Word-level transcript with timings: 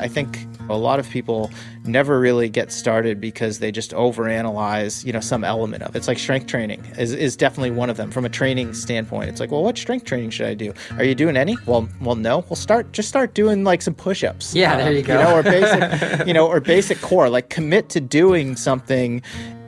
I 0.00 0.08
think 0.08 0.46
a 0.68 0.76
lot 0.76 0.98
of 0.98 1.08
people 1.10 1.50
never 1.84 2.20
really 2.20 2.48
get 2.48 2.72
started 2.72 3.20
because 3.20 3.58
they 3.58 3.72
just 3.72 3.90
overanalyze, 3.92 5.04
you 5.04 5.12
know, 5.12 5.20
some 5.20 5.44
element 5.44 5.82
of 5.82 5.94
it. 5.94 5.98
It's 5.98 6.08
like 6.08 6.18
strength 6.18 6.46
training 6.46 6.84
is, 6.98 7.12
is 7.12 7.36
definitely 7.36 7.72
one 7.72 7.90
of 7.90 7.96
them 7.96 8.10
from 8.10 8.24
a 8.24 8.28
training 8.28 8.74
standpoint. 8.74 9.28
It's 9.28 9.40
like, 9.40 9.50
well, 9.50 9.62
what 9.62 9.76
strength 9.76 10.04
training 10.04 10.30
should 10.30 10.46
I 10.46 10.54
do? 10.54 10.72
Are 10.96 11.04
you 11.04 11.14
doing 11.14 11.36
any? 11.36 11.56
Well, 11.66 11.88
well, 12.00 12.16
no. 12.16 12.38
Well, 12.48 12.56
start 12.56 12.92
just 12.92 13.08
start 13.08 13.34
doing 13.34 13.64
like 13.64 13.82
some 13.82 13.94
push-ups. 13.94 14.54
Yeah, 14.54 14.76
there 14.76 14.88
um, 14.88 14.94
you 14.94 15.02
go. 15.02 15.18
You 15.18 15.24
know, 15.24 15.36
or 15.36 15.42
basic, 15.42 16.26
you 16.26 16.34
know, 16.34 16.46
or 16.46 16.60
basic 16.60 17.00
core. 17.00 17.28
Like 17.28 17.50
commit 17.50 17.88
to 17.90 18.00
doing 18.00 18.56
something 18.56 19.22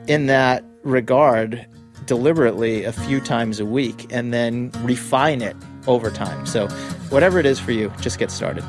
in 0.07 0.27
that 0.27 0.63
regard 0.83 1.65
deliberately 2.05 2.83
a 2.83 2.91
few 2.91 3.21
times 3.21 3.59
a 3.59 3.65
week 3.65 4.07
and 4.11 4.33
then 4.33 4.71
refine 4.81 5.41
it 5.41 5.55
over 5.87 6.09
time. 6.11 6.45
So, 6.45 6.67
whatever 7.09 7.39
it 7.39 7.45
is 7.45 7.59
for 7.59 7.71
you, 7.71 7.91
just 8.01 8.19
get 8.19 8.31
started. 8.31 8.63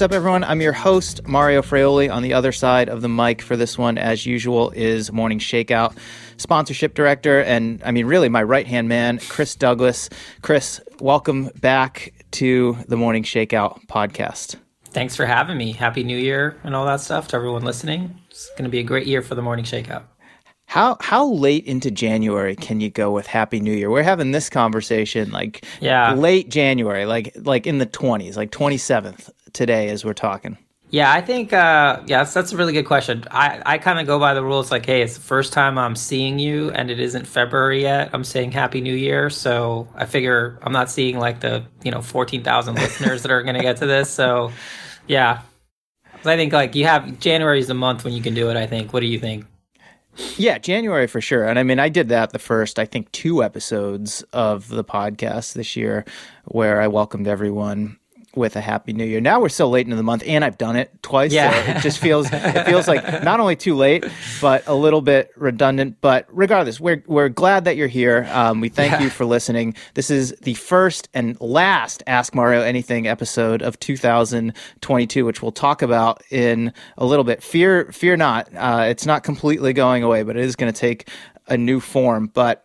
What's 0.00 0.12
up, 0.12 0.16
everyone? 0.16 0.42
I'm 0.44 0.62
your 0.62 0.72
host, 0.72 1.28
Mario 1.28 1.60
Fraioli. 1.60 2.10
On 2.10 2.22
the 2.22 2.32
other 2.32 2.52
side 2.52 2.88
of 2.88 3.02
the 3.02 3.08
mic 3.10 3.42
for 3.42 3.54
this 3.54 3.76
one, 3.76 3.98
as 3.98 4.24
usual, 4.24 4.70
is 4.70 5.12
Morning 5.12 5.38
Shakeout 5.38 5.94
sponsorship 6.38 6.94
director, 6.94 7.42
and 7.42 7.82
I 7.84 7.90
mean, 7.90 8.06
really, 8.06 8.30
my 8.30 8.42
right 8.42 8.66
hand 8.66 8.88
man, 8.88 9.18
Chris 9.28 9.54
Douglas. 9.54 10.08
Chris, 10.40 10.80
welcome 11.00 11.50
back 11.60 12.14
to 12.30 12.78
the 12.88 12.96
Morning 12.96 13.24
Shakeout 13.24 13.86
podcast. 13.88 14.56
Thanks 14.86 15.16
for 15.16 15.26
having 15.26 15.58
me. 15.58 15.72
Happy 15.72 16.02
New 16.02 16.16
Year 16.16 16.56
and 16.64 16.74
all 16.74 16.86
that 16.86 17.02
stuff 17.02 17.28
to 17.28 17.36
everyone 17.36 17.64
listening. 17.64 18.18
It's 18.30 18.48
going 18.52 18.64
to 18.64 18.70
be 18.70 18.78
a 18.78 18.82
great 18.84 19.06
year 19.06 19.20
for 19.20 19.34
the 19.34 19.42
Morning 19.42 19.66
Shakeout. 19.66 20.04
How 20.64 20.96
how 21.00 21.26
late 21.26 21.66
into 21.66 21.90
January 21.90 22.54
can 22.54 22.80
you 22.80 22.88
go 22.90 23.10
with 23.10 23.26
Happy 23.26 23.58
New 23.58 23.72
Year? 23.72 23.90
We're 23.90 24.04
having 24.04 24.30
this 24.30 24.48
conversation 24.48 25.30
like 25.32 25.66
Yeah. 25.80 26.14
late 26.14 26.48
January, 26.48 27.04
like 27.06 27.36
like 27.42 27.66
in 27.66 27.78
the 27.78 27.86
twenties, 27.86 28.36
like 28.36 28.52
twenty 28.52 28.78
seventh 28.78 29.28
today 29.52 29.88
as 29.88 30.04
we're 30.04 30.12
talking. 30.14 30.58
Yeah, 30.92 31.12
I 31.12 31.20
think 31.20 31.52
uh, 31.52 32.02
yeah, 32.06 32.18
that's, 32.18 32.34
that's 32.34 32.52
a 32.52 32.56
really 32.56 32.72
good 32.72 32.84
question. 32.84 33.22
I, 33.30 33.62
I 33.64 33.78
kind 33.78 34.00
of 34.00 34.08
go 34.08 34.18
by 34.18 34.34
the 34.34 34.42
rules 34.42 34.72
like, 34.72 34.84
hey, 34.86 35.02
it's 35.02 35.14
the 35.14 35.20
first 35.20 35.52
time 35.52 35.78
I'm 35.78 35.94
seeing 35.94 36.40
you, 36.40 36.72
and 36.72 36.90
it 36.90 36.98
isn't 36.98 37.28
February 37.28 37.82
yet. 37.82 38.10
I'm 38.12 38.24
saying 38.24 38.50
Happy 38.50 38.80
New 38.80 38.94
Year, 38.94 39.30
so 39.30 39.88
I 39.94 40.06
figure 40.06 40.58
I'm 40.62 40.72
not 40.72 40.90
seeing 40.90 41.16
like 41.16 41.40
the 41.40 41.64
you 41.84 41.92
know 41.92 42.02
fourteen 42.02 42.42
thousand 42.42 42.74
listeners 42.74 43.22
that 43.22 43.30
are 43.30 43.44
going 43.44 43.54
to 43.54 43.62
get 43.62 43.76
to 43.76 43.86
this. 43.86 44.10
So 44.10 44.50
yeah, 45.06 45.42
I 46.12 46.36
think 46.36 46.52
like 46.52 46.74
you 46.74 46.86
have 46.86 47.20
January 47.20 47.60
is 47.60 47.68
the 47.68 47.74
month 47.74 48.02
when 48.02 48.12
you 48.12 48.20
can 48.20 48.34
do 48.34 48.50
it. 48.50 48.56
I 48.56 48.66
think. 48.66 48.92
What 48.92 48.98
do 48.98 49.06
you 49.06 49.20
think? 49.20 49.46
Yeah, 50.36 50.58
January 50.58 51.06
for 51.06 51.20
sure. 51.20 51.46
And 51.46 51.56
I 51.56 51.62
mean, 51.62 51.78
I 51.78 51.88
did 51.88 52.08
that 52.08 52.30
the 52.30 52.40
first, 52.40 52.80
I 52.80 52.84
think, 52.84 53.12
two 53.12 53.44
episodes 53.44 54.22
of 54.32 54.66
the 54.66 54.82
podcast 54.82 55.52
this 55.52 55.76
year 55.76 56.04
where 56.46 56.80
I 56.80 56.88
welcomed 56.88 57.28
everyone 57.28 57.99
with 58.36 58.54
a 58.54 58.60
happy 58.60 58.92
new 58.92 59.04
year. 59.04 59.20
Now 59.20 59.40
we're 59.40 59.48
so 59.48 59.68
late 59.68 59.86
into 59.86 59.96
the 59.96 60.02
month 60.04 60.22
and 60.26 60.44
I've 60.44 60.56
done 60.56 60.76
it 60.76 61.02
twice. 61.02 61.32
Yeah. 61.32 61.50
So 61.50 61.70
it 61.72 61.82
just 61.82 61.98
feels 61.98 62.28
it 62.32 62.64
feels 62.64 62.86
like 62.86 63.02
not 63.24 63.40
only 63.40 63.56
too 63.56 63.74
late, 63.74 64.04
but 64.40 64.62
a 64.68 64.74
little 64.74 65.00
bit 65.00 65.30
redundant. 65.36 65.96
But 66.00 66.26
regardless, 66.30 66.78
we're 66.78 67.02
we're 67.06 67.28
glad 67.28 67.64
that 67.64 67.76
you're 67.76 67.88
here. 67.88 68.28
Um, 68.30 68.60
we 68.60 68.68
thank 68.68 68.92
Yeah. 68.92 69.02
you 69.02 69.10
for 69.10 69.24
listening. 69.24 69.74
This 69.94 70.10
is 70.10 70.32
the 70.42 70.54
first 70.54 71.08
and 71.12 71.40
last 71.40 72.02
Ask 72.06 72.34
Mario 72.34 72.60
Anything 72.62 73.08
episode 73.08 73.62
of 73.62 73.78
2022, 73.80 75.24
which 75.24 75.42
we'll 75.42 75.52
talk 75.52 75.82
about 75.82 76.22
in 76.30 76.72
a 76.98 77.04
little 77.04 77.24
bit. 77.24 77.42
Fear 77.42 77.90
fear 77.92 78.16
not. 78.16 78.48
Uh, 78.54 78.84
it's 78.88 79.06
not 79.06 79.24
completely 79.24 79.72
going 79.72 80.02
away, 80.02 80.22
but 80.22 80.36
it 80.36 80.44
is 80.44 80.56
going 80.56 80.72
to 80.72 80.78
take 80.78 81.08
a 81.48 81.56
new 81.56 81.80
form. 81.80 82.28
But 82.32 82.64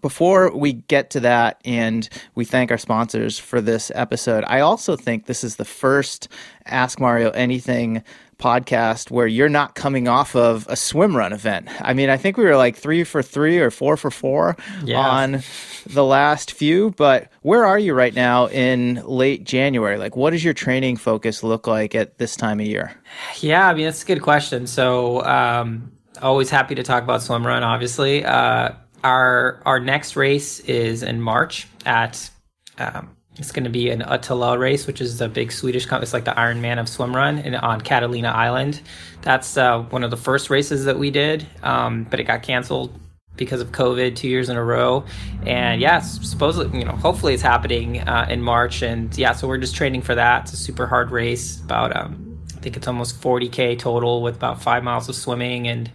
before 0.00 0.54
we 0.56 0.72
get 0.74 1.10
to 1.10 1.20
that 1.20 1.60
and 1.64 2.08
we 2.34 2.44
thank 2.44 2.70
our 2.70 2.78
sponsors 2.78 3.38
for 3.38 3.60
this 3.60 3.90
episode, 3.94 4.44
I 4.46 4.60
also 4.60 4.96
think 4.96 5.26
this 5.26 5.42
is 5.44 5.56
the 5.56 5.64
first 5.64 6.28
Ask 6.66 7.00
Mario 7.00 7.30
Anything 7.30 8.02
podcast 8.38 9.10
where 9.10 9.26
you're 9.26 9.48
not 9.48 9.74
coming 9.74 10.06
off 10.06 10.36
of 10.36 10.64
a 10.68 10.76
swim 10.76 11.16
run 11.16 11.32
event. 11.32 11.68
I 11.80 11.92
mean, 11.92 12.08
I 12.08 12.16
think 12.16 12.36
we 12.36 12.44
were 12.44 12.56
like 12.56 12.76
three 12.76 13.02
for 13.02 13.20
three 13.20 13.58
or 13.58 13.70
four 13.72 13.96
for 13.96 14.12
four 14.12 14.56
Yeah. 14.84 15.00
on 15.00 15.42
the 15.86 16.04
last 16.04 16.52
few, 16.52 16.92
but 16.92 17.32
where 17.42 17.64
are 17.66 17.80
you 17.80 17.94
right 17.94 18.14
now 18.14 18.46
in 18.48 19.02
late 19.04 19.42
January? 19.42 19.96
Like, 19.98 20.14
what 20.14 20.30
does 20.30 20.44
your 20.44 20.54
training 20.54 20.98
focus 20.98 21.42
look 21.42 21.66
like 21.66 21.96
at 21.96 22.18
this 22.18 22.36
time 22.36 22.60
of 22.60 22.66
year? 22.66 22.92
Yeah, 23.40 23.66
I 23.68 23.74
mean 23.74 23.86
that's 23.86 24.04
a 24.04 24.06
good 24.06 24.22
question. 24.22 24.68
So, 24.68 25.24
um, 25.24 25.90
always 26.22 26.48
happy 26.48 26.76
to 26.76 26.84
talk 26.84 27.02
about 27.02 27.22
swim 27.22 27.44
run. 27.44 27.64
Obviously, 27.64 28.24
uh, 28.24 28.70
our 29.04 29.60
our 29.64 29.80
next 29.80 30.16
race 30.16 30.60
is 30.60 31.02
in 31.02 31.20
March 31.20 31.66
at. 31.86 32.30
Um, 32.78 33.14
it's 33.38 33.52
going 33.52 33.64
to 33.64 33.70
be 33.70 33.88
an 33.90 34.00
ÖTILLÖ 34.00 34.58
race, 34.58 34.88
which 34.88 35.00
is 35.00 35.18
the 35.18 35.28
big 35.28 35.52
Swedish. 35.52 35.86
Com- 35.86 36.02
it's 36.02 36.12
like 36.12 36.24
the 36.24 36.32
Ironman 36.32 36.80
of 36.80 36.88
swim 36.88 37.14
run 37.14 37.38
in, 37.38 37.54
on 37.54 37.80
Catalina 37.80 38.30
Island. 38.30 38.80
That's 39.22 39.56
uh, 39.56 39.82
one 39.82 40.02
of 40.02 40.10
the 40.10 40.16
first 40.16 40.50
races 40.50 40.86
that 40.86 40.98
we 40.98 41.12
did, 41.12 41.46
um, 41.62 42.02
but 42.10 42.18
it 42.18 42.24
got 42.24 42.42
canceled 42.42 42.98
because 43.36 43.60
of 43.60 43.70
COVID 43.70 44.16
two 44.16 44.28
years 44.28 44.48
in 44.48 44.56
a 44.56 44.64
row. 44.64 45.04
And 45.46 45.80
yeah, 45.80 46.00
supposedly, 46.00 46.80
you 46.80 46.84
know, 46.84 46.96
hopefully 46.96 47.32
it's 47.32 47.42
happening 47.42 48.00
uh, 48.00 48.26
in 48.28 48.42
March. 48.42 48.82
And 48.82 49.16
yeah, 49.16 49.32
so 49.32 49.46
we're 49.46 49.58
just 49.58 49.76
training 49.76 50.02
for 50.02 50.16
that. 50.16 50.42
It's 50.42 50.52
a 50.54 50.56
super 50.56 50.88
hard 50.88 51.12
race, 51.12 51.60
about 51.60 51.96
um, 51.96 52.27
I 52.58 52.60
think 52.60 52.76
it's 52.76 52.88
almost 52.88 53.20
40k 53.20 53.78
total 53.78 54.20
with 54.20 54.34
about 54.34 54.60
five 54.60 54.82
miles 54.82 55.08
of 55.08 55.14
swimming 55.14 55.68
and 55.68 55.88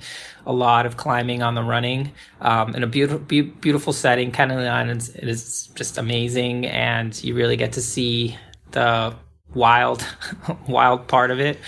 a 0.46 0.54
lot 0.54 0.86
of 0.86 0.96
climbing 0.96 1.44
on 1.44 1.56
the 1.56 1.62
running 1.62 2.14
um, 2.40 2.74
in 2.74 2.84
a 2.84 2.88
beautiful, 2.88 3.20
be- 3.20 3.42
beautiful 3.42 3.92
setting. 3.92 4.32
Catalina 4.32 4.70
Island 4.70 5.12
it 5.14 5.28
is 5.28 5.68
just 5.76 5.98
amazing, 5.98 6.66
and 6.68 7.22
you 7.22 7.36
really 7.36 7.58
get 7.58 7.74
to 7.74 7.82
see 7.82 8.38
the 8.72 9.14
wild, 9.54 10.06
wild 10.68 11.06
part 11.10 11.32
of 11.32 11.42
it. 11.42 11.60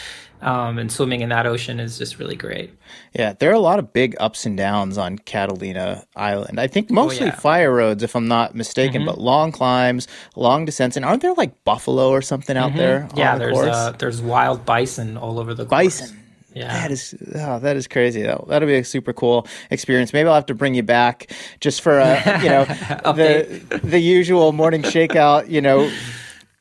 Um, 0.45 0.77
and 0.77 0.91
swimming 0.91 1.21
in 1.21 1.29
that 1.29 1.47
ocean 1.47 1.79
is 1.79 1.97
just 1.97 2.19
really 2.19 2.35
great. 2.35 2.71
Yeah, 3.13 3.33
there 3.33 3.49
are 3.49 3.55
a 3.55 3.59
lot 3.59 3.79
of 3.79 3.91
big 3.93 4.15
ups 4.19 4.45
and 4.45 4.55
downs 4.55 4.95
on 4.95 5.17
Catalina 5.17 6.05
Island. 6.15 6.59
I 6.59 6.67
think 6.67 6.91
mostly 6.91 7.25
yeah. 7.25 7.31
Mm-hmm. 7.31 7.41
fire 7.41 7.73
roads, 7.73 8.03
if 8.03 8.15
I'm 8.15 8.27
not 8.27 8.53
mistaken, 8.53 9.05
but 9.05 9.17
long 9.17 9.51
climbs, 9.51 10.07
long 10.35 10.65
descents. 10.65 10.97
And 10.97 11.03
aren't 11.03 11.23
there 11.23 11.33
like 11.33 11.63
buffalo 11.63 12.09
or 12.09 12.21
something 12.21 12.55
out 12.55 12.75
there? 12.75 13.01
Mm-hmm. 13.01 13.17
Yeah, 13.17 13.33
on 13.33 13.39
the 13.39 13.45
there's 13.45 13.57
uh, 13.57 13.91
there's 13.97 14.21
wild 14.21 14.65
bison 14.65 15.17
all 15.17 15.39
over 15.39 15.55
the 15.55 15.65
course. 15.65 16.01
bison. 16.01 16.21
Yeah. 16.53 16.67
That 16.67 16.91
is 16.91 17.15
oh, 17.35 17.59
that 17.59 17.75
is 17.75 17.87
crazy. 17.87 18.21
That'll, 18.21 18.45
that'll 18.45 18.67
be 18.67 18.75
a 18.75 18.83
super 18.83 19.13
cool 19.13 19.47
experience. 19.71 20.13
Maybe 20.13 20.29
I'll 20.29 20.35
have 20.35 20.45
to 20.45 20.53
bring 20.53 20.75
you 20.75 20.83
back 20.83 21.31
just 21.59 21.81
for 21.81 21.97
a 21.97 22.39
you 22.43 22.49
know 22.49 22.65
the 23.13 23.79
the 23.83 23.99
usual 23.99 24.51
morning 24.51 24.83
shakeout. 24.83 25.49
You 25.49 25.61
know, 25.61 25.91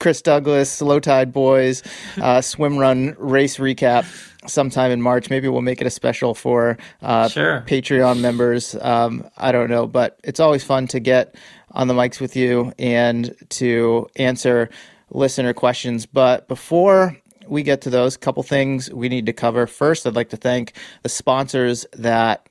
Chris 0.05 0.21
Douglas, 0.21 0.83
Low 0.83 1.01
Tide 1.01 1.33
Boys, 1.33 1.83
uh, 2.21 2.39
swim 2.43 2.77
run 2.77 3.17
race 3.19 3.57
recap 3.57 4.05
sometime 4.47 4.91
in 4.91 5.01
March. 5.01 5.31
Maybe 5.31 5.49
we'll 5.49 5.63
make 5.63 5.81
it 5.81 5.87
a 5.87 5.91
special 5.91 6.35
for 6.35 6.77
uh, 7.01 7.27
Sure. 7.29 7.65
Patreon 7.67 8.21
members. 8.21 8.75
Um, 8.83 9.27
I 9.39 9.51
don't 9.51 9.71
know, 9.71 9.87
but 9.87 10.21
it's 10.23 10.41
always 10.41 10.63
fun 10.63 10.89
to 10.89 11.01
get 11.01 11.37
on 11.71 11.89
the 11.89 11.95
mics 11.95 12.21
with 12.21 12.37
you 12.37 12.75
and 12.79 13.35
to 13.49 14.07
answer 14.17 14.69
listener 15.09 15.55
questions. 15.55 16.05
But 16.05 16.49
before 16.49 17.17
we 17.47 17.63
get 17.63 17.81
to 17.81 17.89
those, 17.89 18.19
couple 18.19 18.43
things 18.43 18.93
we 18.93 19.09
need 19.09 19.25
to 19.25 19.33
cover. 19.33 19.67
First, 19.67 20.07
I'd 20.07 20.17
like 20.17 20.29
to 20.29 20.37
thank 20.37 20.75
the 21.03 21.09
sponsors 21.09 21.87
that 21.95 22.47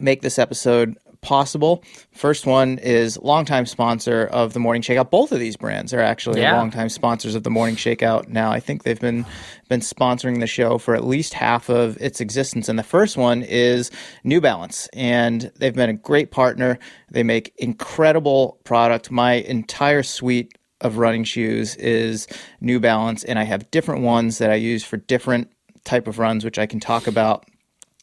make 0.00 0.22
this 0.22 0.38
episode 0.38 0.96
possible. 1.28 1.84
First 2.10 2.46
one 2.46 2.78
is 2.78 3.18
longtime 3.18 3.66
sponsor 3.66 4.24
of 4.32 4.54
the 4.54 4.60
Morning 4.60 4.80
Shakeout. 4.80 5.10
Both 5.10 5.30
of 5.30 5.38
these 5.38 5.58
brands 5.58 5.92
are 5.92 6.00
actually 6.00 6.40
Yeah. 6.40 6.56
longtime 6.56 6.88
sponsors 6.88 7.34
of 7.34 7.42
the 7.42 7.50
Morning 7.50 7.76
Shakeout. 7.76 8.28
Now, 8.28 8.50
I 8.50 8.60
think 8.60 8.84
they've 8.84 8.98
been 8.98 9.26
been 9.68 9.80
sponsoring 9.80 10.40
the 10.40 10.46
show 10.46 10.78
for 10.78 10.94
at 10.94 11.04
least 11.04 11.34
half 11.34 11.68
of 11.68 11.98
its 12.00 12.22
existence. 12.22 12.70
And 12.70 12.78
the 12.78 12.82
first 12.82 13.18
one 13.18 13.42
is 13.42 13.90
New 14.24 14.40
Balance, 14.40 14.88
and 14.94 15.52
they've 15.58 15.74
been 15.74 15.90
a 15.90 15.92
great 15.92 16.30
partner. 16.30 16.78
They 17.10 17.22
make 17.22 17.52
incredible 17.58 18.58
product. 18.64 19.10
My 19.10 19.34
entire 19.34 20.02
suite 20.02 20.56
of 20.80 20.96
running 20.96 21.24
shoes 21.24 21.76
is 21.76 22.26
New 22.62 22.80
Balance, 22.80 23.22
and 23.24 23.38
I 23.38 23.44
have 23.44 23.70
different 23.70 24.00
ones 24.00 24.38
that 24.38 24.50
I 24.50 24.54
use 24.54 24.82
for 24.82 24.96
different 24.96 25.50
type 25.84 26.08
of 26.08 26.18
runs, 26.18 26.42
which 26.42 26.58
I 26.58 26.64
can 26.64 26.80
talk 26.80 27.06
about 27.06 27.44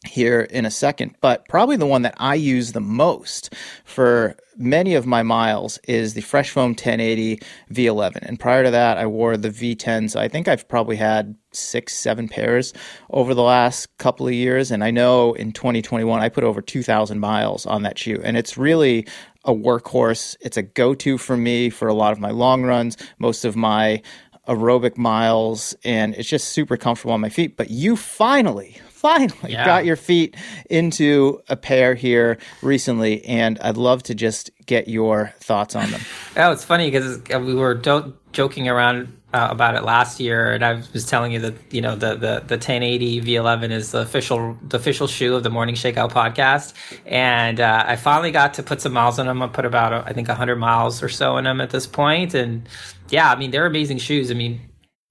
here 0.06 0.42
in 0.42 0.64
a 0.64 0.70
second. 0.70 1.14
But 1.20 1.46
probably 1.48 1.76
the 1.76 1.86
one 1.86 2.02
that 2.02 2.14
I 2.18 2.34
use 2.34 2.72
the 2.72 2.80
most 2.80 3.52
for 3.84 4.36
many 4.56 4.94
of 4.94 5.06
my 5.06 5.22
miles 5.22 5.78
is 5.86 6.14
the 6.14 6.20
Fresh 6.22 6.50
Foam 6.50 6.70
1080 6.70 7.40
V11. 7.72 8.16
And 8.22 8.40
prior 8.40 8.64
to 8.64 8.70
that, 8.70 8.96
I 8.96 9.06
wore 9.06 9.36
the 9.36 9.50
V10s. 9.50 10.16
I 10.16 10.28
think 10.28 10.48
I've 10.48 10.68
probably 10.68 10.96
had 10.96 11.36
six, 11.52 11.94
seven 11.94 12.28
pairs 12.28 12.72
over 13.10 13.34
the 13.34 13.42
last 13.42 13.96
couple 13.98 14.26
of 14.26 14.32
years. 14.32 14.70
And 14.70 14.82
I 14.82 14.90
know 14.90 15.34
in 15.34 15.52
2021, 15.52 16.20
I 16.20 16.28
put 16.28 16.44
over 16.44 16.62
2,000 16.62 17.18
miles 17.18 17.66
on 17.66 17.82
that 17.82 17.98
shoe. 17.98 18.20
And 18.24 18.36
it's 18.36 18.56
really 18.56 19.06
a 19.44 19.52
workhorse. 19.52 20.36
It's 20.40 20.56
a 20.56 20.62
go 20.62 20.94
to 20.94 21.18
for 21.18 21.36
me 21.36 21.70
for 21.70 21.88
a 21.88 21.94
lot 21.94 22.12
of 22.12 22.18
my 22.18 22.30
long 22.30 22.64
runs, 22.64 22.96
most 23.18 23.44
of 23.44 23.56
my 23.56 24.02
aerobic 24.48 24.96
miles, 24.96 25.74
and 25.84 26.14
it's 26.14 26.28
just 26.28 26.48
super 26.48 26.76
comfortable 26.76 27.12
on 27.12 27.20
my 27.20 27.28
feet. 27.28 27.56
But 27.56 27.70
you 27.70 27.96
finally, 27.96 28.78
finally 29.06 29.52
yeah. 29.52 29.64
got 29.64 29.84
your 29.84 29.96
feet 29.96 30.36
into 30.70 31.40
a 31.48 31.56
pair 31.56 31.94
here 31.94 32.38
recently, 32.62 33.24
and 33.24 33.58
I'd 33.60 33.76
love 33.76 34.02
to 34.04 34.14
just 34.14 34.50
get 34.66 34.88
your 34.88 35.32
thoughts 35.40 35.76
on 35.76 35.90
them. 35.90 36.00
Oh, 36.36 36.52
it's 36.52 36.64
funny 36.64 36.90
because 36.90 37.20
we 37.28 37.54
were 37.54 37.74
do- 37.74 38.14
joking 38.32 38.68
around 38.68 39.16
uh, 39.32 39.48
about 39.50 39.74
it 39.74 39.82
last 39.82 40.18
year, 40.18 40.52
and 40.52 40.64
I 40.64 40.82
was 40.92 41.06
telling 41.06 41.32
you 41.32 41.40
that 41.40 41.54
you 41.70 41.80
know 41.80 41.94
the 41.94 42.14
the 42.14 42.42
the 42.46 42.56
1080 42.56 43.22
V11 43.22 43.70
is 43.70 43.92
the 43.92 44.00
official 44.00 44.56
the 44.62 44.76
official 44.76 45.06
shoe 45.06 45.34
of 45.34 45.42
the 45.42 45.50
Morning 45.50 45.74
Shakeout 45.74 46.10
podcast, 46.10 46.72
and 47.04 47.60
uh, 47.60 47.84
I 47.86 47.96
finally 47.96 48.30
got 48.30 48.54
to 48.54 48.62
put 48.62 48.80
some 48.80 48.92
miles 48.92 49.18
on 49.18 49.26
them. 49.26 49.42
I 49.42 49.48
put 49.48 49.64
about 49.64 49.92
I 49.92 50.12
think 50.12 50.28
100 50.28 50.56
miles 50.56 51.02
or 51.02 51.08
so 51.08 51.36
in 51.36 51.44
them 51.44 51.60
at 51.60 51.70
this 51.70 51.86
point, 51.86 52.34
and 52.34 52.68
yeah, 53.10 53.30
I 53.30 53.36
mean 53.36 53.50
they're 53.50 53.66
amazing 53.66 53.98
shoes. 53.98 54.30
I 54.30 54.34
mean 54.34 54.60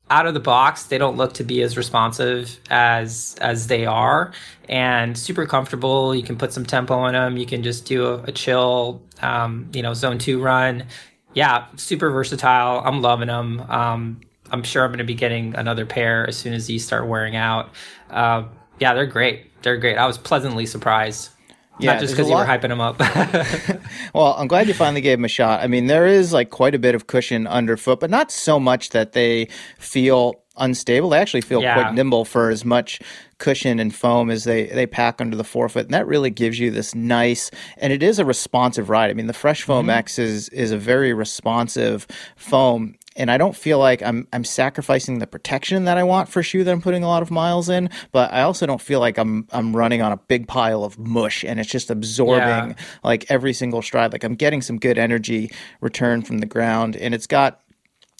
out 0.09 0.27
of 0.27 0.33
the 0.33 0.39
box 0.39 0.83
they 0.83 0.97
don't 0.97 1.17
look 1.17 1.33
to 1.33 1.43
be 1.43 1.61
as 1.61 1.77
responsive 1.77 2.59
as 2.69 3.35
as 3.41 3.67
they 3.67 3.85
are. 3.85 4.31
And 4.67 5.17
super 5.17 5.45
comfortable 5.45 6.15
you 6.15 6.23
can 6.23 6.37
put 6.37 6.53
some 6.53 6.65
tempo 6.65 7.05
in 7.05 7.13
them 7.13 7.37
you 7.37 7.45
can 7.45 7.63
just 7.63 7.85
do 7.85 8.05
a, 8.05 8.23
a 8.23 8.31
chill 8.31 9.01
um, 9.21 9.69
you 9.73 9.81
know 9.81 9.93
zone 9.93 10.17
two 10.17 10.41
run. 10.41 10.85
Yeah 11.33 11.65
super 11.75 12.09
versatile 12.11 12.81
i'm 12.85 13.01
loving 13.01 13.27
them 13.27 13.59
um, 13.69 14.21
i'm 14.51 14.63
sure 14.63 14.83
i'm 14.83 14.91
going 14.91 14.99
to 14.99 15.03
be 15.03 15.15
getting 15.15 15.53
another 15.55 15.85
pair 15.85 16.27
as 16.27 16.37
soon 16.37 16.53
as 16.53 16.67
these 16.67 16.85
start 16.85 17.07
wearing 17.07 17.35
out. 17.35 17.71
Uh, 18.09 18.43
yeah 18.79 18.93
they're 18.93 19.05
great 19.05 19.51
they're 19.65 19.77
great. 19.77 19.97
I 19.97 20.05
was 20.05 20.19
pleasantly 20.19 20.67
surprised 20.67 21.31
yeah, 21.79 21.93
Not 21.93 22.01
just 22.01 22.13
because 22.13 22.29
you 22.29 22.35
were 22.35 22.45
hyping 22.45 22.69
them 22.69 22.79
up. 22.79 22.99
well, 24.13 24.35
I'm 24.37 24.47
glad 24.47 24.67
you 24.67 24.73
finally 24.73 25.01
gave 25.01 25.17
them 25.17 25.25
a 25.25 25.29
shot. 25.29 25.61
I 25.61 25.67
mean, 25.67 25.87
there 25.87 26.07
is 26.07 26.31
like 26.31 26.49
quite 26.49 26.73
a 26.73 26.79
bit 26.79 26.95
of 26.95 27.07
cushion 27.07 27.47
underfoot, 27.47 27.99
but 27.99 28.09
not 28.09 28.31
so 28.31 28.59
much 28.59 28.91
that 28.91 29.11
they 29.11 29.49
feel 29.77 30.41
unstable. 30.57 31.09
They 31.09 31.19
actually 31.19 31.41
feel 31.41 31.61
yeah. 31.61 31.73
quite 31.73 31.93
nimble 31.93 32.23
for 32.23 32.49
as 32.49 32.63
much 32.63 33.01
cushion 33.39 33.79
and 33.79 33.93
foam 33.93 34.29
as 34.29 34.45
they, 34.45 34.67
they 34.67 34.87
pack 34.87 35.19
under 35.19 35.35
the 35.35 35.43
forefoot. 35.43 35.85
And 35.85 35.93
that 35.93 36.07
really 36.07 36.29
gives 36.29 36.59
you 36.59 36.71
this 36.71 36.95
nice, 36.95 37.51
and 37.77 37.91
it 37.91 38.01
is 38.01 38.19
a 38.19 38.25
responsive 38.25 38.89
ride. 38.89 39.09
I 39.09 39.13
mean, 39.13 39.27
the 39.27 39.33
Fresh 39.33 39.63
Foam 39.63 39.83
mm-hmm. 39.83 39.97
X 39.97 40.17
is, 40.17 40.49
is 40.49 40.71
a 40.71 40.77
very 40.77 41.13
responsive 41.13 42.07
foam 42.37 42.95
and 43.15 43.31
I 43.31 43.37
don't 43.37 43.55
feel 43.55 43.79
like 43.79 44.01
I'm 44.01 44.27
I'm 44.33 44.43
sacrificing 44.43 45.19
the 45.19 45.27
protection 45.27 45.85
that 45.85 45.97
I 45.97 46.03
want 46.03 46.29
for 46.29 46.41
a 46.41 46.43
shoe 46.43 46.63
that 46.63 46.71
I'm 46.71 46.81
putting 46.81 47.03
a 47.03 47.07
lot 47.07 47.21
of 47.21 47.31
miles 47.31 47.69
in, 47.69 47.89
but 48.11 48.33
I 48.33 48.41
also 48.41 48.65
don't 48.65 48.81
feel 48.81 48.99
like 48.99 49.17
I'm 49.17 49.47
I'm 49.51 49.75
running 49.75 50.01
on 50.01 50.11
a 50.11 50.17
big 50.17 50.47
pile 50.47 50.83
of 50.83 50.97
mush 50.99 51.43
and 51.43 51.59
it's 51.59 51.69
just 51.69 51.89
absorbing 51.89 52.69
yeah. 52.71 52.75
like 53.03 53.25
every 53.29 53.53
single 53.53 53.81
stride. 53.81 54.11
Like 54.11 54.23
I'm 54.23 54.35
getting 54.35 54.61
some 54.61 54.79
good 54.79 54.97
energy 54.97 55.51
return 55.81 56.21
from 56.21 56.39
the 56.39 56.45
ground, 56.45 56.95
and 56.95 57.13
it's 57.13 57.27
got 57.27 57.61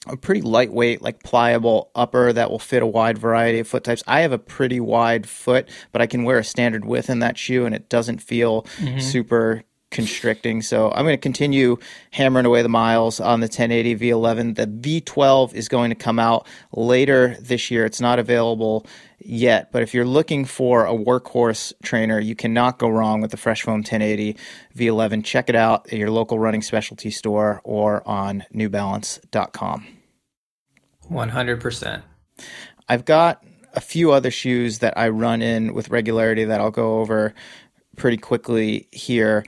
a 0.08 0.16
pretty 0.16 0.42
lightweight, 0.42 1.02
like 1.02 1.24
pliable 1.24 1.90
upper 1.96 2.32
that 2.32 2.52
will 2.52 2.60
fit 2.60 2.84
a 2.84 2.88
wide 2.88 3.18
variety 3.18 3.60
of 3.60 3.68
foot 3.68 3.84
types. 3.84 4.04
I 4.08 4.22
have 4.22 4.32
a 4.32 4.38
pretty 4.38 4.80
wide 4.80 5.28
foot, 5.28 5.68
but 5.92 6.02
I 6.02 6.08
can 6.08 6.24
wear 6.24 6.38
a 6.38 6.44
standard 6.44 6.86
width 6.86 7.10
in 7.10 7.20
that 7.20 7.38
shoe 7.38 7.66
and 7.66 7.74
it 7.74 7.90
doesn't 7.90 8.22
feel 8.22 8.64
mm-hmm. 8.78 9.00
super 9.00 9.64
constricting. 9.96 10.62
So 10.62 10.92
I'm 10.92 11.06
going 11.06 11.14
to 11.14 11.18
continue 11.18 11.78
hammering 12.12 12.46
away 12.46 12.62
the 12.62 12.70
miles 12.70 13.22
on 13.22 13.40
the 13.40 13.46
1080 13.46 13.96
V11. 13.96 14.56
The 14.56 14.68
V12 14.68 15.54
is 15.54 15.70
going 15.70 15.90
to 15.90 15.96
come 15.96 16.20
out 16.20 16.46
later 16.74 17.38
this 17.40 17.72
year. 17.72 17.86
It's 17.86 18.02
not 18.02 18.20
available 18.20 18.86
yet, 19.20 19.72
but 19.72 19.82
if 19.84 19.94
you're 19.94 20.06
looking 20.06 20.44
for 20.44 20.86
a 20.86 20.92
workhorse 20.92 21.72
trainer, 21.82 22.20
you 22.20 22.36
cannot 22.36 22.78
go 22.78 22.90
wrong 22.90 23.22
with 23.22 23.32
the 23.32 23.38
Fresh 23.38 23.62
Foam 23.64 23.76
1080 23.76 24.36
V11. 24.76 25.24
Check 25.24 25.48
it 25.48 25.56
out 25.56 25.88
at 25.88 25.98
your 25.98 26.12
local 26.12 26.40
running 26.40 26.62
specialty 26.62 27.10
store 27.10 27.62
or 27.64 28.06
on 28.06 28.44
newbalance.com. 28.54 29.88
100%. 31.10 32.02
I've 32.90 33.06
got 33.06 33.42
a 33.74 33.82
few 33.82 34.12
other 34.12 34.30
shoes 34.30 34.80
that 34.80 34.98
I 34.98 35.08
run 35.08 35.42
in 35.42 35.74
with 35.74 35.90
regularity 35.90 36.44
that 36.44 36.60
I'll 36.60 36.70
go 36.70 37.00
over 37.00 37.34
pretty 37.96 38.18
quickly 38.18 38.90
here 38.92 39.46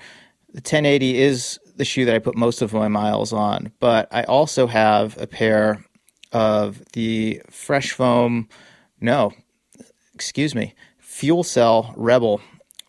the 0.49 0.59
1080 0.59 1.17
is 1.17 1.59
the 1.75 1.85
shoe 1.85 2.05
that 2.05 2.15
I 2.15 2.19
put 2.19 2.35
most 2.35 2.61
of 2.61 2.73
my 2.73 2.87
miles 2.87 3.33
on, 3.33 3.71
but 3.79 4.07
I 4.11 4.23
also 4.23 4.67
have 4.67 5.19
a 5.21 5.27
pair 5.27 5.85
of 6.31 6.83
the 6.93 7.41
Fresh 7.49 7.91
Foam, 7.91 8.49
no, 8.99 9.31
excuse 10.13 10.55
me, 10.55 10.73
Fuel 10.99 11.43
Cell 11.43 11.93
Rebel 11.95 12.41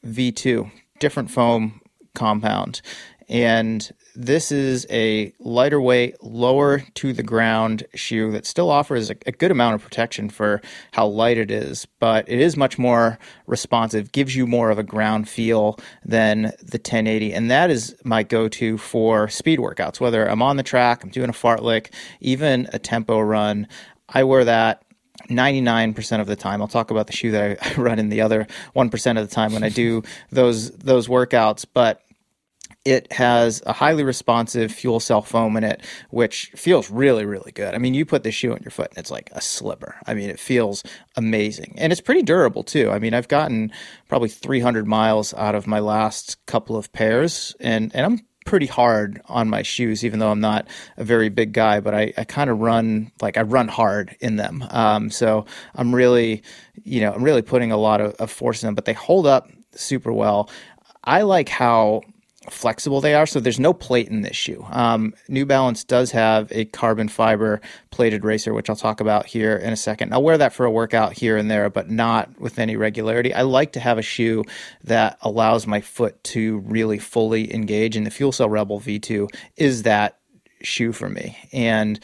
V2, 0.05 0.71
different 0.99 1.31
foam 1.31 1.81
compound. 2.15 2.81
And 3.29 3.91
this 4.19 4.51
is 4.51 4.85
a 4.91 5.33
lighter 5.39 5.81
weight, 5.81 6.21
lower 6.25 6.81
to 6.95 7.13
the 7.13 7.23
ground 7.23 7.87
shoe 7.95 8.33
that 8.33 8.47
still 8.47 8.69
offers 8.69 9.11
a, 9.11 9.17
a, 9.27 9.31
good 9.31 9.53
amount 9.53 9.77
of 9.77 9.83
protection 9.83 10.29
for 10.29 10.61
how 10.91 11.07
light 11.07 11.39
it 11.39 11.53
is, 11.53 11.87
but 12.01 12.29
it 12.29 12.41
is 12.41 12.57
much 12.57 12.81
more 12.81 13.17
responsive, 13.47 14.11
gives 14.11 14.35
you 14.35 14.45
more 14.45 14.71
of 14.71 14.79
a 14.79 14.83
ground 14.83 15.29
feel 15.29 15.79
than 16.05 16.53
the 16.61 16.79
1080. 16.79 17.33
And 17.33 17.49
that 17.49 17.71
is 17.71 17.95
my 18.03 18.25
go 18.25 18.49
to 18.49 18.77
for 18.77 19.29
speed 19.29 19.61
workouts, 19.61 20.01
whether 20.01 20.29
I'm 20.29 20.43
on 20.43 20.57
the 20.57 20.65
track, 20.65 21.05
I'm 21.05 21.11
doing 21.11 21.31
a 21.31 21.33
fartlek, 21.33 21.93
even 22.21 22.69
a 22.73 22.81
tempo 22.81 23.21
run. 23.21 23.69
I 24.09 24.25
wear 24.25 24.45
that 24.45 24.83
99% 25.31 26.21
of 26.21 26.27
the 26.27 26.35
time. 26.35 26.61
I'll 26.61 26.67
talk 26.67 26.91
about 26.91 27.07
the 27.07 27.13
shoe 27.13 27.31
that 27.31 27.65
I 27.65 27.75
run 27.81 28.01
in 28.01 28.09
the 28.09 28.23
other 28.23 28.49
1% 28.75 29.21
of 29.21 29.29
the 29.29 29.33
time 29.33 29.53
when 29.53 29.63
I 29.63 29.69
do 29.69 30.03
those 30.33 30.73
those 30.73 31.07
workouts, 31.07 31.65
but 31.73 32.03
it 32.89 33.13
has 33.13 33.63
a 33.67 33.73
highly 33.75 34.03
responsive 34.03 34.73
fuel 34.73 34.99
cell 34.99 35.21
foam 35.21 35.59
in 35.59 35.65
it, 35.65 35.83
which 36.09 36.51
feels 36.57 36.91
really, 36.91 37.27
really 37.27 37.53
good. 37.53 37.75
I 37.75 37.79
mean, 37.79 37.93
you 37.93 38.07
put 38.07 38.23
the 38.23 38.33
shoe 38.33 38.53
on 38.53 38.63
your 38.63 38.71
foot 38.71 38.89
and 38.91 38.99
it's 38.99 39.11
like 39.11 39.29
a 39.33 39.43
slipper. 39.43 39.97
I 40.07 40.15
mean, 40.15 40.31
it 40.31 40.41
feels 40.41 40.83
amazing. 41.15 41.75
And 41.77 41.93
it's 41.93 42.01
pretty 42.01 42.23
durable 42.23 42.63
too. 42.63 42.91
I 42.91 42.99
mean, 42.99 43.13
I've 43.13 43.29
gotten 43.29 43.73
probably 44.09 44.31
300 44.31 44.87
miles 44.87 45.35
out 45.35 45.55
of 45.55 45.67
my 45.67 45.81
last 45.81 46.45
couple 46.47 46.77
of 46.77 46.91
pairs, 46.93 47.55
and, 47.61 47.95
and 47.95 48.07
I'm 48.07 48.21
pretty 48.47 48.65
hard 48.65 49.21
on 49.27 49.51
my 49.51 49.61
shoes, 49.61 50.03
even 50.03 50.19
though 50.19 50.31
I'm 50.31 50.41
not 50.41 50.67
a 50.97 51.05
very 51.05 51.29
big 51.29 51.53
guy, 51.53 51.81
but 51.81 51.95
I, 51.95 52.15
I 52.17 52.25
kind 52.25 52.49
of 52.49 52.59
run 52.61 53.13
like 53.21 53.37
I 53.37 53.43
run 53.43 53.69
hard 53.69 54.17
in 54.21 54.37
them. 54.37 54.65
Um, 54.71 55.11
so 55.11 55.45
I'm 55.75 55.95
really, 55.95 56.43
you 56.85 57.03
know, 57.03 57.13
I'm 57.13 57.23
really 57.23 57.43
putting 57.43 57.71
a 57.71 57.77
lot 57.77 58.01
of, 58.01 58.15
of 58.15 58.31
force 58.31 58.63
in 58.63 58.69
them, 58.69 58.75
but 58.75 58.87
they 58.87 58.95
hold 58.95 59.27
up 59.27 59.51
super 59.73 60.11
well. 60.11 60.49
I 61.05 61.23
like 61.23 61.51
how 61.51 62.01
flexible 62.51 63.01
they 63.01 63.15
are. 63.15 63.27
So 63.27 63.41
there's 63.41 63.61
no 63.61 63.73
plate 63.73 64.09
in 64.09 64.23
this 64.23 64.37
shoe. 64.37 64.65
Um, 64.71 65.15
New 65.29 65.47
Balance 65.47 65.85
does 65.85 66.11
have 66.13 66.51
a 66.53 66.65
carbon 66.67 67.09
fiber 67.09 67.61
plated 67.91 68.25
racer, 68.25 68.55
which 68.55 68.71
I'll 68.71 68.77
talk 68.77 69.01
about 69.01 69.27
here 69.27 69.57
in 69.57 69.73
a 69.73 69.77
second. 69.77 70.13
I'll 70.13 70.23
wear 70.23 70.39
that 70.39 70.53
for 70.53 70.67
a 70.67 70.71
workout 70.71 71.13
here 71.13 71.37
and 71.37 71.51
there, 71.51 71.71
but 71.71 71.91
not 71.91 72.41
with 72.41 72.59
any 72.59 72.77
regularity. 72.77 73.33
I 73.35 73.43
like 73.43 73.73
to 73.73 73.81
have 73.81 73.99
a 73.99 74.03
shoe 74.03 74.45
that 74.85 75.19
allows 75.23 75.67
my 75.67 75.81
foot 75.81 76.23
to 76.25 76.59
really 76.59 76.99
fully 76.99 77.53
engage, 77.55 77.97
and 77.97 78.07
the 78.07 78.11
Fuel 78.11 78.33
Cell 78.33 78.49
Rebel 78.49 78.81
V2 78.81 79.29
is 79.57 79.83
that 79.83 80.19
shoe 80.63 80.93
for 80.93 81.09
me. 81.09 81.37
And 81.53 82.01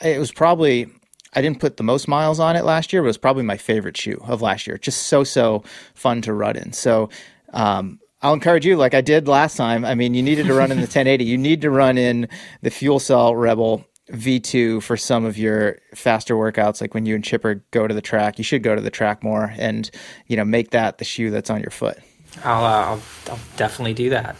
it 0.00 0.18
was 0.18 0.32
probably 0.32 0.88
I 1.34 1.40
didn't 1.40 1.60
put 1.60 1.78
the 1.78 1.82
most 1.82 2.08
miles 2.08 2.38
on 2.38 2.56
it 2.56 2.64
last 2.64 2.92
year, 2.92 3.02
but 3.02 3.06
it 3.06 3.08
was 3.08 3.18
probably 3.18 3.42
my 3.42 3.56
favorite 3.56 3.96
shoe 3.96 4.20
of 4.24 4.42
last 4.42 4.66
year. 4.66 4.76
Just 4.76 5.04
so 5.04 5.24
so 5.24 5.64
fun 5.94 6.20
to 6.22 6.32
run 6.32 6.56
in. 6.56 6.72
So 6.72 7.08
um, 7.52 8.00
I'll 8.22 8.34
encourage 8.34 8.64
you, 8.64 8.76
like 8.76 8.94
I 8.94 9.00
did 9.00 9.26
last 9.26 9.56
time. 9.56 9.84
I 9.84 9.94
mean, 9.94 10.14
you 10.14 10.22
needed 10.22 10.46
to 10.46 10.54
run 10.54 10.70
in 10.70 10.78
the 10.78 10.82
1080. 10.82 11.24
You 11.24 11.36
need 11.36 11.60
to 11.62 11.70
run 11.70 11.98
in 11.98 12.28
the 12.62 12.70
Fuel 12.70 13.00
Cell 13.00 13.34
Rebel 13.34 13.84
V2 14.10 14.82
for 14.82 14.96
some 14.96 15.24
of 15.24 15.38
your 15.38 15.78
faster 15.94 16.34
workouts, 16.34 16.80
like 16.80 16.94
when 16.94 17.06
you 17.06 17.14
and 17.14 17.24
Chipper 17.24 17.64
go 17.70 17.86
to 17.86 17.94
the 17.94 18.02
track. 18.02 18.38
You 18.38 18.44
should 18.44 18.62
go 18.62 18.74
to 18.74 18.80
the 18.80 18.90
track 18.90 19.22
more 19.22 19.52
and 19.56 19.90
you 20.26 20.36
know 20.36 20.44
make 20.44 20.70
that 20.70 20.98
the 20.98 21.04
shoe 21.04 21.30
that's 21.30 21.50
on 21.50 21.60
your 21.60 21.70
foot. 21.70 21.98
I'll 22.44 22.64
uh, 22.64 22.84
I'll, 22.86 23.02
I'll 23.30 23.40
definitely 23.56 23.94
do 23.94 24.10
that. 24.10 24.36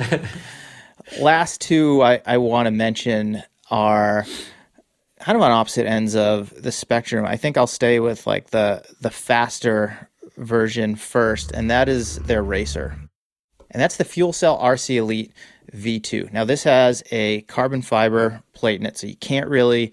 Last 1.20 1.60
two 1.60 2.02
I, 2.02 2.20
I 2.26 2.38
want 2.38 2.66
to 2.66 2.70
mention 2.70 3.42
are 3.70 4.24
kind 5.20 5.36
of 5.36 5.42
on 5.42 5.50
opposite 5.50 5.86
ends 5.86 6.16
of 6.16 6.52
the 6.60 6.72
spectrum. 6.72 7.24
I 7.24 7.36
think 7.36 7.56
I'll 7.56 7.66
stay 7.66 8.00
with 8.00 8.26
like 8.26 8.50
the 8.50 8.82
the 9.00 9.10
faster 9.10 10.09
version 10.40 10.96
first, 10.96 11.52
and 11.52 11.70
that 11.70 11.88
is 11.88 12.16
their 12.20 12.42
racer. 12.42 12.96
And 13.70 13.80
that's 13.80 13.96
the 13.96 14.04
Fuel 14.04 14.32
Cell 14.32 14.58
RC 14.58 14.96
Elite 14.96 15.32
V2. 15.72 16.32
Now, 16.32 16.44
this 16.44 16.64
has 16.64 17.02
a 17.10 17.42
carbon 17.42 17.82
fiber 17.82 18.42
plate 18.52 18.80
in 18.80 18.86
it, 18.86 18.98
so 18.98 19.06
you 19.06 19.16
can't 19.16 19.48
really 19.48 19.92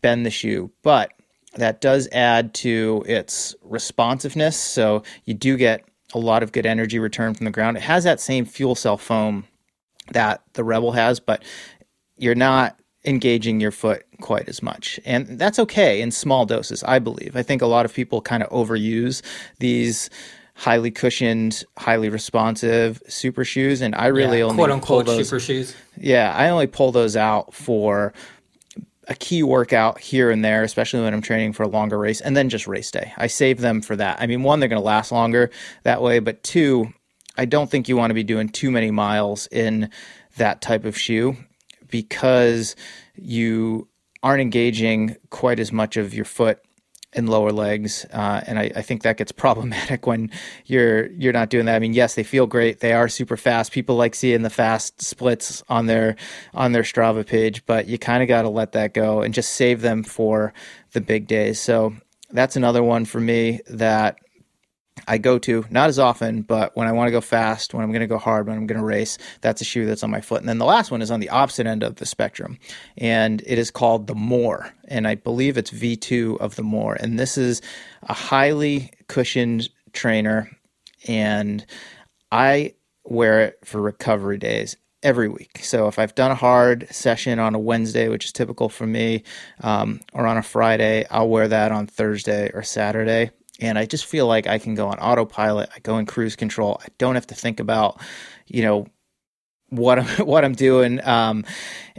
bend 0.00 0.24
the 0.24 0.30
shoe, 0.30 0.70
but 0.82 1.12
that 1.54 1.80
does 1.80 2.08
add 2.12 2.54
to 2.54 3.04
its 3.06 3.54
responsiveness. 3.62 4.56
So 4.56 5.02
you 5.24 5.34
do 5.34 5.56
get 5.56 5.84
a 6.14 6.18
lot 6.18 6.42
of 6.42 6.52
good 6.52 6.66
energy 6.66 6.98
return 6.98 7.34
from 7.34 7.44
the 7.44 7.50
ground. 7.50 7.76
It 7.76 7.82
has 7.82 8.04
that 8.04 8.20
same 8.20 8.44
fuel 8.44 8.74
cell 8.74 8.96
foam 8.96 9.44
that 10.12 10.42
the 10.54 10.64
Rebel 10.64 10.92
has, 10.92 11.20
but 11.20 11.42
you're 12.16 12.34
not 12.34 12.78
engaging 13.04 13.60
your 13.60 13.70
foot 13.70 14.04
quite 14.20 14.48
as 14.48 14.62
much. 14.62 14.98
And 15.04 15.38
that's 15.38 15.58
okay 15.58 16.00
in 16.00 16.10
small 16.10 16.46
doses, 16.46 16.82
I 16.84 16.98
believe. 16.98 17.36
I 17.36 17.42
think 17.42 17.62
a 17.62 17.66
lot 17.66 17.84
of 17.84 17.94
people 17.94 18.20
kind 18.20 18.42
of 18.42 18.50
overuse 18.50 19.22
these 19.58 20.10
highly 20.54 20.90
cushioned, 20.90 21.64
highly 21.78 22.08
responsive 22.08 23.00
super 23.06 23.44
shoes, 23.44 23.80
and 23.80 23.94
I 23.94 24.06
really 24.06 24.38
yeah, 24.38 24.44
only 24.44 24.56
quote 24.56 24.70
unquote 24.70 25.06
pull 25.06 25.16
those, 25.16 25.28
super 25.28 25.40
shoes. 25.40 25.74
Yeah, 25.96 26.34
I 26.36 26.48
only 26.48 26.66
pull 26.66 26.90
those 26.90 27.16
out 27.16 27.54
for 27.54 28.12
a 29.06 29.14
key 29.14 29.42
workout 29.44 30.00
here 30.00 30.30
and 30.30 30.44
there, 30.44 30.64
especially 30.64 31.00
when 31.00 31.14
I'm 31.14 31.22
training 31.22 31.52
for 31.52 31.62
a 31.62 31.68
longer 31.68 31.96
race, 31.96 32.20
and 32.20 32.36
then 32.36 32.48
just 32.48 32.66
race 32.66 32.90
day. 32.90 33.12
I 33.16 33.28
save 33.28 33.60
them 33.60 33.80
for 33.80 33.94
that. 33.96 34.20
I 34.20 34.26
mean, 34.26 34.42
one, 34.42 34.58
they're 34.58 34.68
going 34.68 34.82
to 34.82 34.84
last 34.84 35.12
longer 35.12 35.50
that 35.84 36.02
way, 36.02 36.18
but 36.18 36.42
two, 36.42 36.92
I 37.36 37.44
don't 37.44 37.70
think 37.70 37.88
you 37.88 37.96
want 37.96 38.10
to 38.10 38.14
be 38.14 38.24
doing 38.24 38.48
too 38.48 38.70
many 38.72 38.90
miles 38.90 39.46
in 39.46 39.90
that 40.36 40.60
type 40.60 40.84
of 40.84 40.98
shoe 40.98 41.36
because 41.88 42.76
you 43.14 43.88
aren't 44.22 44.40
engaging 44.40 45.16
quite 45.30 45.60
as 45.60 45.72
much 45.72 45.96
of 45.96 46.14
your 46.14 46.24
foot 46.24 46.60
and 47.14 47.28
lower 47.28 47.52
legs, 47.52 48.04
uh, 48.12 48.42
and 48.46 48.58
I, 48.58 48.70
I, 48.76 48.82
think 48.82 49.02
that 49.02 49.16
gets 49.16 49.32
problematic 49.44 50.06
when 50.06 50.30
you're 50.66 51.06
you're 51.12 51.32
not 51.32 51.48
doing 51.48 51.64
that. 51.64 51.76
I 51.76 51.78
mean, 51.78 51.94
yes, 51.94 52.14
they 52.14 52.22
feel 52.22 52.46
great; 52.46 52.80
they 52.80 52.92
are 52.92 53.08
super 53.08 53.36
fast. 53.36 53.72
People 53.72 53.96
like 53.96 54.14
seeing 54.14 54.42
the 54.42 54.50
fast 54.50 55.00
splits 55.00 55.62
on 55.68 55.86
their 55.86 56.16
on 56.52 56.72
their 56.72 56.82
Strava 56.82 57.26
page, 57.26 57.64
but 57.64 57.88
you 57.88 57.98
kind 57.98 58.22
of 58.22 58.28
got 58.28 58.42
to 58.42 58.50
let 58.50 58.72
that 58.72 58.92
go 58.92 59.22
and 59.22 59.32
just 59.32 59.52
save 59.52 59.80
them 59.80 60.02
for 60.02 60.52
the 60.92 61.00
big 61.00 61.26
days. 61.26 61.58
So 61.58 61.94
that's 62.30 62.56
another 62.56 62.82
one 62.82 63.06
for 63.06 63.20
me 63.20 63.60
that 63.68 64.18
I 65.06 65.18
go 65.18 65.38
to, 65.40 65.64
not 65.70 65.88
as 65.88 65.98
often, 65.98 66.42
but 66.42 66.76
when 66.76 66.88
I 66.88 66.92
want 66.92 67.08
to 67.08 67.12
go 67.12 67.20
fast, 67.20 67.74
when 67.74 67.84
I'm 67.84 67.90
going 67.90 68.00
to 68.00 68.06
go 68.06 68.18
hard, 68.18 68.46
when 68.46 68.56
I'm 68.56 68.66
going 68.66 68.78
to 68.80 68.84
race, 68.84 69.18
that's 69.40 69.60
a 69.60 69.64
shoe 69.64 69.86
that's 69.86 70.02
on 70.02 70.10
my 70.10 70.20
foot. 70.20 70.40
And 70.40 70.48
then 70.48 70.58
the 70.58 70.64
last 70.64 70.90
one 70.90 71.02
is 71.02 71.10
on 71.10 71.20
the 71.20 71.30
opposite 71.30 71.66
end 71.66 71.82
of 71.82 71.96
the 71.96 72.06
spectrum, 72.06 72.58
and 72.96 73.42
it 73.46 73.58
is 73.58 73.70
called 73.70 74.06
the 74.06 74.14
More. 74.14 74.72
And 74.88 75.06
I 75.06 75.14
believe 75.14 75.56
it's 75.56 75.70
V2 75.70 76.38
of 76.38 76.56
the 76.56 76.62
More. 76.62 76.94
And 76.94 77.18
this 77.18 77.38
is 77.38 77.62
a 78.02 78.14
highly 78.14 78.92
cushioned 79.08 79.68
trainer, 79.92 80.50
and 81.06 81.64
I 82.32 82.74
wear 83.04 83.42
it 83.42 83.58
for 83.64 83.80
recovery 83.80 84.38
days 84.38 84.76
every 85.02 85.28
week. 85.28 85.60
So 85.62 85.86
if 85.88 85.98
I've 85.98 86.14
done 86.14 86.30
a 86.30 86.36
hard 86.36 86.88
session 86.90 87.38
on 87.38 87.54
a 87.54 87.58
Wednesday, 87.58 88.08
which 88.08 88.26
is 88.26 88.32
typical 88.32 88.68
for 88.68 88.86
me, 88.86 89.22
um, 89.60 90.00
or 90.12 90.26
on 90.26 90.36
a 90.36 90.42
Friday, 90.42 91.06
I'll 91.10 91.28
wear 91.28 91.48
that 91.48 91.72
on 91.72 91.86
Thursday 91.86 92.50
or 92.52 92.62
Saturday 92.62 93.30
and 93.58 93.78
I 93.78 93.86
just 93.86 94.06
feel 94.06 94.26
like 94.26 94.46
I 94.46 94.58
can 94.58 94.74
go 94.74 94.88
on 94.88 94.98
autopilot. 94.98 95.70
I 95.74 95.80
go 95.80 95.98
in 95.98 96.06
cruise 96.06 96.36
control. 96.36 96.80
I 96.82 96.88
don't 96.98 97.14
have 97.14 97.26
to 97.28 97.34
think 97.34 97.60
about, 97.60 98.00
you 98.46 98.62
know, 98.62 98.86
what 99.70 99.98
I'm 99.98 100.06
what 100.26 100.44
I'm 100.44 100.54
doing, 100.54 101.04
um, 101.06 101.44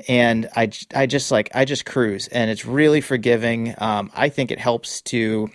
and 0.07 0.49
I 0.55 0.71
I 0.95 1.05
just 1.05 1.31
like 1.31 1.49
I 1.53 1.65
just 1.65 1.85
cruise, 1.85 2.27
and 2.27 2.49
it's 2.49 2.65
really 2.65 3.01
forgiving. 3.01 3.75
Um, 3.77 4.11
I 4.15 4.29
think 4.29 4.51
it 4.51 4.59
helps 4.59 5.01
to 5.03 5.49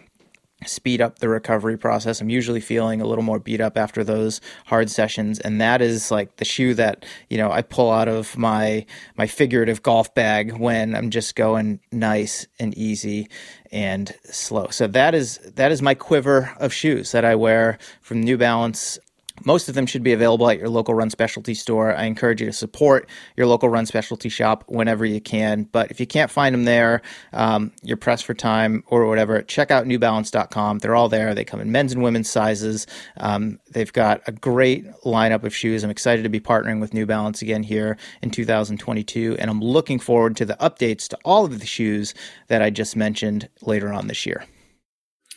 speed 0.67 1.01
up 1.01 1.19
the 1.19 1.29
recovery 1.29 1.77
process. 1.77 2.21
I'm 2.21 2.31
usually 2.31 2.61
feeling 2.61 3.01
a 3.01 3.07
little 3.07 3.25
more 3.25 3.39
beat 3.39 3.61
up 3.61 3.77
after 3.77 4.03
those 4.05 4.41
hard 4.67 4.91
sessions 4.91 5.39
and 5.41 5.61
that 5.61 5.83
is 5.83 6.11
like 6.11 6.37
the 6.37 6.45
shoe 6.45 6.75
that, 6.75 7.05
you 7.29 7.37
know, 7.37 7.51
I 7.51 7.63
pull 7.63 7.91
out 7.91 8.09
of 8.09 8.37
my 8.39 8.87
my 9.17 9.27
figurative 9.27 9.83
golf 9.83 10.15
bag 10.15 10.57
when 10.57 10.95
I'm 10.95 11.11
just 11.11 11.37
going 11.37 11.81
nice 11.93 12.47
and 12.59 12.77
easy 12.79 13.29
and 13.75 14.15
slow. 14.25 14.69
So 14.69 14.87
that 14.87 15.15
is 15.15 15.39
that 15.57 15.73
is 15.73 15.83
my 15.83 15.95
quiver 15.95 16.55
of 16.59 16.73
shoes 16.73 17.11
that 17.11 17.25
I 17.25 17.35
wear 17.35 17.79
from 18.03 18.23
New 18.23 18.39
Balance 18.39 18.99
most 19.45 19.69
of 19.69 19.75
them 19.75 19.85
should 19.85 20.05
be 20.05 20.13
available 20.13 20.49
at 20.49 20.59
your 20.59 20.69
local 20.69 20.95
run 20.95 21.11
specialty 21.11 21.55
store. 21.55 21.95
I 21.95 22.05
encourage 22.05 22.41
you 22.41 22.47
to 22.47 22.53
support 22.53 23.09
your 23.37 23.47
local 23.47 23.69
run 23.69 23.85
specialty 23.85 24.29
shop 24.29 24.65
whenever 24.69 25.05
you 25.05 25.21
can. 25.21 25.65
But 25.65 25.91
if 25.91 25.99
you 25.99 26.07
can't 26.07 26.31
find 26.31 26.55
them 26.55 26.65
there, 26.65 27.03
um, 27.33 27.73
you're 27.83 27.97
pressed 27.97 28.25
for 28.25 28.35
time 28.35 28.85
or 28.87 29.07
whatever, 29.07 29.43
check 29.43 29.73
out 29.73 29.87
newbalance.com. 29.87 30.79
They're 30.79 30.95
all 30.95 31.09
there. 31.09 31.35
They 31.35 31.45
come 31.45 31.61
in 31.61 31.73
men's 31.73 31.93
and 31.93 32.03
women's 32.03 32.31
sizes. 32.31 32.87
Um, 33.17 33.59
they've 33.73 33.93
got 33.93 34.23
a 34.29 34.33
great 34.33 34.87
lineup 35.05 35.43
of 35.43 35.55
shoes. 35.55 35.83
I'm 35.83 35.91
excited 35.91 36.23
to 36.23 36.29
be 36.29 36.41
partnering 36.41 36.81
with 36.81 36.95
New 36.95 37.05
Balance 37.07 37.43
again 37.43 37.65
here 37.65 37.97
in 38.23 38.31
2022. 38.31 39.37
And 39.41 39.51
I'm 39.51 39.61
looking 39.61 39.99
forward 39.99 40.37
to 40.37 40.45
the 40.45 40.55
updates 40.55 41.09
to 41.09 41.19
all 41.25 41.45
of 41.45 41.59
the 41.59 41.67
shoes 41.67 42.15
that 42.47 42.63
I 42.63 42.71
just 42.71 42.95
mentioned 42.95 43.49
later 43.63 43.93
on 43.93 44.07
this 44.07 44.25
year. 44.27 44.45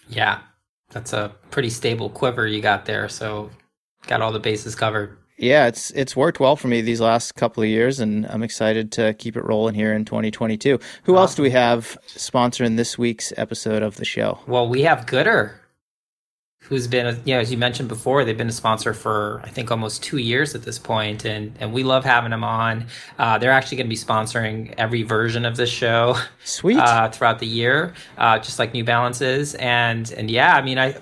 Yeah, 0.08 0.40
that's 0.92 1.14
a 1.14 1.36
pretty 1.50 1.70
stable 1.70 2.10
quiver 2.10 2.46
you 2.46 2.62
got 2.62 2.86
there. 2.86 3.10
So 3.10 3.50
got 4.08 4.22
all 4.22 4.32
the 4.32 4.40
bases 4.40 4.76
covered. 4.76 5.18
Yeah, 5.38 5.68
it's 5.68 5.92
it's 5.92 6.16
worked 6.16 6.40
well 6.40 6.56
for 6.56 6.68
me 6.68 6.82
these 6.82 7.00
last 7.00 7.36
couple 7.36 7.62
of 7.62 7.70
years, 7.70 8.00
and 8.00 8.26
I'm 8.26 8.42
excited 8.42 8.92
to 8.94 9.14
keep 9.14 9.38
it 9.38 9.44
rolling 9.44 9.76
here 9.76 9.94
in 9.94 10.04
2022. 10.04 10.80
Who 11.04 11.14
awesome. 11.14 11.22
else 11.22 11.36
do 11.36 11.44
we 11.44 11.52
have 11.52 11.98
sponsoring 12.08 12.76
this 12.76 12.98
week's 12.98 13.32
episode 13.38 13.84
of 13.84 13.98
the 13.98 14.06
show? 14.06 14.40
Well, 14.48 14.68
we 14.68 14.82
have 14.82 15.06
Goodr, 15.06 15.54
who's 16.60 16.88
been, 16.88 17.06
a, 17.06 17.12
you 17.24 17.36
know, 17.36 17.40
as 17.40 17.52
you 17.52 17.58
mentioned 17.58 17.88
before, 17.88 18.26
they've 18.26 18.38
been 18.38 18.50
a 18.50 18.52
sponsor 18.52 18.96
for 18.96 19.40
I 19.44 19.50
think 19.50 19.70
almost 19.70 20.02
two 20.02 20.18
years 20.18 20.56
at 20.56 20.64
this 20.64 20.80
point, 20.80 21.24
and 21.24 21.56
and 21.60 21.72
we 21.72 21.84
love 21.84 22.04
having 22.04 22.32
them 22.32 22.44
on. 22.44 22.88
Uh, 23.20 23.38
they're 23.38 23.52
actually 23.52 23.78
going 23.78 23.88
to 23.88 23.90
be 23.90 23.96
sponsoring 23.96 24.74
every 24.80 25.04
version 25.04 25.46
of 25.46 25.56
this 25.56 25.70
show, 25.70 26.16
sweet, 26.46 26.78
uh, 26.78 27.10
throughout 27.10 27.38
the 27.38 27.48
year, 27.48 27.94
uh, 28.18 28.40
just 28.40 28.58
like 28.58 28.74
New 28.74 28.84
Balances, 28.84 29.54
and 29.56 30.12
and 30.14 30.32
yeah, 30.32 30.56
I 30.56 30.64
mean, 30.64 30.80
I 30.80 30.96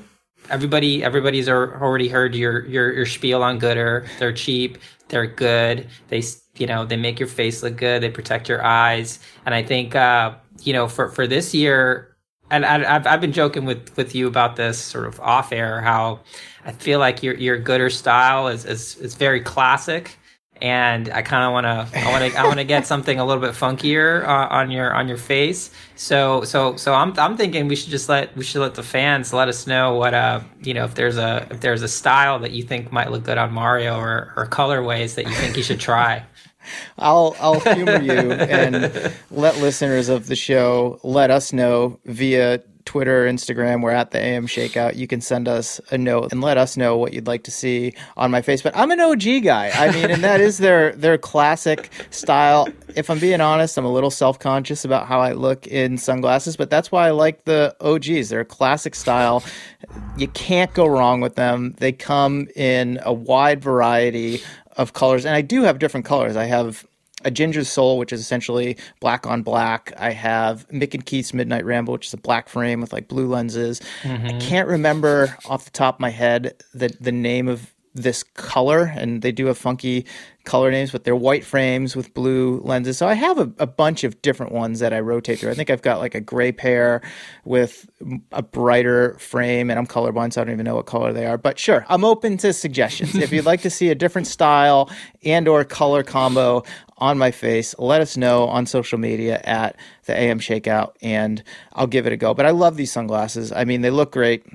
everybody 0.49 1.03
everybody's 1.03 1.49
already 1.49 2.07
heard 2.07 2.35
your 2.35 2.65
your 2.65 2.93
your 2.93 3.05
spiel 3.05 3.43
on 3.43 3.59
Goodr. 3.59 4.07
They're 4.19 4.33
cheap, 4.33 4.77
they're 5.09 5.27
good. 5.27 5.87
They 6.09 6.23
you 6.57 6.67
know 6.67 6.85
they 6.85 6.97
make 6.97 7.19
your 7.19 7.27
face 7.27 7.63
look 7.63 7.77
good. 7.77 8.01
They 8.01 8.09
protect 8.09 8.49
your 8.49 8.63
eyes, 8.63 9.19
and 9.45 9.53
I 9.53 9.63
think 9.63 9.95
uh, 9.95 10.35
you 10.61 10.73
know 10.73 10.87
for 10.87 11.09
for 11.09 11.27
this 11.27 11.53
year. 11.53 12.11
And 12.51 12.63
I, 12.63 12.77
have 12.83 13.07
I've 13.07 13.21
been 13.21 13.31
joking 13.31 13.65
with, 13.65 13.97
with 13.97 14.13
you 14.13 14.27
about 14.27 14.55
this 14.55 14.77
sort 14.77 15.07
of 15.07 15.19
off 15.19 15.51
air. 15.51 15.81
How 15.81 16.19
I 16.63 16.71
feel 16.73 16.99
like 16.99 17.23
your 17.23 17.35
your 17.35 17.59
Goodr 17.59 17.91
style 17.91 18.47
is 18.47 18.65
is, 18.65 18.97
is 18.97 19.15
very 19.15 19.41
classic, 19.41 20.17
and 20.61 21.09
I 21.09 21.21
kind 21.21 21.43
of 21.43 21.51
want 21.51 21.65
to 21.65 21.99
I 21.99 22.11
want 22.11 22.31
to 22.31 22.39
I 22.39 22.43
want 22.45 22.59
to 22.59 22.63
get 22.63 22.87
something 22.87 23.19
a 23.19 23.25
little 23.25 23.41
bit 23.41 23.51
funkier 23.51 24.23
uh, 24.25 24.47
on 24.49 24.71
your 24.71 24.93
on 24.93 25.07
your 25.07 25.17
face. 25.17 25.71
So 25.95 26.43
so 26.43 26.75
so 26.75 26.93
I'm 26.93 27.17
I'm 27.19 27.35
thinking 27.37 27.67
we 27.67 27.75
should 27.75 27.91
just 27.91 28.07
let 28.07 28.35
we 28.37 28.43
should 28.43 28.61
let 28.61 28.75
the 28.75 28.83
fans 28.83 29.33
let 29.33 29.47
us 29.47 29.67
know 29.67 29.95
what 29.95 30.13
uh 30.13 30.41
you 30.61 30.73
know 30.73 30.85
if 30.85 30.95
there's 30.95 31.17
a 31.17 31.47
if 31.51 31.61
there's 31.61 31.81
a 31.81 31.87
style 31.87 32.39
that 32.39 32.51
you 32.51 32.63
think 32.63 32.91
might 32.91 33.11
look 33.11 33.23
good 33.23 33.37
on 33.37 33.51
Mario 33.51 33.97
or 33.97 34.33
or 34.37 34.47
colorways 34.47 35.15
that 35.15 35.25
you 35.25 35.33
think 35.33 35.57
you 35.57 35.63
should 35.63 35.79
try. 35.79 36.23
I'll 36.97 37.35
I'll 37.39 37.59
humor 37.59 38.01
you 38.01 38.31
and 38.31 39.13
let 39.29 39.57
listeners 39.57 40.09
of 40.09 40.27
the 40.27 40.35
show 40.35 40.99
let 41.03 41.31
us 41.31 41.53
know 41.53 41.99
via 42.05 42.63
Twitter, 42.85 43.25
Instagram, 43.25 43.81
we're 43.81 43.91
at 43.91 44.11
the 44.11 44.19
AM 44.19 44.47
Shakeout. 44.47 44.95
You 44.95 45.07
can 45.07 45.19
send 45.19 45.47
us 45.47 45.81
a 45.91 45.97
note 45.97 46.31
and 46.31 46.41
let 46.41 46.57
us 46.57 46.77
know 46.77 46.97
what 46.97 47.13
you'd 47.13 47.27
like 47.27 47.43
to 47.43 47.51
see 47.51 47.93
on 48.15 48.31
my 48.31 48.41
face. 48.41 48.61
But 48.61 48.77
I'm 48.77 48.91
an 48.91 48.99
OG 48.99 49.43
guy. 49.43 49.71
I 49.73 49.91
mean, 49.91 50.11
and 50.11 50.23
that 50.23 50.39
is 50.39 50.59
their 50.59 50.93
their 50.93 51.17
classic 51.17 51.89
style. 52.11 52.67
If 52.95 53.09
I'm 53.09 53.19
being 53.19 53.41
honest, 53.41 53.77
I'm 53.77 53.85
a 53.85 53.91
little 53.91 54.11
self 54.11 54.39
conscious 54.39 54.85
about 54.85 55.07
how 55.07 55.19
I 55.19 55.33
look 55.33 55.67
in 55.67 55.97
sunglasses, 55.97 56.55
but 56.55 56.69
that's 56.69 56.91
why 56.91 57.07
I 57.07 57.11
like 57.11 57.45
the 57.45 57.75
OGs. 57.81 58.29
They're 58.29 58.41
a 58.41 58.45
classic 58.45 58.95
style. 58.95 59.43
You 60.17 60.27
can't 60.29 60.73
go 60.73 60.85
wrong 60.85 61.21
with 61.21 61.35
them. 61.35 61.75
They 61.77 61.91
come 61.91 62.47
in 62.55 62.99
a 63.03 63.13
wide 63.13 63.61
variety 63.61 64.41
of 64.77 64.93
colors, 64.93 65.25
and 65.25 65.35
I 65.35 65.41
do 65.41 65.63
have 65.63 65.79
different 65.79 66.05
colors. 66.05 66.35
I 66.35 66.45
have 66.45 66.85
a 67.25 67.31
Ginger's 67.31 67.67
Soul, 67.67 67.97
which 67.97 68.13
is 68.13 68.21
essentially 68.21 68.77
black 69.01 69.27
on 69.27 69.43
black. 69.43 69.91
I 69.97 70.11
have 70.11 70.67
Mick 70.69 70.93
and 70.93 71.05
Keith's 71.05 71.33
Midnight 71.33 71.65
Ramble, 71.65 71.93
which 71.93 72.07
is 72.07 72.13
a 72.13 72.17
black 72.17 72.47
frame 72.47 72.79
with 72.79 72.93
like 72.93 73.09
blue 73.09 73.27
lenses. 73.27 73.81
Mm-hmm. 74.03 74.27
I 74.27 74.39
can't 74.39 74.69
remember 74.69 75.35
off 75.45 75.65
the 75.65 75.71
top 75.71 75.95
of 75.95 75.99
my 75.99 76.11
head 76.11 76.63
the 76.73 76.95
the 77.01 77.11
name 77.11 77.49
of 77.49 77.74
this 77.95 78.23
color, 78.23 78.93
and 78.95 79.21
they 79.21 79.31
do 79.31 79.45
have 79.45 79.57
funky 79.57 80.05
color 80.43 80.69
names, 80.69 80.91
but 80.91 81.05
they're 81.05 81.15
white 81.15 81.43
frames 81.43 81.95
with 81.95 82.13
blue 82.13 82.61
lenses. 82.63 82.97
So 82.97 83.07
I 83.07 83.15
have 83.15 83.39
a, 83.39 83.51
a, 83.57 83.65
bunch 83.65 84.03
of 84.03 84.21
different 84.21 84.51
ones 84.51 84.79
that 84.79 84.93
I 84.93 84.99
rotate 84.99 85.39
through. 85.39 85.49
I 85.49 85.53
think 85.55 85.69
I've 85.69 85.81
got 85.81 85.99
like 85.99 86.13
a 86.13 86.21
gray 86.21 86.51
pair 86.51 87.01
with 87.45 87.89
a 88.31 88.43
brighter 88.43 89.15
frame, 89.17 89.69
and 89.69 89.79
I'm 89.79 89.87
colorblind, 89.87 90.33
so 90.33 90.41
I 90.41 90.43
don't 90.43 90.53
even 90.53 90.65
know 90.65 90.75
what 90.75 90.85
color 90.85 91.13
they 91.13 91.25
are. 91.25 91.37
But 91.37 91.57
sure, 91.57 91.85
I'm 91.89 92.05
open 92.05 92.37
to 92.37 92.53
suggestions. 92.53 93.15
if 93.15 93.31
you'd 93.31 93.45
like 93.45 93.61
to 93.61 93.69
see 93.69 93.89
a 93.89 93.95
different 93.95 94.27
style 94.27 94.89
and 95.23 95.47
or 95.47 95.63
color 95.63 96.03
combo 96.03 96.63
on 96.97 97.17
my 97.17 97.31
face, 97.31 97.73
let 97.79 98.01
us 98.01 98.17
know 98.17 98.47
on 98.47 98.65
social 98.65 98.99
media 98.99 99.41
at 99.45 99.77
the 100.05 100.17
AM 100.17 100.39
Shakeout, 100.39 100.93
and 101.01 101.43
I'll 101.73 101.87
give 101.87 102.05
it 102.05 102.13
a 102.13 102.17
go. 102.17 102.33
But 102.33 102.45
I 102.45 102.51
love 102.51 102.75
these 102.75 102.91
sunglasses. 102.91 103.51
I 103.51 103.63
mean, 103.63 103.81
they 103.81 103.89
look 103.89 104.11
great 104.11 104.45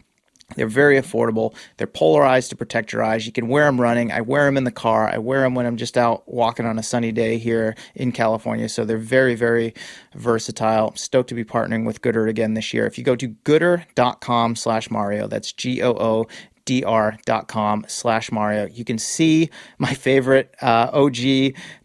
they're 0.56 0.66
very 0.66 1.00
affordable. 1.00 1.54
They're 1.76 1.86
polarized 1.86 2.50
to 2.50 2.56
protect 2.56 2.92
your 2.92 3.02
eyes. 3.02 3.26
You 3.26 3.32
can 3.32 3.48
wear 3.48 3.66
them 3.66 3.80
running. 3.80 4.12
I 4.12 4.20
wear 4.20 4.44
them 4.44 4.56
in 4.56 4.64
the 4.64 4.70
car. 4.70 5.08
I 5.08 5.18
wear 5.18 5.40
them 5.42 5.54
when 5.54 5.66
I'm 5.66 5.76
just 5.76 5.96
out 5.96 6.22
walking 6.26 6.66
on 6.66 6.78
a 6.78 6.82
sunny 6.82 7.12
day 7.12 7.38
here 7.38 7.74
in 7.94 8.12
California. 8.12 8.68
So 8.68 8.84
they're 8.84 8.98
very, 8.98 9.34
very 9.34 9.74
versatile. 10.14 10.94
Stoked 10.96 11.28
to 11.28 11.34
be 11.34 11.44
partnering 11.44 11.86
with 11.86 12.02
Goodr 12.02 12.28
again 12.28 12.54
this 12.54 12.72
year. 12.74 12.86
If 12.86 12.98
you 12.98 13.04
go 13.04 13.16
to 13.16 13.28
goodr.com 13.28 14.56
slash 14.56 14.90
Mario, 14.90 15.26
that's 15.26 15.52
G 15.52 15.82
O 15.82 15.90
O 15.92 16.26
dr.com 16.64 17.84
slash 17.88 18.30
mario 18.30 18.66
you 18.66 18.84
can 18.84 18.98
see 18.98 19.50
my 19.78 19.92
favorite 19.92 20.54
uh, 20.62 20.90
og 20.92 21.16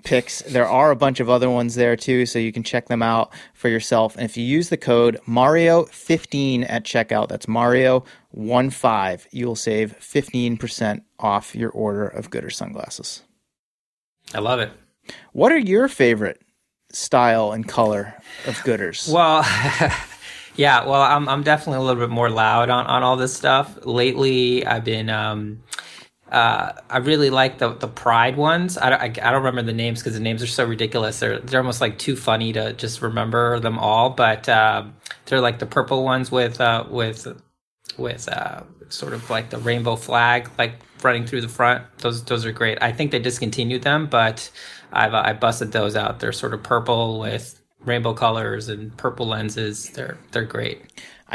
picks 0.03 0.41
there 0.43 0.67
are 0.67 0.91
a 0.91 0.95
bunch 0.95 1.19
of 1.19 1.29
other 1.29 1.50
ones 1.50 1.75
there 1.75 1.95
too 1.95 2.25
so 2.25 2.38
you 2.38 2.51
can 2.51 2.63
check 2.63 2.88
them 2.88 3.01
out 3.01 3.34
for 3.53 3.69
yourself 3.69 4.15
and 4.15 4.25
if 4.25 4.38
you 4.38 4.43
use 4.43 4.69
the 4.69 4.77
code 4.77 5.19
mario15 5.27 6.65
at 6.69 6.84
checkout 6.84 7.27
that's 7.27 7.48
mario 7.48 8.03
15 8.36 9.20
you 9.32 9.48
will 9.48 9.56
save 9.56 9.98
15% 10.00 11.01
off 11.20 11.56
your 11.56 11.70
order 11.72 12.08
of 12.08 12.30
goodr 12.30 12.51
sunglasses 12.51 13.24
i 14.34 14.39
love 14.39 14.60
it 14.60 14.72
what 15.32 15.51
are 15.51 15.58
your 15.58 15.88
favorite 15.88 16.42
style 16.92 17.51
and 17.51 17.68
color 17.68 18.13
of 18.46 18.56
goodrs 18.60 19.12
well 19.12 19.44
Yeah, 20.58 20.86
well, 20.86 21.01
I'm 21.01 21.27
I'm 21.27 21.44
definitely 21.44 21.80
a 21.80 21.82
little 21.82 22.01
bit 22.01 22.10
more 22.10 22.30
loud 22.30 22.70
on, 22.70 22.86
on 22.88 23.04
all 23.04 23.18
this 23.18 23.36
stuff. 23.36 23.86
Lately, 23.86 24.65
I've 24.65 24.86
been 24.86 25.10
um, 25.10 25.63
uh, 26.32 26.74
I 26.89 26.98
really 27.00 27.30
like 27.30 27.58
the 27.58 27.74
the 27.74 27.89
Pride 27.89 28.38
ones. 28.38 28.77
I, 28.77 28.92
I, 28.92 29.04
I 29.04 29.10
don't 29.10 29.44
remember 29.44 29.63
the 29.63 29.74
names 29.74 30.00
because 30.00 30.13
the 30.13 30.22
names 30.22 30.42
are 30.42 30.48
so 30.48 30.63
ridiculous. 30.63 31.20
They're 31.20 31.39
they're 31.39 31.60
almost 31.60 31.82
like 31.82 31.98
too 31.98 32.15
funny 32.15 32.54
to 32.54 32.72
just 32.74 33.01
remember 33.01 33.60
them 33.60 33.77
all. 33.77 34.12
But 34.12 34.48
uh, 34.48 34.86
they're 35.25 35.42
like 35.42 35.60
the 35.60 35.65
purple 35.65 36.04
ones 36.06 36.32
with 36.32 36.62
uh, 36.62 36.86
with 36.89 37.27
with 37.98 38.27
uh, 38.30 38.62
sort 38.89 39.13
of 39.13 39.30
like 39.30 39.50
the 39.50 39.58
rainbow 39.58 39.96
flag 39.96 40.50
like 40.58 40.80
running 41.04 41.25
through 41.25 41.42
the 41.42 41.50
front. 41.50 41.86
Those 42.00 42.24
those 42.24 42.46
are 42.46 42.51
great. 42.51 42.77
I 42.82 42.92
think 42.92 43.12
they 43.12 43.20
discontinued 43.20 43.84
them, 43.84 44.08
but 44.08 44.50
I've 44.92 45.13
I 45.13 45.34
busted 45.34 45.72
those 45.72 45.96
out. 45.96 46.20
They're 46.20 46.32
sort 46.32 46.54
of 46.54 46.63
purple 46.63 47.20
with 47.20 47.62
rainbow 47.80 48.13
colors 48.13 48.70
and 48.70 48.96
purple 48.98 49.27
lenses. 49.27 49.89
They're 49.92 50.18
they're 50.32 50.46
great. 50.46 50.82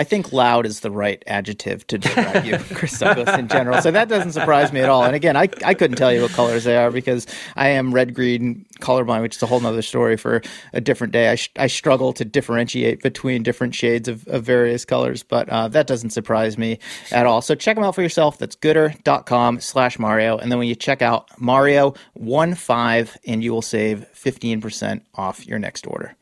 I 0.01 0.05
think 0.05 0.33
loud 0.33 0.65
is 0.65 0.81
the 0.81 0.91
right 0.91 1.23
adjective 1.27 1.87
to 1.89 1.99
describe 1.99 2.47
you, 2.47 2.57
Chris 2.75 2.99
Douglas, 2.99 3.39
in 3.39 3.49
general. 3.49 3.83
So 3.83 3.91
that 3.91 4.09
doesn't 4.09 4.33
surprise 4.33 4.73
me 4.73 4.81
at 4.81 4.89
all. 4.89 5.05
And 5.05 5.15
again, 5.15 5.37
I, 5.37 5.51
I 5.63 5.75
couldn't 5.75 5.99
tell 5.99 6.11
you 6.11 6.23
what 6.23 6.31
colors 6.31 6.65
they 6.65 6.79
are 6.79 6.91
because 6.91 7.27
I 7.55 7.69
am 7.69 7.93
red 7.93 8.15
green 8.15 8.65
colorblind, 8.81 9.21
which 9.21 9.37
is 9.37 9.43
a 9.43 9.47
whole 9.47 9.65
other 9.67 9.83
story 9.83 10.17
for 10.17 10.41
a 10.73 10.81
different 10.81 11.13
day. 11.13 11.29
I, 11.29 11.35
sh- 11.35 11.51
I 11.59 11.67
struggle 11.67 12.15
to 12.15 12.25
differentiate 12.25 13.03
between 13.03 13.43
different 13.43 13.75
shades 13.75 14.09
of, 14.09 14.27
of 14.29 14.43
various 14.43 14.87
colors, 14.87 15.23
but 15.23 15.51
uh, 15.51 15.69
that 15.69 15.87
doesn't 15.87 16.11
surprise 16.11 16.57
me 16.57 16.79
at 17.13 17.27
all. 17.27 17.43
So 17.43 17.55
check 17.55 17.77
them 17.77 17.85
out 17.85 17.95
for 17.95 18.01
yourself. 18.01 18.39
That's 18.39 18.57
goodr.com 18.57 19.61
slash 19.61 19.99
Mario. 19.99 20.39
And 20.39 20.51
then 20.51 20.59
when 20.59 20.69
you 20.69 20.77
check 20.77 21.03
out 21.03 21.29
Mario 21.39 21.93
1-5, 22.19 23.19
and 23.27 23.45
you 23.45 23.53
will 23.53 23.61
save 23.61 24.07
15% 24.15 25.03
off 25.17 25.47
your 25.47 25.59
next 25.59 25.87
order. 25.87 26.17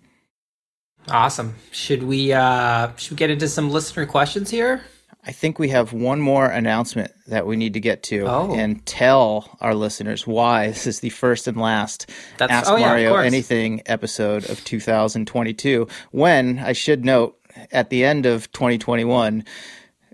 Awesome. 1.11 1.55
Should 1.71 2.03
we 2.03 2.33
uh 2.33 2.95
should 2.97 3.12
we 3.12 3.17
get 3.17 3.31
into 3.31 3.49
some 3.49 3.71
listener 3.71 4.07
questions 4.07 4.50
here? 4.50 4.83
I 5.25 5.33
think 5.33 5.59
we 5.59 5.69
have 5.69 5.93
one 5.93 6.21
more 6.21 6.47
announcement 6.47 7.12
that 7.27 7.47
we 7.47 7.57
need 7.57 7.75
to 7.75 7.81
get 7.81 8.03
to 8.05 8.25
oh. 8.27 8.55
and 8.55 8.85
tell 8.87 9.59
our 9.61 9.75
listeners 9.75 10.27
why 10.27 10.69
this 10.69 10.87
is 10.87 11.00
the 11.00 11.11
first 11.11 11.47
and 11.47 11.61
last 11.61 12.09
That's, 12.38 12.50
Ask 12.50 12.71
oh, 12.71 12.79
Mario 12.79 13.15
yeah, 13.15 13.25
Anything 13.25 13.83
episode 13.87 14.49
of 14.49 14.65
2022. 14.65 15.87
When 16.12 16.59
I 16.61 16.73
should 16.73 17.05
note 17.05 17.38
at 17.73 17.91
the 17.91 18.05
end 18.05 18.25
of 18.25 18.50
2021, 18.53 19.45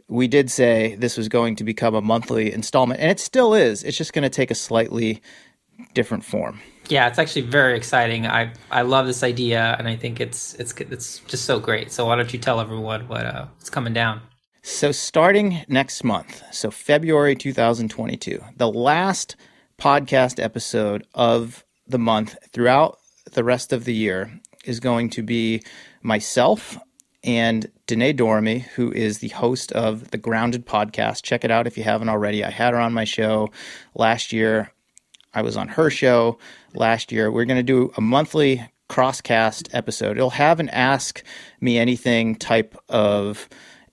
we 0.09 0.27
did 0.27 0.51
say 0.51 0.97
this 0.97 1.17
was 1.17 1.29
going 1.29 1.57
to 1.57 1.65
become 1.65 1.95
a 1.95 2.01
monthly 2.01 2.53
installment, 2.53 3.01
and 3.01 3.11
it 3.11 3.21
still 3.21 3.55
is. 3.55 3.85
It's 3.85 3.97
just 3.97 4.15
going 4.15 4.25
to 4.25 4.31
take 4.31 4.51
a 4.51 4.57
slightly 4.57 5.23
different 5.93 6.25
form 6.25 6.61
yeah, 6.89 7.09
it's 7.09 7.19
actually 7.19 7.43
very 7.43 7.77
exciting. 7.77 8.27
I 8.27 8.53
I 8.71 8.83
love 8.83 9.07
this 9.07 9.23
idea, 9.23 9.77
and 9.79 9.89
I 9.89 9.97
think 9.97 10.21
it's 10.21 10.55
it's 10.55 10.73
it's 10.81 11.19
just 11.21 11.45
so 11.45 11.59
great. 11.59 11.91
So 11.91 12.07
why 12.07 12.17
don't 12.17 12.33
you 12.33 12.39
tell 12.39 12.61
everyone 12.61 13.09
what 13.09 13.27
uh, 13.27 13.47
what's 13.57 13.71
coming 13.71 13.93
down? 13.93 14.21
So 14.63 14.93
starting 14.93 15.63
next 15.69 16.05
month, 16.05 16.43
so 16.51 16.71
February 16.71 17.37
2022, 17.37 18.41
the 18.57 18.71
last 18.71 19.37
podcast 19.79 20.43
episode 20.43 21.07
of 21.15 21.65
the 21.87 21.99
month 21.99 22.37
throughout 22.51 22.99
the 23.33 23.45
rest 23.45 23.73
of 23.73 23.85
the 23.85 23.95
year 23.95 24.41
is 24.65 24.81
going 24.81 25.11
to 25.11 25.23
be 25.23 25.63
myself 26.03 26.79
and 27.23 27.71
Danae 27.87 28.13
Dormy, 28.13 28.61
who 28.77 28.93
is 28.93 29.19
the 29.19 29.29
host 29.29 29.73
of 29.73 30.11
the 30.11 30.19
Grounded 30.19 30.67
podcast. 30.67 31.23
Check 31.23 31.45
it 31.45 31.51
out 31.51 31.67
if 31.67 31.77
you 31.77 31.85
haven't 31.85 32.09
already. 32.09 32.45
I 32.45 32.51
had 32.51 32.75
her 32.75 32.81
on 32.81 32.93
my 32.93 33.05
show 33.05 33.51
last 33.95 34.33
year. 34.33 34.73
I 35.33 35.43
was 35.43 35.57
on 35.57 35.69
her 35.69 35.91
show 35.91 36.39
last 36.75 37.13
year. 37.13 37.31
We're 37.31 37.45
going 37.45 37.59
to 37.59 37.63
do 37.63 37.93
a 37.97 38.01
monthly 38.01 38.67
crosscast 38.89 39.69
episode. 39.73 40.17
It'll 40.17 40.31
have 40.31 40.61
an 40.61 40.69
ask 40.71 41.23
me 41.61 41.79
anything 41.79 42.37
type 42.37 42.77
of 42.89 43.49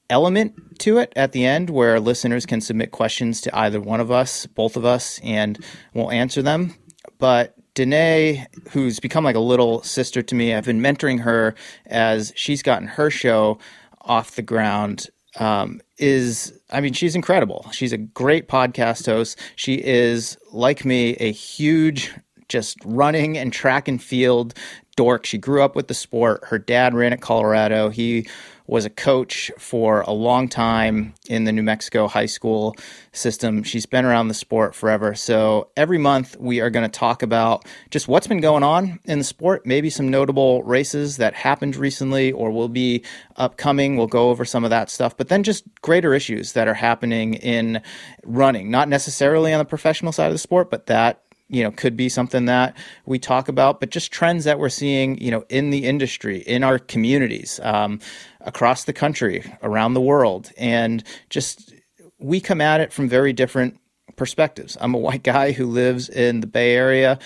element 0.10 0.80
to 0.80 0.98
it 0.98 1.13
at 1.15 1.32
the 1.32 1.46
end 1.46 1.70
where 1.70 2.00
listeners 2.00 2.46
can 2.46 2.62
submit 2.62 2.91
questions 2.91 3.41
to 3.41 3.58
either 3.58 3.80
one 3.80 4.02
of 4.02 4.12
us, 4.12 4.46
both 4.46 4.76
of 4.76 4.86
us, 4.86 5.20
and 5.24 5.63
we'll 5.94 6.12
answer 6.12 6.41
them. 6.41 6.76
But 7.17 7.56
Danae, 7.74 8.48
who's 8.72 9.00
become 9.00 9.24
like 9.24 9.36
a 9.36 9.39
little 9.39 9.82
sister 9.84 10.22
to 10.22 10.36
me, 10.36 10.54
I've 10.54 10.65
been 10.65 10.82
mentoring 10.82 11.22
her 11.22 11.56
as 11.86 12.34
she's 12.36 12.62
gotten 12.62 12.88
her 12.88 13.10
show 13.10 13.58
off 14.02 14.36
the 14.36 14.41
ground. 14.41 15.08
Um, 15.39 15.80
is 15.98 16.60
I 16.72 16.82
mean, 16.82 16.91
she's 16.91 17.15
incredible. 17.15 17.70
She's 17.72 17.94
a 17.94 17.98
great 17.98 18.50
podcast 18.50 19.06
host. 19.06 19.39
She 19.56 19.76
is, 19.76 20.38
like 20.52 20.84
me, 20.84 21.12
a 21.15 21.32
huge 21.32 22.13
just 22.52 22.78
running 22.84 23.38
and 23.38 23.54
track 23.54 23.88
and 23.88 24.04
field 24.04 24.54
dork. 24.98 25.26
She 25.26 25.38
grew 25.38 25.64
up 25.64 25.76
with 25.76 25.88
the 25.88 25.94
sport. 25.94 26.44
Her 26.46 26.60
dad 26.60 26.94
ran 26.94 27.14
at 27.14 27.22
Colorado. 27.22 27.90
He 27.90 28.28
was 28.68 28.86
a 28.86 28.90
coach 28.90 29.52
for 29.58 30.02
a 30.02 30.12
long 30.12 30.48
time 30.48 31.14
in 31.28 31.44
the 31.44 31.52
New 31.52 31.64
Mexico 31.64 32.08
high 32.08 32.26
school 32.26 32.76
system. 33.12 33.64
She's 33.64 33.86
been 33.86 34.06
around 34.06 34.30
the 34.30 34.34
sport 34.34 34.76
forever. 34.76 35.14
So 35.16 35.70
every 35.76 35.98
month 35.98 36.38
we 36.40 36.62
are 36.62 36.70
going 36.70 36.90
to 36.90 37.00
talk 37.00 37.22
about 37.22 37.66
just 37.90 38.08
what's 38.08 38.28
been 38.28 38.40
going 38.40 38.64
on 38.64 39.00
in 39.06 39.18
the 39.18 39.26
sport, 39.26 39.66
maybe 39.66 39.90
some 39.90 40.10
notable 40.10 40.64
races 40.64 41.18
that 41.18 41.34
happened 41.34 41.76
recently 41.76 42.32
or 42.32 42.52
will 42.52 42.70
be 42.70 43.04
upcoming. 43.36 43.98
We'll 43.98 44.08
go 44.08 44.30
over 44.30 44.46
some 44.46 44.64
of 44.64 44.70
that 44.70 44.90
stuff, 44.90 45.18
but 45.18 45.28
then 45.28 45.44
just 45.44 45.66
greater 45.82 46.14
issues 46.14 46.54
that 46.54 46.68
are 46.68 46.74
happening 46.74 47.34
in 47.34 47.82
running, 48.24 48.72
not 48.72 48.88
necessarily 48.88 49.52
on 49.52 49.60
the 49.60 49.66
professional 49.66 50.14
side 50.14 50.28
of 50.28 50.34
the 50.34 50.38
sport, 50.38 50.70
but 50.70 50.86
that 50.86 51.24
you 51.52 51.64
know 51.64 51.72
could 51.72 51.96
be 51.96 52.10
something 52.10 52.46
that 52.46 52.76
we 53.06 53.20
talk 53.20 53.48
about 53.48 53.80
but 53.80 53.92
just 53.92 54.12
trends 54.12 54.46
that 54.46 54.58
we're 54.58 54.70
seeing 54.70 55.20
you 55.20 55.30
know 55.30 55.44
in 55.50 55.70
the 55.70 55.86
industry 55.86 56.40
in 56.40 56.64
our 56.64 56.80
communities 56.80 57.60
um, 57.64 58.00
across 58.46 58.86
the 58.86 58.94
country 58.94 59.44
around 59.64 59.94
the 59.94 60.02
world. 60.02 60.52
And 60.58 61.04
just 61.30 61.74
we 62.20 62.40
come 62.40 62.62
at 62.62 62.82
it 62.82 62.94
from 62.94 63.10
very 63.10 63.34
different 63.34 63.80
perspectives. 64.16 64.78
I'm 64.80 64.94
a 64.94 64.98
white 65.08 65.24
guy 65.24 65.52
who 65.52 65.66
lives 65.66 66.10
in 66.10 66.42
the 66.42 66.48
bay 66.48 66.76
area. 66.76 67.20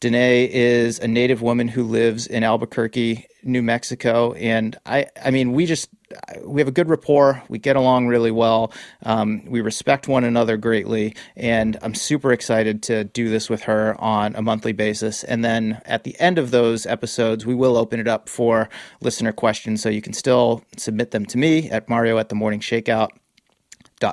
Danae 0.00 0.50
is 0.50 0.98
a 0.98 1.08
native 1.08 1.42
woman 1.42 1.68
who 1.68 1.84
lives 1.84 2.26
in 2.26 2.42
Albuquerque, 2.42 3.26
New 3.42 3.62
Mexico, 3.62 4.32
and 4.34 4.78
I 4.86 5.06
I 5.22 5.30
mean 5.30 5.52
we 5.52 5.66
just 5.66 5.88
we 6.44 6.60
have 6.60 6.68
a 6.68 6.72
good 6.72 6.88
rapport. 6.88 7.42
We 7.48 7.58
get 7.58 7.76
along 7.76 8.08
really 8.08 8.30
well. 8.30 8.72
Um, 9.04 9.44
we 9.46 9.60
respect 9.60 10.08
one 10.08 10.24
another 10.24 10.56
greatly, 10.56 11.14
and 11.36 11.78
I'm 11.82 11.94
super 11.94 12.32
excited 12.32 12.82
to 12.84 13.04
do 13.04 13.28
this 13.28 13.48
with 13.48 13.62
her 13.62 14.00
on 14.00 14.34
a 14.34 14.42
monthly 14.42 14.72
basis. 14.72 15.22
And 15.22 15.44
then 15.44 15.80
at 15.84 16.04
the 16.04 16.18
end 16.18 16.38
of 16.38 16.50
those 16.50 16.84
episodes, 16.86 17.46
we 17.46 17.54
will 17.54 17.76
open 17.76 18.00
it 18.00 18.08
up 18.08 18.28
for 18.28 18.68
listener 19.00 19.32
questions, 19.32 19.82
so 19.82 19.88
you 19.88 20.02
can 20.02 20.12
still 20.12 20.64
submit 20.76 21.12
them 21.12 21.26
to 21.26 21.38
me 21.38 21.70
at 21.70 21.88
Mario 21.88 22.18
at 22.18 22.28
the 22.28 22.34
Morning 22.34 22.60
Shakeout 22.60 23.10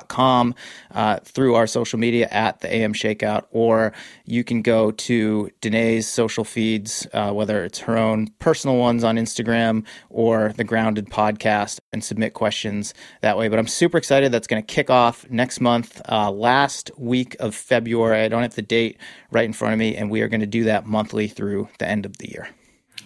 com 0.08 0.54
uh, 0.92 1.18
through 1.24 1.54
our 1.54 1.66
social 1.66 1.98
media 1.98 2.28
at 2.30 2.60
the 2.60 2.72
AM 2.72 2.92
Shakeout, 2.92 3.44
or 3.50 3.92
you 4.24 4.44
can 4.44 4.62
go 4.62 4.90
to 4.90 5.50
Danae's 5.60 6.06
social 6.08 6.44
feeds, 6.44 7.06
uh, 7.12 7.32
whether 7.32 7.64
it's 7.64 7.80
her 7.80 7.96
own 7.96 8.28
personal 8.38 8.76
ones 8.76 9.04
on 9.04 9.16
Instagram 9.16 9.84
or 10.10 10.52
the 10.56 10.64
Grounded 10.64 11.06
podcast, 11.10 11.80
and 11.92 12.02
submit 12.02 12.34
questions 12.34 12.94
that 13.22 13.36
way. 13.36 13.48
But 13.48 13.58
I'm 13.58 13.66
super 13.66 13.98
excited. 13.98 14.32
That's 14.32 14.46
going 14.46 14.62
to 14.62 14.74
kick 14.74 14.90
off 14.90 15.28
next 15.30 15.60
month, 15.60 16.00
uh, 16.08 16.30
last 16.30 16.90
week 16.96 17.36
of 17.40 17.54
February. 17.54 18.22
I 18.22 18.28
don't 18.28 18.42
have 18.42 18.54
the 18.54 18.62
date 18.62 18.98
right 19.30 19.44
in 19.44 19.52
front 19.52 19.72
of 19.72 19.78
me, 19.78 19.96
and 19.96 20.10
we 20.10 20.20
are 20.22 20.28
going 20.28 20.40
to 20.40 20.46
do 20.46 20.64
that 20.64 20.86
monthly 20.86 21.28
through 21.28 21.68
the 21.78 21.88
end 21.88 22.06
of 22.06 22.18
the 22.18 22.30
year. 22.30 22.48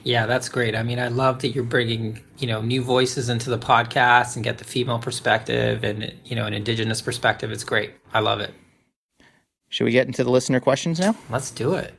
Yeah, 0.04 0.26
that's 0.26 0.48
great. 0.48 0.74
I 0.74 0.82
mean, 0.82 0.98
I 0.98 1.08
love 1.08 1.40
that 1.40 1.48
you're 1.48 1.64
bringing, 1.64 2.20
you 2.38 2.46
know, 2.46 2.60
new 2.60 2.82
voices 2.82 3.28
into 3.28 3.50
the 3.50 3.58
podcast 3.58 4.34
and 4.34 4.44
get 4.44 4.58
the 4.58 4.64
female 4.64 4.98
perspective 4.98 5.84
and, 5.84 6.12
you 6.24 6.34
know, 6.34 6.44
an 6.46 6.54
indigenous 6.54 7.00
perspective. 7.00 7.52
It's 7.52 7.64
great. 7.64 7.92
I 8.12 8.20
love 8.20 8.40
it. 8.40 8.52
Should 9.68 9.84
we 9.84 9.92
get 9.92 10.06
into 10.06 10.24
the 10.24 10.30
listener 10.30 10.60
questions 10.60 10.98
now? 10.98 11.14
Let's 11.30 11.50
do 11.50 11.74
it. 11.74 11.94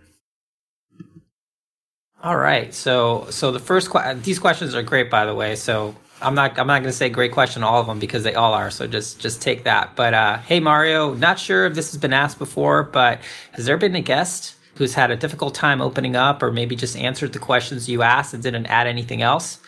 All 2.22 2.38
right. 2.38 2.74
So, 2.74 3.28
so 3.30 3.52
the 3.52 3.60
first 3.60 3.90
que- 3.90 4.16
these 4.22 4.40
questions 4.40 4.76
are 4.76 4.84
great, 4.84 5.10
by 5.10 5.26
the 5.26 5.34
way. 5.34 5.56
So 5.56 5.96
I'm 6.22 6.36
not 6.36 6.58
I'm 6.58 6.68
not 6.68 6.80
going 6.80 6.92
to 6.92 6.98
say 6.98 7.10
great 7.10 7.32
question 7.32 7.64
all 7.64 7.82
of 7.82 7.88
them 7.88 8.00
because 8.00 8.24
they 8.24 8.36
all 8.36 8.54
are. 8.54 8.70
So 8.72 8.88
just 8.88 9.20
just 9.20 9.42
take 9.42 9.64
that. 9.64 9.96
But 9.96 10.14
uh, 10.14 10.38
hey, 10.40 10.60
Mario, 10.60 11.14
not 11.14 11.40
sure 11.40 11.66
if 11.66 11.74
this 11.74 11.92
has 11.92 12.00
been 12.00 12.14
asked 12.14 12.40
before, 12.40 12.84
but 12.84 13.20
has 13.52 13.66
there 13.66 13.78
been 13.78 13.96
a 13.96 14.02
guest 14.02 14.56
who's 14.76 14.94
had 14.94 15.12
a 15.12 15.16
difficult 15.16 15.56
time 15.56 15.82
opening 15.82 16.16
up 16.16 16.42
or 16.42 16.52
maybe 16.52 16.76
just 16.76 16.98
answered 16.98 17.34
the 17.34 17.40
questions 17.40 17.90
you 17.90 18.02
asked 18.02 18.34
and 18.34 18.44
didn't 18.44 18.68
add 18.68 18.88
anything 18.88 19.22
else? 19.22 19.60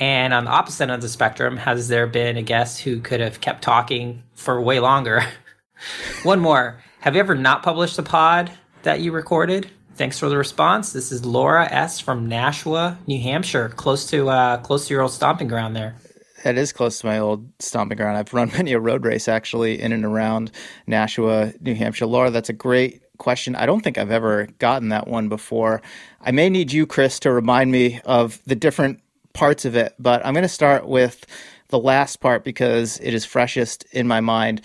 And 0.00 0.34
on 0.34 0.44
the 0.44 0.50
opposite 0.50 0.84
end 0.84 0.92
of 0.92 1.02
the 1.02 1.08
spectrum, 1.08 1.56
has 1.56 1.88
there 1.88 2.06
been 2.06 2.36
a 2.36 2.42
guest 2.42 2.80
who 2.80 3.00
could 3.00 3.20
have 3.20 3.40
kept 3.40 3.62
talking 3.62 4.24
for 4.34 4.60
way 4.60 4.80
longer 4.80 5.24
One 6.22 6.40
more. 6.40 6.82
Have 7.00 7.14
you 7.14 7.20
ever 7.20 7.34
not 7.34 7.62
published 7.62 7.98
a 7.98 8.02
pod 8.02 8.50
that 8.82 9.00
you 9.00 9.12
recorded? 9.12 9.70
Thanks 9.96 10.18
for 10.18 10.28
the 10.28 10.36
response. 10.36 10.92
This 10.92 11.12
is 11.12 11.24
Laura 11.24 11.70
S 11.70 12.00
from 12.00 12.28
Nashua, 12.28 12.98
New 13.06 13.20
Hampshire, 13.20 13.68
close 13.70 14.06
to 14.10 14.28
uh, 14.28 14.56
close 14.58 14.88
to 14.88 14.94
your 14.94 15.02
old 15.02 15.12
stomping 15.12 15.48
ground 15.48 15.76
there. 15.76 15.94
That 16.42 16.58
is 16.58 16.72
close 16.72 16.98
to 17.00 17.06
my 17.06 17.18
old 17.18 17.48
stomping 17.58 17.96
ground. 17.96 18.18
I've 18.18 18.34
run 18.34 18.50
many 18.56 18.72
a 18.72 18.80
road 18.80 19.04
race 19.04 19.28
actually 19.28 19.80
in 19.80 19.92
and 19.92 20.04
around 20.04 20.50
Nashua, 20.86 21.52
New 21.60 21.74
Hampshire. 21.74 22.06
Laura, 22.06 22.30
that's 22.30 22.48
a 22.48 22.54
great 22.54 23.02
question. 23.18 23.56
I 23.56 23.66
don't 23.66 23.80
think 23.80 23.98
I've 23.98 24.10
ever 24.10 24.48
gotten 24.58 24.88
that 24.90 25.08
one 25.08 25.28
before. 25.28 25.82
I 26.20 26.30
may 26.30 26.48
need 26.48 26.72
you, 26.72 26.86
Chris, 26.86 27.18
to 27.20 27.32
remind 27.32 27.70
me 27.70 28.00
of 28.04 28.40
the 28.46 28.56
different 28.56 29.00
parts 29.32 29.64
of 29.64 29.76
it, 29.76 29.94
but 29.98 30.24
I'm 30.24 30.34
going 30.34 30.42
to 30.42 30.48
start 30.48 30.86
with 30.86 31.26
the 31.68 31.78
last 31.78 32.20
part 32.20 32.44
because 32.44 32.98
it 33.00 33.14
is 33.14 33.24
freshest 33.24 33.84
in 33.92 34.06
my 34.06 34.20
mind. 34.20 34.62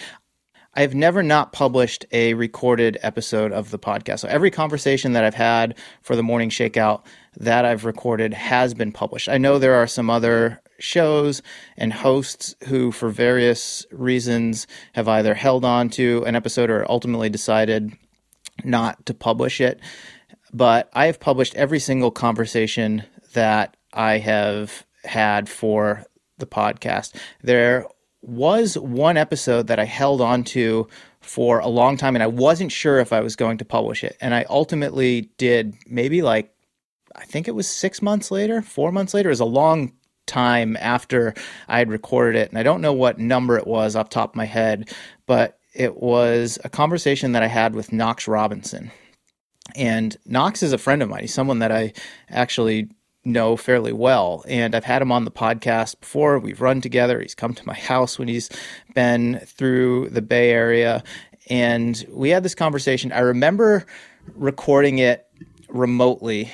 I've 0.76 0.94
never 0.94 1.24
not 1.24 1.52
published 1.52 2.06
a 2.12 2.36
recorded 2.36 3.00
episode 3.02 3.52
of 3.52 3.72
the 3.72 3.80
podcast. 3.80 4.20
So 4.20 4.28
every 4.28 4.52
conversation 4.52 5.14
that 5.14 5.24
I've 5.24 5.34
had 5.34 5.78
for 6.04 6.16
the 6.16 6.24
morning 6.24 6.50
shakeout 6.50 7.04
that 7.38 7.66
I've 7.66 7.86
recorded 7.86 8.34
has 8.34 8.74
been 8.74 8.92
published. 8.92 9.28
I 9.28 9.40
know 9.40 9.58
there 9.58 9.76
are 9.76 9.88
some 9.88 10.10
other 10.10 10.62
shows 10.78 11.42
and 11.76 11.92
hosts 11.92 12.56
who, 12.68 12.92
for 12.92 13.10
various 13.10 13.86
reasons, 13.92 14.68
have 14.94 15.08
either 15.08 15.34
held 15.34 15.66
on 15.66 15.90
to 15.90 16.24
an 16.26 16.36
episode 16.36 16.70
or 16.70 16.90
ultimately 16.90 17.30
decided 17.30 17.92
not 18.66 19.06
to 19.06 19.14
publish 19.14 19.62
it. 19.62 19.80
But 20.52 20.90
I 20.94 21.06
have 21.06 21.20
published 21.20 21.56
every 21.56 21.80
single 21.80 22.12
conversation 22.12 23.04
that 23.34 23.78
I 23.94 24.18
have 24.18 24.86
had 25.04 25.48
for 25.48 26.06
the 26.38 26.48
podcast. 26.48 27.16
There 27.44 27.86
was 28.22 28.78
one 28.78 29.18
episode 29.18 29.68
that 29.68 29.80
I 29.80 29.86
held 29.86 30.22
on 30.22 30.44
to 30.46 30.88
for 31.22 31.60
a 31.60 31.68
long 31.68 31.98
time 31.98 32.16
and 32.16 32.24
I 32.24 32.28
wasn't 32.28 32.72
sure 32.72 33.00
if 33.00 33.14
I 33.14 33.22
was 33.22 33.36
going 33.36 33.58
to 33.60 33.66
publish 33.66 34.04
it. 34.04 34.18
And 34.20 34.34
I 34.34 34.46
ultimately 34.50 35.30
did 35.38 35.76
maybe 35.88 36.22
like, 36.22 36.54
I 37.16 37.26
think 37.26 37.48
it 37.48 37.56
was 37.56 37.70
six 37.70 38.02
months 38.02 38.32
later, 38.32 38.62
four 38.62 38.92
months 38.92 39.14
later. 39.14 39.30
It 39.30 39.34
was 39.34 39.40
a 39.40 39.46
long 39.46 39.94
time 40.26 40.78
after 40.80 41.34
I 41.68 41.80
had 41.80 41.90
recorded 41.90 42.40
it. 42.40 42.50
And 42.50 42.58
I 42.58 42.64
don't 42.64 42.82
know 42.82 42.94
what 42.94 43.20
number 43.20 43.58
it 43.58 43.68
was 43.68 43.96
off 43.96 44.10
top 44.10 44.32
of 44.32 44.36
my 44.36 44.46
head, 44.46 44.94
but 45.26 45.59
it 45.74 45.98
was 45.98 46.58
a 46.64 46.70
conversation 46.70 47.34
that 47.34 47.44
I 47.44 47.48
had 47.48 47.76
with 47.76 47.94
Knox 47.94 48.28
Robinson. 48.28 48.92
And 49.76 50.18
Knox 50.26 50.64
is 50.64 50.74
a 50.74 50.78
friend 50.78 51.04
of 51.04 51.10
mine. 51.10 51.22
He's 51.22 51.34
someone 51.34 51.60
that 51.60 51.72
I 51.72 51.94
actually 52.30 52.90
know 53.24 53.56
fairly 53.56 53.94
well. 53.94 54.44
And 54.48 54.74
I've 54.74 54.84
had 54.84 55.02
him 55.02 55.12
on 55.12 55.26
the 55.26 55.32
podcast 55.32 56.00
before. 56.00 56.40
We've 56.40 56.62
run 56.62 56.82
together. 56.82 57.22
He's 57.22 57.36
come 57.36 57.54
to 57.54 57.68
my 57.68 57.74
house 57.76 58.18
when 58.18 58.28
he's 58.28 58.50
been 58.96 59.40
through 59.46 60.10
the 60.10 60.22
Bay 60.22 60.52
Area. 60.52 61.04
And 61.50 62.04
we 62.10 62.30
had 62.30 62.44
this 62.44 62.56
conversation. 62.56 63.12
I 63.12 63.20
remember 63.20 63.86
recording 64.36 65.00
it 65.00 65.28
remotely 65.68 66.52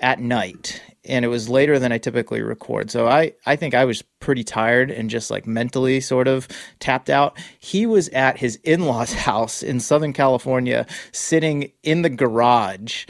at 0.00 0.20
night 0.20 0.80
and 1.06 1.24
it 1.24 1.28
was 1.28 1.48
later 1.48 1.78
than 1.78 1.92
I 1.92 1.98
typically 1.98 2.42
record. 2.42 2.90
So 2.90 3.06
I, 3.06 3.34
I 3.46 3.56
think 3.56 3.74
I 3.74 3.84
was 3.84 4.02
pretty 4.20 4.44
tired 4.44 4.90
and 4.90 5.10
just 5.10 5.30
like 5.30 5.46
mentally 5.46 6.00
sort 6.00 6.28
of 6.28 6.48
tapped 6.78 7.10
out. 7.10 7.38
He 7.58 7.86
was 7.86 8.08
at 8.10 8.38
his 8.38 8.56
in 8.56 8.86
law's 8.86 9.12
house 9.24 9.62
in 9.62 9.80
Southern 9.80 10.12
California, 10.12 10.86
sitting 11.12 11.72
in 11.82 12.02
the 12.02 12.10
garage 12.10 13.06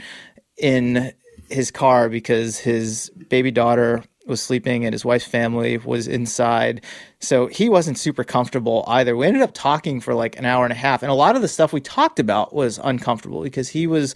in 0.57 1.13
his 1.49 1.71
car 1.71 2.09
because 2.09 2.57
his 2.57 3.11
baby 3.29 3.51
daughter 3.51 4.03
was 4.25 4.41
sleeping 4.41 4.85
and 4.85 4.93
his 4.93 5.05
wife's 5.05 5.25
family 5.25 5.77
was 5.77 6.07
inside. 6.07 6.83
So 7.19 7.47
he 7.47 7.69
wasn't 7.69 7.97
super 7.97 8.23
comfortable 8.23 8.83
either. 8.87 9.15
We 9.15 9.27
ended 9.27 9.43
up 9.43 9.53
talking 9.53 10.01
for 10.01 10.13
like 10.13 10.37
an 10.37 10.45
hour 10.45 10.65
and 10.65 10.71
a 10.71 10.75
half. 10.75 11.03
And 11.03 11.11
a 11.11 11.15
lot 11.15 11.35
of 11.35 11.41
the 11.41 11.47
stuff 11.47 11.71
we 11.71 11.81
talked 11.81 12.19
about 12.19 12.53
was 12.53 12.79
uncomfortable 12.83 13.43
because 13.43 13.69
he 13.69 13.87
was 13.87 14.15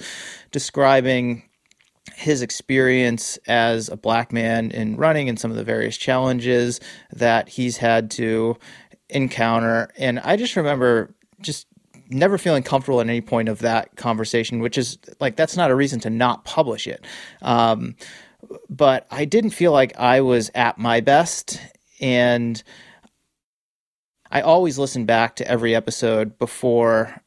describing 0.52 1.44
his 2.19 2.41
experience 2.41 3.38
as 3.47 3.88
a 3.88 3.95
black 3.95 4.34
man 4.34 4.71
in 4.71 4.97
running 4.97 5.29
and 5.29 5.39
some 5.39 5.51
of 5.51 5.55
the 5.58 5.63
various 5.63 5.95
challenges 5.95 6.82
that 7.13 7.47
he's 7.47 7.77
had 7.77 8.12
to 8.12 8.58
encounter. 9.08 9.89
And 9.97 10.19
I 10.19 10.36
just 10.36 10.58
remember 10.58 11.15
just 11.39 11.65
never 12.10 12.38
feeling 12.38 12.62
comfortable 12.62 12.99
at 12.99 13.08
any 13.08 13.21
point 13.21 13.47
of 13.47 13.60
that 13.60 13.95
conversation, 13.95 14.60
which 14.60 14.77
is 14.77 14.97
like 15.21 15.38
that's 15.38 15.55
not 15.55 15.71
a 15.71 15.75
reason 15.75 16.01
to 16.01 16.10
not 16.10 16.43
publish 16.43 16.88
it. 16.88 17.05
Um, 17.41 17.95
but 18.69 19.08
I 19.10 19.23
didn't 19.23 19.51
feel 19.51 19.71
like 19.71 19.97
I 19.97 20.19
was 20.19 20.51
at 20.53 20.77
my 20.77 20.99
best, 20.99 21.62
and 22.01 22.62
I 24.29 24.41
always 24.41 24.77
listen 24.77 25.05
back 25.05 25.38
to 25.38 25.47
every 25.47 25.73
episode 25.73 26.38
before 26.38 27.21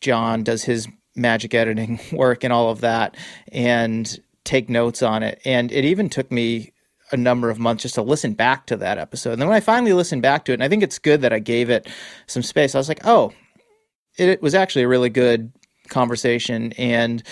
John 0.00 0.42
does 0.42 0.64
his 0.64 0.88
magic 1.14 1.54
editing 1.54 2.00
work 2.12 2.44
and 2.44 2.52
all 2.52 2.70
of 2.70 2.80
that 2.80 3.16
and 3.50 4.20
take 4.44 4.68
notes 4.68 5.02
on 5.02 5.22
it. 5.22 5.40
And 5.44 5.70
it 5.72 5.84
even 5.84 6.08
took 6.08 6.30
me 6.30 6.72
a 7.12 7.16
number 7.16 7.50
of 7.50 7.58
months 7.58 7.82
just 7.82 7.94
to 7.96 8.02
listen 8.02 8.32
back 8.32 8.66
to 8.66 8.76
that 8.78 8.98
episode. 8.98 9.32
And 9.32 9.42
then 9.42 9.48
when 9.48 9.56
I 9.56 9.60
finally 9.60 9.92
listened 9.92 10.22
back 10.22 10.44
to 10.46 10.52
it, 10.52 10.54
and 10.54 10.62
I 10.62 10.68
think 10.68 10.82
it's 10.82 10.98
good 10.98 11.20
that 11.20 11.32
I 11.32 11.38
gave 11.38 11.68
it 11.70 11.86
some 12.26 12.42
space, 12.42 12.74
I 12.74 12.78
was 12.78 12.88
like, 12.88 13.06
oh, 13.06 13.32
it, 14.16 14.42
was 14.42 14.54
actually 14.54 14.82
a 14.82 14.88
really 14.88 15.10
good 15.10 15.52
conversation. 15.88 16.72
And 16.72 17.22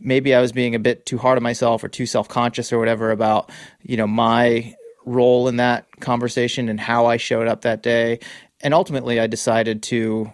maybe 0.00 0.34
I 0.34 0.40
was 0.40 0.52
being 0.52 0.74
a 0.74 0.78
bit 0.78 1.06
too 1.06 1.18
hard 1.18 1.36
on 1.36 1.42
myself 1.42 1.84
or 1.84 1.88
too 1.88 2.06
self 2.06 2.28
conscious 2.28 2.72
or 2.72 2.78
whatever 2.78 3.10
about, 3.10 3.50
you 3.82 3.96
know, 3.96 4.06
my 4.06 4.74
role 5.04 5.48
in 5.48 5.56
that 5.56 5.86
conversation 6.00 6.68
and 6.68 6.80
how 6.80 7.06
I 7.06 7.16
showed 7.16 7.46
up 7.46 7.62
that 7.62 7.82
day. 7.82 8.18
And 8.62 8.72
ultimately, 8.72 9.20
I 9.20 9.26
decided 9.26 9.82
to 9.84 10.32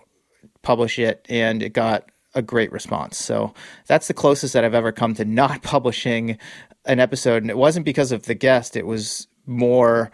publish 0.62 0.98
it, 0.98 1.26
and 1.28 1.60
it 1.60 1.72
got 1.72 2.08
a 2.34 2.42
great 2.42 2.72
response. 2.72 3.18
So 3.18 3.52
that's 3.86 4.08
the 4.08 4.14
closest 4.14 4.54
that 4.54 4.64
I've 4.64 4.74
ever 4.74 4.92
come 4.92 5.14
to 5.14 5.24
not 5.24 5.62
publishing 5.62 6.38
an 6.84 7.00
episode. 7.00 7.42
And 7.42 7.50
it 7.50 7.56
wasn't 7.56 7.84
because 7.84 8.12
of 8.12 8.24
the 8.24 8.34
guest, 8.34 8.76
it 8.76 8.86
was 8.86 9.28
more 9.46 10.10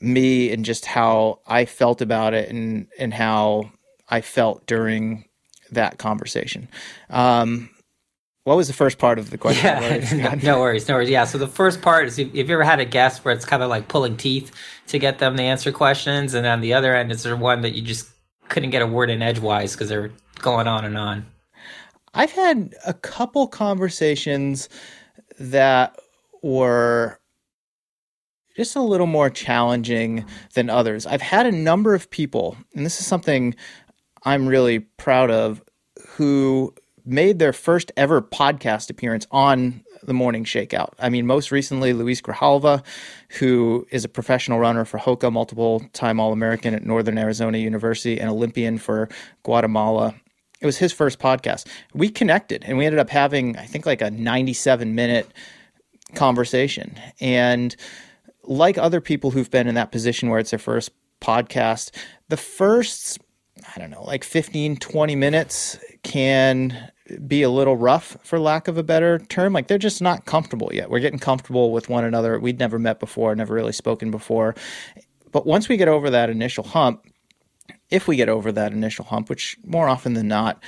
me 0.00 0.50
and 0.50 0.64
just 0.64 0.84
how 0.84 1.40
I 1.46 1.64
felt 1.64 2.00
about 2.00 2.34
it 2.34 2.48
and, 2.48 2.88
and 2.98 3.14
how 3.14 3.70
I 4.08 4.20
felt 4.20 4.66
during 4.66 5.24
that 5.70 5.98
conversation. 5.98 6.68
Um, 7.10 7.70
what 8.44 8.56
was 8.56 8.68
the 8.68 8.74
first 8.74 8.98
part 8.98 9.18
of 9.18 9.30
the 9.30 9.38
question? 9.38 9.64
Yeah, 9.64 10.34
no 10.42 10.60
worries, 10.60 10.86
no 10.86 10.94
worries. 10.94 11.10
Yeah, 11.10 11.24
so 11.24 11.36
the 11.36 11.48
first 11.48 11.82
part 11.82 12.06
is 12.06 12.16
if 12.16 12.32
you've 12.32 12.48
ever 12.48 12.62
had 12.62 12.78
a 12.78 12.84
guest 12.84 13.24
where 13.24 13.34
it's 13.34 13.44
kind 13.44 13.60
of 13.60 13.68
like 13.68 13.88
pulling 13.88 14.16
teeth 14.16 14.52
to 14.86 15.00
get 15.00 15.18
them 15.18 15.36
to 15.36 15.42
answer 15.42 15.72
questions, 15.72 16.32
and 16.32 16.46
on 16.46 16.60
the 16.60 16.72
other 16.72 16.94
end, 16.94 17.10
is 17.10 17.24
there 17.24 17.34
one 17.34 17.62
that 17.62 17.74
you 17.74 17.82
just 17.82 18.08
couldn't 18.48 18.70
get 18.70 18.82
a 18.82 18.86
word 18.86 19.10
in 19.10 19.20
edgewise 19.20 19.72
because 19.72 19.88
they're 19.88 20.12
going 20.38 20.68
on 20.68 20.84
and 20.84 20.96
on? 20.96 21.26
I've 22.16 22.32
had 22.32 22.74
a 22.86 22.94
couple 22.94 23.46
conversations 23.46 24.70
that 25.38 25.94
were 26.42 27.20
just 28.56 28.74
a 28.74 28.80
little 28.80 29.06
more 29.06 29.28
challenging 29.28 30.24
than 30.54 30.70
others. 30.70 31.04
I've 31.04 31.20
had 31.20 31.44
a 31.44 31.52
number 31.52 31.94
of 31.94 32.10
people, 32.10 32.56
and 32.74 32.86
this 32.86 33.00
is 33.00 33.06
something 33.06 33.54
I'm 34.24 34.46
really 34.46 34.78
proud 34.78 35.30
of, 35.30 35.62
who 36.08 36.74
made 37.04 37.38
their 37.38 37.52
first 37.52 37.92
ever 37.98 38.22
podcast 38.22 38.88
appearance 38.88 39.26
on 39.30 39.82
the 40.02 40.14
Morning 40.14 40.44
Shakeout. 40.44 40.94
I 40.98 41.10
mean, 41.10 41.26
most 41.26 41.52
recently, 41.52 41.92
Luis 41.92 42.22
Grijalva, 42.22 42.82
who 43.38 43.86
is 43.90 44.06
a 44.06 44.08
professional 44.08 44.58
runner 44.58 44.86
for 44.86 44.98
Hoka, 44.98 45.30
multiple 45.30 45.82
time 45.92 46.18
All 46.18 46.32
American 46.32 46.72
at 46.72 46.86
Northern 46.86 47.18
Arizona 47.18 47.58
University, 47.58 48.18
and 48.18 48.30
Olympian 48.30 48.78
for 48.78 49.10
Guatemala 49.42 50.14
it 50.60 50.66
was 50.66 50.78
his 50.78 50.92
first 50.92 51.18
podcast. 51.18 51.66
We 51.94 52.08
connected 52.08 52.64
and 52.64 52.78
we 52.78 52.86
ended 52.86 52.98
up 52.98 53.10
having, 53.10 53.56
I 53.56 53.66
think, 53.66 53.86
like 53.86 54.00
a 54.00 54.10
97 54.10 54.94
minute 54.94 55.30
conversation. 56.14 56.98
And 57.20 57.76
like 58.44 58.78
other 58.78 59.00
people 59.00 59.30
who've 59.30 59.50
been 59.50 59.66
in 59.66 59.74
that 59.74 59.92
position 59.92 60.28
where 60.28 60.38
it's 60.38 60.50
their 60.50 60.58
first 60.58 60.90
podcast, 61.20 61.90
the 62.28 62.36
first, 62.36 63.18
I 63.74 63.78
don't 63.78 63.90
know, 63.90 64.04
like 64.04 64.24
15, 64.24 64.76
20 64.76 65.16
minutes 65.16 65.78
can 66.02 66.90
be 67.26 67.42
a 67.42 67.50
little 67.50 67.76
rough 67.76 68.16
for 68.22 68.38
lack 68.38 68.68
of 68.68 68.78
a 68.78 68.82
better 68.82 69.18
term. 69.18 69.52
Like 69.52 69.68
they're 69.68 69.78
just 69.78 70.02
not 70.02 70.24
comfortable 70.24 70.70
yet. 70.72 70.90
We're 70.90 71.00
getting 71.00 71.18
comfortable 71.18 71.72
with 71.72 71.88
one 71.88 72.04
another. 72.04 72.38
We'd 72.38 72.58
never 72.58 72.78
met 72.78 72.98
before, 72.98 73.34
never 73.34 73.54
really 73.54 73.72
spoken 73.72 74.10
before. 74.10 74.54
But 75.32 75.46
once 75.46 75.68
we 75.68 75.76
get 75.76 75.88
over 75.88 76.10
that 76.10 76.30
initial 76.30 76.64
hump, 76.64 77.06
if 77.90 78.08
we 78.08 78.16
get 78.16 78.28
over 78.28 78.52
that 78.52 78.72
initial 78.72 79.04
hump, 79.04 79.28
which 79.28 79.56
more 79.64 79.88
often 79.88 80.14
than 80.14 80.28
not 80.28 80.62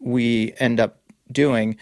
we 0.00 0.54
end 0.58 0.80
up 0.80 1.00
doing, 1.30 1.76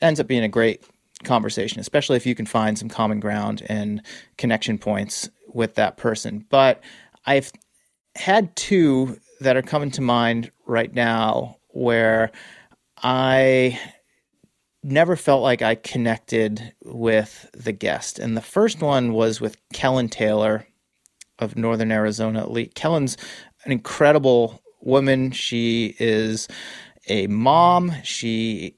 ends 0.00 0.20
up 0.20 0.26
being 0.26 0.44
a 0.44 0.48
great 0.48 0.84
conversation, 1.24 1.80
especially 1.80 2.16
if 2.16 2.26
you 2.26 2.34
can 2.34 2.46
find 2.46 2.78
some 2.78 2.88
common 2.88 3.20
ground 3.20 3.62
and 3.68 4.02
connection 4.36 4.78
points 4.78 5.28
with 5.52 5.74
that 5.74 5.96
person. 5.96 6.44
But 6.50 6.82
I've 7.26 7.52
had 8.16 8.54
two 8.56 9.18
that 9.40 9.56
are 9.56 9.62
coming 9.62 9.90
to 9.92 10.00
mind 10.00 10.50
right 10.66 10.92
now 10.92 11.56
where 11.68 12.30
I 13.02 13.78
never 14.82 15.16
felt 15.16 15.42
like 15.42 15.62
I 15.62 15.74
connected 15.74 16.74
with 16.84 17.48
the 17.54 17.72
guest. 17.72 18.18
And 18.18 18.36
the 18.36 18.42
first 18.42 18.80
one 18.80 19.12
was 19.12 19.40
with 19.40 19.56
Kellyn 19.72 20.08
Taylor 20.08 20.66
of 21.38 21.56
Northern 21.56 21.90
Arizona 21.90 22.44
Elite. 22.44 22.74
Kellyn's 22.74 23.16
an 23.64 23.72
incredible 23.72 24.62
woman. 24.80 25.30
She 25.30 25.96
is 25.98 26.48
a 27.08 27.26
mom. 27.26 27.92
She 28.02 28.76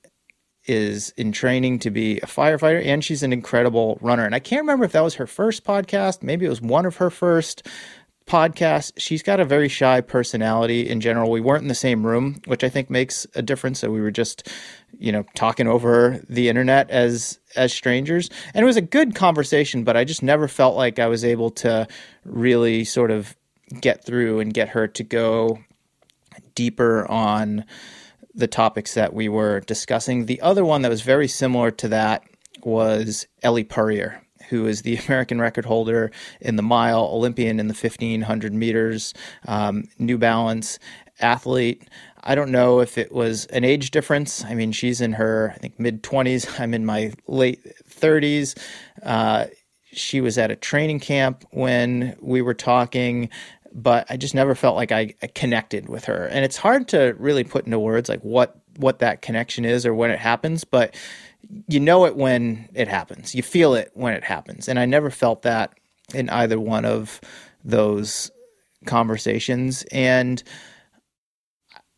is 0.66 1.10
in 1.10 1.32
training 1.32 1.78
to 1.78 1.90
be 1.90 2.18
a 2.18 2.26
firefighter 2.26 2.84
and 2.84 3.04
she's 3.04 3.22
an 3.22 3.32
incredible 3.32 3.98
runner. 4.00 4.24
And 4.24 4.34
I 4.34 4.40
can't 4.40 4.62
remember 4.62 4.84
if 4.84 4.92
that 4.92 5.02
was 5.02 5.14
her 5.14 5.26
first 5.26 5.64
podcast. 5.64 6.22
Maybe 6.22 6.44
it 6.44 6.48
was 6.48 6.60
one 6.60 6.86
of 6.86 6.96
her 6.96 7.10
first 7.10 7.66
podcasts. 8.26 8.92
She's 8.96 9.22
got 9.22 9.38
a 9.38 9.44
very 9.44 9.68
shy 9.68 10.00
personality 10.00 10.88
in 10.88 11.00
general. 11.00 11.30
We 11.30 11.40
weren't 11.40 11.62
in 11.62 11.68
the 11.68 11.74
same 11.74 12.04
room, 12.04 12.40
which 12.46 12.64
I 12.64 12.68
think 12.68 12.90
makes 12.90 13.26
a 13.36 13.42
difference. 13.42 13.78
So 13.78 13.90
we 13.90 14.00
were 14.00 14.10
just, 14.10 14.48
you 14.98 15.12
know, 15.12 15.24
talking 15.36 15.68
over 15.68 16.20
the 16.28 16.48
internet 16.48 16.90
as 16.90 17.38
as 17.54 17.72
strangers. 17.72 18.28
And 18.52 18.64
it 18.64 18.66
was 18.66 18.76
a 18.76 18.82
good 18.82 19.14
conversation, 19.14 19.84
but 19.84 19.96
I 19.96 20.02
just 20.02 20.22
never 20.22 20.48
felt 20.48 20.76
like 20.76 20.98
I 20.98 21.06
was 21.06 21.24
able 21.24 21.50
to 21.50 21.86
really 22.24 22.82
sort 22.84 23.12
of 23.12 23.36
get 23.80 24.04
through 24.04 24.40
and 24.40 24.54
get 24.54 24.70
her 24.70 24.86
to 24.86 25.02
go 25.02 25.58
deeper 26.54 27.06
on 27.10 27.64
the 28.34 28.46
topics 28.46 28.94
that 28.94 29.14
we 29.14 29.28
were 29.28 29.60
discussing. 29.60 30.26
The 30.26 30.40
other 30.40 30.64
one 30.64 30.82
that 30.82 30.90
was 30.90 31.02
very 31.02 31.28
similar 31.28 31.70
to 31.72 31.88
that 31.88 32.24
was 32.62 33.26
Elle 33.42 33.64
Purrier, 33.64 34.22
who 34.50 34.66
is 34.66 34.82
the 34.82 34.96
American 35.08 35.40
record 35.40 35.64
holder 35.64 36.10
in 36.40 36.56
the 36.56 36.62
mile, 36.62 37.08
Olympian 37.12 37.58
in 37.58 37.68
the 37.68 37.74
1500 37.74 38.52
meters, 38.52 39.14
um, 39.46 39.84
New 39.98 40.18
Balance 40.18 40.78
athlete. 41.20 41.88
I 42.22 42.34
don't 42.34 42.50
know 42.50 42.80
if 42.80 42.98
it 42.98 43.12
was 43.12 43.46
an 43.46 43.64
age 43.64 43.90
difference. 43.90 44.44
I 44.44 44.54
mean, 44.54 44.72
she's 44.72 45.00
in 45.00 45.12
her, 45.12 45.52
I 45.54 45.58
think, 45.58 45.78
mid 45.78 46.02
20s. 46.02 46.60
I'm 46.60 46.74
in 46.74 46.84
my 46.84 47.12
late 47.26 47.64
30s. 47.88 48.58
Uh, 49.02 49.46
she 49.96 50.20
was 50.20 50.38
at 50.38 50.50
a 50.50 50.56
training 50.56 51.00
camp 51.00 51.44
when 51.50 52.16
we 52.20 52.42
were 52.42 52.54
talking 52.54 53.30
but 53.76 54.06
I 54.08 54.16
just 54.16 54.34
never 54.34 54.54
felt 54.54 54.74
like 54.74 54.90
I 54.90 55.14
connected 55.34 55.88
with 55.88 56.06
her. 56.06 56.26
And 56.28 56.46
it's 56.46 56.56
hard 56.56 56.88
to 56.88 57.14
really 57.18 57.44
put 57.44 57.66
into 57.66 57.78
words 57.78 58.08
like 58.08 58.22
what 58.22 58.58
what 58.78 59.00
that 59.00 59.22
connection 59.22 59.64
is 59.64 59.84
or 59.84 59.94
when 59.94 60.10
it 60.10 60.18
happens, 60.18 60.64
but 60.64 60.94
you 61.68 61.78
know 61.78 62.06
it 62.06 62.16
when 62.16 62.68
it 62.74 62.88
happens. 62.88 63.34
You 63.34 63.42
feel 63.42 63.74
it 63.74 63.90
when 63.94 64.14
it 64.14 64.24
happens. 64.24 64.68
And 64.68 64.78
I 64.78 64.86
never 64.86 65.10
felt 65.10 65.42
that 65.42 65.78
in 66.14 66.28
either 66.30 66.58
one 66.58 66.84
of 66.84 67.20
those 67.64 68.30
conversations 68.86 69.84
and 69.92 70.42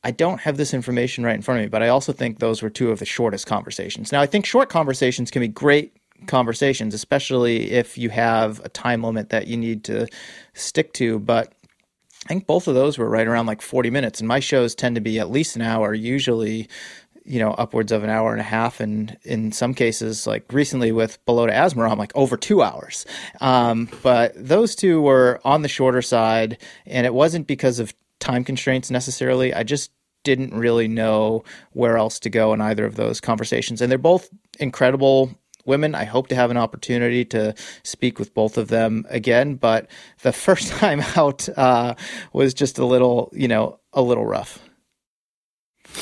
I 0.04 0.10
don't 0.10 0.40
have 0.40 0.56
this 0.56 0.72
information 0.72 1.24
right 1.24 1.34
in 1.34 1.42
front 1.42 1.60
of 1.60 1.64
me, 1.64 1.68
but 1.68 1.82
I 1.82 1.88
also 1.88 2.12
think 2.12 2.38
those 2.38 2.62
were 2.62 2.70
two 2.70 2.90
of 2.90 2.98
the 2.98 3.04
shortest 3.04 3.46
conversations. 3.46 4.12
Now, 4.12 4.20
I 4.20 4.26
think 4.26 4.46
short 4.46 4.68
conversations 4.68 5.30
can 5.30 5.40
be 5.40 5.48
great 5.48 5.97
conversations, 6.26 6.94
especially 6.94 7.70
if 7.70 7.96
you 7.96 8.10
have 8.10 8.60
a 8.64 8.68
time 8.68 9.02
limit 9.02 9.30
that 9.30 9.46
you 9.46 9.56
need 9.56 9.84
to 9.84 10.06
stick 10.54 10.92
to. 10.94 11.18
But 11.18 11.52
I 12.24 12.28
think 12.28 12.46
both 12.46 12.68
of 12.68 12.74
those 12.74 12.98
were 12.98 13.08
right 13.08 13.26
around 13.26 13.46
like 13.46 13.62
40 13.62 13.90
minutes. 13.90 14.20
And 14.20 14.28
my 14.28 14.40
shows 14.40 14.74
tend 14.74 14.96
to 14.96 15.00
be 15.00 15.18
at 15.18 15.30
least 15.30 15.56
an 15.56 15.62
hour, 15.62 15.94
usually, 15.94 16.68
you 17.24 17.38
know, 17.38 17.52
upwards 17.52 17.92
of 17.92 18.02
an 18.02 18.10
hour 18.10 18.32
and 18.32 18.40
a 18.40 18.44
half. 18.44 18.80
And 18.80 19.16
in 19.22 19.52
some 19.52 19.74
cases, 19.74 20.26
like 20.26 20.52
recently 20.52 20.92
with 20.92 21.24
Bolota 21.26 21.52
Asmerom, 21.52 21.92
I'm 21.92 21.98
like 21.98 22.16
over 22.16 22.36
two 22.36 22.62
hours. 22.62 23.06
Um, 23.40 23.88
but 24.02 24.32
those 24.36 24.74
two 24.74 25.00
were 25.00 25.40
on 25.44 25.62
the 25.62 25.68
shorter 25.68 26.02
side. 26.02 26.58
And 26.86 27.06
it 27.06 27.14
wasn't 27.14 27.46
because 27.46 27.78
of 27.78 27.94
time 28.18 28.44
constraints 28.44 28.90
necessarily. 28.90 29.54
I 29.54 29.62
just 29.62 29.92
didn't 30.24 30.52
really 30.52 30.88
know 30.88 31.44
where 31.72 31.96
else 31.96 32.18
to 32.20 32.30
go 32.30 32.52
in 32.52 32.60
either 32.60 32.84
of 32.84 32.96
those 32.96 33.20
conversations. 33.20 33.80
And 33.80 33.90
they're 33.90 33.98
both 33.98 34.28
incredible 34.58 35.30
women. 35.68 35.94
I 35.94 36.04
hope 36.04 36.26
to 36.28 36.34
have 36.34 36.50
an 36.50 36.56
opportunity 36.56 37.24
to 37.26 37.54
speak 37.84 38.18
with 38.18 38.34
both 38.34 38.58
of 38.58 38.68
them 38.68 39.06
again, 39.08 39.54
but 39.54 39.88
the 40.22 40.32
first 40.46 40.72
time 40.72 41.00
out 41.16 41.48
uh, 41.56 41.94
was 42.32 42.54
just 42.54 42.78
a 42.78 42.84
little, 42.84 43.30
you 43.32 43.46
know, 43.46 43.78
a 43.92 44.02
little 44.02 44.26
rough. 44.26 44.58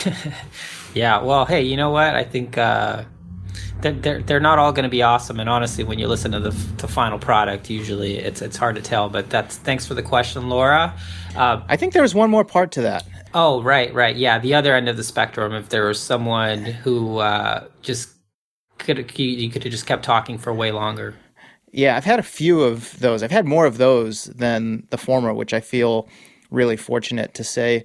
yeah. 0.95 1.23
Well, 1.23 1.45
hey, 1.45 1.63
you 1.63 1.77
know 1.77 1.91
what? 1.91 2.15
I 2.15 2.25
think 2.25 2.59
uh, 2.59 3.05
they're, 3.81 3.93
they're 3.93 4.23
they're 4.23 4.41
not 4.41 4.59
all 4.59 4.73
going 4.73 4.85
to 4.85 4.91
be 4.91 5.03
awesome. 5.03 5.39
And 5.41 5.49
honestly, 5.49 5.85
when 5.85 5.99
you 5.99 6.09
listen 6.09 6.33
to 6.33 6.41
the, 6.41 6.51
the 6.51 6.89
final 6.89 7.19
product, 7.19 7.71
usually 7.71 8.19
it's 8.19 8.43
it's 8.43 8.57
hard 8.57 8.77
to 8.77 8.83
tell. 8.83 9.09
But 9.09 9.31
that's 9.31 9.57
thanks 9.59 9.87
for 9.87 9.95
the 9.95 10.03
question, 10.03 10.49
Laura. 10.49 10.95
Uh, 11.37 11.63
I 11.69 11.77
think 11.77 11.93
there 11.93 12.03
was 12.03 12.15
one 12.15 12.31
more 12.31 12.45
part 12.45 12.73
to 12.73 12.83
that. 12.83 13.05
Oh, 13.35 13.63
right, 13.63 13.93
right. 13.93 14.17
Yeah, 14.17 14.39
the 14.39 14.55
other 14.55 14.75
end 14.75 14.89
of 14.89 14.97
the 14.97 15.05
spectrum. 15.05 15.53
If 15.53 15.69
there 15.69 15.87
was 15.87 16.01
someone 16.01 16.65
who 16.65 17.19
uh, 17.19 17.67
just 17.83 18.16
could 18.79 19.19
you 19.19 19.51
could 19.51 19.63
have 19.65 19.73
just 19.73 19.87
kept 19.87 20.05
talking 20.05 20.39
for 20.39 20.53
way 20.53 20.73
longer. 20.73 21.15
Yeah, 21.73 21.97
I've 21.97 22.05
had 22.05 22.19
a 22.19 22.25
few 22.25 22.63
of 22.63 22.99
those. 23.01 23.23
I've 23.23 23.31
had 23.31 23.45
more 23.45 23.67
of 23.67 23.79
those 23.79 24.25
than 24.25 24.87
the 24.91 24.99
former, 24.99 25.35
which 25.35 25.53
I 25.53 25.61
feel 25.61 26.09
really 26.51 26.77
fortunate 26.77 27.35
to 27.35 27.45
say. 27.45 27.85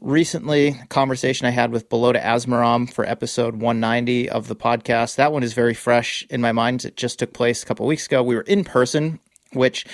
Recently, 0.00 0.76
conversation 0.88 1.46
I 1.46 1.50
had 1.50 1.72
with 1.72 1.88
Bolota 1.88 2.22
Asmerom 2.22 2.92
for 2.92 3.04
episode 3.04 3.56
190 3.56 4.30
of 4.30 4.48
the 4.48 4.56
podcast. 4.56 5.16
That 5.16 5.32
one 5.32 5.42
is 5.42 5.52
very 5.52 5.74
fresh 5.74 6.24
in 6.30 6.40
my 6.40 6.52
mind. 6.52 6.84
It 6.84 6.96
just 6.96 7.18
took 7.18 7.32
place 7.32 7.62
a 7.62 7.66
couple 7.66 7.86
weeks 7.86 8.06
ago. 8.06 8.22
We 8.22 8.36
were 8.36 8.42
in 8.42 8.64
person, 8.64 9.18
which 9.52 9.84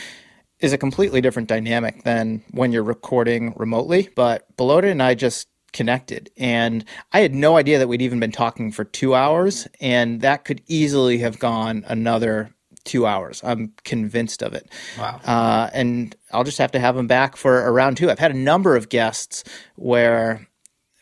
is 0.61 0.72
a 0.72 0.79
completely 0.79 1.20
different 1.20 1.49
dynamic 1.49 2.05
than 2.05 2.42
when 2.51 2.72
you're 2.72 2.83
recording 2.83 3.55
remotely. 3.57 4.11
But 4.14 4.55
Bolota 4.57 4.90
and 4.90 5.03
I 5.03 5.14
just 5.14 5.49
connected. 5.77 6.31
And 6.39 6.85
I 7.12 7.21
had 7.21 7.35
no 7.35 7.57
idea 7.57 7.79
that 7.79 7.87
we'd 7.87 8.03
even 8.03 8.19
been 8.19 8.33
talking 8.33 8.73
for 8.73 8.83
two 8.83 9.15
hours, 9.15 9.69
and 9.79 10.23
that 10.23 10.45
could 10.45 10.62
easily 10.67 11.19
have 11.19 11.39
gone 11.39 11.85
another 11.87 12.51
two 12.85 13.05
hours. 13.05 13.43
I'm 13.45 13.75
convinced 13.85 14.43
of 14.43 14.55
it. 14.55 14.71
Wow. 14.99 15.21
Uh, 15.25 15.71
and 15.75 16.17
I'll 16.33 16.45
just 16.45 16.59
have 16.59 16.73
to 16.73 16.81
have 16.81 16.97
him 16.97 17.07
back 17.07 17.37
for 17.37 17.67
a 17.67 17.71
round 17.71 17.99
two. 17.99 18.11
I've 18.11 18.19
had 18.19 18.31
a 18.31 18.39
number 18.39 18.75
of 18.75 18.89
guests 18.89 19.45
where 19.75 20.49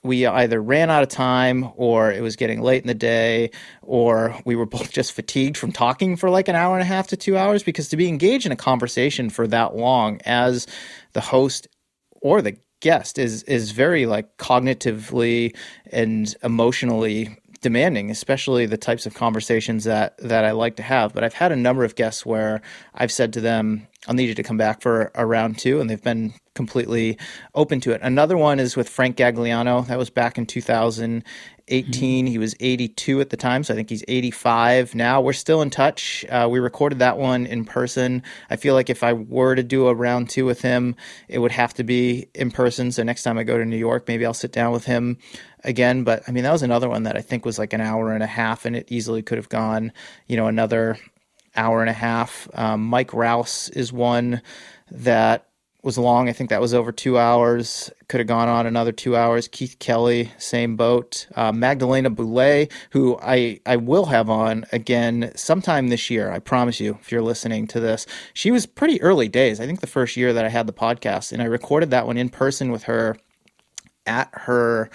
we 0.03 0.27
either 0.27 0.61
ran 0.61 0.91
out 0.91 1.03
of 1.03 1.09
time 1.09 1.71
or 1.77 2.11
it 2.11 2.21
was 2.21 2.37
getting 2.37 2.61
late 2.61 2.83
in 2.83 2.89
the 2.89 2.95
day 2.95 3.51
or 3.81 4.37
we 4.45 4.57
were 4.57 4.67
both 4.67 4.91
just 4.91 5.13
fatigued 5.13 5.57
from 5.57 5.73
talking 5.73 6.17
for 6.17 6.29
like 6.29 6.49
an 6.49 6.55
hour 6.55 6.75
and 6.75 6.83
a 6.83 6.87
half 6.87 7.07
to 7.07 7.17
two 7.17 7.39
hours 7.39 7.63
because 7.63 7.89
to 7.89 7.97
be 7.97 8.09
engaged 8.09 8.45
in 8.45 8.53
a 8.53 8.57
conversation 8.57 9.31
for 9.31 9.47
that 9.47 9.75
long 9.77 10.21
as 10.27 10.67
the 11.15 11.23
host 11.23 11.69
or 12.21 12.43
the 12.43 12.57
guest 12.85 13.18
is 13.18 13.42
is 13.44 13.70
very 13.70 14.05
like 14.05 14.37
cognitively 14.37 15.57
and 15.90 16.37
emotionally 16.42 17.35
demanding, 17.62 18.11
especially 18.11 18.66
the 18.66 18.77
types 18.77 19.07
of 19.07 19.14
conversations 19.14 19.85
that 19.85 20.18
that 20.18 20.44
I 20.44 20.51
like 20.51 20.77
to 20.77 20.83
have. 20.83 21.14
But 21.14 21.25
I've 21.25 21.33
had 21.33 21.51
a 21.51 21.57
number 21.57 21.83
of 21.83 21.94
guests 21.94 22.27
where 22.27 22.61
I've 22.94 23.11
said 23.11 23.33
to 23.33 23.40
them, 23.40 23.88
"I'll 24.07 24.14
need 24.14 24.29
you 24.29 24.35
to 24.35 24.42
come 24.42 24.59
back 24.59 24.83
for 24.83 25.11
a 25.14 25.25
round 25.25 25.59
two, 25.59 25.81
and 25.81 25.88
they've 25.88 26.03
been 26.12 26.35
completely 26.55 27.18
open 27.55 27.81
to 27.81 27.92
it. 27.92 28.01
Another 28.03 28.37
one 28.37 28.61
is 28.61 28.77
with 28.77 28.88
Frank 28.88 29.16
Gagliano. 29.16 29.87
That 29.87 29.99
was 29.99 30.11
back 30.11 30.37
in 30.37 30.44
2000 30.44 31.25
18. 31.68 32.24
Mm-hmm. 32.24 32.31
He 32.31 32.38
was 32.38 32.55
82 32.61 33.20
at 33.20 33.31
the 33.31 33.37
time, 33.37 33.64
so 33.64 33.72
I 33.72 33.77
think 33.77 33.90
he's 33.90 34.05
85 34.07 34.94
now. 34.94 35.20
We're 35.20 35.33
still 35.33 35.62
in 35.62 35.70
touch. 35.70 36.24
Uh, 36.29 36.48
we 36.50 36.59
recorded 36.59 36.98
that 36.98 37.18
one 37.18 37.46
in 37.46 37.64
person. 37.64 38.22
I 38.50 38.57
feel 38.57 38.74
like 38.74 38.90
if 38.90 39.03
I 39.03 39.12
were 39.12 39.55
to 39.55 39.62
do 39.62 39.88
a 39.88 39.94
round 39.94 40.31
two 40.31 40.44
with 40.44 40.62
him, 40.62 40.96
it 41.29 41.38
would 41.38 41.53
have 41.53 41.74
to 41.74 41.85
be 41.85 42.29
in 42.35 42.50
person. 42.50 42.92
So 42.92 43.03
next 43.03 43.22
time 43.22 43.38
I 43.38 43.44
go 43.44 43.59
to 43.59 43.64
New 43.64 43.77
York, 43.77 44.09
maybe 44.09 44.27
I'll 44.27 44.35
sit 44.35 44.53
down 44.53 44.72
with 44.72 44.85
him 44.85 45.18
again. 45.62 46.05
But 46.05 46.22
I 46.29 46.33
mean, 46.33 46.44
that 46.44 46.53
was 46.53 46.62
another 46.62 46.88
one 46.88 47.05
that 47.05 47.16
I 47.16 47.20
think 47.20 47.44
was 47.44 47.59
like 47.59 47.72
an 47.72 47.81
hour 47.81 48.12
and 48.12 48.22
a 48.22 48.29
half, 48.29 48.64
and 48.64 48.77
it 48.77 48.90
easily 48.90 49.22
could 49.22 49.38
have 49.38 49.48
gone, 49.48 49.92
you 50.27 50.37
know, 50.37 50.46
another 50.46 50.98
hour 51.57 51.81
and 51.81 51.90
a 51.90 51.94
half. 51.94 52.48
Um, 52.55 52.85
Mike 52.85 53.12
Rouse 53.12 53.68
is 53.70 53.92
one 53.92 54.42
that 54.90 55.48
was 55.85 55.99
long. 55.99 56.29
I 56.29 56.33
think 56.33 56.51
that 56.51 56.61
was 56.61 56.73
over 56.73 56.90
two 56.90 57.18
hours. 57.18 57.90
Could 58.09 58.20
have 58.20 58.27
gone 58.27 58.49
on 58.49 58.66
another 58.66 58.90
two 58.90 59.16
hours. 59.16 59.49
Keith 59.49 59.77
Kelly, 59.79 60.33
same 60.38 60.77
boat. 60.77 61.27
Uh, 61.37 61.53
Magdalena 61.53 62.11
Boulet, 62.11 62.73
who 62.90 63.18
I, 63.20 63.61
I 63.66 63.77
will 63.77 64.07
have 64.07 64.31
on 64.31 64.64
again 64.73 65.31
sometime 65.37 65.88
this 65.88 66.09
year. 66.09 66.31
I 66.31 66.38
promise 66.38 66.81
you, 66.81 66.99
if 67.01 67.12
you're 67.12 67.23
listening 67.23 67.66
to 67.68 67.81
this. 67.81 68.07
She 68.33 68.51
was 68.51 68.64
pretty 68.64 69.01
early 69.03 69.29
days. 69.29 69.61
I 69.61 69.66
think 69.66 69.81
the 69.81 69.87
first 69.87 70.16
year 70.16 70.33
that 70.33 70.44
I 70.44 70.49
had 70.49 70.66
the 70.66 70.73
podcast, 70.73 71.33
and 71.33 71.42
I 71.42 71.47
recorded 71.47 71.90
that 71.90 72.07
one 72.07 72.16
in 72.16 72.31
person 72.31 72.73
with 72.73 72.85
her 72.85 73.16
at 74.07 74.31
her 74.33 74.90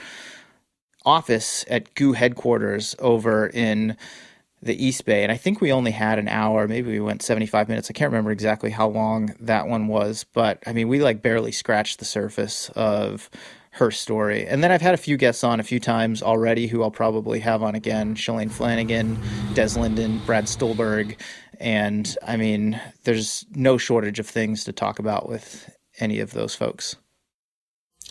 office 1.05 1.65
at 1.69 1.93
GU 1.95 2.13
headquarters 2.13 2.95
over 2.99 3.47
in 3.47 3.95
the 4.61 4.85
East 4.85 5.05
Bay, 5.05 5.23
and 5.23 5.31
I 5.31 5.37
think 5.37 5.61
we 5.61 5.71
only 5.71 5.91
had 5.91 6.19
an 6.19 6.27
hour. 6.27 6.67
Maybe 6.67 6.91
we 6.91 6.99
went 6.99 7.21
75 7.21 7.69
minutes. 7.69 7.89
I 7.89 7.93
can't 7.93 8.11
remember 8.11 8.31
exactly 8.31 8.69
how 8.69 8.87
long 8.87 9.35
that 9.39 9.67
one 9.67 9.87
was, 9.87 10.25
but 10.33 10.61
I 10.65 10.73
mean, 10.73 10.87
we 10.87 11.01
like 11.01 11.21
barely 11.21 11.51
scratched 11.51 11.99
the 11.99 12.05
surface 12.05 12.69
of 12.75 13.29
her 13.71 13.91
story. 13.91 14.45
And 14.45 14.63
then 14.63 14.71
I've 14.71 14.81
had 14.81 14.93
a 14.93 14.97
few 14.97 15.15
guests 15.15 15.43
on 15.43 15.59
a 15.59 15.63
few 15.63 15.79
times 15.79 16.21
already 16.21 16.67
who 16.67 16.83
I'll 16.83 16.91
probably 16.91 17.39
have 17.39 17.63
on 17.63 17.75
again 17.75 18.15
Shalane 18.15 18.51
Flanagan, 18.51 19.17
Des 19.53 19.79
Linden, 19.79 20.19
Brad 20.25 20.49
Stulberg. 20.49 21.19
And 21.59 22.15
I 22.25 22.37
mean, 22.37 22.81
there's 23.03 23.45
no 23.51 23.77
shortage 23.77 24.19
of 24.19 24.27
things 24.27 24.63
to 24.65 24.73
talk 24.73 24.99
about 24.99 25.29
with 25.29 25.69
any 25.99 26.19
of 26.19 26.31
those 26.31 26.55
folks. 26.55 26.95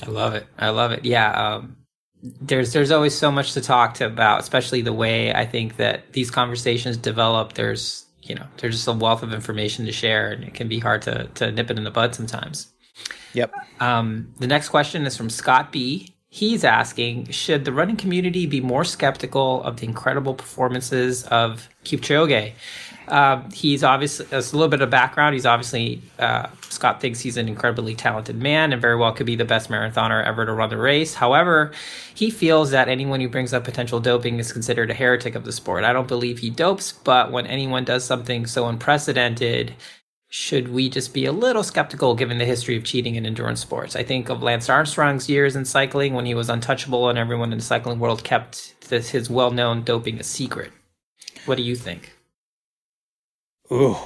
I 0.02 0.10
love 0.10 0.34
it. 0.34 0.46
I 0.58 0.70
love 0.70 0.92
it. 0.92 1.04
Yeah. 1.04 1.30
Um, 1.32 1.76
there's 2.22 2.72
there's 2.72 2.90
always 2.90 3.14
so 3.14 3.30
much 3.30 3.52
to 3.52 3.60
talk 3.60 3.94
to 3.94 4.06
about, 4.06 4.40
especially 4.40 4.82
the 4.82 4.92
way 4.92 5.32
I 5.32 5.46
think 5.46 5.76
that 5.76 6.12
these 6.12 6.30
conversations 6.30 6.96
develop. 6.96 7.54
There's 7.54 8.06
you 8.22 8.34
know 8.34 8.46
there's 8.58 8.76
just 8.76 8.88
a 8.88 8.92
wealth 8.92 9.22
of 9.22 9.32
information 9.32 9.86
to 9.86 9.92
share, 9.92 10.30
and 10.30 10.44
it 10.44 10.54
can 10.54 10.68
be 10.68 10.78
hard 10.78 11.02
to 11.02 11.28
to 11.34 11.52
nip 11.52 11.70
it 11.70 11.78
in 11.78 11.84
the 11.84 11.90
bud 11.90 12.14
sometimes. 12.14 12.68
Yep. 13.34 13.52
Um, 13.80 14.32
the 14.38 14.46
next 14.46 14.70
question 14.70 15.06
is 15.06 15.16
from 15.16 15.30
Scott 15.30 15.70
B. 15.70 16.14
He's 16.30 16.64
asking 16.64 17.30
Should 17.30 17.64
the 17.64 17.72
running 17.72 17.96
community 17.96 18.46
be 18.46 18.60
more 18.60 18.84
skeptical 18.84 19.62
of 19.62 19.78
the 19.78 19.86
incredible 19.86 20.34
performances 20.34 21.24
of 21.24 21.68
Kipchoge? 21.84 22.52
Uh, 23.10 23.42
he's 23.50 23.82
obviously, 23.82 24.26
as 24.30 24.52
a 24.52 24.56
little 24.56 24.68
bit 24.68 24.80
of 24.80 24.90
background, 24.90 25.34
he's 25.34 25.46
obviously, 25.46 26.02
uh, 26.18 26.48
Scott 26.68 27.00
thinks 27.00 27.20
he's 27.20 27.36
an 27.36 27.48
incredibly 27.48 27.94
talented 27.94 28.36
man 28.36 28.72
and 28.72 28.82
very 28.82 28.96
well 28.96 29.12
could 29.12 29.26
be 29.26 29.36
the 29.36 29.44
best 29.44 29.70
marathoner 29.70 30.24
ever 30.24 30.44
to 30.44 30.52
run 30.52 30.70
the 30.70 30.76
race. 30.76 31.14
However, 31.14 31.72
he 32.14 32.30
feels 32.30 32.70
that 32.70 32.88
anyone 32.88 33.20
who 33.20 33.28
brings 33.28 33.52
up 33.52 33.64
potential 33.64 34.00
doping 34.00 34.38
is 34.38 34.52
considered 34.52 34.90
a 34.90 34.94
heretic 34.94 35.34
of 35.34 35.44
the 35.44 35.52
sport. 35.52 35.84
I 35.84 35.92
don't 35.92 36.08
believe 36.08 36.38
he 36.38 36.50
dopes, 36.50 36.92
but 36.92 37.32
when 37.32 37.46
anyone 37.46 37.84
does 37.84 38.04
something 38.04 38.46
so 38.46 38.66
unprecedented, 38.66 39.74
should 40.30 40.68
we 40.68 40.90
just 40.90 41.14
be 41.14 41.24
a 41.24 41.32
little 41.32 41.62
skeptical 41.62 42.14
given 42.14 42.36
the 42.36 42.44
history 42.44 42.76
of 42.76 42.84
cheating 42.84 43.14
in 43.14 43.24
endurance 43.24 43.60
sports? 43.60 43.96
I 43.96 44.02
think 44.02 44.28
of 44.28 44.42
Lance 44.42 44.68
Armstrong's 44.68 45.28
years 45.28 45.56
in 45.56 45.64
cycling 45.64 46.12
when 46.12 46.26
he 46.26 46.34
was 46.34 46.50
untouchable 46.50 47.08
and 47.08 47.18
everyone 47.18 47.50
in 47.52 47.58
the 47.58 47.64
cycling 47.64 47.98
world 47.98 48.24
kept 48.24 48.74
this, 48.90 49.10
his 49.10 49.30
well 49.30 49.50
known 49.50 49.82
doping 49.84 50.20
a 50.20 50.22
secret. 50.22 50.70
What 51.46 51.56
do 51.56 51.62
you 51.62 51.74
think? 51.74 52.17
Ooh, 53.70 53.96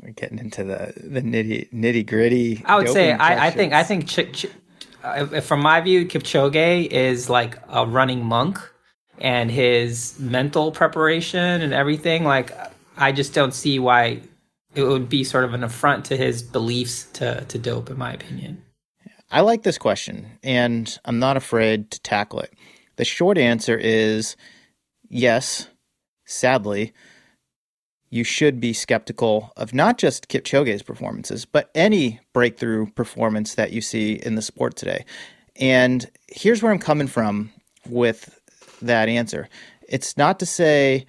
we're 0.00 0.10
getting 0.12 0.38
into 0.38 0.64
the 0.64 0.92
the 0.96 1.22
nitty 1.22 1.72
nitty 1.72 2.06
gritty. 2.06 2.62
I 2.64 2.76
would 2.76 2.88
say 2.88 3.12
I, 3.12 3.46
I, 3.46 3.50
think 3.50 3.72
I 3.72 3.82
think 3.82 4.08
Ch- 4.08 4.32
Ch- 4.32 4.46
uh, 5.04 5.40
from 5.40 5.60
my 5.60 5.80
view, 5.80 6.04
Kipchoge 6.06 6.86
is 6.86 7.30
like 7.30 7.58
a 7.68 7.86
running 7.86 8.24
monk, 8.24 8.58
and 9.18 9.50
his 9.50 10.18
mental 10.18 10.72
preparation 10.72 11.62
and 11.62 11.72
everything. 11.72 12.24
Like 12.24 12.52
I 12.96 13.12
just 13.12 13.34
don't 13.34 13.54
see 13.54 13.78
why 13.78 14.22
it 14.74 14.82
would 14.82 15.08
be 15.08 15.24
sort 15.24 15.44
of 15.44 15.54
an 15.54 15.62
affront 15.62 16.04
to 16.06 16.16
his 16.16 16.42
beliefs 16.42 17.04
to 17.14 17.44
to 17.44 17.58
dope, 17.58 17.90
in 17.90 17.98
my 17.98 18.12
opinion. 18.12 18.62
I 19.30 19.40
like 19.40 19.62
this 19.62 19.78
question, 19.78 20.38
and 20.42 20.98
I'm 21.04 21.18
not 21.18 21.36
afraid 21.36 21.90
to 21.92 22.00
tackle 22.00 22.40
it. 22.40 22.52
The 22.96 23.04
short 23.04 23.38
answer 23.38 23.76
is 23.76 24.36
yes. 25.08 25.68
Sadly, 26.28 26.92
you 28.10 28.24
should 28.24 28.60
be 28.60 28.72
skeptical 28.72 29.52
of 29.56 29.74
not 29.74 29.98
just 29.98 30.28
Kipchoge's 30.28 30.82
performances, 30.82 31.44
but 31.44 31.70
any 31.74 32.20
breakthrough 32.32 32.86
performance 32.92 33.54
that 33.54 33.72
you 33.72 33.80
see 33.80 34.14
in 34.14 34.34
the 34.34 34.42
sport 34.42 34.76
today. 34.76 35.04
And 35.56 36.08
here's 36.28 36.62
where 36.62 36.72
I'm 36.72 36.78
coming 36.78 37.08
from 37.08 37.50
with 37.88 38.40
that 38.82 39.08
answer. 39.08 39.48
It's 39.88 40.16
not 40.16 40.38
to 40.40 40.46
say 40.46 41.06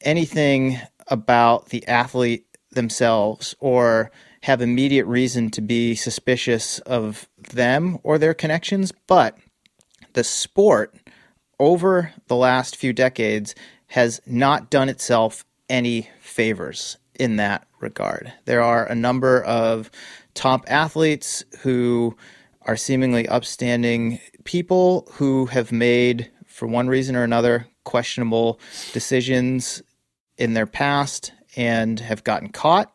anything 0.00 0.78
about 1.08 1.68
the 1.68 1.86
athlete 1.86 2.46
themselves 2.70 3.54
or 3.60 4.10
have 4.42 4.60
immediate 4.60 5.06
reason 5.06 5.50
to 5.50 5.60
be 5.60 5.94
suspicious 5.94 6.78
of 6.80 7.28
them 7.50 7.98
or 8.02 8.18
their 8.18 8.34
connections, 8.34 8.92
but 9.06 9.36
the 10.12 10.24
sport 10.24 10.94
over 11.58 12.12
the 12.28 12.36
last 12.36 12.76
few 12.76 12.92
decades 12.92 13.54
has 13.88 14.20
not 14.26 14.70
done 14.70 14.88
itself 14.88 15.44
any 15.68 16.08
favors 16.20 16.96
in 17.18 17.36
that 17.36 17.66
regard. 17.80 18.32
There 18.44 18.62
are 18.62 18.86
a 18.86 18.94
number 18.94 19.42
of 19.44 19.90
top 20.34 20.64
athletes 20.68 21.44
who 21.60 22.16
are 22.62 22.76
seemingly 22.76 23.28
upstanding 23.28 24.20
people 24.44 25.08
who 25.12 25.46
have 25.46 25.72
made, 25.72 26.30
for 26.46 26.66
one 26.66 26.88
reason 26.88 27.16
or 27.16 27.22
another, 27.22 27.66
questionable 27.84 28.60
decisions 28.92 29.82
in 30.36 30.54
their 30.54 30.66
past 30.66 31.32
and 31.56 32.00
have 32.00 32.24
gotten 32.24 32.50
caught 32.50 32.92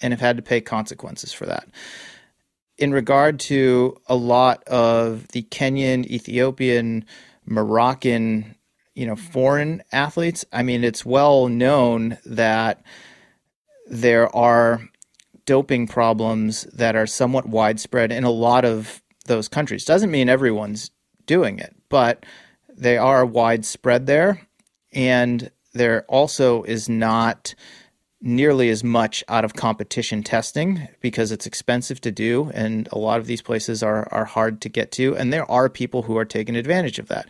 and 0.00 0.12
have 0.12 0.20
had 0.20 0.36
to 0.36 0.42
pay 0.42 0.60
consequences 0.60 1.32
for 1.32 1.46
that. 1.46 1.68
In 2.78 2.92
regard 2.92 3.38
to 3.40 3.96
a 4.06 4.16
lot 4.16 4.64
of 4.64 5.28
the 5.28 5.42
Kenyan, 5.42 6.06
Ethiopian, 6.06 7.04
Moroccan 7.44 8.54
you 8.94 9.06
know 9.06 9.16
foreign 9.16 9.82
athletes. 9.92 10.44
I 10.52 10.62
mean 10.62 10.84
it's 10.84 11.04
well 11.04 11.48
known 11.48 12.18
that 12.24 12.82
there 13.86 14.34
are 14.34 14.88
doping 15.46 15.86
problems 15.86 16.62
that 16.72 16.94
are 16.94 17.06
somewhat 17.06 17.46
widespread 17.46 18.12
in 18.12 18.24
a 18.24 18.30
lot 18.30 18.64
of 18.64 19.02
those 19.26 19.48
countries. 19.48 19.84
Doesn't 19.84 20.10
mean 20.10 20.28
everyone's 20.28 20.90
doing 21.26 21.58
it 21.58 21.74
but 21.90 22.24
they 22.74 22.96
are 22.96 23.26
widespread 23.26 24.06
there. 24.06 24.40
And 24.92 25.50
there 25.74 26.04
also 26.08 26.62
is 26.62 26.88
not 26.88 27.54
nearly 28.22 28.68
as 28.68 28.84
much 28.84 29.24
out 29.28 29.44
of 29.44 29.54
competition 29.54 30.22
testing 30.22 30.88
because 31.00 31.32
it's 31.32 31.46
expensive 31.46 32.00
to 32.02 32.10
do 32.10 32.50
and 32.52 32.88
a 32.92 32.98
lot 32.98 33.18
of 33.18 33.26
these 33.26 33.40
places 33.40 33.82
are 33.82 34.06
are 34.12 34.26
hard 34.26 34.60
to 34.60 34.68
get 34.68 34.92
to 34.92 35.16
and 35.16 35.32
there 35.32 35.50
are 35.50 35.68
people 35.68 36.02
who 36.02 36.16
are 36.18 36.24
taking 36.24 36.54
advantage 36.54 36.98
of 36.98 37.08
that. 37.08 37.26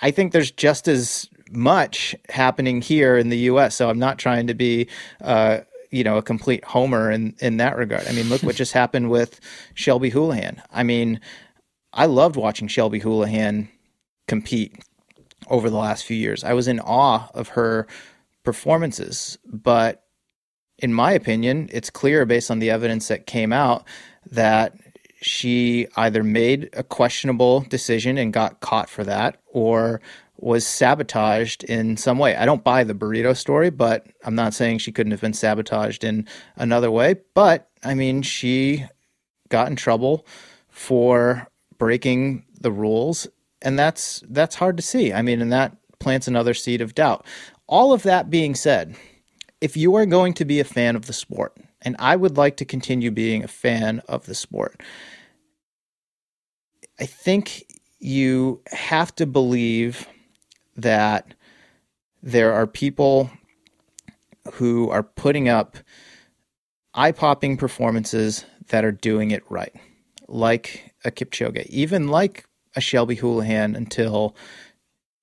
I 0.00 0.10
think 0.10 0.32
there's 0.32 0.50
just 0.50 0.88
as 0.88 1.28
much 1.50 2.14
happening 2.30 2.80
here 2.80 3.18
in 3.18 3.28
the 3.28 3.38
US 3.38 3.74
so 3.74 3.90
I'm 3.90 3.98
not 3.98 4.18
trying 4.18 4.46
to 4.46 4.54
be 4.54 4.88
uh, 5.20 5.58
you 5.90 6.04
know 6.04 6.16
a 6.16 6.22
complete 6.22 6.64
homer 6.64 7.10
in 7.10 7.34
in 7.40 7.58
that 7.58 7.76
regard. 7.76 8.06
I 8.08 8.12
mean 8.12 8.30
look 8.30 8.42
what 8.42 8.56
just 8.56 8.72
happened 8.82 9.10
with 9.10 9.40
Shelby 9.74 10.08
Houlihan. 10.08 10.62
I 10.72 10.84
mean 10.84 11.20
I 11.92 12.06
loved 12.06 12.36
watching 12.36 12.68
Shelby 12.68 13.00
Houlihan 13.00 13.68
compete 14.26 14.74
over 15.48 15.68
the 15.68 15.76
last 15.76 16.04
few 16.04 16.16
years. 16.16 16.44
I 16.44 16.54
was 16.54 16.66
in 16.66 16.80
awe 16.80 17.28
of 17.34 17.48
her 17.48 17.86
performances, 18.42 19.36
but 19.44 20.04
in 20.80 20.92
my 20.92 21.12
opinion, 21.12 21.68
it's 21.72 21.90
clear 21.90 22.26
based 22.26 22.50
on 22.50 22.58
the 22.58 22.70
evidence 22.70 23.08
that 23.08 23.26
came 23.26 23.52
out 23.52 23.84
that 24.30 24.74
she 25.22 25.86
either 25.96 26.22
made 26.22 26.70
a 26.72 26.82
questionable 26.82 27.60
decision 27.62 28.16
and 28.16 28.32
got 28.32 28.60
caught 28.60 28.88
for 28.88 29.04
that 29.04 29.40
or 29.46 30.00
was 30.38 30.66
sabotaged 30.66 31.64
in 31.64 31.96
some 31.98 32.18
way. 32.18 32.34
I 32.34 32.46
don't 32.46 32.64
buy 32.64 32.82
the 32.84 32.94
burrito 32.94 33.36
story, 33.36 33.68
but 33.70 34.06
I'm 34.24 34.34
not 34.34 34.54
saying 34.54 34.78
she 34.78 34.92
couldn't 34.92 35.10
have 35.12 35.20
been 35.20 35.34
sabotaged 35.34 36.02
in 36.02 36.26
another 36.56 36.90
way. 36.90 37.16
But 37.34 37.68
I 37.84 37.94
mean, 37.94 38.22
she 38.22 38.86
got 39.50 39.68
in 39.68 39.76
trouble 39.76 40.26
for 40.70 41.46
breaking 41.76 42.46
the 42.58 42.72
rules, 42.72 43.26
and 43.60 43.78
that's 43.78 44.22
that's 44.30 44.54
hard 44.54 44.78
to 44.78 44.82
see. 44.82 45.12
I 45.12 45.20
mean, 45.20 45.42
and 45.42 45.52
that 45.52 45.76
plants 45.98 46.26
another 46.26 46.54
seed 46.54 46.80
of 46.80 46.94
doubt. 46.94 47.26
All 47.66 47.92
of 47.92 48.02
that 48.04 48.30
being 48.30 48.54
said, 48.54 48.96
if 49.60 49.76
you 49.76 49.94
are 49.96 50.06
going 50.06 50.32
to 50.34 50.44
be 50.44 50.60
a 50.60 50.64
fan 50.64 50.96
of 50.96 51.06
the 51.06 51.12
sport, 51.12 51.56
and 51.82 51.96
I 51.98 52.16
would 52.16 52.36
like 52.36 52.56
to 52.58 52.64
continue 52.64 53.10
being 53.10 53.44
a 53.44 53.48
fan 53.48 54.00
of 54.08 54.26
the 54.26 54.34
sport, 54.34 54.82
I 56.98 57.06
think 57.06 57.66
you 57.98 58.62
have 58.72 59.14
to 59.16 59.26
believe 59.26 60.06
that 60.76 61.34
there 62.22 62.52
are 62.52 62.66
people 62.66 63.30
who 64.52 64.90
are 64.90 65.02
putting 65.02 65.48
up 65.48 65.76
eye 66.94 67.12
popping 67.12 67.56
performances 67.56 68.44
that 68.68 68.84
are 68.84 68.92
doing 68.92 69.30
it 69.30 69.42
right, 69.50 69.74
like 70.28 70.94
a 71.04 71.10
Kipchoge, 71.10 71.66
even 71.66 72.08
like 72.08 72.46
a 72.76 72.80
Shelby 72.80 73.16
Houlihan 73.16 73.74
until 73.76 74.34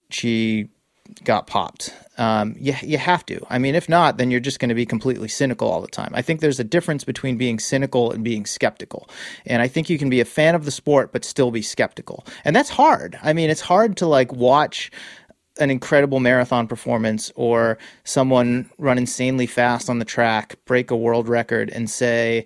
she 0.10 0.70
got 1.24 1.48
popped. 1.48 1.94
Um, 2.18 2.56
you, 2.60 2.74
you 2.82 2.98
have 2.98 3.26
to. 3.28 3.46
I 3.50 3.60
mean, 3.60 3.76
if 3.76 3.88
not, 3.88 4.18
then 4.18 4.32
you're 4.32 4.40
just 4.40 4.60
going 4.60 4.70
to 4.70 4.76
be 4.76 4.86
completely 4.86 5.28
cynical 5.28 5.70
all 5.70 5.82
the 5.82 5.88
time. 5.88 6.12
I 6.14 6.22
think 6.22 6.40
there's 6.40 6.60
a 6.60 6.64
difference 6.64 7.04
between 7.04 7.38
being 7.38 7.60
cynical 7.60 8.12
and 8.12 8.24
being 8.24 8.46
skeptical. 8.46 9.08
And 9.46 9.62
I 9.62 9.68
think 9.68 9.90
you 9.90 10.00
can 10.00 10.10
be 10.10 10.20
a 10.20 10.26
fan 10.26 10.56
of 10.56 10.66
the 10.66 10.72
sport, 10.72 11.12
but 11.12 11.24
still 11.24 11.52
be 11.52 11.62
skeptical. 11.62 12.26
And 12.44 12.56
that's 12.56 12.70
hard. 12.70 13.20
I 13.22 13.34
mean, 13.34 13.50
it's 13.50 13.62
hard 13.62 13.98
to 13.98 14.08
like 14.08 14.34
watch 14.34 14.92
an 15.60 15.70
incredible 15.70 16.20
marathon 16.20 16.68
performance 16.68 17.32
or 17.36 17.78
someone 18.04 18.70
run 18.78 18.98
insanely 18.98 19.48
fast 19.48 19.90
on 19.90 20.00
the 20.00 20.06
track, 20.06 20.56
break 20.66 20.92
a 20.92 20.96
world 20.96 21.28
record, 21.28 21.70
and 21.70 21.90
say, 21.90 22.46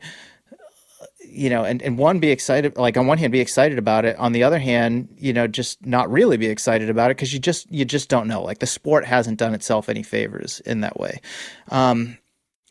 you 1.32 1.50
know, 1.50 1.64
and, 1.64 1.82
and 1.82 1.98
one, 1.98 2.20
be 2.20 2.30
excited, 2.30 2.78
like 2.78 2.98
on 2.98 3.08
one 3.08 3.18
hand, 3.18 3.32
be 3.32 3.40
excited 3.40 3.78
about 3.78 4.06
it. 4.06 4.18
On 4.18 4.32
the 4.32 4.44
other 4.44 4.60
hand, 4.60 5.10
you 5.18 5.34
know, 5.34 5.48
just 5.48 5.86
not 5.86 6.12
really 6.12 6.38
be 6.38 6.48
excited 6.48 6.90
about 6.90 7.12
it 7.12 7.18
because 7.18 7.34
you 7.34 7.40
just, 7.40 7.72
you 7.72 7.86
just 7.86 8.10
don't 8.10 8.28
know. 8.28 8.42
Like 8.42 8.60
the 8.60 8.68
sport 8.68 9.06
hasn't 9.06 9.40
done 9.40 9.54
itself 9.54 9.90
any 9.90 10.04
favors 10.04 10.60
in 10.62 10.82
that 10.82 11.00
way. 11.00 11.22
Um, 11.70 12.18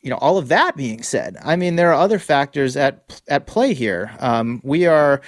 you 0.03 0.11
know, 0.11 0.17
all 0.17 0.39
of 0.39 0.49
that 0.49 0.77
being 0.77 1.03
said, 1.03 1.37
I 1.43 1.57
mean, 1.57 1.77
there 1.77 1.91
are 1.91 2.01
other 2.01 2.19
factors 2.19 2.77
at, 2.77 3.21
at 3.29 3.47
play 3.47 3.75
here. 3.75 4.13
Um, 4.19 4.61
we 4.65 4.87
are 4.87 5.21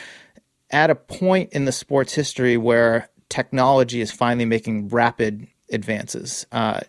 at 0.71 0.91
a 0.91 0.95
point 0.95 1.53
in 1.53 1.65
the 1.65 1.73
sport's 1.73 2.15
history 2.15 2.57
where 2.57 3.09
technology 3.29 4.01
is 4.01 4.11
finally 4.11 4.47
making 4.47 4.89
rapid 4.89 5.47
advances. 5.71 6.47
Uh, 6.53 6.81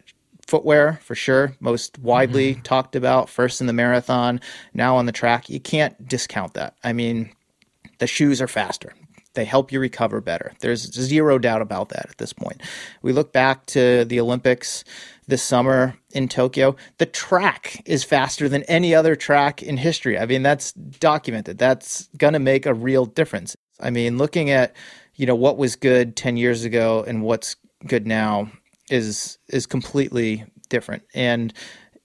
footwear 0.48 1.00
for 1.04 1.16
sure, 1.16 1.56
most 1.60 1.98
widely 2.00 2.54
mm-hmm. 2.54 2.62
talked 2.62 2.96
about, 2.96 3.30
first 3.30 3.62
in 3.62 3.68
the 3.68 3.74
marathon, 3.74 4.40
now 4.74 4.96
on 4.96 5.06
the 5.06 5.12
track. 5.12 5.50
You 5.50 5.60
can't 5.60 6.08
discount 6.08 6.54
that. 6.54 6.76
I 6.84 6.94
mean, 6.94 7.32
the 8.00 8.08
shoes 8.08 8.42
are 8.42 8.48
faster. 8.48 8.94
They 9.34 9.46
help 9.46 9.72
you 9.72 9.80
recover 9.80 10.22
better. 10.22 10.54
There's 10.60 10.92
zero 10.94 11.40
doubt 11.40 11.64
about 11.64 11.90
that 11.90 12.08
at 12.10 12.18
this 12.20 12.34
point. 12.34 12.62
We 13.02 13.14
look 13.14 13.34
back 13.34 13.66
to 13.68 14.06
the 14.06 14.20
Olympics 14.20 14.84
this 15.28 15.42
summer 15.42 15.96
in 16.12 16.28
Tokyo. 16.28 16.76
The 17.00 17.08
track 17.08 17.82
is 17.86 18.04
faster 18.04 18.48
than 18.48 18.62
any 18.64 18.94
other 18.94 19.16
track 19.16 19.64
in 19.64 19.78
history. 19.78 20.20
I 20.20 20.28
mean, 20.28 20.44
that's 20.44 20.74
documented. 20.74 21.58
That's 21.58 22.10
going 22.18 22.34
to 22.34 22.40
make 22.40 22.68
a 22.68 22.76
real 22.76 23.06
difference. 23.06 23.56
I 23.80 23.90
mean, 23.90 24.20
looking 24.20 24.52
at, 24.52 24.76
you 25.16 25.26
know, 25.26 25.36
what 25.36 25.58
was 25.58 25.76
good 25.76 26.16
10 26.16 26.38
years 26.38 26.64
ago 26.64 27.04
and 27.08 27.24
what's 27.24 27.56
good 27.88 28.06
now 28.06 28.52
is 28.94 29.40
is 29.50 29.66
completely 29.66 30.46
different. 30.70 31.04
And 31.14 31.54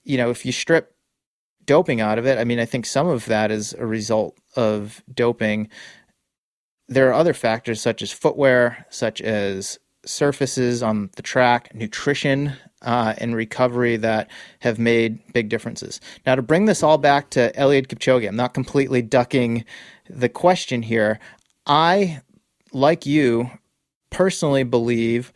you 0.03 0.17
know, 0.17 0.29
if 0.29 0.45
you 0.45 0.51
strip 0.51 0.95
doping 1.65 2.01
out 2.01 2.17
of 2.17 2.25
it, 2.25 2.39
I 2.39 2.43
mean, 2.43 2.59
I 2.59 2.65
think 2.65 2.85
some 2.85 3.07
of 3.07 3.25
that 3.25 3.51
is 3.51 3.73
a 3.73 3.85
result 3.85 4.35
of 4.55 5.03
doping. 5.13 5.69
There 6.87 7.07
are 7.07 7.13
other 7.13 7.33
factors 7.33 7.79
such 7.79 8.01
as 8.01 8.11
footwear, 8.11 8.87
such 8.89 9.21
as 9.21 9.77
surfaces 10.03 10.81
on 10.81 11.11
the 11.15 11.21
track, 11.21 11.73
nutrition, 11.75 12.53
uh, 12.81 13.13
and 13.19 13.35
recovery 13.35 13.97
that 13.97 14.31
have 14.61 14.79
made 14.79 15.19
big 15.33 15.49
differences. 15.49 16.01
Now, 16.25 16.33
to 16.35 16.41
bring 16.41 16.65
this 16.65 16.81
all 16.81 16.97
back 16.97 17.29
to 17.31 17.51
Eliud 17.51 17.87
Kipchoge, 17.87 18.27
I'm 18.27 18.35
not 18.35 18.55
completely 18.55 19.03
ducking 19.03 19.65
the 20.09 20.29
question 20.29 20.81
here. 20.81 21.19
I, 21.67 22.21
like 22.73 23.05
you, 23.05 23.51
personally 24.09 24.63
believe 24.63 25.31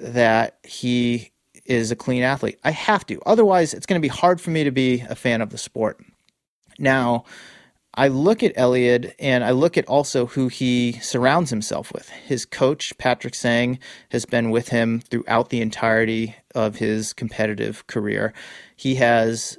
that 0.00 0.58
he 0.64 1.32
is 1.64 1.90
a 1.90 1.96
clean 1.96 2.22
athlete. 2.22 2.58
I 2.64 2.70
have 2.70 3.06
to. 3.06 3.20
Otherwise, 3.24 3.74
it's 3.74 3.86
going 3.86 4.00
to 4.00 4.04
be 4.04 4.08
hard 4.08 4.40
for 4.40 4.50
me 4.50 4.64
to 4.64 4.72
be 4.72 5.04
a 5.08 5.14
fan 5.14 5.40
of 5.40 5.50
the 5.50 5.58
sport. 5.58 6.00
Now, 6.78 7.24
I 7.94 8.08
look 8.08 8.42
at 8.42 8.56
Eliud 8.56 9.12
and 9.18 9.44
I 9.44 9.50
look 9.50 9.76
at 9.76 9.86
also 9.86 10.26
who 10.26 10.48
he 10.48 10.92
surrounds 11.02 11.50
himself 11.50 11.92
with. 11.92 12.08
His 12.08 12.46
coach, 12.46 12.96
Patrick 12.96 13.34
Sang, 13.34 13.78
has 14.10 14.24
been 14.24 14.50
with 14.50 14.68
him 14.68 15.00
throughout 15.00 15.50
the 15.50 15.60
entirety 15.60 16.34
of 16.54 16.76
his 16.76 17.12
competitive 17.12 17.86
career. 17.86 18.32
He 18.76 18.94
has 18.94 19.58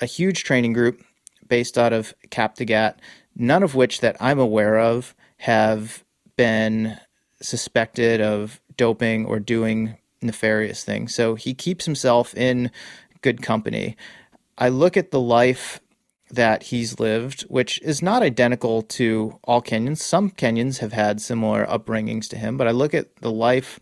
a 0.00 0.06
huge 0.06 0.44
training 0.44 0.72
group 0.72 1.02
based 1.46 1.76
out 1.76 1.92
of 1.92 2.14
Kaptagat, 2.30 2.96
none 3.36 3.62
of 3.62 3.74
which 3.74 4.00
that 4.00 4.16
I'm 4.18 4.38
aware 4.38 4.78
of 4.78 5.14
have 5.38 6.04
been 6.36 6.98
suspected 7.42 8.22
of 8.22 8.59
doping 8.80 9.26
or 9.26 9.38
doing 9.38 9.94
nefarious 10.22 10.84
things. 10.84 11.14
So 11.14 11.34
he 11.34 11.52
keeps 11.52 11.84
himself 11.84 12.34
in 12.34 12.70
good 13.20 13.42
company. 13.42 13.94
I 14.56 14.70
look 14.70 14.96
at 14.96 15.10
the 15.10 15.20
life 15.20 15.80
that 16.30 16.62
he's 16.62 16.98
lived, 16.98 17.42
which 17.42 17.78
is 17.82 18.00
not 18.00 18.22
identical 18.22 18.80
to 18.82 19.38
all 19.44 19.60
Kenyans. 19.60 19.98
Some 19.98 20.30
Kenyans 20.30 20.78
have 20.78 20.94
had 20.94 21.20
similar 21.20 21.66
upbringings 21.66 22.26
to 22.28 22.38
him, 22.38 22.56
but 22.56 22.66
I 22.66 22.70
look 22.70 22.94
at 22.94 23.14
the 23.16 23.30
life 23.30 23.78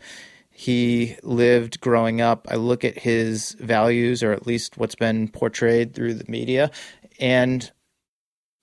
he 0.51 1.15
lived 1.23 1.79
growing 1.79 2.19
up. 2.19 2.45
I 2.51 2.55
look 2.55 2.83
at 2.83 2.99
his 2.99 3.53
values, 3.53 4.21
or 4.21 4.33
at 4.33 4.45
least 4.45 4.77
what's 4.77 4.95
been 4.95 5.29
portrayed 5.29 5.93
through 5.93 6.15
the 6.15 6.29
media, 6.29 6.71
and 7.21 7.71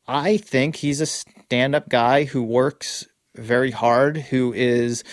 I 0.06 0.36
think 0.36 0.76
he's 0.76 1.00
a 1.00 1.06
stand 1.06 1.74
up 1.74 1.88
guy 1.88 2.24
who 2.24 2.42
works 2.42 3.06
very 3.34 3.70
hard, 3.70 4.16
who 4.16 4.52
is 4.52 5.04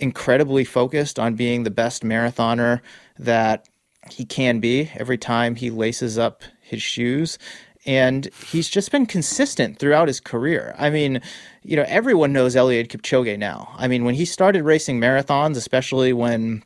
incredibly 0.00 0.64
focused 0.64 1.18
on 1.18 1.34
being 1.34 1.62
the 1.62 1.70
best 1.70 2.02
marathoner 2.02 2.80
that 3.18 3.68
he 4.10 4.24
can 4.24 4.60
be 4.60 4.90
every 4.94 5.18
time 5.18 5.54
he 5.54 5.70
laces 5.70 6.18
up 6.18 6.42
his 6.60 6.82
shoes. 6.82 7.38
And 7.86 8.28
he's 8.50 8.68
just 8.68 8.90
been 8.90 9.06
consistent 9.06 9.78
throughout 9.78 10.08
his 10.08 10.20
career. 10.20 10.74
I 10.78 10.90
mean, 10.90 11.22
you 11.62 11.76
know, 11.76 11.84
everyone 11.88 12.32
knows 12.32 12.54
Eliud 12.54 12.88
Kipchoge 12.88 13.38
now. 13.38 13.72
I 13.76 13.88
mean, 13.88 14.04
when 14.04 14.14
he 14.14 14.26
started 14.26 14.64
racing 14.64 15.00
marathons, 15.00 15.56
especially 15.56 16.12
when 16.12 16.62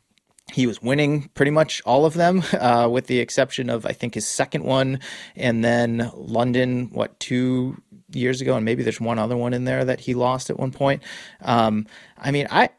he 0.51 0.67
was 0.67 0.81
winning 0.81 1.29
pretty 1.33 1.51
much 1.51 1.81
all 1.85 2.05
of 2.05 2.15
them, 2.15 2.43
uh, 2.59 2.89
with 2.91 3.07
the 3.07 3.19
exception 3.19 3.69
of 3.69 3.85
I 3.85 3.93
think 3.93 4.13
his 4.15 4.27
second 4.27 4.63
one, 4.63 4.99
and 5.35 5.63
then 5.63 6.11
London, 6.13 6.89
what 6.91 7.17
two 7.19 7.81
years 8.11 8.41
ago, 8.41 8.55
and 8.55 8.65
maybe 8.65 8.83
there's 8.83 9.01
one 9.01 9.19
other 9.19 9.37
one 9.37 9.53
in 9.53 9.63
there 9.63 9.85
that 9.85 10.01
he 10.01 10.13
lost 10.13 10.49
at 10.49 10.59
one 10.59 10.71
point. 10.71 11.01
Um, 11.41 11.87
I 12.17 12.31
mean, 12.31 12.47
I 12.51 12.69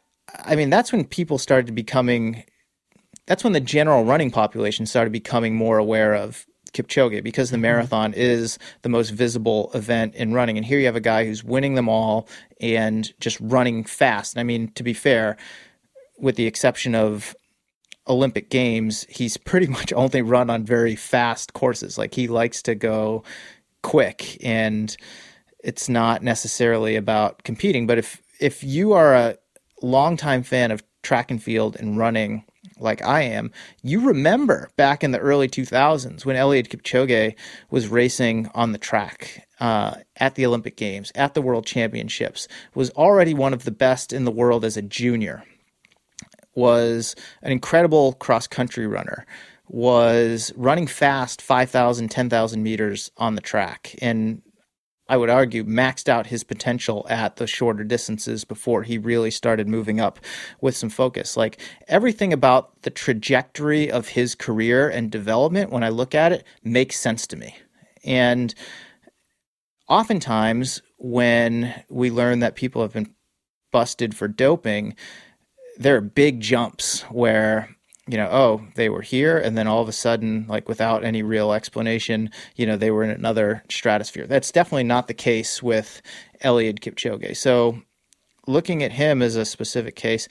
I 0.45 0.55
mean, 0.55 0.69
that's 0.69 0.91
when 0.91 1.05
people 1.05 1.37
started 1.37 1.73
becoming, 1.73 2.43
that's 3.25 3.43
when 3.43 3.53
the 3.53 3.59
general 3.59 4.05
running 4.05 4.31
population 4.31 4.85
started 4.85 5.11
becoming 5.11 5.55
more 5.55 5.77
aware 5.77 6.13
of 6.13 6.45
Kipchoge 6.73 7.23
because 7.23 7.49
the 7.49 7.55
mm-hmm. 7.55 7.63
marathon 7.63 8.13
is 8.13 8.57
the 8.81 8.89
most 8.89 9.09
visible 9.09 9.71
event 9.73 10.15
in 10.15 10.33
running. 10.33 10.57
And 10.57 10.65
here 10.65 10.79
you 10.79 10.85
have 10.85 10.95
a 10.95 11.01
guy 11.01 11.25
who's 11.25 11.43
winning 11.43 11.75
them 11.75 11.89
all 11.89 12.27
and 12.61 13.11
just 13.19 13.39
running 13.39 13.83
fast. 13.83 14.33
And 14.33 14.39
I 14.39 14.43
mean, 14.43 14.71
to 14.73 14.83
be 14.83 14.93
fair, 14.93 15.37
with 16.19 16.35
the 16.35 16.47
exception 16.47 16.95
of 16.95 17.35
Olympic 18.07 18.49
Games, 18.49 19.05
he's 19.09 19.37
pretty 19.37 19.67
much 19.77 19.91
only 19.93 20.21
run 20.21 20.49
on 20.49 20.63
very 20.63 20.95
fast 20.95 21.53
courses. 21.53 21.97
Like 21.97 22.13
he 22.13 22.27
likes 22.27 22.61
to 22.63 22.75
go 22.75 23.23
quick 23.83 24.37
and 24.43 24.95
it's 25.63 25.89
not 25.89 26.23
necessarily 26.23 26.95
about 26.95 27.43
competing. 27.43 27.87
But 27.87 27.97
if 27.97 28.21
if 28.39 28.63
you 28.63 28.93
are 28.93 29.15
a 29.15 29.37
longtime 29.81 30.43
fan 30.43 30.71
of 30.71 30.83
track 31.03 31.31
and 31.31 31.41
field 31.41 31.75
and 31.79 31.97
running 31.97 32.43
like 32.79 33.01
I 33.01 33.21
am, 33.21 33.51
you 33.81 34.07
remember 34.07 34.69
back 34.75 35.03
in 35.03 35.11
the 35.11 35.19
early 35.19 35.47
2000s 35.47 36.25
when 36.25 36.35
Eliud 36.35 36.67
Kipchoge 36.67 37.35
was 37.69 37.87
racing 37.87 38.49
on 38.53 38.71
the 38.71 38.77
track 38.77 39.47
uh, 39.59 39.95
at 40.17 40.35
the 40.35 40.45
Olympic 40.45 40.77
Games, 40.77 41.11
at 41.15 41.33
the 41.33 41.41
World 41.41 41.65
Championships, 41.65 42.47
was 42.75 42.89
already 42.91 43.33
one 43.33 43.53
of 43.53 43.63
the 43.63 43.71
best 43.71 44.13
in 44.13 44.25
the 44.25 44.31
world 44.31 44.63
as 44.63 44.77
a 44.77 44.81
junior, 44.81 45.43
was 46.55 47.15
an 47.41 47.51
incredible 47.51 48.13
cross 48.13 48.47
country 48.47 48.87
runner, 48.87 49.25
was 49.67 50.53
running 50.55 50.87
fast 50.87 51.41
5,000, 51.41 52.09
10,000 52.09 52.63
meters 52.63 53.11
on 53.17 53.35
the 53.35 53.41
track, 53.41 53.95
and 54.01 54.41
I 55.09 55.17
would 55.17 55.29
argue, 55.29 55.63
maxed 55.63 56.09
out 56.09 56.27
his 56.27 56.43
potential 56.43 57.05
at 57.09 57.37
the 57.37 57.47
shorter 57.47 57.83
distances 57.83 58.43
before 58.43 58.83
he 58.83 58.97
really 58.97 59.31
started 59.31 59.67
moving 59.67 59.99
up 59.99 60.19
with 60.59 60.75
some 60.75 60.89
focus. 60.89 61.37
Like 61.37 61.59
everything 61.87 62.33
about 62.33 62.81
the 62.81 62.89
trajectory 62.89 63.89
of 63.89 64.09
his 64.09 64.35
career 64.35 64.89
and 64.89 65.09
development, 65.09 65.71
when 65.71 65.83
I 65.83 65.89
look 65.89 66.13
at 66.13 66.31
it, 66.33 66.43
makes 66.63 66.99
sense 66.99 67.25
to 67.27 67.37
me. 67.37 67.55
And 68.03 68.53
oftentimes, 69.87 70.81
when 70.97 71.83
we 71.89 72.11
learn 72.11 72.39
that 72.39 72.55
people 72.55 72.81
have 72.81 72.93
been 72.93 73.13
busted 73.71 74.15
for 74.15 74.27
doping, 74.27 74.95
there 75.77 75.95
are 75.95 76.01
big 76.01 76.41
jumps 76.41 77.01
where 77.03 77.76
you 78.07 78.17
know, 78.17 78.29
oh, 78.31 78.61
they 78.75 78.89
were 78.89 79.01
here, 79.01 79.37
and 79.37 79.57
then 79.57 79.67
all 79.67 79.81
of 79.81 79.89
a 79.89 79.93
sudden, 79.93 80.45
like 80.47 80.69
without 80.69 81.03
any 81.03 81.23
real 81.23 81.51
explanation, 81.51 82.31
you 82.55 82.65
know, 82.65 82.77
they 82.77 82.91
were 82.91 83.03
in 83.03 83.09
another 83.09 83.63
stratosphere. 83.69 84.25
That's 84.25 84.51
definitely 84.51 84.85
not 84.85 85.07
the 85.07 85.13
case 85.13 85.61
with 85.61 86.01
Eliud 86.43 86.79
Kipchoge. 86.79 87.35
So, 87.35 87.81
looking 88.47 88.81
at 88.81 88.93
him 88.93 89.21
as 89.21 89.35
a 89.35 89.45
specific 89.45 89.95
case, 89.95 90.29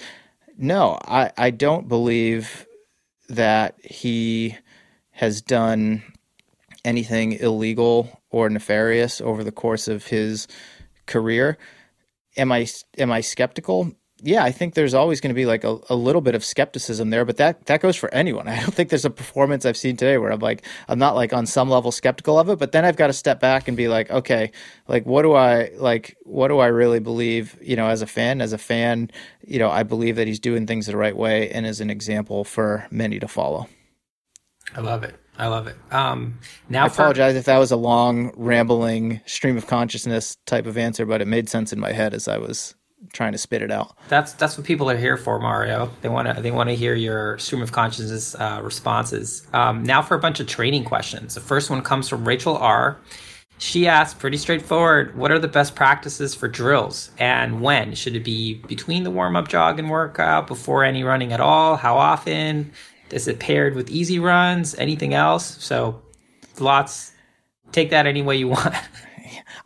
no, 0.56 0.98
I, 1.04 1.32
I 1.36 1.50
don't 1.50 1.86
believe 1.86 2.66
that 3.28 3.74
he 3.84 4.56
has 5.10 5.42
done 5.42 6.02
anything 6.84 7.32
illegal 7.32 8.22
or 8.30 8.48
nefarious 8.48 9.20
over 9.20 9.44
the 9.44 9.52
course 9.52 9.88
of 9.88 10.06
his 10.06 10.48
career. 11.06 11.58
Am 12.36 12.52
I 12.52 12.66
am 12.96 13.12
I 13.12 13.20
skeptical? 13.20 13.92
Yeah, 14.22 14.42
I 14.42 14.50
think 14.50 14.74
there's 14.74 14.94
always 14.94 15.20
going 15.20 15.28
to 15.28 15.34
be 15.34 15.44
like 15.44 15.62
a, 15.62 15.78
a 15.90 15.94
little 15.94 16.22
bit 16.22 16.34
of 16.34 16.42
skepticism 16.42 17.10
there, 17.10 17.26
but 17.26 17.36
that 17.36 17.66
that 17.66 17.82
goes 17.82 17.96
for 17.96 18.12
anyone. 18.14 18.48
I 18.48 18.60
don't 18.60 18.72
think 18.72 18.88
there's 18.88 19.04
a 19.04 19.10
performance 19.10 19.66
I've 19.66 19.76
seen 19.76 19.96
today 19.96 20.16
where 20.16 20.30
I'm 20.30 20.40
like 20.40 20.64
I'm 20.88 20.98
not 20.98 21.14
like 21.14 21.32
on 21.32 21.44
some 21.44 21.68
level 21.68 21.92
skeptical 21.92 22.38
of 22.38 22.48
it, 22.48 22.58
but 22.58 22.72
then 22.72 22.84
I've 22.84 22.96
got 22.96 23.08
to 23.08 23.12
step 23.12 23.40
back 23.40 23.68
and 23.68 23.76
be 23.76 23.88
like, 23.88 24.10
okay, 24.10 24.52
like 24.88 25.04
what 25.04 25.22
do 25.22 25.34
I 25.34 25.70
like 25.76 26.16
what 26.22 26.48
do 26.48 26.58
I 26.58 26.66
really 26.66 27.00
believe, 27.00 27.58
you 27.60 27.76
know, 27.76 27.88
as 27.88 28.00
a 28.00 28.06
fan, 28.06 28.40
as 28.40 28.52
a 28.52 28.58
fan, 28.58 29.10
you 29.46 29.58
know, 29.58 29.70
I 29.70 29.82
believe 29.82 30.16
that 30.16 30.26
he's 30.26 30.40
doing 30.40 30.66
things 30.66 30.86
the 30.86 30.96
right 30.96 31.16
way 31.16 31.50
and 31.50 31.66
is 31.66 31.80
an 31.80 31.90
example 31.90 32.44
for 32.44 32.86
many 32.90 33.20
to 33.20 33.28
follow. 33.28 33.68
I 34.74 34.80
love 34.80 35.04
it. 35.04 35.14
I 35.38 35.48
love 35.48 35.66
it. 35.66 35.76
Um, 35.90 36.38
now, 36.70 36.84
I 36.84 36.86
apologize 36.86 37.34
for... 37.34 37.38
if 37.38 37.44
that 37.44 37.58
was 37.58 37.70
a 37.70 37.76
long, 37.76 38.32
rambling 38.36 39.20
stream 39.26 39.58
of 39.58 39.66
consciousness 39.66 40.38
type 40.46 40.64
of 40.64 40.78
answer, 40.78 41.04
but 41.04 41.20
it 41.20 41.26
made 41.26 41.50
sense 41.50 41.74
in 41.74 41.78
my 41.78 41.92
head 41.92 42.14
as 42.14 42.26
I 42.26 42.38
was 42.38 42.74
trying 43.12 43.32
to 43.32 43.38
spit 43.38 43.62
it 43.62 43.70
out. 43.70 43.96
That's 44.08 44.32
that's 44.34 44.56
what 44.56 44.66
people 44.66 44.90
are 44.90 44.96
here 44.96 45.16
for, 45.16 45.38
Mario. 45.38 45.90
They 46.02 46.08
want 46.08 46.34
to 46.34 46.42
they 46.42 46.50
want 46.50 46.68
to 46.68 46.76
hear 46.76 46.94
your 46.94 47.38
stream 47.38 47.62
of 47.62 47.72
consciousness 47.72 48.34
uh, 48.34 48.60
responses. 48.62 49.46
Um, 49.52 49.82
now 49.82 50.02
for 50.02 50.14
a 50.14 50.18
bunch 50.18 50.40
of 50.40 50.46
training 50.46 50.84
questions. 50.84 51.34
The 51.34 51.40
first 51.40 51.70
one 51.70 51.82
comes 51.82 52.08
from 52.08 52.26
Rachel 52.26 52.56
R. 52.56 52.98
She 53.58 53.88
asked, 53.88 54.18
pretty 54.18 54.36
straightforward, 54.36 55.16
what 55.16 55.30
are 55.32 55.38
the 55.38 55.48
best 55.48 55.74
practices 55.74 56.34
for 56.34 56.46
drills 56.46 57.10
and 57.18 57.62
when? 57.62 57.94
Should 57.94 58.14
it 58.14 58.22
be 58.22 58.54
between 58.54 59.02
the 59.02 59.10
warm 59.10 59.34
up 59.34 59.48
jog 59.48 59.78
and 59.78 59.88
workout, 59.88 60.46
before 60.46 60.84
any 60.84 61.04
running 61.04 61.32
at 61.32 61.40
all? 61.40 61.76
How 61.76 61.96
often? 61.96 62.70
Is 63.10 63.28
it 63.28 63.38
paired 63.38 63.74
with 63.74 63.88
easy 63.88 64.18
runs? 64.18 64.74
Anything 64.74 65.14
else? 65.14 65.62
So 65.64 66.02
lots, 66.58 67.12
take 67.72 67.90
that 67.90 68.06
any 68.06 68.20
way 68.20 68.36
you 68.36 68.48
want. 68.48 68.74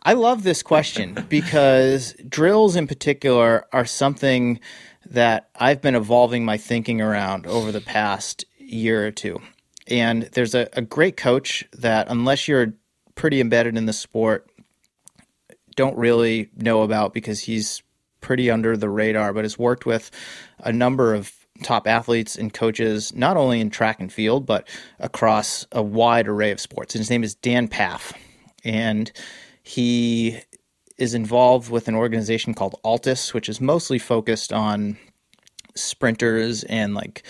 I 0.03 0.13
love 0.13 0.43
this 0.43 0.63
question 0.63 1.25
because 1.29 2.13
drills 2.27 2.75
in 2.75 2.87
particular 2.87 3.65
are 3.71 3.85
something 3.85 4.59
that 5.05 5.49
I've 5.55 5.81
been 5.81 5.95
evolving 5.95 6.45
my 6.45 6.57
thinking 6.57 7.01
around 7.01 7.47
over 7.47 7.71
the 7.71 7.81
past 7.81 8.45
year 8.57 9.05
or 9.05 9.11
two. 9.11 9.41
And 9.87 10.23
there's 10.33 10.55
a, 10.55 10.69
a 10.73 10.81
great 10.81 11.17
coach 11.17 11.65
that, 11.73 12.07
unless 12.09 12.47
you're 12.47 12.73
pretty 13.15 13.41
embedded 13.41 13.77
in 13.77 13.85
the 13.85 13.93
sport, 13.93 14.49
don't 15.75 15.97
really 15.97 16.49
know 16.55 16.83
about 16.83 17.13
because 17.13 17.41
he's 17.41 17.81
pretty 18.21 18.49
under 18.49 18.77
the 18.77 18.89
radar, 18.89 19.33
but 19.33 19.43
has 19.43 19.57
worked 19.57 19.85
with 19.85 20.11
a 20.59 20.71
number 20.71 21.13
of 21.13 21.33
top 21.63 21.87
athletes 21.87 22.35
and 22.35 22.53
coaches, 22.53 23.13
not 23.15 23.37
only 23.37 23.59
in 23.59 23.69
track 23.69 23.99
and 23.99 24.11
field, 24.11 24.45
but 24.45 24.67
across 24.99 25.65
a 25.71 25.81
wide 25.81 26.27
array 26.27 26.51
of 26.51 26.59
sports. 26.59 26.95
And 26.95 26.99
his 26.99 27.09
name 27.09 27.23
is 27.23 27.35
Dan 27.35 27.67
Pfaff. 27.67 28.13
And 28.63 29.11
he 29.63 30.39
is 30.97 31.13
involved 31.13 31.69
with 31.69 31.87
an 31.87 31.95
organization 31.95 32.53
called 32.53 32.79
Altis, 32.83 33.33
which 33.33 33.49
is 33.49 33.59
mostly 33.59 33.97
focused 33.99 34.53
on 34.53 34.97
sprinters 35.75 36.63
and 36.65 36.93
like 36.93 37.23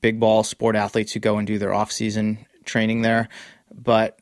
big 0.00 0.20
ball 0.20 0.42
sport 0.42 0.76
athletes 0.76 1.12
who 1.12 1.20
go 1.20 1.38
and 1.38 1.46
do 1.46 1.58
their 1.58 1.74
off 1.74 1.90
season 1.90 2.46
training 2.64 3.02
there. 3.02 3.28
But 3.74 4.20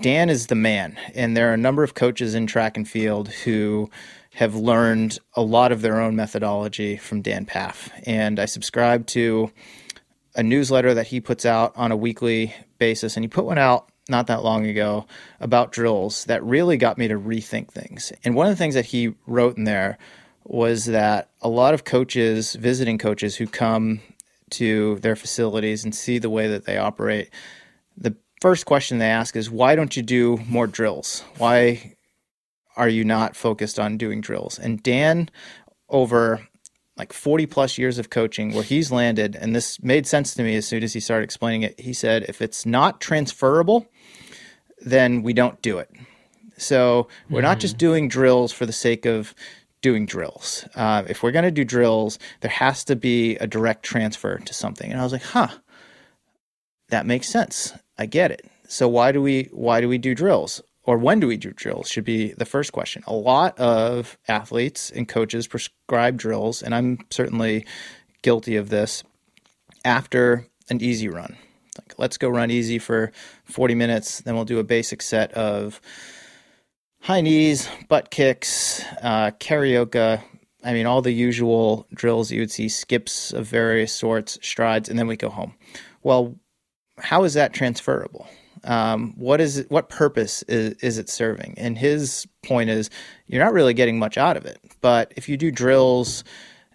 Dan 0.00 0.28
is 0.28 0.46
the 0.46 0.54
man, 0.54 0.96
and 1.14 1.36
there 1.36 1.50
are 1.50 1.54
a 1.54 1.58
number 1.58 1.82
of 1.82 1.94
coaches 1.94 2.34
in 2.34 2.46
track 2.46 2.76
and 2.76 2.88
field 2.88 3.28
who 3.28 3.90
have 4.34 4.54
learned 4.54 5.18
a 5.34 5.42
lot 5.42 5.72
of 5.72 5.82
their 5.82 6.00
own 6.00 6.14
methodology 6.14 6.96
from 6.96 7.22
Dan 7.22 7.46
Pfaff. 7.46 7.90
And 8.06 8.38
I 8.38 8.44
subscribe 8.44 9.06
to 9.08 9.50
a 10.36 10.42
newsletter 10.42 10.94
that 10.94 11.08
he 11.08 11.20
puts 11.20 11.44
out 11.44 11.72
on 11.76 11.90
a 11.90 11.96
weekly 11.96 12.54
basis, 12.78 13.16
and 13.16 13.24
he 13.24 13.28
put 13.28 13.44
one 13.44 13.58
out 13.58 13.90
not 14.08 14.26
that 14.26 14.42
long 14.42 14.66
ago 14.66 15.06
about 15.40 15.72
drills 15.72 16.24
that 16.24 16.42
really 16.42 16.76
got 16.76 16.98
me 16.98 17.08
to 17.08 17.18
rethink 17.18 17.70
things. 17.70 18.12
And 18.24 18.34
one 18.34 18.46
of 18.46 18.52
the 18.52 18.56
things 18.56 18.74
that 18.74 18.86
he 18.86 19.14
wrote 19.26 19.56
in 19.56 19.64
there 19.64 19.98
was 20.44 20.86
that 20.86 21.28
a 21.42 21.48
lot 21.48 21.74
of 21.74 21.84
coaches, 21.84 22.54
visiting 22.54 22.98
coaches 22.98 23.36
who 23.36 23.46
come 23.46 24.00
to 24.50 24.98
their 25.00 25.16
facilities 25.16 25.84
and 25.84 25.94
see 25.94 26.18
the 26.18 26.30
way 26.30 26.48
that 26.48 26.64
they 26.64 26.78
operate, 26.78 27.30
the 27.96 28.16
first 28.40 28.64
question 28.64 28.98
they 28.98 29.10
ask 29.10 29.36
is, 29.36 29.50
why 29.50 29.74
don't 29.74 29.96
you 29.96 30.02
do 30.02 30.38
more 30.48 30.66
drills? 30.66 31.22
Why 31.36 31.94
are 32.76 32.88
you 32.88 33.04
not 33.04 33.36
focused 33.36 33.78
on 33.78 33.98
doing 33.98 34.20
drills? 34.20 34.58
And 34.58 34.82
Dan, 34.82 35.28
over 35.90 36.46
like 36.98 37.12
40 37.12 37.46
plus 37.46 37.78
years 37.78 37.98
of 37.98 38.10
coaching 38.10 38.52
where 38.52 38.64
he's 38.64 38.90
landed, 38.90 39.36
and 39.36 39.54
this 39.54 39.80
made 39.82 40.06
sense 40.06 40.34
to 40.34 40.42
me 40.42 40.56
as 40.56 40.66
soon 40.66 40.82
as 40.82 40.92
he 40.92 41.00
started 41.00 41.24
explaining 41.24 41.62
it. 41.62 41.78
He 41.78 41.92
said, 41.92 42.24
if 42.28 42.42
it's 42.42 42.66
not 42.66 43.00
transferable, 43.00 43.86
then 44.80 45.22
we 45.22 45.32
don't 45.32 45.60
do 45.62 45.78
it. 45.78 45.90
So 46.56 47.08
we're 47.30 47.38
mm-hmm. 47.38 47.44
not 47.44 47.60
just 47.60 47.74
mm-hmm. 47.74 47.86
doing 47.86 48.08
drills 48.08 48.52
for 48.52 48.66
the 48.66 48.72
sake 48.72 49.06
of 49.06 49.34
doing 49.80 50.06
drills. 50.06 50.66
Uh, 50.74 51.04
if 51.08 51.22
we're 51.22 51.30
going 51.30 51.44
to 51.44 51.50
do 51.50 51.64
drills, 51.64 52.18
there 52.40 52.50
has 52.50 52.84
to 52.84 52.96
be 52.96 53.36
a 53.36 53.46
direct 53.46 53.84
transfer 53.84 54.38
to 54.38 54.52
something. 54.54 54.90
And 54.90 55.00
I 55.00 55.04
was 55.04 55.12
like, 55.12 55.22
huh, 55.22 55.48
that 56.88 57.06
makes 57.06 57.28
sense. 57.28 57.72
I 57.96 58.06
get 58.06 58.30
it. 58.30 58.44
So 58.66 58.88
why 58.88 59.12
do 59.12 59.22
we 59.22 59.48
why 59.52 59.80
do 59.80 59.88
we 59.88 59.98
do 59.98 60.14
drills? 60.14 60.60
Or 60.88 60.96
when 60.96 61.20
do 61.20 61.26
we 61.26 61.36
do 61.36 61.52
drills 61.52 61.90
should 61.90 62.06
be 62.06 62.32
the 62.32 62.46
first 62.46 62.72
question. 62.72 63.04
A 63.06 63.12
lot 63.12 63.58
of 63.58 64.16
athletes 64.26 64.90
and 64.90 65.06
coaches 65.06 65.46
prescribe 65.46 66.16
drills, 66.16 66.62
and 66.62 66.74
I'm 66.74 67.00
certainly 67.10 67.66
guilty 68.22 68.56
of 68.56 68.70
this 68.70 69.04
after 69.84 70.46
an 70.70 70.80
easy 70.80 71.10
run. 71.10 71.36
Like, 71.76 71.98
let's 71.98 72.16
go 72.16 72.30
run 72.30 72.50
easy 72.50 72.78
for 72.78 73.12
40 73.44 73.74
minutes, 73.74 74.22
then 74.22 74.34
we'll 74.34 74.46
do 74.46 74.60
a 74.60 74.64
basic 74.64 75.02
set 75.02 75.30
of 75.32 75.78
high 77.02 77.20
knees, 77.20 77.68
butt 77.90 78.10
kicks, 78.10 78.82
uh, 79.02 79.32
karaoke. 79.32 80.22
I 80.64 80.72
mean, 80.72 80.86
all 80.86 81.02
the 81.02 81.12
usual 81.12 81.86
drills 81.92 82.32
you 82.32 82.40
would 82.40 82.50
see, 82.50 82.70
skips 82.70 83.30
of 83.34 83.44
various 83.44 83.92
sorts, 83.92 84.38
strides, 84.40 84.88
and 84.88 84.98
then 84.98 85.06
we 85.06 85.18
go 85.18 85.28
home. 85.28 85.52
Well, 86.02 86.36
how 86.96 87.24
is 87.24 87.34
that 87.34 87.52
transferable? 87.52 88.26
Um, 88.64 89.14
what 89.16 89.40
is 89.40 89.58
it, 89.58 89.70
what 89.70 89.88
purpose 89.88 90.42
is, 90.44 90.74
is 90.80 90.98
it 90.98 91.08
serving? 91.08 91.54
And 91.56 91.78
his 91.78 92.26
point 92.42 92.70
is, 92.70 92.90
you're 93.26 93.44
not 93.44 93.52
really 93.52 93.74
getting 93.74 93.98
much 93.98 94.18
out 94.18 94.36
of 94.36 94.44
it. 94.44 94.60
But 94.80 95.12
if 95.16 95.28
you 95.28 95.36
do 95.36 95.50
drills 95.50 96.24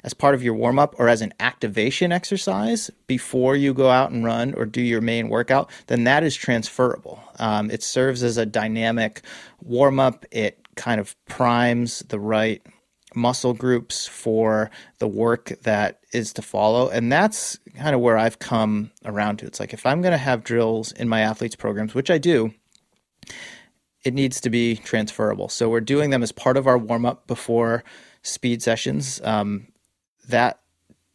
as 0.04 0.14
part 0.14 0.36
of 0.36 0.44
your 0.44 0.54
warm 0.54 0.80
up 0.80 0.96
or 1.00 1.08
as 1.08 1.22
an 1.22 1.34
activation 1.40 2.12
exercise 2.12 2.92
before 3.08 3.56
you 3.56 3.74
go 3.74 3.90
out 3.90 4.12
and 4.12 4.26
run 4.26 4.54
or 4.56 4.66
do 4.66 4.82
your 4.82 5.02
main 5.02 5.30
workout, 5.30 5.70
then 5.88 6.04
that 6.04 6.24
is 6.24 6.36
transferable. 6.36 7.24
Um, 7.40 7.72
it 7.72 7.82
serves 7.82 8.22
as 8.24 8.38
a 8.38 8.46
dynamic 8.46 9.22
warm 9.62 10.00
up. 10.00 10.26
It 10.32 10.60
kind 10.76 11.00
of 11.00 11.16
primes 11.26 12.00
the 12.10 12.20
right 12.20 12.62
muscle 13.16 13.54
groups 13.54 14.08
for 14.08 14.70
the 15.00 15.08
work 15.08 15.54
that 15.64 16.00
is 16.12 16.34
to 16.34 16.42
follow. 16.42 16.90
And 16.90 17.12
that's 17.12 17.60
kind 17.76 17.96
of 17.96 18.02
where 18.02 18.18
I've 18.18 18.40
come 18.40 18.92
around 19.06 19.38
to. 19.38 19.46
It's 19.46 19.60
like 19.60 19.74
if 19.74 19.86
I'm 19.86 20.02
going 20.02 20.12
to 20.12 20.18
have 20.18 20.44
drills 20.44 20.92
in 20.92 21.10
my 21.10 21.22
athletes 21.22 21.56
programs, 21.56 21.94
which 21.94 22.12
I 22.12 22.18
do, 22.18 22.54
it 24.04 24.14
needs 24.14 24.42
to 24.42 24.50
be 24.50 24.76
transferable. 24.78 25.50
So 25.50 25.70
we're 25.70 25.82
doing 25.82 26.10
them 26.10 26.24
as 26.24 26.32
part 26.32 26.58
of 26.58 26.68
our 26.68 26.78
warm 26.78 27.06
up 27.06 27.28
before 27.28 27.84
speed 28.22 28.62
sessions. 28.62 29.22
Um, 29.24 29.68
that, 30.28 30.60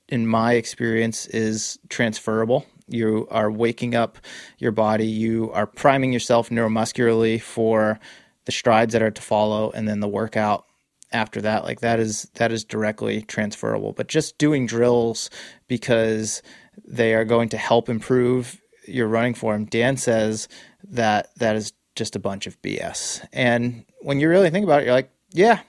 in 0.08 0.26
my 0.26 0.54
experience, 0.54 1.26
is 1.26 1.78
transferable. 1.88 2.64
You 2.86 3.28
are 3.30 3.50
waking 3.50 3.94
up 3.94 4.18
your 4.58 4.72
body, 4.72 5.06
you 5.06 5.52
are 5.52 5.66
priming 5.66 6.12
yourself 6.12 6.48
neuromuscularly 6.48 7.40
for 7.40 8.00
the 8.46 8.52
strides 8.52 8.94
that 8.94 9.02
are 9.02 9.10
to 9.10 9.20
follow, 9.20 9.70
and 9.72 9.86
then 9.86 10.00
the 10.00 10.08
workout 10.08 10.64
after 11.12 11.40
that 11.40 11.64
like 11.64 11.80
that 11.80 11.98
is 12.00 12.30
that 12.34 12.52
is 12.52 12.64
directly 12.64 13.22
transferable. 13.22 13.92
But 13.92 14.08
just 14.08 14.38
doing 14.38 14.66
drills 14.66 15.30
because 15.66 16.42
they 16.86 17.14
are 17.14 17.24
going 17.24 17.48
to 17.50 17.58
help 17.58 17.88
improve 17.88 18.60
your 18.86 19.08
running 19.08 19.34
form 19.34 19.64
dan 19.66 19.96
says 19.96 20.48
that 20.82 21.28
that 21.36 21.56
is 21.56 21.72
just 21.94 22.16
a 22.16 22.18
bunch 22.18 22.46
of 22.46 22.60
bs 22.62 23.26
and 23.32 23.84
when 24.00 24.20
you 24.20 24.28
really 24.28 24.50
think 24.50 24.64
about 24.64 24.80
it 24.80 24.86
you're 24.86 24.94
like 24.94 25.10
yeah 25.32 25.60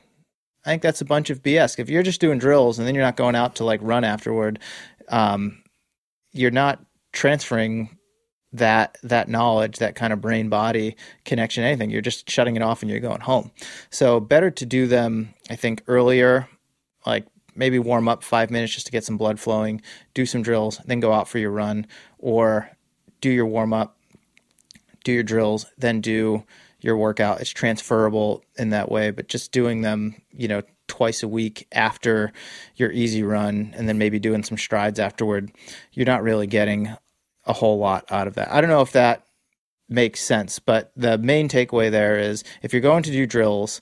i 0.65 0.69
think 0.69 0.81
that's 0.81 1.01
a 1.01 1.05
bunch 1.05 1.29
of 1.29 1.41
bs 1.43 1.79
if 1.79 1.89
you're 1.89 2.03
just 2.03 2.21
doing 2.21 2.37
drills 2.37 2.79
and 2.79 2.87
then 2.87 2.95
you're 2.95 3.03
not 3.03 3.17
going 3.17 3.35
out 3.35 3.55
to 3.55 3.63
like 3.63 3.79
run 3.83 4.03
afterward 4.03 4.59
um, 5.09 5.63
you're 6.31 6.51
not 6.51 6.79
transferring 7.11 7.97
that 8.53 8.97
that 9.03 9.29
knowledge, 9.29 9.77
that 9.77 9.95
kind 9.95 10.11
of 10.11 10.21
brain 10.21 10.49
body 10.49 10.95
connection, 11.25 11.63
anything. 11.63 11.89
You're 11.89 12.01
just 12.01 12.29
shutting 12.29 12.55
it 12.55 12.61
off 12.61 12.81
and 12.81 12.89
you're 12.89 12.99
going 12.99 13.21
home. 13.21 13.51
So 13.89 14.19
better 14.19 14.49
to 14.51 14.65
do 14.65 14.87
them, 14.87 15.33
I 15.49 15.55
think, 15.55 15.83
earlier, 15.87 16.47
like 17.05 17.25
maybe 17.55 17.77
warm 17.77 18.07
up 18.07 18.23
five 18.23 18.49
minutes 18.49 18.73
just 18.73 18.85
to 18.87 18.91
get 18.91 19.03
some 19.03 19.17
blood 19.17 19.39
flowing, 19.39 19.81
do 20.13 20.25
some 20.25 20.41
drills, 20.41 20.79
then 20.85 20.99
go 20.99 21.13
out 21.13 21.27
for 21.27 21.37
your 21.37 21.51
run, 21.51 21.85
or 22.17 22.69
do 23.21 23.29
your 23.29 23.45
warm 23.45 23.73
up, 23.73 23.97
do 25.03 25.11
your 25.11 25.23
drills, 25.23 25.65
then 25.77 26.01
do 26.01 26.43
your 26.81 26.95
workout. 26.97 27.41
It's 27.41 27.49
transferable 27.49 28.43
in 28.57 28.69
that 28.69 28.89
way, 28.89 29.11
but 29.11 29.27
just 29.27 29.51
doing 29.51 29.81
them, 29.81 30.15
you 30.31 30.47
know, 30.47 30.61
twice 30.87 31.21
a 31.21 31.27
week 31.27 31.67
after 31.71 32.31
your 32.75 32.91
easy 32.91 33.21
run 33.23 33.73
and 33.77 33.87
then 33.87 33.97
maybe 33.97 34.19
doing 34.19 34.43
some 34.43 34.57
strides 34.57 34.99
afterward, 34.99 35.51
you're 35.93 36.05
not 36.05 36.23
really 36.23 36.47
getting 36.47 36.95
a 37.49 37.53
whole 37.53 37.79
lot 37.79 38.05
out 38.09 38.27
of 38.27 38.35
that. 38.35 38.49
I 38.53 38.61
don't 38.61 38.69
know 38.69 38.81
if 38.81 38.93
that 38.93 39.25
makes 39.89 40.21
sense, 40.21 40.59
but 40.59 40.91
the 40.95 41.17
main 41.17 41.49
takeaway 41.49 41.91
there 41.91 42.17
is 42.17 42.43
if 42.61 42.71
you're 42.71 42.81
going 42.81 43.03
to 43.03 43.11
do 43.11 43.25
drills, 43.25 43.81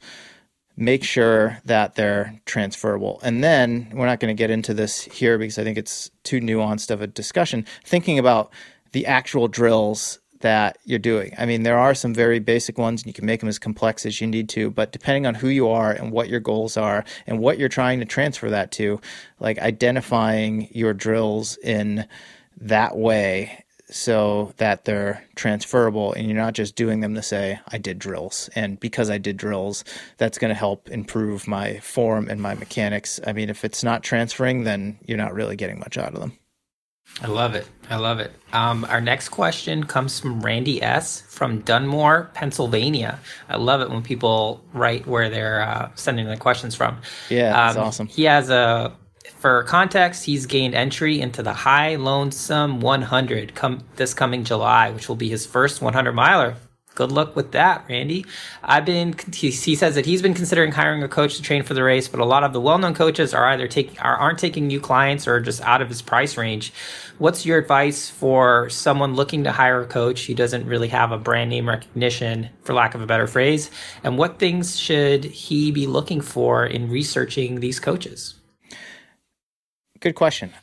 make 0.77 1.03
sure 1.03 1.59
that 1.65 1.95
they're 1.95 2.39
transferable. 2.45 3.19
And 3.23 3.43
then 3.43 3.91
we're 3.93 4.05
not 4.05 4.19
going 4.19 4.35
to 4.35 4.39
get 4.39 4.49
into 4.49 4.73
this 4.73 5.01
here 5.01 5.37
because 5.37 5.59
I 5.59 5.63
think 5.63 5.77
it's 5.77 6.09
too 6.23 6.39
nuanced 6.39 6.91
of 6.91 7.01
a 7.01 7.07
discussion. 7.07 7.65
Thinking 7.83 8.17
about 8.17 8.51
the 8.93 9.05
actual 9.05 9.47
drills 9.47 10.19
that 10.41 10.77
you're 10.85 10.99
doing. 10.99 11.33
I 11.37 11.45
mean, 11.45 11.63
there 11.63 11.79
are 11.79 11.95
some 11.95 12.13
very 12.13 12.39
basic 12.39 12.77
ones, 12.77 13.01
and 13.01 13.07
you 13.07 13.13
can 13.13 13.25
make 13.25 13.39
them 13.39 13.49
as 13.49 13.57
complex 13.57 14.05
as 14.05 14.21
you 14.21 14.27
need 14.27 14.49
to, 14.49 14.69
but 14.69 14.91
depending 14.91 15.25
on 15.25 15.33
who 15.33 15.47
you 15.47 15.67
are 15.67 15.91
and 15.91 16.11
what 16.11 16.29
your 16.29 16.39
goals 16.39 16.77
are 16.77 17.03
and 17.25 17.39
what 17.39 17.57
you're 17.57 17.69
trying 17.69 17.99
to 17.99 18.05
transfer 18.05 18.49
that 18.51 18.71
to, 18.73 19.01
like 19.39 19.57
identifying 19.57 20.69
your 20.71 20.93
drills 20.93 21.57
in 21.57 22.05
that 22.61 22.97
way 22.97 23.63
so 23.89 24.53
that 24.57 24.83
they're 24.85 25.23
transferable 25.35 26.11
and 26.13 26.27
you're 26.27 26.35
not 26.35 26.53
just 26.53 26.75
doing 26.75 26.99
them 26.99 27.15
to 27.15 27.21
say 27.21 27.59
I 27.69 27.77
did 27.77 27.99
drills 27.99 28.49
and 28.53 28.79
because 28.79 29.09
I 29.09 29.17
did 29.17 29.37
drills 29.37 29.85
that's 30.17 30.37
going 30.37 30.49
to 30.49 30.55
help 30.55 30.89
improve 30.89 31.47
my 31.47 31.79
form 31.79 32.27
and 32.29 32.41
my 32.41 32.53
mechanics. 32.55 33.19
I 33.25 33.31
mean 33.31 33.49
if 33.49 33.63
it's 33.63 33.83
not 33.83 34.03
transferring 34.03 34.63
then 34.63 34.99
you're 35.05 35.17
not 35.17 35.33
really 35.33 35.55
getting 35.55 35.79
much 35.79 35.97
out 35.97 36.13
of 36.13 36.19
them. 36.19 36.37
I 37.21 37.27
love 37.27 37.55
it. 37.55 37.65
I 37.89 37.95
love 37.95 38.19
it. 38.19 38.31
Um, 38.51 38.85
our 38.85 38.99
next 38.99 39.29
question 39.29 39.85
comes 39.85 40.19
from 40.19 40.41
Randy 40.41 40.83
S. 40.83 41.21
from 41.21 41.61
Dunmore, 41.61 42.29
Pennsylvania. 42.33 43.19
I 43.47 43.55
love 43.55 43.79
it 43.81 43.89
when 43.89 44.03
people 44.03 44.61
write 44.73 45.07
where 45.07 45.29
they're 45.29 45.61
uh, 45.61 45.89
sending 45.95 46.27
the 46.27 46.37
questions 46.37 46.75
from. 46.75 46.99
Yeah, 47.29 47.53
that's 47.53 47.77
um, 47.77 47.83
awesome. 47.85 48.07
He 48.07 48.25
has 48.25 48.49
a 48.49 48.93
for 49.39 49.63
context, 49.63 50.25
he's 50.25 50.45
gained 50.45 50.73
entry 50.73 51.21
into 51.21 51.43
the 51.43 51.53
High 51.53 51.95
Lonesome 51.95 52.79
100 52.79 53.53
come 53.53 53.83
this 53.95 54.13
coming 54.13 54.43
July, 54.43 54.89
which 54.91 55.07
will 55.07 55.15
be 55.15 55.29
his 55.29 55.45
first 55.45 55.81
100 55.81 56.13
miler. 56.13 56.55
good 56.95 57.11
luck 57.11 57.35
with 57.35 57.51
that, 57.51 57.85
Randy. 57.87 58.25
I've 58.63 58.83
been, 58.83 59.15
he, 59.31 59.51
he, 59.51 59.75
says 59.75 59.93
that 59.93 60.07
he's 60.07 60.23
been 60.23 60.33
considering 60.33 60.71
hiring 60.71 61.03
a 61.03 61.07
coach 61.07 61.35
to 61.35 61.43
train 61.43 61.61
for 61.61 61.75
the 61.75 61.83
race, 61.83 62.07
but 62.07 62.19
a 62.19 62.25
lot 62.25 62.43
of 62.43 62.53
the 62.53 62.59
well 62.59 62.79
known 62.79 62.95
coaches 62.95 63.35
are 63.35 63.45
either 63.45 63.67
taking, 63.67 63.99
are, 63.99 64.15
aren't 64.15 64.39
taking 64.39 64.65
new 64.65 64.79
clients 64.79 65.27
or 65.27 65.39
just 65.39 65.61
out 65.61 65.83
of 65.83 65.89
his 65.89 66.01
price 66.01 66.37
range. 66.37 66.73
What's 67.19 67.45
your 67.45 67.59
advice 67.59 68.09
for 68.09 68.67
someone 68.69 69.13
looking 69.13 69.43
to 69.43 69.51
hire 69.51 69.81
a 69.81 69.85
coach 69.85 70.25
who 70.25 70.33
doesn't 70.33 70.65
really 70.65 70.87
have 70.87 71.11
a 71.11 71.19
brand 71.19 71.51
name 71.51 71.69
recognition, 71.69 72.49
for 72.63 72.73
lack 72.73 72.95
of 72.95 73.01
a 73.01 73.05
better 73.05 73.27
phrase? 73.27 73.69
And 74.03 74.17
what 74.17 74.39
things 74.39 74.79
should 74.79 75.23
he 75.23 75.69
be 75.69 75.85
looking 75.85 76.21
for 76.21 76.65
in 76.65 76.89
researching 76.89 77.59
these 77.59 77.79
coaches? 77.79 78.36
Good 79.99 80.15
question. 80.15 80.53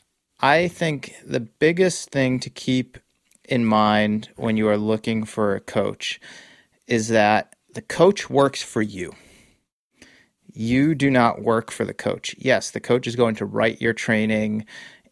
I 0.41 0.69
think 0.69 1.15
the 1.25 1.41
biggest 1.41 2.11
thing 2.11 2.39
to 2.41 2.51
keep 2.51 2.99
in 3.49 3.65
mind 3.65 4.29
when 4.37 4.57
you 4.57 4.69
are 4.69 4.79
looking 4.79 5.25
for 5.25 5.55
a 5.55 5.61
coach 5.61 6.21
is 6.87 7.09
that 7.09 7.55
the 7.75 7.83
coach 7.83 8.31
works 8.31 8.63
for 8.63 8.83
you. 8.83 9.13
You 10.53 10.95
do 10.95 11.11
not 11.11 11.43
work 11.43 11.71
for 11.73 11.85
the 11.85 11.95
coach. 11.95 12.35
Yes, 12.39 12.71
the 12.71 12.81
coach 12.81 13.07
is 13.07 13.17
going 13.17 13.35
to 13.37 13.45
write 13.45 13.81
your 13.81 13.93
training 13.93 14.67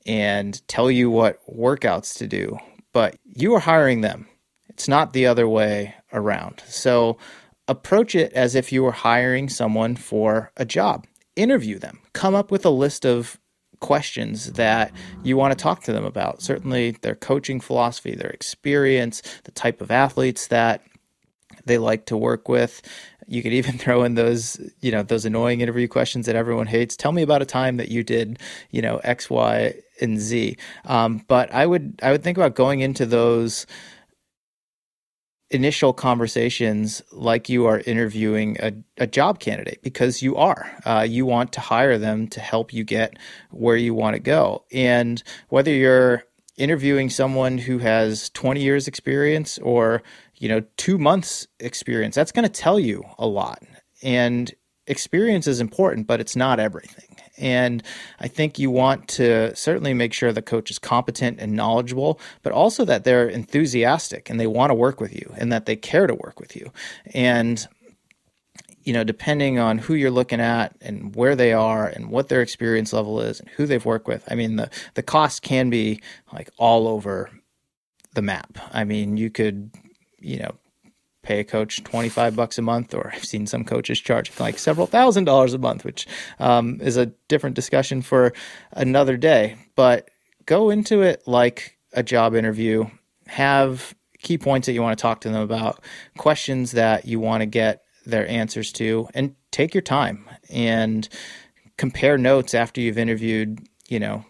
and 0.07 0.67
tell 0.69 0.91
you 0.91 1.11
what 1.11 1.41
workouts 1.49 2.17
to 2.19 2.27
do, 2.29 2.59
but 2.93 3.17
you 3.25 3.55
are 3.55 3.61
hiring 3.61 4.03
them. 4.03 4.29
It's 4.69 4.89
not 4.89 5.13
the 5.13 5.27
other 5.27 5.49
way 5.49 5.95
around. 6.13 6.63
So 6.67 7.19
approach 7.67 8.15
it 8.15 8.33
as 8.35 8.55
if 8.55 8.73
you 8.73 8.83
were 8.83 8.93
hiring 8.93 9.49
someone 9.49 9.97
for 9.97 10.53
a 10.57 10.65
job. 10.65 11.07
Interview 11.35 11.79
them. 11.79 12.01
Come 12.13 12.35
up 12.35 12.51
with 12.51 12.65
a 12.65 12.71
list 12.71 13.05
of 13.05 13.39
questions 13.83 14.53
that 14.53 14.91
you 15.23 15.37
want 15.37 15.53
to 15.57 15.63
talk 15.63 15.83
to 15.83 15.93
them 15.93 16.05
about. 16.05 16.41
Certainly, 16.41 16.93
their 17.03 17.15
coaching 17.15 17.61
philosophy, 17.61 18.15
their 18.15 18.31
experience, 18.31 19.21
the 19.45 19.51
type 19.51 19.83
of 19.83 19.91
athletes 19.91 20.47
that 20.47 20.83
they 21.67 21.77
like 21.77 22.07
to 22.07 22.17
work 22.17 22.49
with. 22.49 22.81
You 23.27 23.43
could 23.43 23.53
even 23.53 23.77
throw 23.79 24.05
in 24.05 24.15
those, 24.15 24.59
you 24.81 24.91
know, 24.91 25.03
those 25.03 25.27
annoying 25.27 25.61
interview 25.61 25.89
questions 25.89 26.27
that 26.27 26.37
everyone 26.37 26.67
hates. 26.67 26.97
Tell 26.97 27.13
me 27.13 27.23
about 27.23 27.43
a 27.43 27.47
time 27.47 27.77
that 27.77 27.91
you 27.91 28.03
did, 28.03 28.39
you 28.71 28.81
know, 28.81 28.99
X, 28.99 29.29
Y, 29.29 29.75
and 30.01 30.19
Z. 30.19 30.57
Um, 30.87 31.25
but 31.29 31.53
I 31.53 31.67
would, 31.67 32.01
I 32.03 32.13
would 32.13 32.23
think 32.23 32.39
about 32.39 32.55
going 32.55 32.81
into 32.81 33.05
those 33.05 33.67
initial 35.53 35.93
conversations 35.93 37.03
like 37.13 37.49
you 37.49 37.67
are 37.67 37.81
interviewing 37.81 38.57
a, 38.61 38.73
a 38.99 39.07
job 39.07 39.39
candidate 39.39 39.83
because 39.83 40.23
you 40.23 40.35
are. 40.37 40.71
Uh, 40.85 41.07
you 41.09 41.27
want 41.27 41.53
to 41.53 41.61
hire 41.61 41.99
them 41.99 42.27
to 42.29 42.41
help 42.41 42.73
you 42.73 42.85
get 42.85 43.19
where 43.51 43.77
you 43.77 43.95
want 43.95 44.15
to 44.15 44.21
go. 44.21 44.65
And 44.73 45.23
whether 45.49 45.71
you're 45.71 46.25
interviewing 46.57 47.11
someone 47.11 47.59
who 47.59 47.79
has 47.79 48.31
20 48.31 48.63
years 48.63 48.89
experience 48.89 49.59
or 49.59 50.03
you 50.37 50.49
know 50.49 50.61
2 50.77 50.99
months 50.99 51.47
experience 51.61 52.15
that's 52.15 52.33
going 52.33 52.45
to 52.45 52.49
tell 52.49 52.79
you 52.79 53.03
a 53.19 53.27
lot 53.27 53.63
and 54.03 54.55
experience 54.87 55.47
is 55.47 55.61
important 55.61 56.07
but 56.07 56.21
it's 56.21 56.37
not 56.37 56.61
everything 56.61 57.12
and 57.43 57.83
I 58.21 58.29
think 58.29 58.59
you 58.59 58.71
want 58.71 59.09
to 59.09 59.55
certainly 59.57 59.93
make 59.93 60.15
sure 60.15 60.33
the 60.33 60.41
coach 60.41 60.71
is 60.71 60.79
competent 60.79 61.41
and 61.41 61.53
knowledgeable, 61.55 62.21
but 62.43 62.53
also 62.53 62.85
that 62.85 63.05
they're 63.05 63.29
enthusiastic 63.29 64.31
and 64.31 64.39
they 64.39 64.47
want 64.47 64.71
to 64.71 64.75
work 64.75 65.01
with 65.01 65.13
you 65.13 65.35
and 65.37 65.53
that 65.53 65.67
they 65.67 65.77
care 65.77 66.07
to 66.07 66.15
work 66.15 66.39
with 66.39 66.57
you. 66.57 66.73
And 67.13 67.67
you 68.85 68.93
know, 68.93 69.05
depending 69.05 69.59
on 69.59 69.79
who 69.79 69.95
you're 69.95 70.11
looking 70.11 70.41
at 70.41 70.75
and 70.81 71.15
where 71.15 71.37
they 71.37 71.53
are 71.53 71.87
and 71.87 72.11
what 72.11 72.29
their 72.29 72.43
experience 72.43 72.93
level 72.93 73.21
is 73.21 73.39
and 73.39 73.49
who 73.51 73.65
they've 73.67 73.85
worked 73.85 74.09
with, 74.09 74.25
I 74.29 74.35
mean, 74.35 74.57
the, 74.57 74.71
the 74.95 75.05
cost 75.05 75.43
can 75.43 75.71
be 75.71 76.01
like 76.33 76.51
all 76.59 76.89
over 76.89 77.31
the 78.15 78.23
map. 78.23 78.59
I 78.73 78.83
mean, 78.83 79.17
you 79.17 79.31
could, 79.31 79.71
you 80.19 80.41
know, 80.41 80.57
pay 81.23 81.41
a 81.41 81.45
coach 81.45 81.83
25 81.85 82.37
bucks 82.37 82.59
a 82.59 82.63
month, 82.63 82.95
or 82.95 83.13
I've 83.15 83.25
seen 83.25 83.47
some 83.47 83.65
coaches 83.65 84.01
charge 84.01 84.39
like 84.41 84.59
several 84.59 84.87
thousand 84.87 85.25
dollars 85.25 85.55
a 85.55 85.59
month, 85.59 85.85
which 85.85 86.07
um, 86.39 86.81
is 86.81 86.97
a 86.97 87.07
different 87.29 87.57
discussion 87.57 88.03
for 88.03 88.33
another 88.73 89.17
day. 89.17 89.57
But 89.77 90.11
go 90.47 90.71
into 90.71 91.03
it 91.03 91.23
like 91.27 91.79
a 91.93 92.03
job 92.03 92.35
interview, 92.35 92.87
have 93.27 93.95
key 94.21 94.39
points 94.39 94.67
that 94.67 94.73
you 94.73 94.83
want 94.83 94.97
to 94.99 95.03
talk 95.03 95.21
to 95.23 95.29
them 95.29 95.43
about, 95.43 95.83
questions 96.19 96.73
that 96.73 97.07
you 97.07 97.21
want 97.21 97.43
to 97.43 97.47
get 97.47 97.83
their 98.05 98.27
answers 98.29 98.73
to, 98.73 99.09
and 99.15 99.35
take 99.51 99.75
your 99.75 99.83
time 99.83 100.29
and 100.51 101.09
compare 101.77 102.19
notes 102.19 102.55
after 102.55 102.81
you've 102.81 102.99
interviewed, 102.99 103.61
you 103.89 104.01
know, 104.01 104.25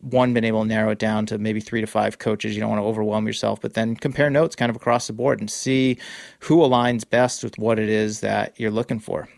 one 0.00 0.34
been 0.34 0.44
able 0.44 0.62
to 0.62 0.68
narrow 0.68 0.90
it 0.90 0.98
down 0.98 1.26
to 1.26 1.38
maybe 1.38 1.60
three 1.60 1.80
to 1.80 1.86
five 1.86 2.18
coaches. 2.18 2.54
You 2.54 2.60
don't 2.60 2.70
want 2.70 2.80
to 2.80 2.86
overwhelm 2.86 3.26
yourself, 3.26 3.60
but 3.60 3.74
then 3.74 3.96
compare 3.96 4.30
notes 4.30 4.56
kind 4.56 4.70
of 4.70 4.76
across 4.76 5.06
the 5.06 5.12
board 5.12 5.40
and 5.40 5.50
see 5.50 5.98
who 6.40 6.58
aligns 6.58 7.08
best 7.08 7.42
with 7.42 7.58
what 7.58 7.78
it 7.78 7.88
is 7.88 8.20
that 8.20 8.58
you're 8.58 8.70
looking 8.70 9.00
for. 9.00 9.28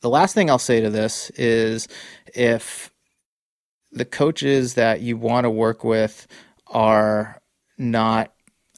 The 0.00 0.10
last 0.10 0.34
thing 0.34 0.50
I'll 0.50 0.58
say 0.58 0.80
to 0.80 0.90
this 0.90 1.30
is 1.30 1.86
if 2.34 2.90
the 3.92 4.04
coaches 4.04 4.74
that 4.74 5.00
you 5.00 5.16
want 5.16 5.44
to 5.44 5.50
work 5.50 5.84
with 5.84 6.26
are 6.66 7.40
not 7.78 8.32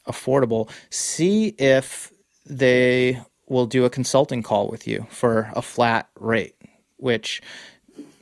affordable, 0.07 0.69
see 0.89 1.47
if 1.57 2.11
they 2.45 3.19
will 3.47 3.65
do 3.65 3.85
a 3.85 3.89
consulting 3.89 4.43
call 4.43 4.67
with 4.67 4.87
you 4.87 5.07
for 5.09 5.51
a 5.55 5.61
flat 5.61 6.09
rate, 6.19 6.55
which 6.97 7.41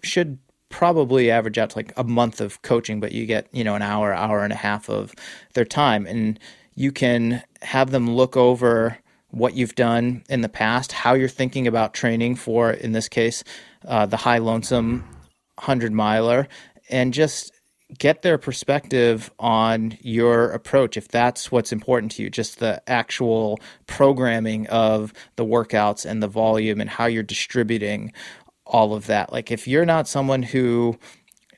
should 0.01 0.37
probably 0.73 1.29
average 1.29 1.59
out 1.59 1.69
to 1.69 1.77
like 1.77 1.93
a 1.97 2.03
month 2.03 2.41
of 2.41 2.59
coaching, 2.63 2.99
but 2.99 3.11
you 3.11 3.27
get, 3.27 3.47
you 3.51 3.63
know, 3.63 3.75
an 3.75 3.83
hour, 3.83 4.11
hour 4.11 4.43
and 4.43 4.51
a 4.51 4.55
half 4.55 4.89
of 4.89 5.13
their 5.53 5.65
time. 5.65 6.07
And 6.07 6.39
you 6.73 6.91
can 6.91 7.43
have 7.61 7.91
them 7.91 8.09
look 8.09 8.35
over 8.35 8.97
what 9.29 9.53
you've 9.53 9.75
done 9.75 10.23
in 10.29 10.41
the 10.41 10.49
past, 10.49 10.91
how 10.91 11.13
you're 11.13 11.29
thinking 11.29 11.67
about 11.67 11.93
training 11.93 12.37
for, 12.37 12.71
in 12.71 12.91
this 12.91 13.07
case, 13.07 13.43
uh, 13.85 14.07
the 14.07 14.17
high 14.17 14.39
lonesome 14.39 15.07
100 15.57 15.93
miler, 15.93 16.47
and 16.89 17.13
just 17.13 17.51
get 17.99 18.23
their 18.23 18.39
perspective 18.39 19.29
on 19.37 19.95
your 20.01 20.49
approach 20.51 20.97
if 20.97 21.07
that's 21.07 21.51
what's 21.51 21.71
important 21.71 22.11
to 22.11 22.23
you 22.23 22.29
just 22.29 22.57
the 22.57 22.81
actual 22.89 23.59
programming 23.85 24.65
of 24.67 25.13
the 25.35 25.45
workouts 25.45 26.03
and 26.03 26.23
the 26.23 26.27
volume 26.27 26.81
and 26.81 26.89
how 26.89 27.05
you're 27.05 27.21
distributing 27.21 28.11
all 28.65 28.93
of 28.93 29.07
that. 29.07 29.31
Like 29.31 29.51
if 29.51 29.67
you're 29.67 29.85
not 29.85 30.07
someone 30.07 30.43
who 30.43 30.97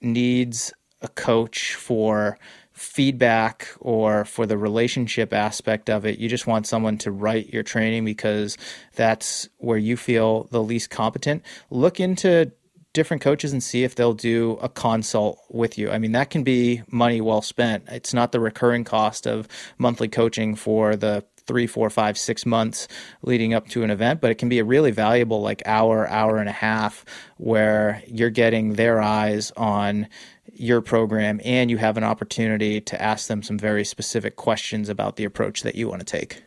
needs 0.02 0.74
a 1.02 1.08
coach 1.08 1.76
for 1.76 2.38
feedback 2.74 3.70
or 3.80 4.26
for 4.26 4.46
the 4.46 4.58
relationship 4.58 5.34
aspect 5.34 5.90
of 5.90 6.06
it, 6.06 6.20
you 6.20 6.28
just 6.28 6.48
want 6.48 6.68
someone 6.68 6.98
to 6.98 7.12
write 7.12 7.54
your 7.54 7.64
training 7.64 8.04
because 8.04 8.58
that's 8.96 9.48
where 9.58 9.78
you 9.78 9.96
feel 9.96 10.46
the 10.52 10.62
least 10.62 10.90
competent. 10.90 11.44
Look 11.70 12.00
into 12.00 12.52
different 12.92 13.22
coaches 13.22 13.52
and 13.52 13.62
see 13.62 13.84
if 13.84 13.96
they'll 13.96 14.14
do 14.14 14.58
a 14.62 14.70
consult 14.70 15.40
with 15.50 15.78
you. 15.78 15.92
I 15.92 16.00
mean, 16.00 16.14
that 16.14 16.30
can 16.30 16.44
be 16.44 16.82
money 16.90 17.22
well 17.22 17.42
spent. 17.42 17.84
It's 17.90 18.14
not 18.14 18.32
the 18.32 18.40
recurring 18.40 18.86
cost 18.86 19.28
of 19.28 19.48
monthly 19.78 20.08
coaching 20.08 20.56
for 20.56 20.96
the 20.96 21.24
three, 21.48 21.68
four, 21.68 21.90
five, 21.90 22.18
six 22.18 22.46
months 22.46 22.88
leading 23.22 23.54
up 23.54 23.68
to 23.70 23.84
an 23.84 23.92
event, 23.92 24.22
but 24.22 24.32
it 24.32 24.36
can 24.36 24.50
be 24.50 24.60
a 24.60 24.66
really 24.66 24.92
valuable 24.92 25.42
like 25.42 25.62
hour, 25.66 26.08
hour 26.10 26.38
and 26.38 26.50
a 26.50 26.54
half 26.54 27.06
where 27.38 28.02
you're 28.08 28.30
getting 28.30 28.74
their 28.74 29.02
eyes 29.02 29.52
on 29.58 30.08
your 30.54 30.82
program 30.82 31.42
and 31.44 31.70
you 31.70 31.78
have 31.78 31.98
an 31.98 32.04
opportunity 32.04 32.80
to 32.80 33.02
ask 33.02 33.28
them 33.28 33.44
some 33.44 33.58
very 33.58 33.84
specific 33.84 34.36
questions 34.36 34.90
about 34.90 35.16
the 35.16 35.26
approach 35.26 35.64
that 35.64 35.76
you 35.76 35.88
want 35.88 36.00
to 36.00 36.06
take. 36.06 36.44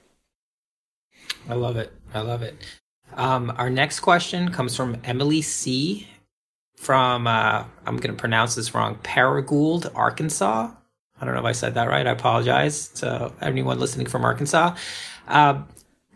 I 1.48 1.54
love 1.54 1.76
it. 1.76 1.92
I 2.14 2.20
love 2.20 2.42
it. 2.42 2.56
Um, 3.14 3.52
our 3.56 3.70
next 3.70 4.00
question 4.00 4.50
comes 4.50 4.76
from 4.76 4.96
Emily 5.04 5.42
C. 5.42 6.06
From 6.76 7.26
uh, 7.26 7.64
I'm 7.86 7.96
going 7.96 8.14
to 8.14 8.20
pronounce 8.20 8.54
this 8.54 8.74
wrong, 8.74 8.96
Paragould, 8.96 9.90
Arkansas. 9.94 10.70
I 11.20 11.24
don't 11.24 11.34
know 11.34 11.40
if 11.40 11.46
I 11.46 11.52
said 11.52 11.74
that 11.74 11.88
right. 11.88 12.06
I 12.06 12.10
apologize 12.10 12.88
to 13.00 13.32
anyone 13.40 13.78
listening 13.78 14.06
from 14.06 14.24
Arkansas. 14.24 14.76
Uh, 15.26 15.62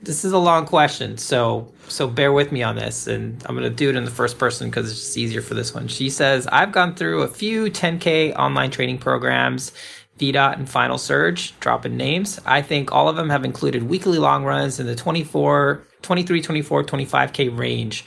this 0.02 0.24
is 0.24 0.32
a 0.32 0.38
long 0.38 0.66
question, 0.66 1.16
so 1.16 1.72
so 1.86 2.08
bear 2.08 2.32
with 2.32 2.50
me 2.50 2.62
on 2.62 2.74
this, 2.74 3.06
and 3.06 3.40
I'm 3.46 3.54
going 3.54 3.68
to 3.68 3.74
do 3.74 3.88
it 3.88 3.96
in 3.96 4.04
the 4.04 4.10
first 4.10 4.38
person 4.38 4.68
because 4.68 4.90
it's 4.90 5.00
just 5.00 5.16
easier 5.16 5.42
for 5.42 5.54
this 5.54 5.72
one. 5.72 5.86
She 5.86 6.10
says, 6.10 6.48
"I've 6.48 6.72
gone 6.72 6.94
through 6.94 7.22
a 7.22 7.28
few 7.28 7.70
10k 7.70 8.34
online 8.36 8.70
training 8.70 8.98
programs." 8.98 9.72
VDOT 10.18 10.56
and 10.56 10.68
Final 10.68 10.98
Surge, 10.98 11.58
dropping 11.58 11.96
names. 11.96 12.38
I 12.44 12.62
think 12.62 12.92
all 12.92 13.08
of 13.08 13.16
them 13.16 13.30
have 13.30 13.44
included 13.44 13.84
weekly 13.84 14.18
long 14.18 14.44
runs 14.44 14.78
in 14.78 14.86
the 14.86 14.94
24, 14.94 15.84
23, 16.02 16.42
24, 16.42 16.84
25K 16.84 17.58
range. 17.58 18.04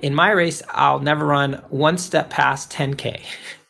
In 0.00 0.14
my 0.14 0.30
race, 0.30 0.62
I'll 0.70 0.98
never 0.98 1.24
run 1.24 1.62
one 1.68 1.98
step 1.98 2.30
past 2.30 2.72
10K. 2.72 3.22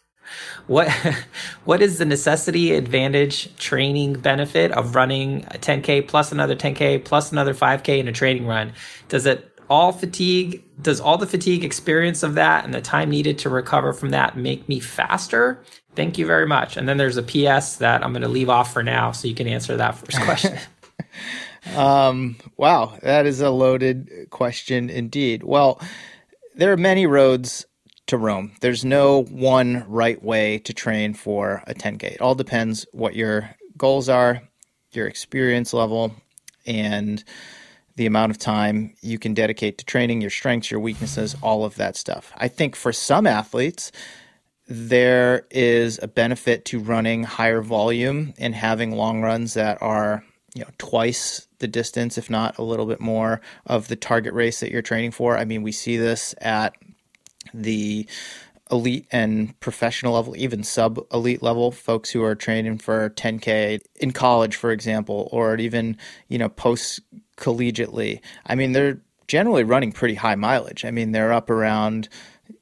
what 0.66 0.90
what 1.64 1.82
is 1.82 1.98
the 1.98 2.04
necessity 2.04 2.74
advantage 2.74 3.54
training 3.56 4.14
benefit 4.14 4.72
of 4.72 4.94
running 4.94 5.44
a 5.50 5.58
10k 5.58 6.06
plus 6.08 6.32
another 6.32 6.56
10k 6.56 7.04
plus 7.04 7.32
another 7.32 7.54
5k 7.54 7.98
in 7.98 8.08
a 8.08 8.12
training 8.12 8.46
run? 8.46 8.72
Does 9.08 9.26
it 9.26 9.48
all 9.70 9.92
fatigue 9.92 10.62
does 10.80 11.00
all 11.00 11.16
the 11.16 11.26
fatigue 11.26 11.64
experience 11.64 12.22
of 12.22 12.34
that 12.34 12.64
and 12.64 12.74
the 12.74 12.80
time 12.80 13.10
needed 13.10 13.38
to 13.38 13.48
recover 13.48 13.92
from 13.92 14.10
that 14.10 14.36
make 14.36 14.68
me 14.68 14.80
faster? 14.80 15.62
Thank 15.94 16.18
you 16.18 16.26
very 16.26 16.46
much. 16.46 16.76
And 16.76 16.88
then 16.88 16.96
there's 16.96 17.16
a 17.16 17.22
ps 17.22 17.76
that 17.76 18.04
i'm 18.04 18.12
going 18.12 18.22
to 18.22 18.28
leave 18.28 18.48
off 18.48 18.72
for 18.72 18.82
now 18.82 19.12
so 19.12 19.28
you 19.28 19.34
can 19.34 19.46
answer 19.46 19.76
that 19.76 19.96
first 19.96 20.20
question. 20.22 20.58
Um, 21.76 22.36
wow, 22.56 22.98
that 23.02 23.26
is 23.26 23.40
a 23.40 23.50
loaded 23.50 24.28
question 24.30 24.90
indeed. 24.90 25.42
Well, 25.42 25.80
there 26.54 26.72
are 26.72 26.76
many 26.76 27.06
roads 27.06 27.66
to 28.12 28.18
Rome. 28.18 28.52
There's 28.60 28.84
no 28.84 29.22
one 29.22 29.86
right 29.88 30.22
way 30.22 30.58
to 30.58 30.74
train 30.74 31.14
for 31.14 31.62
a 31.66 31.72
10K. 31.72 32.02
It 32.02 32.20
all 32.20 32.34
depends 32.34 32.84
what 32.92 33.16
your 33.16 33.56
goals 33.78 34.10
are, 34.10 34.42
your 34.92 35.06
experience 35.06 35.72
level, 35.72 36.14
and 36.66 37.24
the 37.96 38.04
amount 38.04 38.30
of 38.30 38.36
time 38.36 38.92
you 39.00 39.18
can 39.18 39.32
dedicate 39.32 39.78
to 39.78 39.86
training, 39.86 40.20
your 40.20 40.28
strengths, 40.28 40.70
your 40.70 40.78
weaknesses, 40.78 41.34
all 41.40 41.64
of 41.64 41.76
that 41.76 41.96
stuff. 41.96 42.34
I 42.36 42.48
think 42.48 42.76
for 42.76 42.92
some 42.92 43.26
athletes, 43.26 43.90
there 44.68 45.46
is 45.50 45.98
a 46.02 46.06
benefit 46.06 46.66
to 46.66 46.80
running 46.80 47.24
higher 47.24 47.62
volume 47.62 48.34
and 48.36 48.54
having 48.54 48.94
long 48.94 49.22
runs 49.22 49.54
that 49.54 49.80
are 49.80 50.22
you 50.54 50.60
know 50.60 50.70
twice 50.76 51.48
the 51.60 51.66
distance 51.66 52.18
if 52.18 52.28
not 52.28 52.58
a 52.58 52.62
little 52.62 52.84
bit 52.84 53.00
more 53.00 53.40
of 53.64 53.88
the 53.88 53.96
target 53.96 54.34
race 54.34 54.60
that 54.60 54.70
you're 54.70 54.82
training 54.82 55.10
for 55.10 55.38
i 55.38 55.46
mean 55.46 55.62
we 55.62 55.72
see 55.72 55.96
this 55.96 56.34
at 56.42 56.74
the 57.55 58.07
elite 58.70 59.07
and 59.12 59.59
professional 59.61 60.14
level 60.14 60.34
even 60.36 60.62
sub 60.62 60.98
elite 61.12 61.42
level 61.42 61.70
folks 61.70 62.11
who 62.11 62.22
are 62.22 62.34
training 62.34 62.78
for 62.78 63.11
10k 63.11 63.78
in 63.96 64.12
college 64.12 64.57
for 64.57 64.70
example 64.70 65.28
or 65.30 65.57
even 65.57 65.96
you 66.28 66.38
know 66.38 66.48
post 66.48 67.00
collegiately 67.36 68.20
i 68.46 68.55
mean 68.55 68.72
they're 68.72 68.98
generally 69.32 69.64
running 69.64 69.92
pretty 69.92 70.14
high 70.14 70.34
mileage. 70.34 70.84
I 70.84 70.90
mean 70.90 71.12
they're 71.12 71.32
up 71.32 71.48
around 71.48 72.11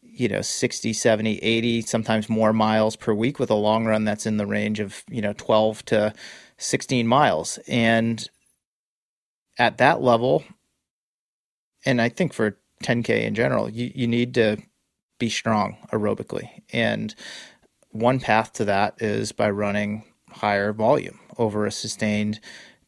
you 0.03 0.28
know 0.28 0.41
60 0.41 0.93
70 0.93 1.38
80 1.38 1.82
sometimes 1.82 2.28
more 2.28 2.53
miles 2.53 2.95
per 2.95 3.12
week 3.12 3.41
with 3.41 3.51
a 3.51 3.55
long 3.55 3.86
run 3.86 4.05
that's 4.05 4.24
in 4.24 4.36
the 4.36 4.47
range 4.47 4.78
of 4.78 5.03
you 5.11 5.20
know 5.20 5.32
12 5.32 5.84
to 5.86 6.14
16 6.59 7.09
miles. 7.09 7.59
And 7.66 8.28
at 9.59 9.78
that 9.78 10.01
level 10.01 10.45
and 11.84 12.01
i 12.01 12.09
think 12.09 12.32
for 12.32 12.57
10k 12.84 13.24
in 13.24 13.34
general 13.34 13.68
you, 13.68 13.91
you 13.95 14.07
need 14.07 14.32
to 14.34 14.57
be 15.20 15.30
strong 15.30 15.76
aerobically 15.92 16.48
and 16.72 17.14
one 17.92 18.18
path 18.18 18.52
to 18.52 18.64
that 18.64 19.00
is 19.00 19.30
by 19.30 19.48
running 19.48 20.04
higher 20.30 20.72
volume 20.72 21.20
over 21.38 21.64
a 21.64 21.70
sustained 21.70 22.40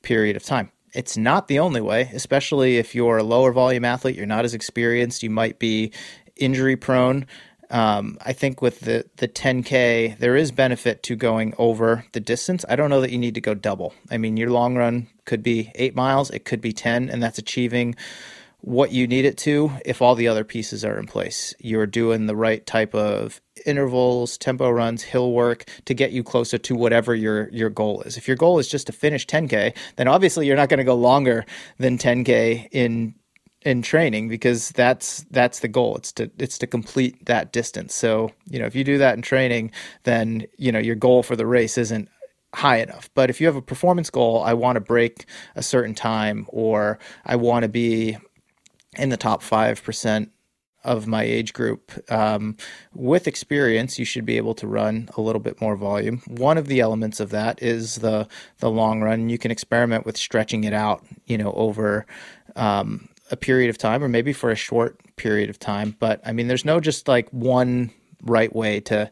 period 0.02 0.34
of 0.34 0.42
time 0.42 0.72
it's 0.92 1.16
not 1.16 1.48
the 1.48 1.58
only 1.58 1.80
way, 1.80 2.10
especially 2.12 2.76
if 2.76 2.94
you're 2.94 3.18
a 3.18 3.22
lower 3.22 3.52
volume 3.52 3.84
athlete, 3.84 4.16
you're 4.16 4.26
not 4.26 4.44
as 4.44 4.54
experienced, 4.54 5.22
you 5.22 5.30
might 5.30 5.58
be 5.58 5.92
injury 6.36 6.76
prone. 6.76 7.26
Um, 7.70 8.18
I 8.20 8.34
think 8.34 8.60
with 8.60 8.80
the 8.80 9.06
the 9.16 9.28
10k, 9.28 10.18
there 10.18 10.36
is 10.36 10.52
benefit 10.52 11.02
to 11.04 11.16
going 11.16 11.54
over 11.56 12.04
the 12.12 12.20
distance. 12.20 12.66
I 12.68 12.76
don't 12.76 12.90
know 12.90 13.00
that 13.00 13.10
you 13.10 13.18
need 13.18 13.34
to 13.34 13.40
go 13.40 13.54
double. 13.54 13.94
I 14.10 14.18
mean, 14.18 14.36
your 14.36 14.50
long 14.50 14.76
run 14.76 15.08
could 15.24 15.42
be 15.42 15.72
eight 15.76 15.96
miles, 15.96 16.30
it 16.30 16.44
could 16.44 16.60
be 16.60 16.72
10, 16.72 17.08
and 17.08 17.22
that's 17.22 17.38
achieving 17.38 17.94
what 18.62 18.92
you 18.92 19.08
need 19.08 19.24
it 19.24 19.36
to 19.36 19.72
if 19.84 20.00
all 20.00 20.14
the 20.14 20.28
other 20.28 20.44
pieces 20.44 20.84
are 20.84 20.98
in 20.98 21.06
place. 21.06 21.52
You're 21.58 21.86
doing 21.86 22.26
the 22.26 22.36
right 22.36 22.64
type 22.64 22.94
of 22.94 23.40
intervals, 23.66 24.38
tempo 24.38 24.70
runs, 24.70 25.02
hill 25.02 25.32
work 25.32 25.64
to 25.84 25.94
get 25.94 26.12
you 26.12 26.22
closer 26.22 26.58
to 26.58 26.74
whatever 26.74 27.14
your 27.14 27.48
your 27.50 27.70
goal 27.70 28.02
is. 28.02 28.16
If 28.16 28.28
your 28.28 28.36
goal 28.36 28.58
is 28.60 28.68
just 28.68 28.86
to 28.86 28.92
finish 28.92 29.26
10k, 29.26 29.76
then 29.96 30.08
obviously 30.08 30.46
you're 30.46 30.56
not 30.56 30.68
going 30.68 30.78
to 30.78 30.84
go 30.84 30.94
longer 30.94 31.44
than 31.78 31.98
10k 31.98 32.68
in 32.70 33.14
in 33.62 33.82
training 33.82 34.28
because 34.28 34.70
that's 34.70 35.24
that's 35.30 35.60
the 35.60 35.68
goal 35.68 35.96
it's 35.96 36.12
to 36.12 36.28
it's 36.38 36.58
to 36.58 36.66
complete 36.66 37.24
that 37.26 37.52
distance 37.52 37.94
so 37.94 38.28
you 38.50 38.58
know 38.58 38.66
if 38.66 38.74
you 38.74 38.82
do 38.82 38.98
that 38.98 39.14
in 39.14 39.22
training 39.22 39.70
then 40.02 40.44
you 40.58 40.72
know 40.72 40.80
your 40.80 40.96
goal 40.96 41.22
for 41.22 41.36
the 41.36 41.46
race 41.46 41.78
isn't 41.78 42.08
high 42.56 42.78
enough 42.78 43.08
but 43.14 43.30
if 43.30 43.40
you 43.40 43.46
have 43.46 43.54
a 43.54 43.62
performance 43.62 44.10
goal 44.10 44.42
i 44.42 44.52
want 44.52 44.74
to 44.74 44.80
break 44.80 45.26
a 45.54 45.62
certain 45.62 45.94
time 45.94 46.44
or 46.48 46.98
i 47.24 47.36
want 47.36 47.62
to 47.62 47.68
be 47.68 48.16
in 48.97 49.09
the 49.09 49.16
top 49.16 49.43
5% 49.43 50.30
of 50.84 51.07
my 51.07 51.22
age 51.22 51.53
group 51.53 51.93
um, 52.11 52.57
with 52.93 53.28
experience 53.28 54.01
you 54.01 54.05
should 54.05 54.26
be 54.26 54.36
able 54.36 54.55
to 54.55 54.66
run 54.66 55.09
a 55.16 55.20
little 55.20 55.40
bit 55.40 55.61
more 55.61 55.76
volume 55.76 56.20
one 56.26 56.59
of 56.59 56.66
the 56.66 56.80
elements 56.80 57.20
of 57.20 57.30
that 57.30 57.62
is 57.62 57.97
the 57.97 58.26
the 58.59 58.68
long 58.68 59.01
run 59.01 59.28
you 59.28 59.38
can 59.38 59.53
experiment 59.53 60.05
with 60.05 60.16
stretching 60.16 60.64
it 60.64 60.72
out 60.72 61.05
you 61.26 61.38
know 61.38 61.53
over 61.53 62.05
um, 62.57 63.09
a 63.32 63.36
period 63.36 63.70
of 63.70 63.78
time 63.78 64.05
or 64.05 64.09
maybe 64.09 64.32
for 64.32 64.51
a 64.51 64.55
short 64.55 65.01
period 65.16 65.51
of 65.51 65.59
time. 65.59 65.97
But 65.99 66.20
I 66.24 66.32
mean, 66.32 66.47
there's 66.47 66.64
no 66.64 66.78
just 66.78 67.09
like 67.09 67.28
one 67.30 67.90
right 68.22 68.55
way 68.55 68.78
to 68.80 69.11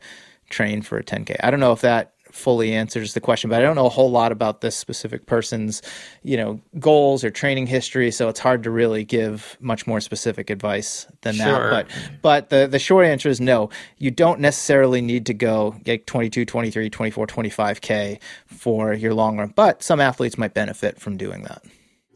train 0.51 0.83
for 0.83 0.99
a 0.99 1.03
10K. 1.03 1.37
I 1.43 1.51
don't 1.51 1.59
know 1.59 1.73
if 1.73 1.81
that 1.81 2.13
fully 2.33 2.73
answers 2.73 3.15
the 3.15 3.21
question, 3.21 3.51
but 3.51 3.59
I 3.59 3.63
don't 3.63 3.77
know 3.77 3.87
a 3.87 3.91
whole 3.91 4.11
lot 4.11 4.33
about 4.33 4.61
this 4.61 4.77
specific 4.77 5.27
person's, 5.27 5.83
you 6.23 6.37
know, 6.37 6.61
goals 6.79 7.25
or 7.25 7.31
training 7.31 7.67
history, 7.67 8.11
so 8.11 8.29
it's 8.29 8.41
hard 8.41 8.63
to 8.65 8.71
really 8.71 9.05
give 9.05 9.57
much 9.61 9.87
more 9.87 10.01
specific 10.01 10.51
advice 10.51 11.07
than 11.23 11.35
sure. 11.35 11.71
that. 11.71 11.87
But 12.21 12.21
but 12.23 12.51
the 12.51 12.67
the 12.67 12.79
short 12.79 13.07
answer 13.07 13.29
is 13.29 13.41
no. 13.41 13.71
You 13.99 14.11
don't 14.11 14.41
necessarily 14.41 15.01
need 15.01 15.27
to 15.27 15.35
go 15.35 15.77
like 15.87 16.07
22, 16.07 16.45
23, 16.45 16.91
24, 16.91 17.27
25k 17.27 18.19
for 18.47 18.93
your 18.93 19.15
long 19.15 19.39
run, 19.39 19.53
but 19.55 19.83
some 19.83 20.01
athletes 20.01 20.39
might 20.39 20.55
benefit 20.55 21.01
from 21.01 21.17
doing 21.17 21.43
that. 21.43 21.63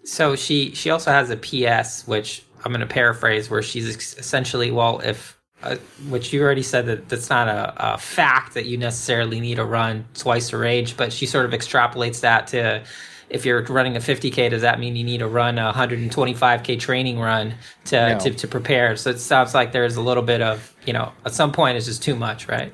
So 0.04 0.36
she 0.36 0.74
she 0.74 0.90
also 0.90 1.10
has 1.10 1.30
a 1.30 1.36
PS, 1.36 2.06
which 2.06 2.44
I'm 2.64 2.72
going 2.72 2.80
to 2.80 2.86
paraphrase, 2.86 3.50
where 3.50 3.62
she's 3.62 4.14
essentially, 4.16 4.70
well, 4.70 5.00
if 5.00 5.38
uh, 5.64 5.76
which 6.08 6.32
you 6.32 6.42
already 6.42 6.62
said 6.62 6.86
that 6.86 7.08
that's 7.08 7.30
not 7.30 7.48
a, 7.48 7.94
a, 7.94 7.98
fact 7.98 8.54
that 8.54 8.66
you 8.66 8.76
necessarily 8.76 9.40
need 9.40 9.54
to 9.54 9.64
run 9.64 10.04
twice 10.14 10.50
her 10.50 10.64
age, 10.64 10.96
but 10.96 11.12
she 11.12 11.24
sort 11.26 11.46
of 11.46 11.52
extrapolates 11.52 12.20
that 12.20 12.46
to 12.48 12.84
if 13.30 13.44
you're 13.44 13.62
running 13.64 13.96
a 13.96 14.00
50k, 14.00 14.50
does 14.50 14.62
that 14.62 14.78
mean 14.78 14.94
you 14.94 15.02
need 15.02 15.18
to 15.18 15.26
run 15.26 15.58
a 15.58 15.72
125k 15.72 16.78
training 16.78 17.18
run 17.18 17.54
to, 17.86 18.10
no. 18.10 18.18
to, 18.18 18.30
to 18.30 18.46
prepare? 18.46 18.96
So 18.96 19.10
it 19.10 19.18
sounds 19.18 19.54
like 19.54 19.72
there's 19.72 19.96
a 19.96 20.02
little 20.02 20.22
bit 20.22 20.42
of 20.42 20.74
you 20.86 20.92
know 20.92 21.12
at 21.24 21.32
some 21.32 21.50
point 21.50 21.76
it's 21.76 21.86
just 21.86 22.02
too 22.02 22.14
much, 22.14 22.46
right? 22.46 22.72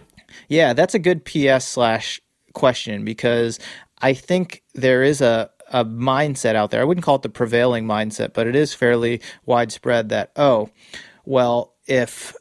Yeah, 0.49 0.73
that's 0.73 0.95
a 0.95 0.99
good 0.99 1.25
PS 1.25 1.65
slash 1.65 2.21
question 2.53 3.05
because 3.05 3.59
I 4.03 4.15
think 4.15 4.63
there 4.75 5.03
is 5.03 5.21
a 5.21 5.51
a 5.71 5.85
mindset 5.85 6.57
out 6.57 6.73
there. 6.73 6.81
I 6.81 6.85
wouldn't 6.85 7.05
call 7.05 7.15
it 7.15 7.23
the 7.23 7.29
prevailing 7.29 7.87
mindset, 7.87 8.33
but 8.33 8.47
it 8.47 8.57
is 8.57 8.75
fairly 8.75 9.21
widespread 9.47 10.09
that 10.09 10.33
oh, 10.37 10.69
well, 11.25 11.75
if 11.87 12.35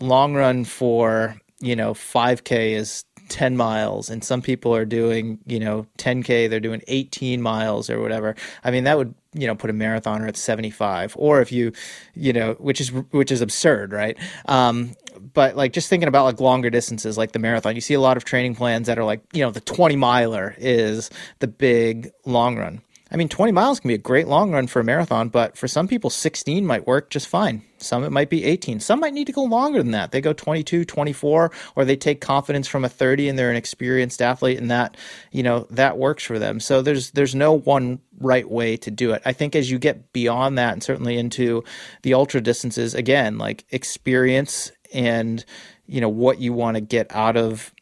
long 0.00 0.34
run 0.34 0.64
for 0.64 1.36
you 1.60 1.76
know 1.76 1.94
5k 1.94 2.72
is 2.72 3.04
10 3.28 3.56
miles 3.56 4.08
and 4.08 4.22
some 4.22 4.40
people 4.40 4.74
are 4.74 4.84
doing 4.84 5.38
you 5.46 5.58
know 5.58 5.86
10k 5.98 6.48
they're 6.48 6.60
doing 6.60 6.82
18 6.86 7.42
miles 7.42 7.90
or 7.90 8.00
whatever. 8.00 8.34
I 8.62 8.70
mean 8.70 8.84
that 8.84 8.96
would 8.96 9.14
you 9.34 9.46
know 9.46 9.54
put 9.54 9.70
a 9.70 9.72
marathoner 9.72 10.28
at 10.28 10.36
75 10.36 11.14
or 11.18 11.40
if 11.40 11.50
you 11.50 11.72
you 12.14 12.32
know 12.32 12.54
which 12.54 12.80
is 12.80 12.92
which 12.92 13.32
is 13.32 13.40
absurd 13.40 13.92
right? 13.92 14.16
Um, 14.46 14.94
but 15.34 15.56
like 15.56 15.72
just 15.72 15.88
thinking 15.88 16.08
about 16.08 16.24
like 16.24 16.40
longer 16.40 16.70
distances 16.70 17.18
like 17.18 17.32
the 17.32 17.38
marathon 17.38 17.74
you 17.74 17.80
see 17.80 17.94
a 17.94 18.00
lot 18.00 18.16
of 18.16 18.24
training 18.24 18.54
plans 18.54 18.86
that 18.86 18.98
are 18.98 19.04
like 19.04 19.22
you 19.32 19.42
know 19.42 19.50
the 19.50 19.60
20 19.60 19.96
miler 19.96 20.54
is 20.58 21.10
the 21.40 21.48
big 21.48 22.12
long 22.24 22.56
run 22.56 22.80
I 23.10 23.16
mean, 23.16 23.28
20 23.28 23.52
miles 23.52 23.78
can 23.78 23.88
be 23.88 23.94
a 23.94 23.98
great 23.98 24.26
long 24.26 24.50
run 24.50 24.66
for 24.66 24.80
a 24.80 24.84
marathon, 24.84 25.28
but 25.28 25.56
for 25.56 25.68
some 25.68 25.86
people, 25.86 26.10
16 26.10 26.66
might 26.66 26.88
work 26.88 27.08
just 27.08 27.28
fine. 27.28 27.62
Some 27.78 28.02
it 28.02 28.10
might 28.10 28.30
be 28.30 28.42
18. 28.44 28.80
Some 28.80 28.98
might 28.98 29.12
need 29.12 29.28
to 29.28 29.32
go 29.32 29.44
longer 29.44 29.80
than 29.80 29.92
that. 29.92 30.10
They 30.10 30.20
go 30.20 30.32
22, 30.32 30.84
24, 30.84 31.52
or 31.76 31.84
they 31.84 31.94
take 31.94 32.20
confidence 32.20 32.66
from 32.66 32.84
a 32.84 32.88
30 32.88 33.28
and 33.28 33.38
they're 33.38 33.50
an 33.50 33.56
experienced 33.56 34.20
athlete 34.20 34.58
and 34.58 34.70
that, 34.72 34.96
you 35.30 35.44
know, 35.44 35.68
that 35.70 35.98
works 35.98 36.24
for 36.24 36.40
them. 36.40 36.58
So 36.58 36.82
there's 36.82 37.12
there's 37.12 37.34
no 37.34 37.52
one 37.52 38.00
right 38.18 38.50
way 38.50 38.76
to 38.78 38.90
do 38.90 39.12
it. 39.12 39.22
I 39.24 39.32
think 39.32 39.54
as 39.54 39.70
you 39.70 39.78
get 39.78 40.12
beyond 40.12 40.58
that 40.58 40.72
and 40.72 40.82
certainly 40.82 41.16
into 41.16 41.62
the 42.02 42.14
ultra 42.14 42.40
distances, 42.40 42.94
again, 42.94 43.38
like 43.38 43.64
experience 43.70 44.72
and 44.92 45.44
you 45.86 46.00
know 46.00 46.08
what 46.08 46.40
you 46.40 46.52
want 46.52 46.76
to 46.76 46.80
get 46.80 47.14
out 47.14 47.36
of 47.36 47.72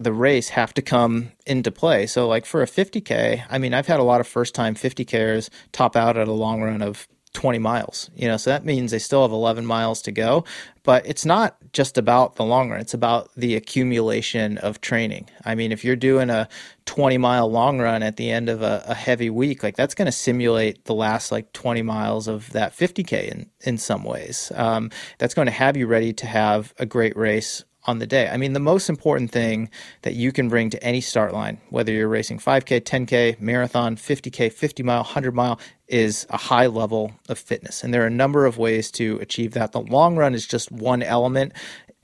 the 0.00 0.12
race 0.12 0.48
have 0.48 0.74
to 0.74 0.82
come 0.82 1.30
into 1.46 1.70
play. 1.70 2.06
So, 2.06 2.26
like 2.26 2.46
for 2.46 2.62
a 2.62 2.66
50K, 2.66 3.44
I 3.48 3.58
mean, 3.58 3.74
I've 3.74 3.86
had 3.86 4.00
a 4.00 4.04
lot 4.04 4.20
of 4.20 4.26
first 4.26 4.54
time 4.54 4.74
50Kers 4.74 5.50
top 5.72 5.94
out 5.94 6.16
at 6.16 6.26
a 6.26 6.32
long 6.32 6.62
run 6.62 6.82
of 6.82 7.06
20 7.32 7.60
miles, 7.60 8.10
you 8.16 8.26
know, 8.26 8.36
so 8.36 8.50
that 8.50 8.64
means 8.64 8.90
they 8.90 8.98
still 8.98 9.22
have 9.22 9.30
11 9.30 9.64
miles 9.64 10.02
to 10.02 10.10
go. 10.10 10.44
But 10.82 11.06
it's 11.06 11.24
not 11.24 11.56
just 11.72 11.96
about 11.96 12.34
the 12.34 12.44
long 12.44 12.70
run, 12.70 12.80
it's 12.80 12.94
about 12.94 13.30
the 13.36 13.54
accumulation 13.54 14.58
of 14.58 14.80
training. 14.80 15.28
I 15.44 15.54
mean, 15.54 15.70
if 15.70 15.84
you're 15.84 15.94
doing 15.94 16.28
a 16.28 16.48
20 16.86 17.18
mile 17.18 17.48
long 17.48 17.78
run 17.78 18.02
at 18.02 18.16
the 18.16 18.30
end 18.30 18.48
of 18.48 18.62
a, 18.62 18.82
a 18.86 18.94
heavy 18.94 19.30
week, 19.30 19.62
like 19.62 19.76
that's 19.76 19.94
going 19.94 20.06
to 20.06 20.12
simulate 20.12 20.86
the 20.86 20.94
last 20.94 21.30
like 21.30 21.52
20 21.52 21.82
miles 21.82 22.26
of 22.26 22.50
that 22.50 22.72
50K 22.72 23.30
in, 23.30 23.50
in 23.60 23.78
some 23.78 24.02
ways. 24.02 24.50
Um, 24.56 24.90
that's 25.18 25.34
going 25.34 25.46
to 25.46 25.52
have 25.52 25.76
you 25.76 25.86
ready 25.86 26.12
to 26.14 26.26
have 26.26 26.74
a 26.78 26.86
great 26.86 27.16
race 27.16 27.64
on 27.84 27.98
the 27.98 28.06
day. 28.06 28.28
I 28.28 28.36
mean, 28.36 28.52
the 28.52 28.60
most 28.60 28.88
important 28.88 29.30
thing 29.30 29.70
that 30.02 30.14
you 30.14 30.32
can 30.32 30.48
bring 30.48 30.70
to 30.70 30.82
any 30.82 31.00
start 31.00 31.32
line, 31.32 31.60
whether 31.70 31.92
you're 31.92 32.08
racing 32.08 32.38
5K, 32.38 32.80
10K, 32.82 33.40
marathon, 33.40 33.96
50K, 33.96 34.52
50 34.52 34.82
mile, 34.82 34.98
100 34.98 35.34
mile, 35.34 35.58
is 35.88 36.26
a 36.30 36.36
high 36.36 36.66
level 36.66 37.12
of 37.28 37.38
fitness. 37.38 37.82
And 37.82 37.92
there 37.92 38.02
are 38.02 38.06
a 38.06 38.10
number 38.10 38.46
of 38.46 38.58
ways 38.58 38.90
to 38.92 39.18
achieve 39.20 39.52
that. 39.52 39.72
The 39.72 39.80
long 39.80 40.16
run 40.16 40.34
is 40.34 40.46
just 40.46 40.70
one 40.70 41.02
element. 41.02 41.52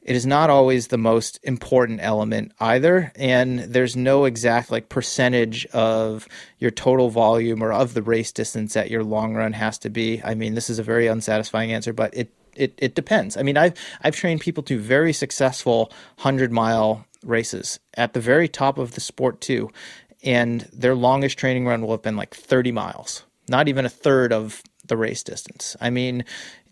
it 0.03 0.15
is 0.15 0.25
not 0.25 0.51
always 0.51 0.87
the 0.87 0.99
most 0.99 1.41
important 1.43 1.99
element 2.01 2.53
either 2.61 3.13
and 3.17 3.59
there's 3.59 3.97
no 3.97 4.25
exact 4.25 4.71
like 4.71 4.89
percentage 4.89 5.67
of 5.67 6.29
your 6.61 6.71
total 6.71 7.11
volume 7.11 7.61
or 7.61 7.73
of 7.73 7.93
the 7.93 8.03
race 8.03 8.31
distance 8.31 8.75
that 8.75 8.89
your 8.89 9.03
long 9.03 9.35
run 9.35 9.53
has 9.53 9.79
to 9.79 9.91
be 9.91 10.23
i 10.25 10.33
mean 10.33 10.55
this 10.55 10.71
is 10.71 10.79
a 10.79 10.83
very 10.83 11.09
unsatisfying 11.09 11.73
answer 11.73 11.93
but 11.93 12.15
it 12.17 12.31
it, 12.57 12.75
it 12.79 12.95
depends 12.95 13.37
i 13.37 13.43
mean 13.43 13.57
i've 13.57 13.75
i've 14.03 14.17
trained 14.17 14.41
people 14.41 14.63
to 14.63 14.79
very 14.79 15.13
successful 15.13 15.91
100 16.17 16.53
mile 16.53 17.05
races 17.25 17.81
at 17.95 18.13
the 18.13 18.21
very 18.21 18.49
top 18.49 18.79
of 18.79 18.93
the 18.93 19.01
sport 19.01 19.41
too 19.41 19.71
and 20.23 20.63
their 20.73 20.95
longest 20.95 21.39
training 21.39 21.67
run 21.67 21.83
will 21.83 21.93
have 21.93 22.03
been 22.03 22.17
like 22.17 22.35
30 22.35 22.73
miles 22.73 23.25
not 23.49 23.69
even 23.69 23.85
a 23.85 23.91
third 23.91 24.33
of 24.33 24.63
the 24.89 24.97
race 24.97 25.23
distance. 25.23 25.77
I 25.81 25.91
mean, 25.91 26.25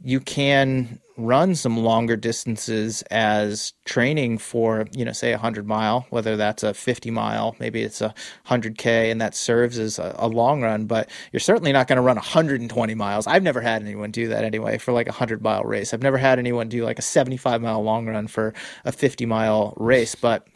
you 0.02 0.20
can 0.20 1.00
run 1.16 1.54
some 1.54 1.78
longer 1.78 2.16
distances 2.16 3.02
as 3.10 3.72
training 3.84 4.38
for, 4.38 4.86
you 4.92 5.04
know, 5.04 5.12
say 5.12 5.30
a 5.30 5.36
100 5.36 5.66
mile, 5.66 6.06
whether 6.10 6.36
that's 6.36 6.62
a 6.62 6.74
50 6.74 7.10
mile, 7.10 7.54
maybe 7.60 7.82
it's 7.82 8.00
a 8.00 8.12
100K, 8.48 9.12
and 9.12 9.20
that 9.20 9.34
serves 9.34 9.78
as 9.78 9.98
a, 9.98 10.14
a 10.18 10.26
long 10.26 10.60
run, 10.60 10.86
but 10.86 11.08
you're 11.32 11.40
certainly 11.40 11.72
not 11.72 11.86
going 11.86 11.96
to 11.96 12.02
run 12.02 12.16
120 12.16 12.94
miles. 12.94 13.26
I've 13.26 13.44
never 13.44 13.60
had 13.60 13.82
anyone 13.82 14.10
do 14.10 14.28
that 14.28 14.44
anyway 14.44 14.78
for 14.78 14.92
like 14.92 15.06
a 15.06 15.10
100 15.10 15.40
mile 15.42 15.62
race. 15.62 15.94
I've 15.94 16.02
never 16.02 16.18
had 16.18 16.38
anyone 16.38 16.68
do 16.68 16.84
like 16.84 16.98
a 16.98 17.02
75 17.02 17.62
mile 17.62 17.82
long 17.82 18.06
run 18.06 18.26
for 18.26 18.52
a 18.84 18.90
50 18.90 19.24
mile 19.26 19.74
race, 19.76 20.16
but 20.16 20.48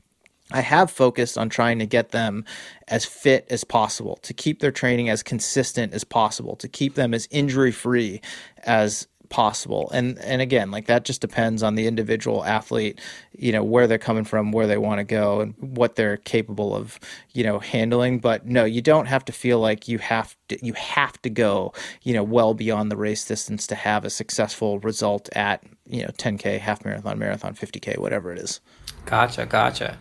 I 0.50 0.62
have 0.62 0.90
focused 0.90 1.36
on 1.36 1.50
trying 1.50 1.78
to 1.78 1.86
get 1.86 2.10
them 2.10 2.44
as 2.88 3.04
fit 3.04 3.46
as 3.50 3.64
possible, 3.64 4.16
to 4.22 4.32
keep 4.32 4.60
their 4.60 4.72
training 4.72 5.08
as 5.08 5.22
consistent 5.22 5.92
as 5.92 6.04
possible, 6.04 6.56
to 6.56 6.68
keep 6.68 6.94
them 6.94 7.12
as 7.12 7.28
injury 7.30 7.70
free 7.70 8.22
as 8.64 9.06
possible. 9.28 9.90
And 9.92 10.18
and 10.20 10.40
again, 10.40 10.70
like 10.70 10.86
that 10.86 11.04
just 11.04 11.20
depends 11.20 11.62
on 11.62 11.74
the 11.74 11.86
individual 11.86 12.44
athlete, 12.44 13.00
you 13.32 13.52
know, 13.52 13.62
where 13.62 13.86
they're 13.86 13.98
coming 13.98 14.24
from, 14.24 14.52
where 14.52 14.66
they 14.66 14.78
want 14.78 14.98
to 14.98 15.04
go 15.04 15.40
and 15.40 15.54
what 15.58 15.96
they're 15.96 16.16
capable 16.16 16.74
of, 16.74 16.98
you 17.32 17.44
know, 17.44 17.58
handling, 17.58 18.18
but 18.18 18.46
no, 18.46 18.64
you 18.64 18.80
don't 18.82 19.06
have 19.06 19.24
to 19.26 19.32
feel 19.32 19.58
like 19.60 19.88
you 19.88 19.98
have 19.98 20.36
to 20.48 20.64
you 20.64 20.72
have 20.74 21.20
to 21.22 21.30
go, 21.30 21.72
you 22.02 22.14
know, 22.14 22.22
well 22.22 22.54
beyond 22.54 22.90
the 22.90 22.96
race 22.96 23.24
distance 23.24 23.66
to 23.66 23.74
have 23.74 24.04
a 24.04 24.10
successful 24.10 24.78
result 24.80 25.28
at, 25.34 25.62
you 25.86 26.02
know, 26.02 26.10
10k, 26.18 26.58
half 26.58 26.84
marathon, 26.84 27.18
marathon, 27.18 27.54
50k, 27.54 27.98
whatever 27.98 28.32
it 28.32 28.38
is. 28.38 28.60
Gotcha, 29.04 29.46
gotcha. 29.46 29.98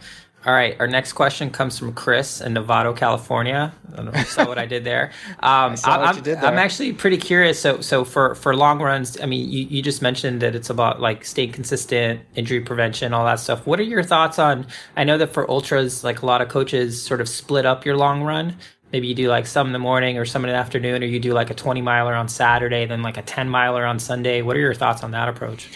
All 0.48 0.54
right, 0.54 0.78
our 0.80 0.88
next 0.88 1.12
question 1.12 1.50
comes 1.50 1.78
from 1.78 1.92
Chris 1.92 2.40
in 2.40 2.54
Novato, 2.54 2.96
California. 2.96 3.74
I 3.92 3.96
don't 3.98 4.06
know 4.06 4.12
if 4.12 4.20
you 4.20 4.24
saw 4.24 4.48
what 4.48 4.58
I 4.58 4.66
did 4.66 4.86
there. 4.86 5.12
Um, 5.40 5.76
I 5.84 6.10
am 6.10 6.24
there. 6.24 6.38
I'm 6.44 6.58
actually 6.58 6.94
pretty 6.94 7.18
curious. 7.18 7.60
So, 7.60 7.82
so 7.82 8.04
for 8.04 8.34
for 8.36 8.56
long 8.56 8.82
runs, 8.82 9.20
I 9.20 9.26
mean, 9.26 9.50
you, 9.50 9.66
you 9.66 9.82
just 9.82 10.02
mentioned 10.02 10.42
that 10.42 10.56
it's 10.56 10.70
about 10.70 11.00
like 11.00 11.26
staying 11.26 11.52
consistent, 11.52 12.22
injury 12.36 12.62
prevention, 12.62 13.14
all 13.14 13.26
that 13.26 13.40
stuff. 13.40 13.68
What 13.68 13.80
are 13.80 13.84
your 13.84 14.04
thoughts 14.04 14.40
on? 14.40 14.68
I 14.96 15.04
know 15.04 15.18
that 15.18 15.34
for 15.34 15.50
ultras, 15.50 16.04
like 16.04 16.22
a 16.22 16.26
lot 16.26 16.42
of 16.42 16.48
coaches 16.48 17.02
sort 17.02 17.22
of 17.22 17.30
split 17.30 17.66
up 17.66 17.86
your 17.86 17.98
long 17.98 18.24
run. 18.24 18.56
Maybe 18.92 19.08
you 19.08 19.16
do 19.16 19.28
like 19.28 19.48
some 19.48 19.68
in 19.68 19.74
the 19.74 19.80
morning 19.80 20.18
or 20.18 20.26
some 20.26 20.46
in 20.46 20.50
the 20.50 20.56
afternoon, 20.56 21.04
or 21.04 21.08
you 21.08 21.20
do 21.20 21.34
like 21.34 21.50
a 21.50 21.56
20 21.56 21.82
miler 21.82 22.16
on 22.16 22.30
Saturday, 22.30 22.86
then 22.86 23.02
like 23.02 23.18
a 23.18 23.22
10 23.22 23.50
miler 23.50 23.86
on 23.86 24.00
Sunday. 24.00 24.42
What 24.42 24.56
are 24.56 24.62
your 24.62 24.74
thoughts 24.74 25.04
on 25.04 25.12
that 25.12 25.28
approach? 25.28 25.70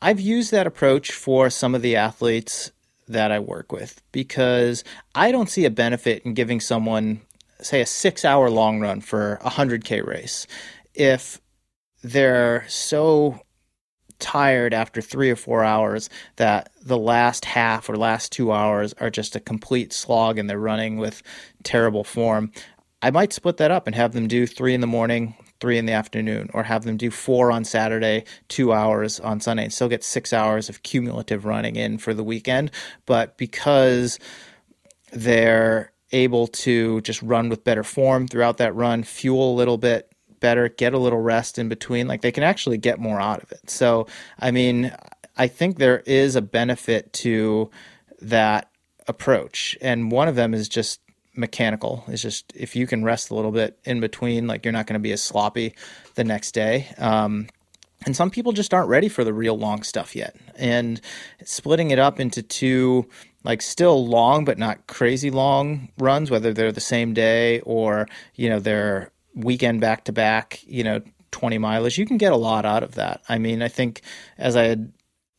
I've 0.00 0.20
used 0.20 0.52
that 0.52 0.66
approach 0.66 1.12
for 1.12 1.48
some 1.48 1.74
of 1.74 1.82
the 1.82 1.96
athletes 1.96 2.70
that 3.08 3.32
I 3.32 3.38
work 3.38 3.72
with 3.72 4.02
because 4.12 4.84
I 5.14 5.30
don't 5.32 5.50
see 5.50 5.64
a 5.64 5.70
benefit 5.70 6.22
in 6.24 6.34
giving 6.34 6.60
someone, 6.60 7.20
say, 7.60 7.80
a 7.80 7.86
six 7.86 8.24
hour 8.24 8.50
long 8.50 8.80
run 8.80 9.00
for 9.00 9.34
a 9.44 9.50
100K 9.50 10.04
race 10.06 10.46
if 10.94 11.40
they're 12.02 12.64
so 12.68 13.40
tired 14.18 14.72
after 14.72 15.00
three 15.00 15.30
or 15.30 15.36
four 15.36 15.62
hours 15.62 16.08
that 16.36 16.70
the 16.82 16.98
last 16.98 17.44
half 17.44 17.88
or 17.88 17.96
last 17.96 18.32
two 18.32 18.52
hours 18.52 18.94
are 18.94 19.10
just 19.10 19.36
a 19.36 19.40
complete 19.40 19.92
slog 19.92 20.38
and 20.38 20.48
they're 20.48 20.58
running 20.58 20.96
with 20.96 21.22
terrible 21.62 22.04
form. 22.04 22.50
I 23.02 23.10
might 23.10 23.32
split 23.32 23.58
that 23.58 23.70
up 23.70 23.86
and 23.86 23.94
have 23.94 24.12
them 24.12 24.26
do 24.26 24.46
three 24.46 24.74
in 24.74 24.80
the 24.80 24.86
morning, 24.86 25.34
three 25.60 25.78
in 25.78 25.86
the 25.86 25.92
afternoon, 25.92 26.50
or 26.54 26.62
have 26.62 26.84
them 26.84 26.96
do 26.96 27.10
four 27.10 27.50
on 27.50 27.64
Saturday, 27.64 28.24
two 28.48 28.72
hours 28.72 29.20
on 29.20 29.40
Sunday, 29.40 29.64
and 29.64 29.72
still 29.72 29.88
get 29.88 30.04
six 30.04 30.32
hours 30.32 30.68
of 30.68 30.82
cumulative 30.82 31.44
running 31.44 31.76
in 31.76 31.98
for 31.98 32.14
the 32.14 32.24
weekend. 32.24 32.70
But 33.06 33.36
because 33.36 34.18
they're 35.12 35.92
able 36.12 36.46
to 36.46 37.00
just 37.02 37.22
run 37.22 37.48
with 37.48 37.64
better 37.64 37.82
form 37.82 38.28
throughout 38.28 38.58
that 38.58 38.74
run, 38.74 39.02
fuel 39.02 39.52
a 39.52 39.56
little 39.56 39.78
bit 39.78 40.12
better, 40.40 40.68
get 40.68 40.92
a 40.92 40.98
little 40.98 41.20
rest 41.20 41.58
in 41.58 41.68
between, 41.68 42.06
like 42.06 42.20
they 42.20 42.32
can 42.32 42.42
actually 42.42 42.78
get 42.78 42.98
more 42.98 43.20
out 43.20 43.42
of 43.42 43.50
it. 43.52 43.70
So, 43.70 44.06
I 44.38 44.50
mean, 44.50 44.94
I 45.36 45.48
think 45.48 45.78
there 45.78 46.00
is 46.06 46.36
a 46.36 46.42
benefit 46.42 47.12
to 47.14 47.70
that 48.20 48.70
approach. 49.08 49.76
And 49.80 50.10
one 50.10 50.28
of 50.28 50.34
them 50.34 50.54
is 50.54 50.68
just 50.68 51.00
mechanical. 51.36 52.04
It's 52.08 52.22
just 52.22 52.52
if 52.54 52.76
you 52.76 52.86
can 52.86 53.04
rest 53.04 53.30
a 53.30 53.34
little 53.34 53.52
bit 53.52 53.78
in 53.84 54.00
between, 54.00 54.46
like 54.46 54.64
you're 54.64 54.72
not 54.72 54.86
going 54.86 54.94
to 54.94 55.02
be 55.02 55.12
as 55.12 55.22
sloppy 55.22 55.74
the 56.14 56.24
next 56.24 56.52
day. 56.52 56.88
Um, 56.98 57.48
and 58.04 58.14
some 58.14 58.30
people 58.30 58.52
just 58.52 58.74
aren't 58.74 58.88
ready 58.88 59.08
for 59.08 59.24
the 59.24 59.32
real 59.32 59.58
long 59.58 59.82
stuff 59.82 60.14
yet. 60.14 60.36
And 60.56 61.00
splitting 61.44 61.90
it 61.90 61.98
up 61.98 62.20
into 62.20 62.42
two, 62.42 63.08
like 63.44 63.62
still 63.62 64.06
long 64.06 64.44
but 64.44 64.58
not 64.58 64.86
crazy 64.86 65.30
long 65.30 65.88
runs, 65.98 66.30
whether 66.30 66.52
they're 66.52 66.72
the 66.72 66.80
same 66.80 67.14
day 67.14 67.60
or 67.60 68.06
you 68.34 68.48
know 68.48 68.60
they're 68.60 69.10
weekend 69.34 69.80
back 69.80 70.04
to 70.04 70.12
back, 70.12 70.60
you 70.66 70.82
know, 70.82 71.00
20 71.30 71.58
mileage, 71.58 71.98
you 71.98 72.06
can 72.06 72.16
get 72.16 72.32
a 72.32 72.36
lot 72.36 72.64
out 72.64 72.82
of 72.82 72.94
that. 72.94 73.22
I 73.28 73.38
mean, 73.38 73.62
I 73.62 73.68
think 73.68 74.00
as 74.38 74.56
I 74.56 74.64
had 74.64 74.92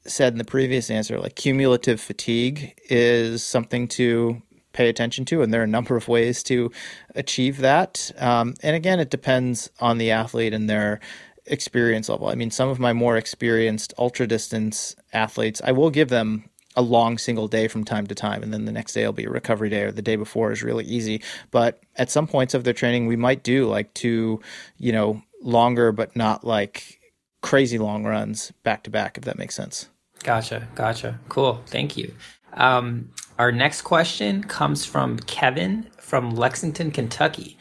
said 0.06 0.34
in 0.34 0.38
the 0.38 0.45
previous 0.45 0.89
answer, 0.89 1.20
like 1.20 1.36
cumulative 1.36 2.00
fatigue 2.00 2.80
is 2.89 3.43
something 3.43 3.88
to 3.89 4.41
pay 4.78 4.90
attention 4.90 5.26
to, 5.26 5.42
and 5.42 5.52
there 5.52 5.62
are 5.62 5.64
a 5.64 5.68
number 5.68 5.98
of 5.98 6.08
ways 6.08 6.44
to 6.44 6.72
achieve 7.16 7.58
that. 7.58 8.12
Um, 8.20 8.54
and 8.62 8.76
again, 8.76 9.00
it 9.00 9.10
depends 9.10 9.72
on 9.80 9.98
the 9.98 10.12
athlete 10.12 10.54
and 10.54 10.70
their 10.70 11.00
experience 11.48 12.10
level. 12.10 12.28
I 12.28 12.36
mean, 12.36 12.52
some 12.52 12.70
of 12.70 12.80
my 12.80 12.94
more 12.94 13.18
experienced 13.18 13.94
ultra 13.98 14.28
distance 14.28 14.96
athletes, 15.14 15.62
I 15.66 15.72
will 15.72 15.90
give 15.90 16.10
them 16.10 16.48
a 16.76 16.84
long 16.84 17.18
single 17.18 17.48
day 17.48 17.68
from 17.68 17.84
time 17.86 18.06
to 18.06 18.14
time, 18.14 18.44
and 18.44 18.54
then 18.54 18.66
the 18.66 18.72
next 18.72 18.94
day 18.94 19.04
will 19.04 19.14
be 19.14 19.26
a 19.26 19.32
recovery 19.32 19.70
day, 19.70 19.82
or 19.82 19.92
the 19.92 20.04
day 20.04 20.16
before 20.16 20.52
is 20.52 20.62
really 20.62 20.86
easy. 20.86 21.24
But 21.50 21.82
at 21.96 22.12
some 22.12 22.28
points 22.28 22.54
of 22.54 22.64
their 22.64 22.74
training, 22.74 23.08
we 23.08 23.16
might 23.16 23.42
do 23.42 23.68
like 23.68 23.92
two, 23.96 24.42
you 24.78 24.92
know, 24.92 25.24
longer 25.42 25.92
but 25.92 26.16
not 26.16 26.44
like 26.44 27.00
crazy 27.42 27.80
long 27.80 28.04
runs 28.04 28.52
back 28.62 28.84
to 28.84 28.92
back, 28.92 29.18
if 29.18 29.24
that 29.24 29.40
makes 29.40 29.56
sense. 29.56 29.90
Gotcha, 30.24 30.68
gotcha. 30.76 31.20
Cool. 31.30 31.64
Thank 31.66 31.98
you. 31.98 32.14
Um, 32.54 33.10
our 33.40 33.52
next 33.52 33.84
question 33.84 34.44
comes 34.44 34.86
from 34.86 35.20
Kevin 35.20 35.88
from 36.00 36.32
Lexington, 36.32 36.92
Kentucky. 36.92 37.58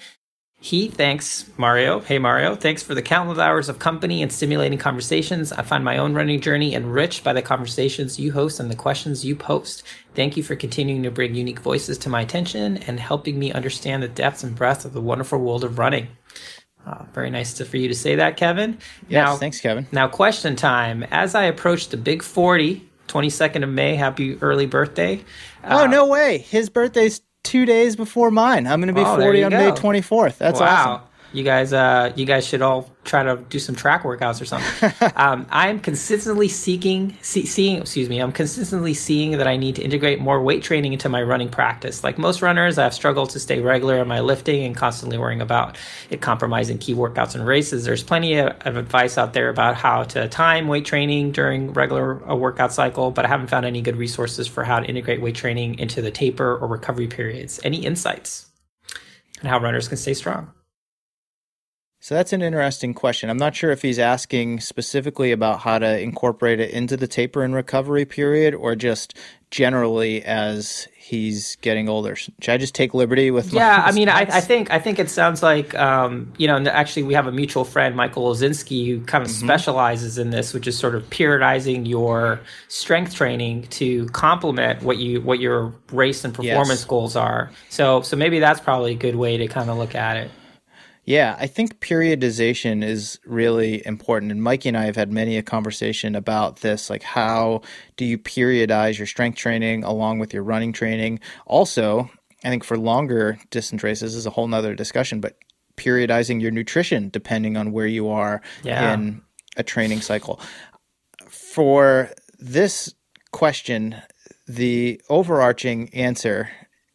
He 0.59 0.89
thanks 0.89 1.51
Mario. 1.59 2.01
Hey, 2.01 2.19
Mario. 2.19 2.57
Thanks 2.57 2.83
for 2.83 2.95
the 2.95 3.03
countless 3.03 3.39
hours 3.39 3.69
of 3.69 3.79
company 3.79 4.23
and 4.23 4.33
stimulating 4.33 4.79
conversations. 4.79 5.53
I 5.53 5.63
find 5.63 5.85
my 5.85 5.99
own 5.99 6.15
running 6.15 6.41
journey 6.41 6.75
enriched 6.75 7.23
by 7.23 7.35
the 7.35 7.43
conversations 7.43 8.19
you 8.19 8.33
host 8.33 8.59
and 8.59 8.71
the 8.71 8.75
questions 8.75 9.25
you 9.25 9.37
post. 9.37 9.83
Thank 10.15 10.37
you 10.37 10.43
for 10.43 10.57
continuing 10.57 11.03
to 11.03 11.11
bring 11.11 11.35
unique 11.35 11.61
voices 11.61 11.99
to 11.99 12.09
my 12.09 12.23
attention 12.23 12.79
and 12.79 12.99
helping 12.99 13.39
me 13.39 13.53
understand 13.53 14.03
the 14.03 14.09
depths 14.09 14.43
and 14.43 14.57
breadth 14.57 14.87
of 14.87 14.95
the 14.95 15.01
wonderful 15.01 15.39
world 15.39 15.63
of 15.63 15.79
running. 15.79 16.09
Uh, 16.87 17.05
very 17.13 17.31
nice 17.31 17.53
to, 17.55 17.65
for 17.65 17.77
you 17.77 17.89
to 17.89 17.95
say 17.95 18.15
that, 18.15 18.37
Kevin. 18.37 18.79
Yes, 19.09 19.27
now, 19.27 19.37
thanks, 19.37 19.61
Kevin. 19.61 19.87
Now, 19.93 20.09
question 20.09 20.57
time. 20.57 21.05
As 21.11 21.35
I 21.35 21.45
approach 21.45 21.89
the 21.89 21.97
big 21.97 22.23
40, 22.23 22.89
22nd 23.09 23.63
of 23.63 23.69
May. 23.69 23.95
Happy 23.95 24.39
early 24.41 24.67
birthday. 24.67 25.25
Oh, 25.65 25.85
uh, 25.85 25.87
no 25.87 26.07
way. 26.07 26.39
His 26.39 26.71
birthday's 26.71 27.21
two 27.43 27.65
days 27.65 27.97
before 27.97 28.31
mine. 28.31 28.67
I'm 28.67 28.81
going 28.81 28.95
to 28.95 29.01
be 29.01 29.07
oh, 29.07 29.19
40 29.19 29.45
on 29.45 29.51
go. 29.51 29.59
May 29.59 29.71
24th. 29.71 30.39
That's 30.39 30.61
wow. 30.61 30.67
awesome. 30.67 31.09
You 31.33 31.43
guys, 31.43 31.73
uh, 31.73 32.13
you 32.17 32.25
guys 32.25 32.47
should 32.47 32.63
all 32.63 32.91
try 33.05 33.23
to 33.23 33.37
do 33.49 33.59
some 33.59 33.75
track 33.75 34.03
workouts 34.03 34.41
or 34.41 34.45
something. 34.45 34.93
um, 35.17 35.47
I 35.51 35.69
am 35.69 35.81
consistently 35.81 36.49
seeking, 36.49 37.17
see, 37.23 37.47
seeing, 37.47 37.79
excuse 37.79 38.09
me, 38.09 38.19
I'm 38.19 38.33
consistently 38.33 38.95
seeing 38.95 39.33
that 39.33 39.47
I 39.47 39.57
need 39.57 39.77
to 39.77 39.83
integrate 39.83 40.21
more 40.21 40.43
weight 40.43 40.63
training 40.63 40.93
into 40.93 41.09
my 41.09 41.23
running 41.23 41.49
practice. 41.49 42.03
Like 42.03 42.19
most 42.19 42.43
runners, 42.43 42.79
I've 42.79 42.95
struggled 42.95 43.31
to 43.31 43.41
stay 43.41 43.61
regular 43.61 43.99
in 43.99 44.09
my 44.09 44.21
lifting 44.21 44.65
and 44.65 44.77
constantly 44.77 45.19
worrying 45.19 45.41
about 45.41 45.77
it 46.11 46.21
compromising 46.21 46.79
key 46.79 46.95
workouts 46.95 47.35
and 47.35 47.47
races. 47.47 47.85
There's 47.85 48.03
plenty 48.03 48.39
of, 48.39 48.57
of 48.63 48.77
advice 48.77 49.19
out 49.19 49.33
there 49.33 49.49
about 49.49 49.77
how 49.77 50.05
to 50.05 50.29
time 50.29 50.69
weight 50.69 50.85
training 50.85 51.33
during 51.33 51.73
regular 51.73 52.19
a 52.25 52.37
workout 52.37 52.73
cycle, 52.73 53.11
but 53.11 53.25
I 53.25 53.29
haven't 53.29 53.49
found 53.49 53.67
any 53.67 53.83
good 53.83 53.97
resources 53.97 54.47
for 54.47 54.65
how 54.65 54.81
to 54.81 54.87
integrate 54.87 55.21
weight 55.21 55.35
training 55.35 55.79
into 55.79 56.03
the 56.03 56.11
taper 56.11 56.57
or 56.57 56.67
recovery 56.67 57.09
periods. 57.09 57.61
Any 57.63 57.85
insights? 57.85 58.47
And 59.41 59.49
how 59.49 59.61
runners 59.61 59.87
can 59.87 59.99
stay 59.99 60.15
strong. 60.15 60.53
So 62.07 62.15
that's 62.15 62.33
an 62.33 62.41
interesting 62.41 62.95
question. 62.95 63.31
I'm 63.31 63.37
not 63.37 63.57
sure 63.57 63.73
if 63.73 63.83
he's 63.83 63.99
asking 63.99 64.61
specifically 64.61 65.33
about 65.33 65.59
how 65.59 65.81
to 65.81 66.01
incorporate 66.01 66.61
it 66.61 66.71
into 66.71 66.97
the 66.97 67.09
taper 67.09 67.43
and 67.43 67.53
recovery 67.53 68.05
period 68.05 68.55
or 68.55 68.77
just 68.77 69.19
generally 69.51 70.23
as 70.25 70.87
he's 70.97 71.57
getting 71.63 71.89
older. 71.89 72.15
Should 72.15 72.37
I 72.47 72.59
just 72.59 72.77
take 72.77 72.95
liberty 72.95 73.33
with? 73.33 73.53
My 73.53 73.59
Yeah, 73.59 73.83
I 73.85 73.91
mean, 73.91 74.09
I, 74.09 74.21
I, 74.21 74.41
think 74.41 74.71
I 74.71 74.79
think 74.79 75.01
it 75.01 75.11
sounds 75.11 75.43
like 75.43 75.75
um, 75.75 76.33
you 76.39 76.47
know. 76.47 76.59
Actually, 76.71 77.03
we 77.03 77.15
have 77.15 77.27
a 77.27 77.33
mutual 77.33 77.65
friend, 77.65 77.97
Michael 77.97 78.33
Olzinski, 78.33 78.87
who 78.87 79.01
kind 79.05 79.25
of 79.25 79.29
mm-hmm. 79.29 79.45
specializes 79.45 80.17
in 80.17 80.31
this, 80.31 80.55
which 80.55 80.69
is 80.69 80.79
sort 80.79 80.95
of 80.95 81.03
periodizing 81.11 81.89
your 81.89 82.39
strength 82.69 83.17
training 83.17 83.63
to 83.71 84.07
complement 84.11 84.81
what 84.85 84.99
you 84.99 85.23
what 85.23 85.41
your 85.41 85.75
race 85.91 86.25
and 86.25 86.33
performance 86.33 86.83
yes. 86.83 86.85
goals 86.85 87.17
are. 87.17 87.51
So 87.69 88.03
so 88.03 88.17
maybe 88.17 88.39
that's 88.39 88.61
probably 88.61 88.93
a 88.93 88.97
good 88.97 89.17
way 89.17 89.39
to 89.39 89.49
kind 89.49 89.71
of 89.71 89.77
look 89.77 89.97
at 89.97 90.19
it. 90.19 90.31
Yeah, 91.07 91.37
I 91.39 91.47
think 91.47 91.79
periodization 91.79 92.83
is 92.83 93.21
really 93.25 93.87
important. 93.87 94.33
And 94.33 94.43
Mikey 94.43 94.71
and 94.71 94.77
I 94.77 94.87
have 94.87 94.97
had 94.97 95.13
many 95.13 95.39
a 95.39 95.43
conversation 95.43 96.17
about 96.17 96.57
this. 96.61 96.91
Like, 96.91 97.05
how 97.05 97.63
do 97.97 98.05
you 98.05 98.19
periodize 98.19 98.99
your 98.99 99.07
strength 99.07 99.39
training 99.39 99.85
along 99.85 100.19
with 100.19 100.35
your 100.35 100.43
running 100.43 100.73
training? 100.73 101.21
Also, 101.47 102.11
I 102.45 102.51
think 102.51 102.65
for 102.65 102.77
longer 102.77 103.39
distance 103.51 103.85
races 103.85 104.17
is 104.17 104.27
a 104.27 104.31
whole 104.31 104.49
nother 104.49 104.75
discussion, 104.75 105.21
but 105.21 105.37
periodizing 105.77 106.43
your 106.43 106.51
nutrition 106.51 107.09
depending 107.09 107.57
on 107.57 107.71
where 107.71 107.87
you 107.87 108.09
are 108.09 108.43
yeah. 108.65 108.93
in 108.93 109.23
a 109.57 109.63
training 109.63 110.01
cycle. 110.01 110.41
For 111.29 112.11
this 112.41 112.93
question, 113.31 113.95
the 114.49 115.01
overarching 115.09 115.89
answer, 115.95 116.51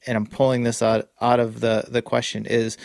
and 0.05 0.17
I'm 0.17 0.25
pulling 0.25 0.63
this 0.63 0.81
out, 0.81 1.09
out 1.21 1.39
of 1.39 1.61
the, 1.61 1.85
the 1.87 2.01
question, 2.01 2.45
is 2.45 2.77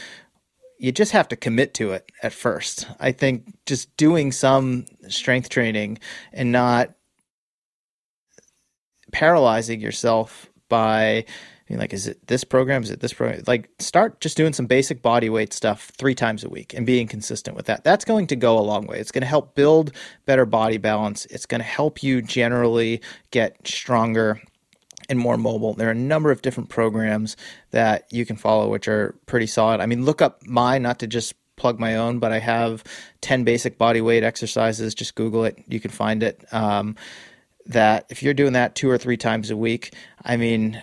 you 0.79 0.93
just 0.93 1.13
have 1.13 1.29
to 1.29 1.37
commit 1.37 1.75
to 1.75 1.93
it 1.93 2.11
at 2.23 2.33
first. 2.33 2.87
I 3.01 3.13
think 3.13 3.55
just 3.67 3.97
doing 3.97 4.33
some 4.33 4.87
strength 5.09 5.49
training 5.49 5.99
and 6.33 6.53
not 6.53 6.91
paralyzing 9.13 9.81
yourself 9.81 10.51
by 10.69 11.25
like, 11.71 11.93
is 11.93 12.07
it 12.07 12.25
this 12.29 12.45
program? 12.45 12.83
Is 12.83 12.91
it 12.91 13.01
this 13.01 13.13
program? 13.13 13.43
Like, 13.47 13.69
start 13.81 14.21
just 14.21 14.37
doing 14.37 14.53
some 14.53 14.67
basic 14.67 15.03
body 15.03 15.29
weight 15.29 15.53
stuff 15.53 15.91
three 15.99 16.15
times 16.15 16.45
a 16.45 16.49
week 16.49 16.75
and 16.75 16.87
being 16.87 17.09
consistent 17.09 17.57
with 17.57 17.67
that. 17.67 17.83
That's 17.83 18.05
going 18.05 18.29
to 18.29 18.37
go 18.37 18.57
a 18.59 18.61
long 18.61 18.87
way. 18.87 19.01
It's 19.01 19.11
going 19.11 19.23
to 19.23 19.29
help 19.29 19.57
build 19.57 19.93
better 20.27 20.47
body 20.47 20.79
balance. 20.79 21.27
It's 21.27 21.47
going 21.47 21.61
to 21.61 21.67
help 21.67 22.03
you 22.05 22.23
generally 22.23 23.01
get 23.33 23.67
stronger 23.67 24.41
and 25.09 25.19
more 25.19 25.37
mobile. 25.37 25.75
There 25.75 25.89
are 25.89 25.93
a 25.93 25.95
number 25.95 26.31
of 26.31 26.43
different 26.43 26.69
programs 26.69 27.37
that 27.71 28.07
you 28.11 28.27
can 28.27 28.37
follow, 28.37 28.69
which 28.69 28.89
are 28.89 29.15
pretty 29.27 29.47
solid. 29.47 29.81
I 29.81 29.87
mean, 29.87 30.05
look 30.05 30.23
up 30.23 30.47
mine, 30.47 30.83
not 30.83 30.99
to 31.01 31.07
just 31.07 31.35
plug 31.57 31.79
my 31.79 31.97
own, 31.97 32.19
but 32.19 32.33
I 32.33 32.39
have 32.39 32.85
10 33.23 33.45
basic 33.45 33.79
body 33.79 34.01
weight 34.01 34.23
exercises. 34.23 34.95
Just 34.95 35.15
Google 35.15 35.45
it, 35.45 35.63
you 35.67 35.81
can 35.81 35.91
find 35.91 36.23
it. 36.23 36.45
Um, 36.53 36.97
that 37.67 38.07
if 38.11 38.23
you're 38.23 38.35
doing 38.35 38.53
that 38.53 38.75
two 38.75 38.89
or 38.89 38.99
three 38.99 39.17
times 39.17 39.51
a 39.51 39.57
week, 39.57 39.95
I 40.23 40.37
mean, 40.37 40.83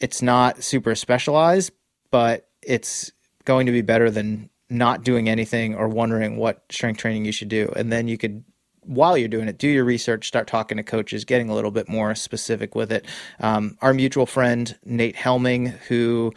it's 0.00 0.20
not 0.20 0.62
super 0.62 0.94
specialized, 0.94 1.72
but 2.10 2.48
it's 2.62 3.12
going 3.44 3.66
to 3.66 3.72
be 3.72 3.82
better 3.82 4.10
than 4.10 4.50
not 4.68 5.04
doing 5.04 5.28
anything 5.28 5.74
or 5.74 5.88
wondering 5.88 6.36
what 6.36 6.64
strength 6.70 6.98
training 6.98 7.24
you 7.24 7.32
should 7.32 7.48
do. 7.48 7.72
And 7.76 7.92
then 7.92 8.08
you 8.08 8.18
could 8.18 8.44
while 8.86 9.16
you're 9.16 9.28
doing 9.28 9.48
it, 9.48 9.58
do 9.58 9.68
your 9.68 9.84
research, 9.84 10.28
start 10.28 10.46
talking 10.46 10.76
to 10.76 10.82
coaches, 10.82 11.24
getting 11.24 11.48
a 11.48 11.54
little 11.54 11.70
bit 11.70 11.88
more 11.88 12.14
specific 12.14 12.74
with 12.74 12.92
it. 12.92 13.06
Um, 13.40 13.76
our 13.82 13.94
mutual 13.94 14.26
friend, 14.26 14.76
Nate 14.84 15.16
Helming, 15.16 15.68
who, 15.88 16.32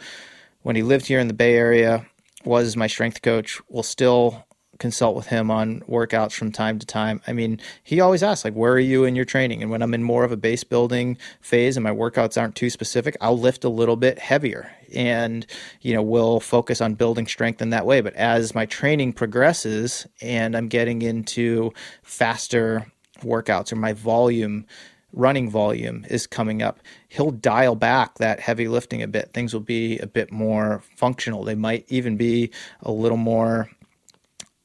when 0.62 0.76
he 0.76 0.82
lived 0.82 1.06
here 1.06 1.20
in 1.20 1.28
the 1.28 1.34
Bay 1.34 1.54
Area, 1.56 2.06
was 2.44 2.76
my 2.76 2.86
strength 2.86 3.22
coach, 3.22 3.60
will 3.68 3.82
still 3.82 4.46
consult 4.78 5.16
with 5.16 5.26
him 5.26 5.50
on 5.50 5.80
workouts 5.88 6.32
from 6.32 6.52
time 6.52 6.78
to 6.78 6.86
time. 6.86 7.20
I 7.26 7.32
mean, 7.32 7.60
he 7.82 8.00
always 8.00 8.22
asks 8.22 8.44
like, 8.44 8.54
"Where 8.54 8.72
are 8.72 8.78
you 8.78 9.04
in 9.04 9.16
your 9.16 9.24
training?" 9.24 9.62
And 9.62 9.70
when 9.70 9.82
I'm 9.82 9.94
in 9.94 10.02
more 10.02 10.24
of 10.24 10.32
a 10.32 10.36
base 10.36 10.64
building 10.64 11.16
phase 11.40 11.76
and 11.76 11.84
my 11.84 11.90
workouts 11.90 12.40
aren't 12.40 12.54
too 12.54 12.70
specific, 12.70 13.16
I'll 13.20 13.38
lift 13.38 13.64
a 13.64 13.68
little 13.68 13.96
bit 13.96 14.18
heavier, 14.18 14.70
and 14.94 15.46
you 15.80 15.94
know, 15.94 16.02
we'll 16.02 16.40
focus 16.40 16.80
on 16.80 16.94
building 16.94 17.26
strength 17.26 17.60
in 17.62 17.70
that 17.70 17.86
way. 17.86 18.00
But 18.00 18.14
as 18.14 18.54
my 18.54 18.66
training 18.66 19.12
progresses 19.14 20.06
and 20.20 20.56
I'm 20.56 20.68
getting 20.68 21.02
into 21.02 21.72
faster 22.02 22.86
workouts 23.20 23.72
or 23.72 23.76
my 23.76 23.92
volume 23.92 24.64
running 25.12 25.48
volume 25.48 26.04
is 26.10 26.26
coming 26.26 26.62
up, 26.62 26.80
he'll 27.08 27.30
dial 27.30 27.74
back 27.74 28.18
that 28.18 28.40
heavy 28.40 28.68
lifting 28.68 29.02
a 29.02 29.08
bit. 29.08 29.32
Things 29.32 29.54
will 29.54 29.60
be 29.60 29.98
a 29.98 30.06
bit 30.06 30.30
more 30.30 30.82
functional. 30.96 31.44
They 31.44 31.54
might 31.54 31.86
even 31.88 32.16
be 32.16 32.50
a 32.82 32.92
little 32.92 33.16
more 33.16 33.70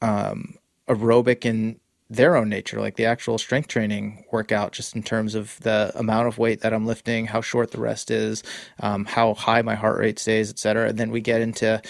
um, 0.03 0.55
aerobic 0.87 1.45
in 1.45 1.79
their 2.09 2.35
own 2.35 2.49
nature, 2.49 2.79
like 2.79 2.95
the 2.95 3.05
actual 3.05 3.37
strength 3.37 3.67
training 3.67 4.23
workout, 4.31 4.71
just 4.71 4.95
in 4.95 5.01
terms 5.01 5.33
of 5.33 5.57
the 5.61 5.91
amount 5.95 6.27
of 6.27 6.37
weight 6.37 6.61
that 6.61 6.73
I'm 6.73 6.85
lifting, 6.85 7.25
how 7.25 7.41
short 7.41 7.71
the 7.71 7.81
rest 7.81 8.11
is, 8.11 8.43
um, 8.81 9.05
how 9.05 9.33
high 9.33 9.63
my 9.63 9.75
heart 9.75 9.97
rate 9.97 10.19
stays, 10.19 10.49
et 10.49 10.59
cetera. 10.59 10.89
And 10.89 10.97
then 10.99 11.09
we 11.09 11.21
get 11.21 11.41
into, 11.41 11.81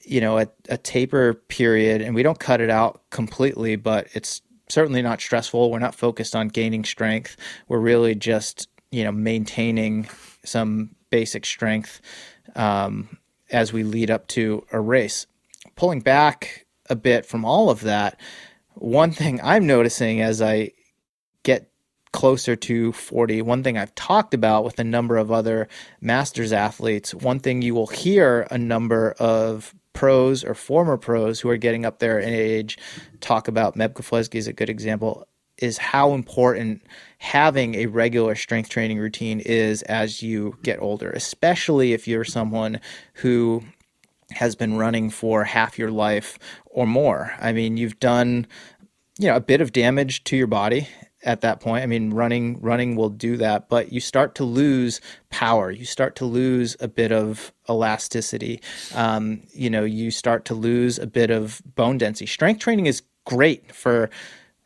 you 0.00 0.20
know, 0.20 0.38
a, 0.38 0.48
a 0.68 0.78
taper 0.78 1.34
period, 1.34 2.02
and 2.02 2.14
we 2.14 2.24
don't 2.24 2.40
cut 2.40 2.60
it 2.60 2.70
out 2.70 3.02
completely, 3.10 3.76
but 3.76 4.08
it's 4.14 4.42
certainly 4.68 5.02
not 5.02 5.20
stressful. 5.20 5.70
We're 5.70 5.78
not 5.78 5.94
focused 5.94 6.34
on 6.34 6.48
gaining 6.48 6.84
strength. 6.84 7.36
We're 7.68 7.78
really 7.78 8.16
just, 8.16 8.68
you 8.90 9.04
know, 9.04 9.12
maintaining 9.12 10.08
some 10.44 10.96
basic 11.10 11.44
strength 11.46 12.00
um, 12.56 13.18
as 13.50 13.72
we 13.72 13.84
lead 13.84 14.10
up 14.10 14.26
to 14.28 14.66
a 14.72 14.80
race. 14.80 15.26
Pulling 15.76 16.00
back 16.00 16.61
a 16.92 16.96
bit 16.96 17.26
from 17.26 17.44
all 17.44 17.70
of 17.70 17.80
that, 17.80 18.20
one 18.74 19.10
thing 19.10 19.40
I'm 19.42 19.66
noticing 19.66 20.20
as 20.20 20.40
I 20.40 20.70
get 21.42 21.70
closer 22.12 22.54
to 22.54 22.92
40, 22.92 23.42
one 23.42 23.62
thing 23.62 23.76
I've 23.78 23.94
talked 23.94 24.34
about 24.34 24.64
with 24.64 24.78
a 24.78 24.84
number 24.84 25.16
of 25.16 25.32
other 25.32 25.66
masters 26.00 26.52
athletes, 26.52 27.14
one 27.14 27.40
thing 27.40 27.62
you 27.62 27.74
will 27.74 27.86
hear 27.86 28.46
a 28.50 28.58
number 28.58 29.12
of 29.18 29.74
pros 29.94 30.44
or 30.44 30.54
former 30.54 30.96
pros 30.96 31.40
who 31.40 31.48
are 31.48 31.56
getting 31.56 31.84
up 31.84 31.98
there 31.98 32.18
in 32.18 32.32
age 32.32 32.78
talk 33.20 33.48
about. 33.48 33.76
Meb 33.76 33.94
Keflezighi 33.94 34.36
is 34.36 34.46
a 34.46 34.52
good 34.52 34.70
example. 34.70 35.26
Is 35.58 35.78
how 35.78 36.12
important 36.12 36.82
having 37.18 37.76
a 37.76 37.86
regular 37.86 38.34
strength 38.34 38.68
training 38.68 38.98
routine 38.98 39.38
is 39.40 39.82
as 39.82 40.22
you 40.22 40.58
get 40.62 40.80
older, 40.80 41.10
especially 41.10 41.92
if 41.92 42.08
you're 42.08 42.24
someone 42.24 42.80
who 43.14 43.62
has 44.32 44.54
been 44.54 44.76
running 44.76 45.10
for 45.10 45.44
half 45.44 45.78
your 45.78 45.90
life 45.90 46.38
or 46.66 46.86
more. 46.86 47.34
I 47.40 47.52
mean, 47.52 47.76
you've 47.76 47.98
done, 48.00 48.46
you 49.18 49.28
know, 49.28 49.36
a 49.36 49.40
bit 49.40 49.60
of 49.60 49.72
damage 49.72 50.24
to 50.24 50.36
your 50.36 50.46
body 50.46 50.88
at 51.24 51.40
that 51.42 51.60
point. 51.60 51.82
I 51.82 51.86
mean, 51.86 52.10
running 52.10 52.60
running 52.60 52.96
will 52.96 53.08
do 53.08 53.36
that, 53.36 53.68
but 53.68 53.92
you 53.92 54.00
start 54.00 54.34
to 54.36 54.44
lose 54.44 55.00
power. 55.30 55.70
You 55.70 55.84
start 55.84 56.16
to 56.16 56.24
lose 56.24 56.76
a 56.80 56.88
bit 56.88 57.12
of 57.12 57.52
elasticity. 57.68 58.60
Um, 58.94 59.42
you 59.52 59.70
know, 59.70 59.84
you 59.84 60.10
start 60.10 60.44
to 60.46 60.54
lose 60.54 60.98
a 60.98 61.06
bit 61.06 61.30
of 61.30 61.62
bone 61.74 61.98
density. 61.98 62.26
Strength 62.26 62.60
training 62.60 62.86
is 62.86 63.02
great 63.24 63.72
for 63.74 64.10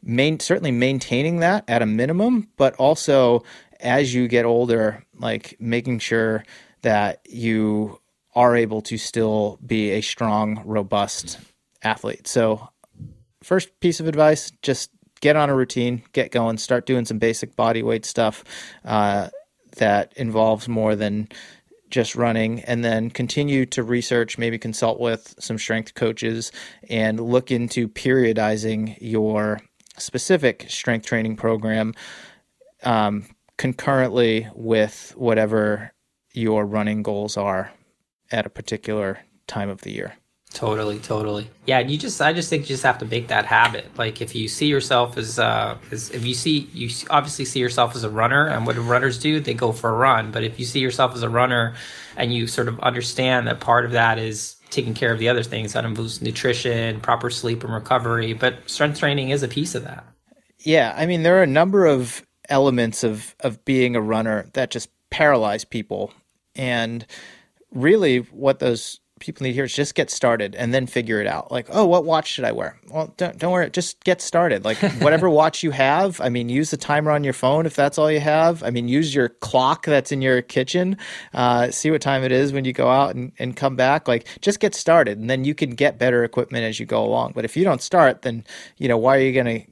main 0.02 0.40
certainly 0.40 0.72
maintaining 0.72 1.40
that 1.40 1.64
at 1.68 1.82
a 1.82 1.86
minimum, 1.86 2.48
but 2.56 2.74
also 2.76 3.42
as 3.80 4.14
you 4.14 4.28
get 4.28 4.44
older, 4.44 5.04
like 5.18 5.56
making 5.60 5.98
sure 5.98 6.44
that 6.82 7.20
you 7.28 8.00
are 8.36 8.54
able 8.54 8.82
to 8.82 8.98
still 8.98 9.58
be 9.66 9.90
a 9.92 10.02
strong, 10.02 10.62
robust 10.66 11.38
athlete. 11.82 12.28
So, 12.28 12.68
first 13.42 13.80
piece 13.80 13.98
of 13.98 14.06
advice 14.06 14.52
just 14.60 14.90
get 15.20 15.36
on 15.36 15.48
a 15.48 15.54
routine, 15.54 16.02
get 16.12 16.30
going, 16.30 16.58
start 16.58 16.84
doing 16.84 17.06
some 17.06 17.18
basic 17.18 17.56
body 17.56 17.82
weight 17.82 18.04
stuff 18.04 18.44
uh, 18.84 19.28
that 19.78 20.12
involves 20.16 20.68
more 20.68 20.94
than 20.94 21.28
just 21.88 22.14
running, 22.14 22.60
and 22.64 22.84
then 22.84 23.08
continue 23.08 23.64
to 23.64 23.82
research, 23.82 24.36
maybe 24.36 24.58
consult 24.58 25.00
with 25.00 25.34
some 25.38 25.56
strength 25.56 25.94
coaches, 25.94 26.52
and 26.90 27.18
look 27.18 27.50
into 27.50 27.88
periodizing 27.88 28.98
your 29.00 29.60
specific 29.96 30.66
strength 30.68 31.06
training 31.06 31.36
program 31.36 31.94
um, 32.82 33.24
concurrently 33.56 34.46
with 34.54 35.14
whatever 35.16 35.92
your 36.34 36.66
running 36.66 37.02
goals 37.02 37.38
are 37.38 37.72
at 38.30 38.46
a 38.46 38.50
particular 38.50 39.20
time 39.46 39.68
of 39.68 39.82
the 39.82 39.92
year. 39.92 40.14
Totally, 40.56 40.98
totally. 41.00 41.50
Yeah, 41.66 41.80
you 41.80 41.98
just 41.98 42.22
I 42.22 42.32
just 42.32 42.48
think 42.48 42.62
you 42.62 42.68
just 42.68 42.84
have 42.84 42.98
to 42.98 43.04
make 43.04 43.28
that 43.28 43.44
habit. 43.44 43.90
Like 43.98 44.22
if 44.22 44.34
you 44.34 44.48
see 44.48 44.66
yourself 44.68 45.18
as 45.18 45.38
uh 45.38 45.76
as 45.90 46.10
if 46.10 46.24
you 46.24 46.32
see 46.32 46.70
you 46.72 46.88
obviously 47.10 47.44
see 47.44 47.60
yourself 47.60 47.94
as 47.94 48.04
a 48.04 48.10
runner 48.10 48.46
and 48.46 48.64
what 48.66 48.76
do 48.76 48.80
runners 48.80 49.18
do? 49.18 49.38
They 49.38 49.52
go 49.52 49.72
for 49.72 49.90
a 49.90 49.92
run. 49.92 50.30
But 50.30 50.44
if 50.44 50.58
you 50.58 50.64
see 50.64 50.80
yourself 50.80 51.14
as 51.14 51.22
a 51.22 51.28
runner 51.28 51.74
and 52.16 52.32
you 52.32 52.46
sort 52.46 52.68
of 52.68 52.80
understand 52.80 53.48
that 53.48 53.60
part 53.60 53.84
of 53.84 53.92
that 53.92 54.18
is 54.18 54.56
taking 54.70 54.94
care 54.94 55.12
of 55.12 55.18
the 55.18 55.28
other 55.28 55.42
things 55.42 55.74
that 55.74 55.84
involves 55.84 56.22
nutrition, 56.22 57.00
proper 57.00 57.28
sleep 57.28 57.62
and 57.62 57.74
recovery, 57.74 58.32
but 58.32 58.56
strength 58.70 58.98
training 58.98 59.30
is 59.30 59.42
a 59.42 59.48
piece 59.48 59.74
of 59.74 59.84
that. 59.84 60.06
Yeah, 60.60 60.94
I 60.96 61.04
mean 61.04 61.22
there 61.22 61.38
are 61.38 61.42
a 61.42 61.46
number 61.46 61.84
of 61.84 62.24
elements 62.48 63.04
of 63.04 63.34
of 63.40 63.62
being 63.66 63.94
a 63.94 64.00
runner 64.00 64.48
that 64.54 64.70
just 64.70 64.88
paralyze 65.10 65.66
people 65.66 66.14
and 66.54 67.06
really 67.72 68.18
what 68.18 68.58
those 68.58 69.00
people 69.18 69.44
need 69.44 69.54
here 69.54 69.64
is 69.64 69.72
just 69.72 69.94
get 69.94 70.10
started 70.10 70.54
and 70.54 70.74
then 70.74 70.86
figure 70.86 71.20
it 71.20 71.26
out. 71.26 71.50
Like, 71.50 71.66
oh, 71.70 71.86
what 71.86 72.04
watch 72.04 72.28
should 72.28 72.44
I 72.44 72.52
wear? 72.52 72.78
Well, 72.90 73.14
don't 73.16 73.38
don't 73.38 73.52
worry, 73.52 73.70
just 73.70 74.02
get 74.04 74.20
started. 74.20 74.64
Like 74.64 74.76
whatever 75.00 75.30
watch 75.30 75.62
you 75.62 75.70
have. 75.70 76.20
I 76.20 76.28
mean, 76.28 76.48
use 76.48 76.70
the 76.70 76.76
timer 76.76 77.10
on 77.10 77.24
your 77.24 77.32
phone 77.32 77.66
if 77.66 77.74
that's 77.74 77.98
all 77.98 78.10
you 78.10 78.20
have. 78.20 78.62
I 78.62 78.70
mean, 78.70 78.88
use 78.88 79.14
your 79.14 79.30
clock 79.30 79.86
that's 79.86 80.12
in 80.12 80.20
your 80.20 80.42
kitchen. 80.42 80.98
Uh, 81.32 81.70
see 81.70 81.90
what 81.90 82.02
time 82.02 82.24
it 82.24 82.32
is 82.32 82.52
when 82.52 82.64
you 82.64 82.72
go 82.72 82.88
out 82.88 83.14
and, 83.14 83.32
and 83.38 83.56
come 83.56 83.76
back. 83.76 84.06
Like, 84.06 84.26
just 84.40 84.60
get 84.60 84.74
started, 84.74 85.18
and 85.18 85.30
then 85.30 85.44
you 85.44 85.54
can 85.54 85.70
get 85.70 85.98
better 85.98 86.24
equipment 86.24 86.64
as 86.64 86.78
you 86.78 86.86
go 86.86 87.02
along. 87.02 87.32
But 87.34 87.44
if 87.44 87.56
you 87.56 87.64
don't 87.64 87.82
start, 87.82 88.22
then 88.22 88.44
you 88.76 88.88
know 88.88 88.98
why 88.98 89.16
are 89.16 89.20
you 89.20 89.32
going 89.32 89.60
to 89.60 89.66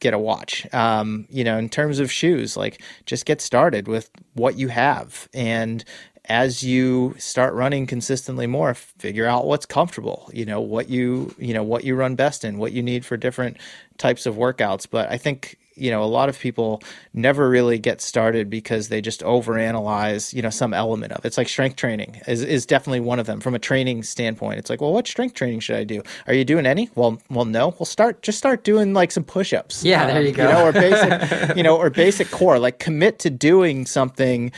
get 0.00 0.14
a 0.14 0.18
watch. 0.18 0.66
Um, 0.74 1.26
you 1.30 1.44
know, 1.44 1.58
in 1.58 1.68
terms 1.68 2.00
of 2.00 2.10
shoes, 2.10 2.56
like 2.56 2.82
just 3.06 3.26
get 3.26 3.40
started 3.40 3.86
with 3.86 4.10
what 4.34 4.56
you 4.56 4.68
have 4.68 5.28
and 5.34 5.84
as 6.30 6.62
you 6.62 7.12
start 7.18 7.52
running 7.54 7.86
consistently 7.86 8.46
more 8.46 8.72
figure 8.72 9.26
out 9.26 9.46
what's 9.46 9.66
comfortable 9.66 10.30
you 10.32 10.46
know 10.46 10.60
what 10.60 10.88
you 10.88 11.34
you 11.38 11.52
know 11.52 11.64
what 11.64 11.82
you 11.82 11.96
run 11.96 12.14
best 12.14 12.44
in 12.44 12.56
what 12.56 12.70
you 12.72 12.82
need 12.82 13.04
for 13.04 13.16
different 13.16 13.56
types 13.98 14.24
of 14.24 14.36
workouts. 14.36 14.86
But 14.88 15.10
i 15.10 15.18
think 15.18 15.58
you 15.74 15.90
know 15.90 16.02
a 16.02 16.06
lot 16.06 16.28
of 16.28 16.38
people 16.38 16.82
never 17.12 17.48
really 17.50 17.78
get 17.78 18.00
started 18.00 18.48
because 18.48 18.88
they 18.88 19.00
just 19.00 19.22
overanalyze 19.22 20.32
you 20.32 20.40
know 20.40 20.50
some 20.50 20.72
element 20.72 21.12
of 21.12 21.24
it. 21.24 21.28
it's 21.28 21.36
like 21.36 21.48
strength 21.48 21.74
training 21.74 22.20
is, 22.28 22.42
is 22.42 22.64
definitely 22.64 23.00
one 23.00 23.18
of 23.18 23.26
them 23.26 23.40
from 23.40 23.54
a 23.54 23.58
training 23.58 24.04
standpoint. 24.04 24.58
It's 24.58 24.70
like 24.70 24.80
well 24.80 24.92
what 24.92 25.08
strength 25.08 25.34
training 25.34 25.60
should 25.60 25.76
i 25.76 25.84
do? 25.84 26.00
Are 26.28 26.34
you 26.34 26.44
doing 26.44 26.64
any? 26.64 26.90
Well 26.94 27.20
well 27.28 27.44
no. 27.44 27.74
Well 27.78 27.86
start 27.86 28.22
just 28.22 28.38
start 28.38 28.62
doing 28.62 28.94
like 28.94 29.10
some 29.10 29.24
push-ups. 29.24 29.82
Yeah 29.84 30.06
there 30.06 30.18
um, 30.18 30.26
you 30.26 30.32
go. 30.32 30.44
you 30.44 30.52
know 30.52 30.64
or 30.64 30.72
basic 30.72 31.56
you 31.56 31.62
know 31.64 31.76
or 31.76 31.90
basic 31.90 32.30
core. 32.38 32.60
Like 32.60 32.78
commit 32.78 33.18
to 33.20 33.30
doing 33.30 33.84
something 33.84 34.52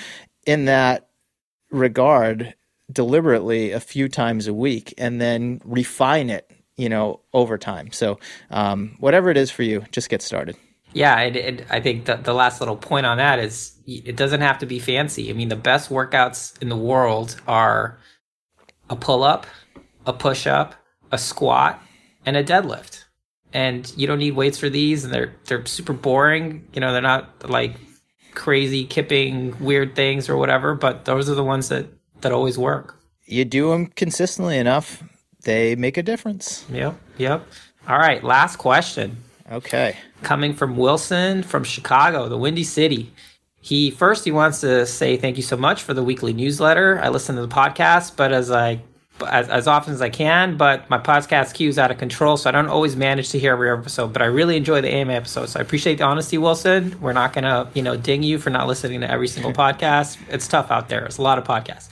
in 0.45 0.67
that 0.67 1.09
regard 1.73 2.55
deliberately 2.91 3.73
a 3.73 3.81
few 3.81 4.09
times 4.09 4.47
a 4.47 4.55
week 4.55 4.95
and 4.99 5.21
then 5.21 5.61
refine 5.65 6.31
it 6.31 6.51
you 6.77 6.89
know 6.89 7.21
over 7.33 7.59
time. 7.59 7.93
So 7.93 8.19
um, 8.51 8.97
whatever 8.99 9.31
it 9.31 9.37
is 9.37 9.51
for 9.51 9.63
you 9.63 9.85
just 9.93 10.09
get 10.09 10.23
started. 10.23 10.57
Yeah 10.95 11.21
it, 11.21 11.37
it, 11.37 11.67
i 11.71 11.81
think 11.81 12.05
the, 12.05 12.17
the 12.17 12.35
last 12.35 12.61
little 12.61 12.77
point 12.77 13.07
on 13.07 13.17
that 13.17 13.39
is 13.39 13.73
it 13.87 14.15
doesn't 14.17 14.43
have 14.43 14.59
to 14.59 14.67
be 14.67 14.79
fancy. 14.79 15.31
I 15.31 15.33
mean 15.33 15.49
the 15.49 15.57
best 15.57 15.91
workouts 15.91 16.61
in 16.63 16.69
the 16.69 16.77
world 16.77 17.41
are 17.47 17.99
a 18.91 18.97
pull-up 18.97 19.47
a 20.07 20.13
push-up 20.13 20.75
a 21.11 21.19
squat 21.19 21.83
and 22.27 22.37
a 22.37 22.45
deadlift. 22.45 23.05
And 23.55 23.93
you 23.97 24.07
don't 24.07 24.19
need 24.19 24.33
weights 24.33 24.59
for 24.59 24.71
these 24.71 25.05
and 25.05 25.13
they're 25.13 25.35
they're 25.47 25.67
super 25.67 25.93
boring. 25.93 26.67
You 26.73 26.81
know 26.81 26.93
they're 26.93 27.03
not 27.03 27.49
like 27.49 27.77
crazy 28.35 28.85
kipping 28.85 29.57
weird 29.59 29.95
things 29.95 30.29
or 30.29 30.37
whatever, 30.37 30.75
but 30.75 31.05
those 31.05 31.29
are 31.29 31.35
the 31.35 31.45
ones 31.45 31.69
that 31.69 31.87
that 32.21 32.33
always 32.33 32.59
work. 32.59 32.97
You 33.27 33.45
do 33.45 33.71
them 33.71 33.87
consistently 33.87 34.59
enough, 34.59 35.03
they 35.45 35.75
make 35.77 35.97
a 35.97 36.03
difference. 36.03 36.65
Yep, 36.71 36.99
yep. 37.19 37.47
All 37.89 37.99
right, 37.99 38.23
last 38.23 38.57
question. 38.57 39.17
Okay. 39.51 39.97
Coming 40.23 40.55
from 40.55 40.77
Wilson 40.77 41.43
from 41.43 41.65
Chicago, 41.65 42.29
the 42.29 42.39
Windy 42.39 42.65
City. 42.65 43.13
He 43.61 43.91
first 43.91 44.25
he 44.25 44.33
wants 44.33 44.61
to 44.61 44.87
say 44.87 45.17
thank 45.17 45.37
you 45.37 45.43
so 45.43 45.57
much 45.57 45.83
for 45.83 45.95
the 45.95 46.03
weekly 46.03 46.33
newsletter. 46.33 47.01
I 47.01 47.09
listen 47.09 47.37
to 47.37 47.43
the 47.43 47.49
podcast, 47.49 48.17
but 48.17 48.33
as 48.33 48.51
I 48.51 48.83
as, 49.25 49.49
as 49.49 49.67
often 49.67 49.93
as 49.95 50.03
I 50.03 50.11
can, 50.11 50.57
but 50.57 50.89
my 50.91 50.99
podcast 50.99 51.55
queue 51.55 51.69
is 51.69 51.79
out 51.79 51.91
of 51.91 51.99
control, 51.99 52.37
so 52.37 52.49
I 52.49 52.53
don't 52.53 52.69
always 52.69 52.97
manage 52.97 53.31
to 53.31 53.39
hear 53.39 53.53
every 53.53 53.71
episode. 53.71 54.13
But 54.13 54.23
I 54.23 54.27
really 54.27 54.57
enjoy 54.57 54.81
the 54.81 54.93
AMA 54.93 55.13
episodes, 55.13 55.53
so 55.53 55.61
I 55.61 55.63
appreciate 55.63 55.99
the 55.99 56.05
honesty, 56.05 56.39
Wilson. 56.39 56.99
We're 57.01 57.13
not 57.13 57.33
gonna, 57.33 57.71
you 57.75 57.83
know, 57.83 57.97
ding 57.97 58.23
you 58.23 58.39
for 58.39 58.51
not 58.51 58.67
listening 58.67 59.01
to 59.01 59.11
every 59.11 59.29
single 59.29 59.53
podcast. 59.65 60.19
It's 60.29 60.47
tough 60.47 60.71
out 60.71 60.89
there. 60.89 61.05
It's 61.05 61.19
a 61.19 61.23
lot 61.23 61.39
of 61.39 61.45
podcasts. 61.45 61.89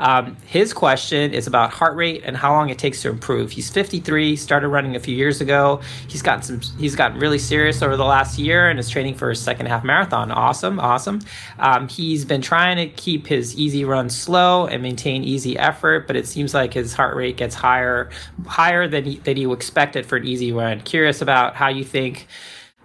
Um, 0.00 0.36
his 0.46 0.72
question 0.72 1.32
is 1.32 1.46
about 1.46 1.72
heart 1.72 1.96
rate 1.96 2.22
and 2.24 2.36
how 2.36 2.52
long 2.52 2.70
it 2.70 2.78
takes 2.78 3.02
to 3.02 3.10
improve. 3.10 3.52
He's 3.52 3.70
53, 3.70 4.36
started 4.36 4.68
running 4.68 4.96
a 4.96 5.00
few 5.00 5.14
years 5.14 5.40
ago. 5.40 5.80
He's 6.08 6.22
gotten 6.22 6.42
some. 6.42 6.60
He's 6.78 6.96
gotten 6.96 7.18
really 7.18 7.38
serious 7.38 7.82
over 7.82 7.96
the 7.96 8.04
last 8.04 8.38
year 8.38 8.68
and 8.68 8.78
is 8.78 8.88
training 8.88 9.14
for 9.14 9.30
his 9.30 9.40
second 9.40 9.66
half 9.66 9.84
marathon. 9.84 10.30
Awesome, 10.30 10.80
awesome. 10.80 11.20
Um, 11.58 11.88
he's 11.88 12.24
been 12.24 12.42
trying 12.42 12.76
to 12.76 12.86
keep 12.86 13.26
his 13.26 13.56
easy 13.56 13.84
run 13.84 14.10
slow 14.10 14.66
and 14.66 14.82
maintain 14.82 15.24
easy 15.24 15.58
effort, 15.58 16.06
but 16.06 16.16
it 16.16 16.26
seems 16.26 16.54
like 16.54 16.74
his 16.74 16.94
heart 16.94 17.16
rate 17.16 17.36
gets 17.36 17.54
higher, 17.54 18.10
higher 18.46 18.88
than 18.88 19.04
he, 19.04 19.18
than 19.18 19.36
you 19.36 19.52
expected 19.52 20.06
for 20.06 20.16
an 20.16 20.26
easy 20.26 20.52
run. 20.52 20.80
Curious 20.80 21.22
about 21.22 21.54
how 21.54 21.68
you 21.68 21.84
think. 21.84 22.26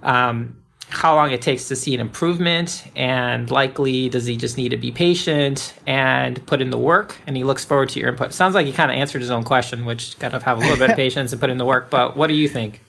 Um, 0.04 0.56
how 0.90 1.16
long 1.16 1.32
it 1.32 1.42
takes 1.42 1.68
to 1.68 1.76
see 1.76 1.94
an 1.94 2.02
improvement 2.02 2.84
and 2.96 3.50
likely 3.52 4.10
does 4.10 4.26
he 4.26 4.36
just 4.36 4.58
need 4.58 4.70
to 4.70 4.78
be 4.78 4.92
patient 4.92 5.74
and 5.86 6.46
put 6.48 6.62
in 6.62 6.72
the 6.72 6.78
work 6.78 7.16
and 7.28 7.38
he 7.38 7.44
looks 7.44 7.64
forward 7.64 7.90
to 7.90 8.00
your 8.00 8.10
input. 8.10 8.34
Sounds 8.34 8.56
like 8.56 8.66
he 8.66 8.74
kind 8.74 8.92
of 8.92 8.98
answered 8.98 9.22
his 9.22 9.30
own 9.30 9.44
question 9.44 9.86
which 9.86 10.18
kind 10.20 10.34
of 10.34 10.44
have 10.44 10.58
a 10.58 10.62
little 10.62 10.78
bit 10.78 10.90
of 10.92 10.96
patience 10.98 11.32
and 11.32 11.40
put 11.40 11.50
in 11.50 11.58
the 11.58 11.66
work 11.66 11.90
but 11.90 12.18
what 12.18 12.28
do 12.28 12.34
you 12.34 12.48
think? 12.48 12.82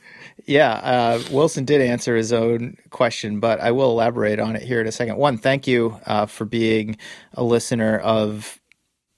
Yeah 0.47 0.73
uh, 0.73 1.23
wilson 1.31 1.65
did 1.65 1.81
answer 1.81 2.17
his 2.17 2.33
own 2.33 2.77
question 2.91 3.41
but 3.41 3.61
i 3.61 3.71
will 3.71 3.91
elaborate 3.91 4.41
on 4.41 4.57
it 4.57 4.63
here 4.63 4.81
in 4.81 4.87
a 4.87 4.93
second. 4.93 5.17
One 5.17 5.37
thank 5.37 5.67
you 5.67 5.99
uh, 6.07 6.27
for 6.27 6.45
being 6.45 6.97
a 7.35 7.45
listener 7.45 7.99
of 7.99 8.60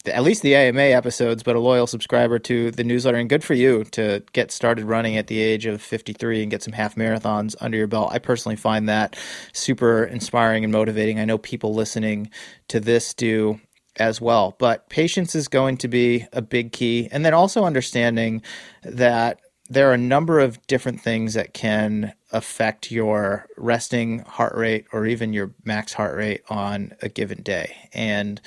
at 0.07 0.23
least 0.23 0.43
the 0.43 0.55
AMA 0.55 0.81
episodes, 0.81 1.43
but 1.43 1.57
a 1.57 1.61
loyal 1.61 1.87
subscriber 1.87 2.39
to 2.41 2.71
the 2.71 2.85
newsletter. 2.85 3.19
And 3.19 3.29
good 3.29 3.45
for 3.45 3.55
you 3.55 3.85
to 3.93 4.23
get 4.33 4.51
started 4.51 4.85
running 4.85 5.17
at 5.17 5.29
the 5.29 5.41
age 5.41 5.67
of 5.67 5.81
53 5.81 6.43
and 6.43 6.51
get 6.51 6.63
some 6.63 6.73
half 6.73 6.97
marathons 6.97 7.55
under 7.61 7.77
your 7.77 7.87
belt. 7.87 8.11
I 8.13 8.19
personally 8.19 8.57
find 8.57 8.89
that 8.89 9.17
super 9.53 10.05
inspiring 10.05 10.65
and 10.65 10.73
motivating. 10.73 11.21
I 11.21 11.25
know 11.25 11.39
people 11.39 11.75
listening 11.75 12.31
to 12.69 12.81
this 12.81 13.15
do 13.15 13.61
as 13.97 14.21
well. 14.21 14.57
But 14.59 14.89
patience 14.89 15.35
is 15.35 15.49
going 15.49 15.77
to 15.79 15.89
be 15.89 16.27
a 16.33 16.43
big 16.43 16.73
key. 16.73 17.09
And 17.13 17.25
then 17.25 17.35
also 17.35 17.65
understanding 17.65 18.43
that 18.83 19.41
there 19.69 19.89
are 19.89 19.95
a 19.95 19.99
number 19.99 20.41
of 20.41 20.65
different 20.67 21.01
things 21.01 21.35
that 21.35 21.55
can 21.55 22.13
affect 22.31 22.91
your 22.91 23.47
resting 23.57 24.21
heart 24.21 24.55
rate 24.55 24.87
or 24.93 25.07
even 25.07 25.33
your 25.33 25.53
max 25.65 25.93
heart 25.93 26.17
rate 26.17 26.43
on 26.49 26.93
a 27.01 27.09
given 27.09 27.43
day. 27.43 27.89
And 27.93 28.41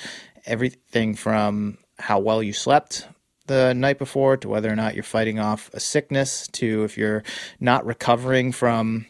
everything 0.45 1.15
from 1.15 1.77
how 1.97 2.19
well 2.19 2.43
you 2.43 2.53
slept 2.53 3.07
the 3.47 3.73
night 3.73 3.97
before 3.97 4.37
to 4.37 4.49
whether 4.49 4.71
or 4.71 4.75
not 4.75 4.95
you're 4.95 5.03
fighting 5.03 5.39
off 5.39 5.69
a 5.73 5.79
sickness 5.79 6.47
to 6.47 6.83
if 6.83 6.97
you're 6.97 7.23
not 7.59 7.85
recovering 7.85 8.51
from 8.51 9.05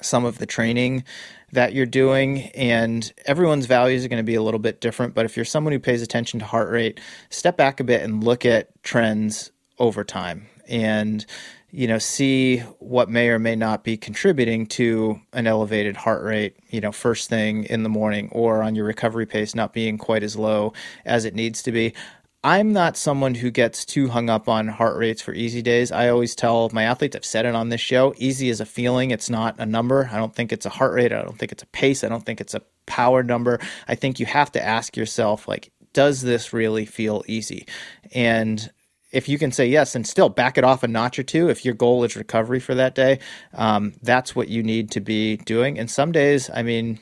some 0.00 0.24
of 0.24 0.38
the 0.38 0.46
training 0.46 1.04
that 1.52 1.72
you're 1.72 1.86
doing. 1.86 2.42
And 2.54 3.12
everyone's 3.26 3.66
values 3.66 4.04
are 4.04 4.08
going 4.08 4.18
to 4.18 4.24
be 4.24 4.34
a 4.34 4.42
little 4.42 4.60
bit 4.60 4.80
different 4.80 5.14
but 5.14 5.24
if 5.24 5.36
you're 5.36 5.44
someone 5.44 5.72
who 5.72 5.78
pays 5.78 6.02
attention 6.02 6.40
to 6.40 6.46
heart 6.46 6.70
rate 6.70 7.00
step 7.28 7.56
back 7.56 7.80
a 7.80 7.84
bit 7.84 8.02
and 8.02 8.24
look 8.24 8.44
at 8.44 8.70
trends 8.82 9.50
over 9.78 10.04
time. 10.04 10.46
And 10.68 11.24
you 11.70 11.86
know, 11.86 11.98
see 11.98 12.58
what 12.78 13.08
may 13.08 13.28
or 13.28 13.38
may 13.38 13.56
not 13.56 13.84
be 13.84 13.96
contributing 13.96 14.66
to 14.66 15.20
an 15.32 15.46
elevated 15.46 15.96
heart 15.96 16.22
rate, 16.22 16.56
you 16.68 16.80
know, 16.80 16.92
first 16.92 17.28
thing 17.28 17.64
in 17.64 17.82
the 17.82 17.88
morning 17.88 18.28
or 18.32 18.62
on 18.62 18.74
your 18.74 18.84
recovery 18.84 19.26
pace 19.26 19.54
not 19.54 19.72
being 19.72 19.98
quite 19.98 20.22
as 20.22 20.36
low 20.36 20.72
as 21.04 21.24
it 21.24 21.34
needs 21.34 21.62
to 21.62 21.72
be. 21.72 21.94
I'm 22.42 22.72
not 22.72 22.96
someone 22.96 23.34
who 23.34 23.50
gets 23.50 23.84
too 23.84 24.08
hung 24.08 24.30
up 24.30 24.48
on 24.48 24.66
heart 24.66 24.96
rates 24.96 25.20
for 25.20 25.34
easy 25.34 25.60
days. 25.60 25.92
I 25.92 26.08
always 26.08 26.34
tell 26.34 26.70
my 26.72 26.84
athletes, 26.84 27.14
I've 27.14 27.24
said 27.24 27.44
it 27.44 27.54
on 27.54 27.68
this 27.68 27.82
show, 27.82 28.14
easy 28.16 28.48
is 28.48 28.60
a 28.60 28.66
feeling, 28.66 29.10
it's 29.10 29.28
not 29.28 29.56
a 29.58 29.66
number. 29.66 30.08
I 30.10 30.16
don't 30.16 30.34
think 30.34 30.50
it's 30.50 30.64
a 30.64 30.70
heart 30.70 30.94
rate, 30.94 31.12
I 31.12 31.22
don't 31.22 31.38
think 31.38 31.52
it's 31.52 31.62
a 31.62 31.66
pace, 31.66 32.02
I 32.02 32.08
don't 32.08 32.24
think 32.24 32.40
it's 32.40 32.54
a 32.54 32.62
power 32.86 33.22
number. 33.22 33.60
I 33.86 33.94
think 33.94 34.18
you 34.18 34.26
have 34.26 34.50
to 34.52 34.64
ask 34.64 34.96
yourself 34.96 35.46
like 35.46 35.70
does 35.92 36.22
this 36.22 36.52
really 36.52 36.84
feel 36.84 37.24
easy? 37.26 37.66
And 38.14 38.70
if 39.12 39.28
you 39.28 39.38
can 39.38 39.52
say 39.52 39.66
yes 39.66 39.94
and 39.94 40.06
still 40.06 40.28
back 40.28 40.56
it 40.58 40.64
off 40.64 40.82
a 40.82 40.88
notch 40.88 41.18
or 41.18 41.22
two, 41.22 41.48
if 41.48 41.64
your 41.64 41.74
goal 41.74 42.04
is 42.04 42.16
recovery 42.16 42.60
for 42.60 42.74
that 42.74 42.94
day, 42.94 43.18
um, 43.54 43.92
that's 44.02 44.36
what 44.36 44.48
you 44.48 44.62
need 44.62 44.90
to 44.92 45.00
be 45.00 45.36
doing. 45.38 45.78
And 45.78 45.90
some 45.90 46.12
days, 46.12 46.50
I 46.52 46.62
mean, 46.62 47.00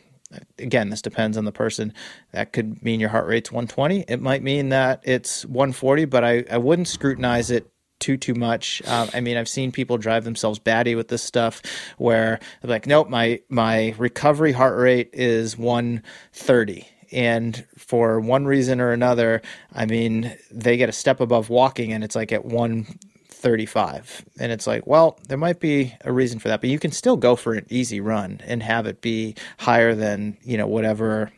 again, 0.59 0.90
this 0.90 1.02
depends 1.02 1.36
on 1.36 1.44
the 1.44 1.52
person. 1.52 1.92
That 2.32 2.52
could 2.52 2.82
mean 2.82 3.00
your 3.00 3.11
heart 3.11 3.26
rate's 3.26 3.52
120. 3.52 4.04
It 4.09 4.20
might 4.20 4.42
mean 4.42 4.70
that 4.70 5.02
it's 5.04 5.44
140, 5.46 6.06
but 6.06 6.24
I, 6.24 6.44
I 6.50 6.59
wouldn't 6.59 6.88
scrutinize 6.88 7.50
it 7.50 7.70
too 7.98 8.16
too 8.16 8.34
much. 8.34 8.80
Um, 8.86 9.09
I 9.12 9.20
mean, 9.20 9.36
I've 9.36 9.48
seen 9.48 9.72
people 9.72 9.98
drive 9.98 10.24
themselves 10.24 10.59
batty 10.59 10.94
with 10.94 11.09
this 11.09 11.22
stuff, 11.22 11.61
where 11.98 12.38
they're 12.62 12.70
like, 12.70 12.86
"Nope, 12.86 13.09
my 13.09 13.40
my 13.48 13.94
recovery 13.98 14.52
heart 14.52 14.78
rate 14.78 15.11
is 15.12 15.59
130." 15.59 16.86
And 17.12 17.64
for 17.76 18.20
one 18.20 18.44
reason 18.44 18.80
or 18.80 18.92
another, 18.92 19.42
I 19.72 19.86
mean, 19.86 20.36
they 20.51 20.76
get 20.76 20.89
a 20.89 20.93
step 20.93 21.20
above 21.20 21.51
walking 21.51 21.93
and 21.93 22.05
it's 22.05 22.16
like 22.16 22.32
at 22.32 22.44
135. 22.44 24.24
And 24.39 24.52
it's 24.52 24.66
like, 24.66 24.86
well, 24.86 25.18
there 25.28 25.39
might 25.39 25.60
be 25.60 25.94
a 26.05 26.12
reason 26.12 26.39
for 26.39 26.48
that, 26.48 26.60
but 26.60 26.70
you 26.70 26.78
can 26.78 26.93
still 26.93 27.16
go 27.16 27.36
for 27.36 27.55
an 27.55 27.66
easy 27.68 28.01
run 28.01 28.40
and 28.44 28.62
have 28.62 28.86
it 28.86 29.01
be 29.01 29.35
higher 29.59 29.94
than, 29.94 30.36
you 30.43 30.56
know, 30.56 30.66
whatever 30.66 31.32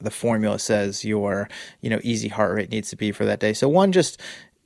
the 0.00 0.10
formula 0.10 0.58
says 0.58 1.04
your, 1.04 1.48
you 1.80 1.90
know, 1.90 2.00
easy 2.02 2.28
heart 2.28 2.54
rate 2.54 2.70
needs 2.70 2.90
to 2.90 2.96
be 2.96 3.12
for 3.12 3.24
that 3.24 3.40
day. 3.40 3.52
So 3.52 3.68
one 3.68 3.92
just 3.92 4.20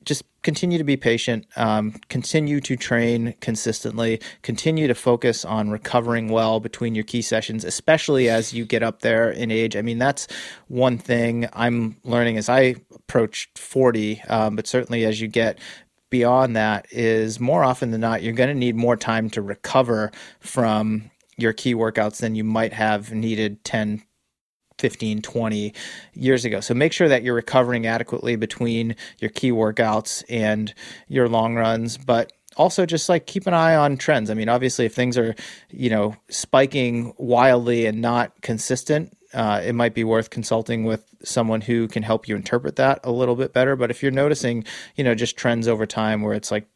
just 0.05 0.23
continue 0.43 0.77
to 0.77 0.83
be 0.83 0.97
patient, 0.97 1.45
um, 1.55 1.93
continue 2.09 2.59
to 2.61 2.75
train 2.75 3.35
consistently, 3.41 4.19
continue 4.41 4.87
to 4.87 4.95
focus 4.95 5.45
on 5.45 5.69
recovering 5.69 6.29
well 6.29 6.59
between 6.59 6.95
your 6.95 7.03
key 7.03 7.21
sessions, 7.21 7.63
especially 7.63 8.29
as 8.29 8.53
you 8.53 8.65
get 8.65 8.81
up 8.81 9.01
there 9.01 9.29
in 9.29 9.51
age. 9.51 9.75
I 9.75 9.81
mean, 9.81 9.99
that's 9.99 10.27
one 10.67 10.97
thing 10.97 11.47
I'm 11.53 11.97
learning 12.03 12.37
as 12.37 12.49
I 12.49 12.75
approach 12.95 13.49
40. 13.55 14.21
Um, 14.27 14.55
but 14.55 14.67
certainly 14.67 15.05
as 15.05 15.21
you 15.21 15.27
get 15.27 15.59
beyond 16.09 16.55
that 16.55 16.87
is 16.91 17.39
more 17.39 17.63
often 17.63 17.91
than 17.91 18.01
not, 18.01 18.23
you're 18.23 18.33
going 18.33 18.49
to 18.49 18.55
need 18.55 18.75
more 18.75 18.97
time 18.97 19.29
to 19.31 19.41
recover 19.41 20.11
from 20.39 21.11
your 21.37 21.53
key 21.53 21.73
workouts 21.73 22.17
than 22.17 22.35
you 22.35 22.43
might 22.43 22.73
have 22.73 23.11
needed 23.11 23.63
10, 23.63 24.03
15, 24.81 25.21
20 25.21 25.73
years 26.13 26.43
ago. 26.43 26.59
So 26.59 26.73
make 26.73 26.91
sure 26.91 27.07
that 27.07 27.23
you're 27.23 27.35
recovering 27.35 27.85
adequately 27.85 28.35
between 28.35 28.95
your 29.19 29.29
key 29.29 29.51
workouts 29.51 30.23
and 30.27 30.73
your 31.07 31.29
long 31.29 31.55
runs. 31.55 31.97
But 31.97 32.33
also 32.57 32.85
just 32.85 33.07
like 33.07 33.27
keep 33.27 33.47
an 33.47 33.53
eye 33.53 33.75
on 33.75 33.97
trends. 33.97 34.29
I 34.29 34.33
mean, 34.33 34.49
obviously, 34.49 34.85
if 34.85 34.93
things 34.93 35.17
are, 35.17 35.35
you 35.69 35.89
know, 35.89 36.15
spiking 36.29 37.13
wildly 37.17 37.85
and 37.85 38.01
not 38.01 38.41
consistent, 38.41 39.15
uh, 39.33 39.61
it 39.63 39.73
might 39.73 39.93
be 39.93 40.03
worth 40.03 40.29
consulting 40.29 40.83
with 40.83 41.05
someone 41.23 41.61
who 41.61 41.87
can 41.87 42.03
help 42.03 42.27
you 42.27 42.35
interpret 42.35 42.75
that 42.75 42.99
a 43.03 43.11
little 43.11 43.35
bit 43.35 43.53
better. 43.53 43.75
But 43.75 43.91
if 43.91 44.03
you're 44.03 44.11
noticing, 44.11 44.65
you 44.95 45.03
know, 45.03 45.15
just 45.15 45.37
trends 45.37 45.67
over 45.67 45.85
time 45.85 46.21
where 46.21 46.33
it's 46.33 46.51
like 46.51 46.67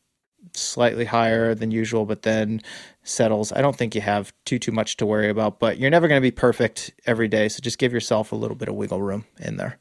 slightly 0.54 1.06
higher 1.06 1.56
than 1.56 1.72
usual, 1.72 2.06
but 2.06 2.24
then 2.24 2.62
settles, 3.04 3.52
I 3.52 3.62
don't 3.62 3.76
think 3.76 3.96
you 3.96 4.02
have 4.02 4.34
too 4.46 4.60
too 4.60 4.72
much 4.72 4.98
to 4.98 5.06
worry 5.06 5.30
about. 5.30 5.60
But 5.60 5.78
you're 5.80 5.90
never 5.90 6.08
going 6.08 6.20
to 6.20 6.26
be 6.26 6.32
perfect 6.32 6.92
every 7.06 7.28
day, 7.28 7.50
so 7.50 7.60
just 7.62 7.78
give 7.78 7.94
yourself 7.94 8.32
a 8.32 8.36
little 8.36 8.56
bit 8.56 8.68
of 8.68 8.76
wiggle 8.76 9.02
room 9.02 9.26
in 9.40 9.58
there. 9.58 9.78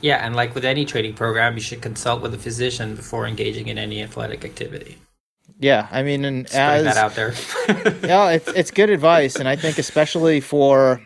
Yeah, 0.00 0.24
and 0.24 0.36
like 0.36 0.54
with 0.54 0.64
any 0.64 0.84
training 0.84 1.14
program, 1.14 1.54
you 1.54 1.60
should 1.60 1.82
consult 1.82 2.22
with 2.22 2.34
a 2.34 2.38
physician 2.38 2.94
before 2.94 3.26
engaging 3.26 3.68
in 3.68 3.78
any 3.78 4.02
athletic 4.02 4.44
activity. 4.44 4.98
Yeah, 5.60 5.88
I 5.90 6.02
mean, 6.02 6.24
and 6.24 6.46
Just 6.46 6.54
as 6.54 6.84
that 6.84 6.96
out 6.96 7.14
there. 7.14 7.34
yeah, 8.06 8.30
it's 8.30 8.48
it's 8.48 8.70
good 8.70 8.90
advice, 8.90 9.36
and 9.36 9.48
I 9.48 9.56
think 9.56 9.78
especially 9.78 10.40
for 10.40 11.00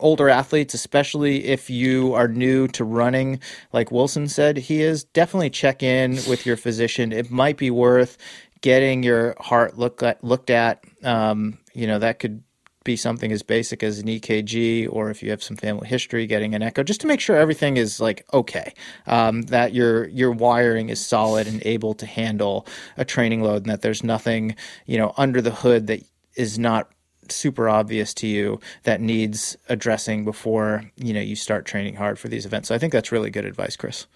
older 0.00 0.28
athletes, 0.28 0.74
especially 0.74 1.44
if 1.44 1.70
you 1.70 2.14
are 2.14 2.28
new 2.28 2.68
to 2.68 2.84
running, 2.84 3.40
like 3.72 3.90
Wilson 3.90 4.28
said, 4.28 4.56
he 4.56 4.82
is 4.82 5.04
definitely 5.04 5.50
check 5.50 5.82
in 5.82 6.18
with 6.28 6.46
your 6.46 6.56
physician. 6.56 7.12
It 7.12 7.30
might 7.30 7.56
be 7.56 7.70
worth 7.70 8.18
getting 8.60 9.02
your 9.02 9.34
heart 9.40 9.78
look 9.78 10.02
at, 10.02 10.22
looked 10.24 10.50
at. 10.50 10.84
Um, 11.02 11.58
you 11.74 11.86
know, 11.86 11.98
that 11.98 12.18
could 12.18 12.42
be 12.84 12.96
something 12.96 13.32
as 13.32 13.42
basic 13.42 13.82
as 13.82 13.98
an 13.98 14.06
EKG, 14.06 14.88
or 14.90 15.10
if 15.10 15.22
you 15.22 15.30
have 15.30 15.42
some 15.42 15.56
family 15.56 15.88
history, 15.88 16.26
getting 16.26 16.54
an 16.54 16.62
echo, 16.62 16.82
just 16.82 17.00
to 17.00 17.06
make 17.06 17.18
sure 17.18 17.36
everything 17.36 17.76
is 17.76 17.98
like 17.98 18.24
okay, 18.32 18.74
um, 19.06 19.42
that 19.42 19.72
your 19.72 20.06
your 20.08 20.30
wiring 20.30 20.90
is 20.90 21.04
solid 21.04 21.46
and 21.46 21.62
able 21.64 21.94
to 21.94 22.06
handle 22.06 22.66
a 22.96 23.04
training 23.04 23.42
load, 23.42 23.62
and 23.62 23.70
that 23.72 23.82
there's 23.82 24.04
nothing 24.04 24.54
you 24.86 24.98
know 24.98 25.14
under 25.16 25.40
the 25.40 25.50
hood 25.50 25.86
that 25.86 26.02
is 26.36 26.58
not 26.58 26.90
super 27.30 27.68
obvious 27.68 28.14
to 28.14 28.26
you 28.26 28.60
that 28.84 29.00
needs 29.00 29.56
addressing 29.68 30.24
before 30.24 30.90
you 30.96 31.12
know 31.12 31.20
you 31.20 31.36
start 31.36 31.64
training 31.64 31.96
hard 31.96 32.18
for 32.18 32.28
these 32.28 32.46
events. 32.46 32.68
So 32.68 32.74
I 32.74 32.78
think 32.78 32.92
that's 32.92 33.12
really 33.12 33.30
good 33.30 33.44
advice, 33.44 33.76
Chris. 33.76 34.06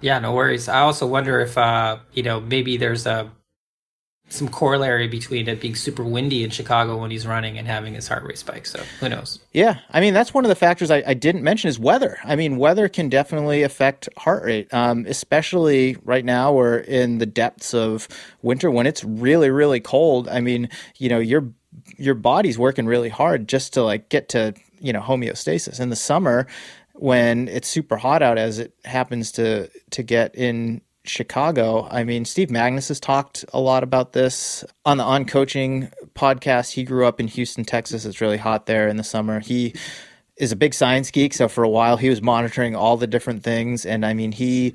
Yeah, 0.00 0.18
no 0.18 0.32
worries. 0.32 0.68
I 0.68 0.80
also 0.80 1.06
wonder 1.06 1.40
if 1.40 1.58
uh, 1.58 1.98
you 2.12 2.22
know 2.22 2.40
maybe 2.40 2.76
there's 2.76 3.06
a 3.06 3.30
some 4.30 4.48
corollary 4.48 5.08
between 5.08 5.48
it 5.48 5.60
being 5.60 5.74
super 5.74 6.04
windy 6.04 6.44
in 6.44 6.50
Chicago 6.50 6.96
when 6.96 7.10
he's 7.10 7.26
running 7.26 7.58
and 7.58 7.66
having 7.66 7.94
his 7.94 8.06
heart 8.06 8.22
rate 8.22 8.38
spike. 8.38 8.64
So 8.64 8.80
who 9.00 9.08
knows? 9.08 9.40
Yeah, 9.52 9.78
I 9.90 10.00
mean 10.00 10.14
that's 10.14 10.32
one 10.32 10.44
of 10.44 10.48
the 10.48 10.54
factors 10.54 10.90
I, 10.90 11.02
I 11.06 11.14
didn't 11.14 11.42
mention 11.42 11.68
is 11.68 11.78
weather. 11.78 12.18
I 12.24 12.36
mean 12.36 12.56
weather 12.56 12.88
can 12.88 13.08
definitely 13.08 13.62
affect 13.62 14.08
heart 14.16 14.44
rate, 14.44 14.72
um, 14.72 15.04
especially 15.08 15.96
right 16.04 16.24
now 16.24 16.52
we're 16.52 16.78
in 16.78 17.18
the 17.18 17.26
depths 17.26 17.74
of 17.74 18.08
winter 18.40 18.70
when 18.70 18.86
it's 18.86 19.04
really 19.04 19.50
really 19.50 19.80
cold. 19.80 20.28
I 20.28 20.40
mean 20.40 20.68
you 20.96 21.08
know 21.08 21.18
your 21.18 21.52
your 21.96 22.14
body's 22.14 22.58
working 22.58 22.86
really 22.86 23.08
hard 23.08 23.48
just 23.48 23.72
to 23.74 23.82
like 23.82 24.08
get 24.08 24.28
to 24.30 24.54
you 24.80 24.92
know 24.92 25.00
homeostasis 25.00 25.80
in 25.80 25.90
the 25.90 25.96
summer 25.96 26.46
when 26.94 27.48
it's 27.48 27.68
super 27.68 27.96
hot 27.96 28.22
out 28.22 28.38
as 28.38 28.58
it 28.58 28.74
happens 28.84 29.32
to 29.32 29.68
to 29.90 30.02
get 30.02 30.34
in 30.34 30.80
Chicago. 31.04 31.88
I 31.90 32.04
mean, 32.04 32.24
Steve 32.24 32.48
Magness 32.48 32.88
has 32.88 33.00
talked 33.00 33.44
a 33.54 33.60
lot 33.60 33.82
about 33.82 34.12
this 34.12 34.64
on 34.84 34.98
the 34.98 35.04
On 35.04 35.24
Coaching 35.24 35.90
podcast. 36.14 36.72
He 36.72 36.84
grew 36.84 37.06
up 37.06 37.20
in 37.20 37.26
Houston, 37.26 37.64
Texas. 37.64 38.04
It's 38.04 38.20
really 38.20 38.36
hot 38.36 38.66
there 38.66 38.86
in 38.86 38.96
the 38.98 39.04
summer. 39.04 39.40
He 39.40 39.74
is 40.36 40.52
a 40.52 40.56
big 40.56 40.74
science 40.74 41.10
geek, 41.10 41.32
so 41.34 41.48
for 41.48 41.64
a 41.64 41.68
while 41.68 41.96
he 41.96 42.10
was 42.10 42.20
monitoring 42.22 42.76
all 42.76 42.96
the 42.96 43.06
different 43.06 43.42
things 43.42 43.84
and 43.86 44.04
I 44.04 44.14
mean, 44.14 44.32
he 44.32 44.74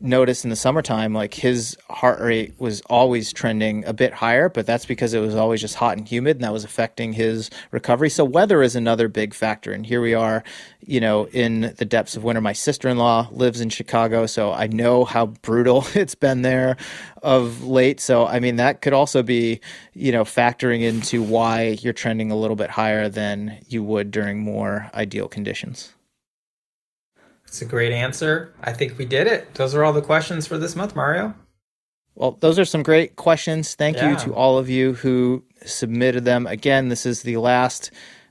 noticed 0.00 0.44
in 0.44 0.50
the 0.50 0.56
summertime 0.56 1.12
like 1.12 1.34
his 1.34 1.76
heart 1.88 2.20
rate 2.20 2.54
was 2.58 2.80
always 2.82 3.32
trending 3.32 3.84
a 3.86 3.92
bit 3.92 4.12
higher 4.12 4.48
but 4.48 4.66
that's 4.66 4.86
because 4.86 5.14
it 5.14 5.20
was 5.20 5.34
always 5.34 5.60
just 5.60 5.74
hot 5.74 5.96
and 5.96 6.06
humid 6.06 6.36
and 6.36 6.44
that 6.44 6.52
was 6.52 6.64
affecting 6.64 7.12
his 7.12 7.50
recovery. 7.70 8.10
So 8.10 8.24
weather 8.24 8.62
is 8.62 8.76
another 8.76 9.08
big 9.08 9.34
factor 9.34 9.72
and 9.72 9.84
here 9.84 10.00
we 10.00 10.14
are 10.14 10.44
you 10.80 11.00
know 11.00 11.26
in 11.28 11.74
the 11.78 11.84
depths 11.84 12.16
of 12.16 12.24
winter. 12.24 12.40
My 12.40 12.52
sister-in-law 12.52 13.28
lives 13.32 13.60
in 13.60 13.70
chicago 13.70 14.26
so 14.26 14.52
i 14.52 14.66
know 14.66 15.04
how 15.04 15.26
brutal 15.26 15.84
it's 15.94 16.14
been 16.14 16.42
there 16.42 16.76
of 17.22 17.64
late. 17.64 17.98
So 18.00 18.26
i 18.26 18.38
mean 18.38 18.56
that 18.56 18.82
could 18.82 18.92
also 18.92 19.22
be 19.22 19.60
you 19.94 20.12
know 20.12 20.24
factoring 20.24 20.82
into 20.82 21.22
why 21.22 21.78
you're 21.80 21.92
trending 21.92 22.30
a 22.30 22.36
little 22.36 22.56
bit 22.56 22.70
higher 22.70 23.08
than 23.08 23.58
you 23.68 23.82
would 23.82 24.10
during 24.10 24.38
more 24.38 24.90
ideal 24.94 25.26
conditions 25.28 25.95
It's 27.56 27.62
a 27.62 27.64
great 27.64 27.90
answer. 27.90 28.52
I 28.62 28.74
think 28.74 28.98
we 28.98 29.06
did 29.06 29.26
it. 29.26 29.54
Those 29.54 29.74
are 29.74 29.82
all 29.82 29.94
the 29.94 30.02
questions 30.02 30.46
for 30.46 30.58
this 30.58 30.76
month, 30.76 30.94
Mario. 30.94 31.34
Well, 32.14 32.32
those 32.40 32.58
are 32.58 32.66
some 32.66 32.82
great 32.82 33.16
questions. 33.16 33.74
Thank 33.74 33.96
Yeah. 33.96 34.10
you 34.10 34.16
to 34.26 34.34
all 34.34 34.58
of 34.58 34.68
you 34.68 34.92
who 34.92 35.42
submitted 35.64 36.26
them. 36.26 36.46
Again, 36.46 36.90
this 36.90 37.06
is 37.06 37.22
the 37.22 37.38
last, 37.38 37.90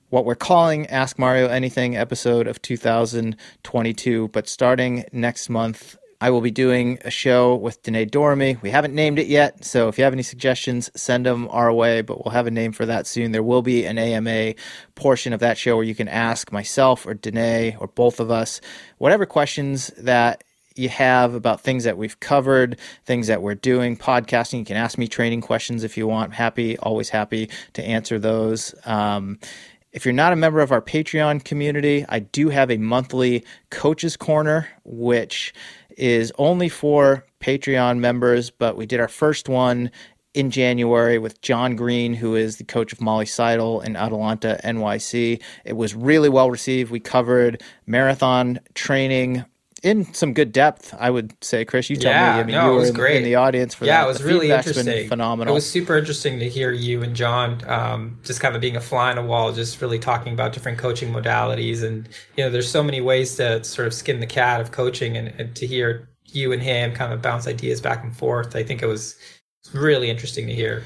what 0.09 0.25
we're 0.25 0.35
calling 0.35 0.85
Ask 0.91 1.17
Mario 1.17 1.47
Anything 1.47 1.97
episode 1.97 2.45
of 2.45 2.61
2022. 2.61 4.27
But 4.27 4.47
starting 4.47 5.05
next 5.11 5.49
month, 5.49 5.97
I 6.25 6.31
will 6.31 6.41
be 6.41 6.49
doing 6.49 6.97
a 7.05 7.11
show 7.11 7.53
with 7.53 7.83
Danae 7.83 8.05
Dormy. 8.05 8.57
We 8.63 8.71
haven't 8.71 8.95
named 8.95 9.19
it 9.19 9.27
yet, 9.27 9.63
so 9.63 9.89
if 9.89 9.99
you 9.99 10.03
have 10.05 10.13
any 10.13 10.23
suggestions, 10.23 10.89
send 10.95 11.27
them 11.27 11.47
our 11.51 11.71
way, 11.71 12.01
but 12.01 12.25
we'll 12.25 12.33
have 12.33 12.47
a 12.47 12.51
name 12.51 12.71
for 12.71 12.83
that 12.87 13.05
soon. 13.05 13.31
There 13.31 13.43
will 13.43 13.61
be 13.61 13.85
an 13.85 13.99
AMA 13.99 14.55
portion 14.95 15.33
of 15.33 15.39
that 15.41 15.55
show 15.55 15.75
where 15.75 15.85
you 15.85 15.93
can 15.93 16.07
ask 16.07 16.51
myself 16.51 17.05
or 17.05 17.13
Danae 17.13 17.77
or 17.79 17.85
both 17.85 18.19
of 18.19 18.31
us 18.31 18.59
whatever 18.97 19.27
questions 19.27 19.91
that 19.99 20.43
you 20.75 20.89
have 20.89 21.35
about 21.35 21.61
things 21.61 21.83
that 21.83 21.95
we've 21.95 22.19
covered, 22.19 22.79
things 23.05 23.27
that 23.27 23.43
we're 23.43 23.53
doing, 23.53 23.95
podcasting. 23.95 24.57
You 24.57 24.65
can 24.65 24.77
ask 24.77 24.97
me 24.97 25.07
training 25.07 25.41
questions 25.41 25.83
if 25.83 25.95
you 25.95 26.07
want. 26.07 26.33
Happy, 26.33 26.75
always 26.79 27.09
happy 27.09 27.51
to 27.73 27.83
answer 27.83 28.17
those. 28.17 28.73
Um, 28.83 29.37
if 29.95 30.03
you're 30.03 30.13
not 30.13 30.33
a 30.33 30.35
member 30.35 30.59
of 30.59 30.73
our 30.73 30.81
Patreon 30.81 31.45
community, 31.45 32.03
I 32.09 32.19
do 32.19 32.49
have 32.49 32.69
a 32.69 32.77
monthly 32.77 33.45
Coaches 33.69 34.17
Corner, 34.17 34.67
which 34.83 35.53
is 35.97 36.31
only 36.37 36.69
for 36.69 37.25
Patreon 37.39 37.99
members, 37.99 38.49
but 38.49 38.77
we 38.77 38.85
did 38.85 38.99
our 38.99 39.07
first 39.07 39.49
one 39.49 39.91
in 40.33 40.51
January 40.51 41.17
with 41.17 41.41
Jon 41.41 41.75
Green, 41.75 42.13
who 42.13 42.35
is 42.35 42.57
the 42.57 42.63
coach 42.65 42.91
of 42.91 42.99
Molly 42.99 43.25
Seidel 43.25 43.79
in 43.81 43.95
Atalanta, 43.95 44.59
NYC. 44.63 45.41
It 45.63 45.73
was 45.73 45.95
really 45.95 46.29
well 46.29 46.51
received. 46.51 46.91
We 46.91 46.99
covered 46.99 47.63
marathon 47.87 48.59
training 48.73 49.45
in 49.85 50.13
some 50.13 50.33
good 50.33 50.51
depth, 50.51 50.93
I 50.97 51.09
would 51.09 51.33
say. 51.43 51.63
Chris, 51.65 51.89
you 51.89 51.95
tell 51.97 52.11
Yeah, 52.11 52.33
me. 52.33 52.39
I 52.39 52.43
mean, 52.43 52.55
no, 52.55 52.65
you 52.65 52.71
it 52.71 52.73
were 52.73 52.79
was 52.79 52.89
in, 52.89 52.95
great. 52.95 53.17
in 53.17 53.23
the 53.23 53.35
audience 53.35 53.73
for 53.73 53.85
yeah, 53.85 53.91
that. 53.93 53.99
Yeah, 54.01 54.05
it 54.05 54.07
was 54.07 54.17
The 54.19 54.25
really 54.25 54.51
interesting. 54.51 55.07
Phenomenal. 55.07 55.51
It 55.51 55.55
was 55.55 55.69
super 55.69 55.97
interesting 55.97 56.39
to 56.39 56.49
hear 56.49 56.71
you 56.71 57.03
and 57.03 57.15
Jon 57.15 57.61
um, 57.69 58.19
just 58.23 58.39
kind 58.41 58.55
of 58.55 58.61
being 58.61 58.75
a 58.75 58.81
fly 58.81 59.11
on 59.11 59.17
a 59.17 59.25
wall, 59.25 59.53
just 59.53 59.81
really 59.81 59.99
talking 59.99 60.33
about 60.33 60.53
different 60.53 60.77
coaching 60.77 61.11
modalities. 61.13 61.83
And, 61.83 62.07
you 62.35 62.43
know, 62.43 62.49
there's 62.49 62.69
so 62.69 62.83
many 62.83 62.99
ways 63.01 63.35
to 63.37 63.63
sort 63.63 63.87
of 63.87 63.93
skin 63.93 64.19
the 64.19 64.27
cat 64.27 64.59
of 64.61 64.71
coaching 64.71 65.17
and, 65.17 65.27
and 65.39 65.55
to 65.55 65.67
hear 65.67 66.09
you 66.25 66.51
and 66.51 66.61
him 66.61 66.93
kind 66.93 67.13
of 67.13 67.21
bounce 67.21 67.47
ideas 67.47 67.79
back 67.79 68.03
and 68.03 68.15
forth. 68.15 68.55
I 68.55 68.63
think 68.63 68.81
it 68.81 68.87
was 68.87 69.15
really 69.73 70.09
interesting 70.09 70.47
to 70.47 70.53
hear. 70.53 70.83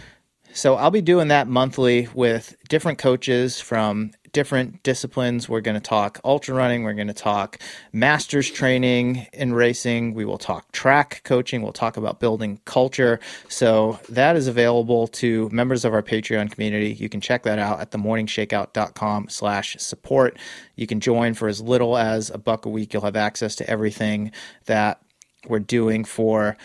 So 0.53 0.76
I'll 0.76 0.91
be 0.91 1.01
doing 1.01 1.27
that 1.30 1.47
monthly 1.47 2.07
with 2.13 2.55
different 2.67 2.97
coaches 2.97 3.59
from 3.61 4.11
different 4.31 4.84
disciplines. 4.84 5.47
We're 5.47 5.61
going 5.61 5.76
to 5.76 5.81
talk 5.81 6.19
ultra 6.23 6.56
running. 6.56 6.84
We're 6.84 6.93
going 6.93 7.07
to 7.07 7.14
talk 7.14 7.60
masters 7.93 8.49
training 8.49 9.27
in 9.34 9.53
racing. 9.53 10.14
We 10.14 10.26
will 10.26 10.38
talk 10.38 10.72
track 10.72 11.22
coaching. 11.23 11.61
We'll 11.61 11.73
talk 11.73 11.97
about 11.97 12.19
building 12.19 12.60
culture. 12.65 13.19
So 13.47 13.99
that 14.10 14.35
is 14.35 14.47
available 14.47 15.07
to 15.07 15.49
members 15.49 15.85
of 15.85 15.93
our 15.93 16.03
Patreon 16.03 16.51
community. 16.51 16.93
You 16.93 17.10
can 17.10 17.22
check 17.22 17.43
that 17.43 17.60
out 17.60 17.80
at 17.80 17.91
themorningshakeout.com 17.91 19.30
slash 19.30 19.77
support. 19.80 20.38
You 20.76 20.88
can 20.88 20.99
join 20.99 21.34
for 21.34 21.47
as 21.47 21.61
little 21.61 21.97
as 21.97 22.30
a 22.30 22.38
buck 22.38 22.65
a 22.65 22.69
week. 22.69 22.93
You'll 22.93 23.03
have 23.03 23.15
access 23.15 23.56
to 23.57 23.69
everything 23.69 24.31
that 24.65 25.01
we're 25.47 25.60
doing 25.60 26.03
for 26.03 26.57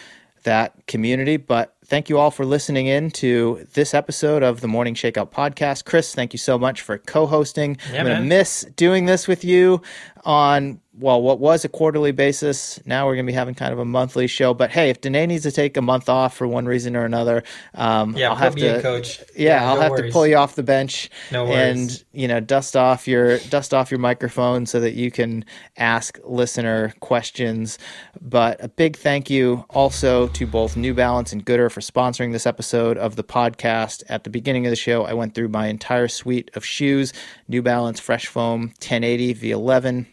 that 0.44 0.86
community. 0.86 1.36
But 1.36 1.73
thank 1.86 2.08
you 2.08 2.18
all 2.18 2.30
for 2.30 2.44
listening 2.44 2.86
in 2.86 3.10
to 3.12 3.66
this 3.74 3.94
episode 3.94 4.42
of 4.42 4.60
the 4.60 4.68
Morning 4.68 4.94
Shakeout 4.94 5.30
podcast. 5.30 5.84
Chris, 5.84 6.14
thank 6.14 6.32
you 6.32 6.38
so 6.38 6.58
much 6.58 6.80
for 6.80 6.98
co 6.98 7.26
hosting. 7.26 7.76
Yeah, 7.92 8.00
I'm 8.00 8.06
going 8.06 8.18
to 8.18 8.24
miss 8.24 8.66
doing 8.76 9.06
this 9.06 9.28
with 9.28 9.44
you 9.44 9.82
on 10.24 10.80
well, 10.96 11.20
what 11.20 11.40
was 11.40 11.64
a 11.64 11.68
quarterly 11.68 12.12
basis, 12.12 12.78
now 12.86 13.06
we're 13.06 13.14
going 13.14 13.26
to 13.26 13.30
be 13.30 13.34
having 13.34 13.54
kind 13.54 13.72
of 13.72 13.78
a 13.80 13.84
monthly 13.84 14.28
show. 14.28 14.54
But 14.54 14.70
hey, 14.70 14.90
if 14.90 15.00
Danae 15.00 15.26
needs 15.26 15.42
to 15.42 15.50
take 15.50 15.76
a 15.76 15.82
month 15.82 16.08
off 16.08 16.36
for 16.36 16.46
one 16.46 16.66
reason 16.66 16.94
or 16.94 17.04
another, 17.04 17.42
um, 17.74 18.16
yeah, 18.16 18.30
I'll 18.30 18.36
have 18.36 18.54
to, 18.56 18.80
coach. 18.80 19.18
Yeah, 19.34 19.60
yeah 19.60 19.68
I'll 19.68 19.76
no 19.76 19.80
have 19.80 19.90
worries. 19.90 20.10
to 20.10 20.12
pull 20.12 20.26
you 20.26 20.36
off 20.36 20.54
the 20.54 20.62
bench 20.62 21.10
no 21.32 21.46
and 21.46 22.04
you 22.12 22.28
know 22.28 22.38
dust 22.38 22.76
off 22.76 23.08
your 23.08 23.38
dust 23.38 23.74
off 23.74 23.90
your 23.90 23.98
microphone 23.98 24.66
so 24.66 24.78
that 24.80 24.94
you 24.94 25.10
can 25.10 25.44
ask 25.76 26.18
listener 26.22 26.94
questions. 27.00 27.78
But 28.20 28.62
a 28.62 28.68
big 28.68 28.96
thank 28.96 29.28
you 29.28 29.64
also 29.70 30.28
to 30.28 30.46
both 30.46 30.76
New 30.76 30.94
Balance 30.94 31.32
and 31.32 31.44
Goodr 31.44 31.70
for 31.72 31.80
sponsoring 31.80 32.32
this 32.32 32.46
episode 32.46 32.98
of 32.98 33.16
the 33.16 33.24
podcast. 33.24 34.04
At 34.08 34.24
the 34.24 34.30
beginning 34.30 34.64
of 34.66 34.70
the 34.70 34.76
show, 34.76 35.04
I 35.04 35.12
went 35.14 35.34
through 35.34 35.48
my 35.48 35.66
entire 35.66 36.06
suite 36.06 36.52
of 36.54 36.64
shoes: 36.64 37.12
New 37.48 37.62
Balance 37.62 37.98
Fresh 37.98 38.28
Foam 38.28 38.68
1080 38.78 39.34
V11 39.34 40.06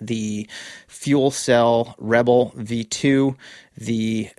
the 0.00 0.48
FuelCell 0.88 1.94
Rebel 1.98 2.52
V2, 2.56 3.36
the 3.76 4.30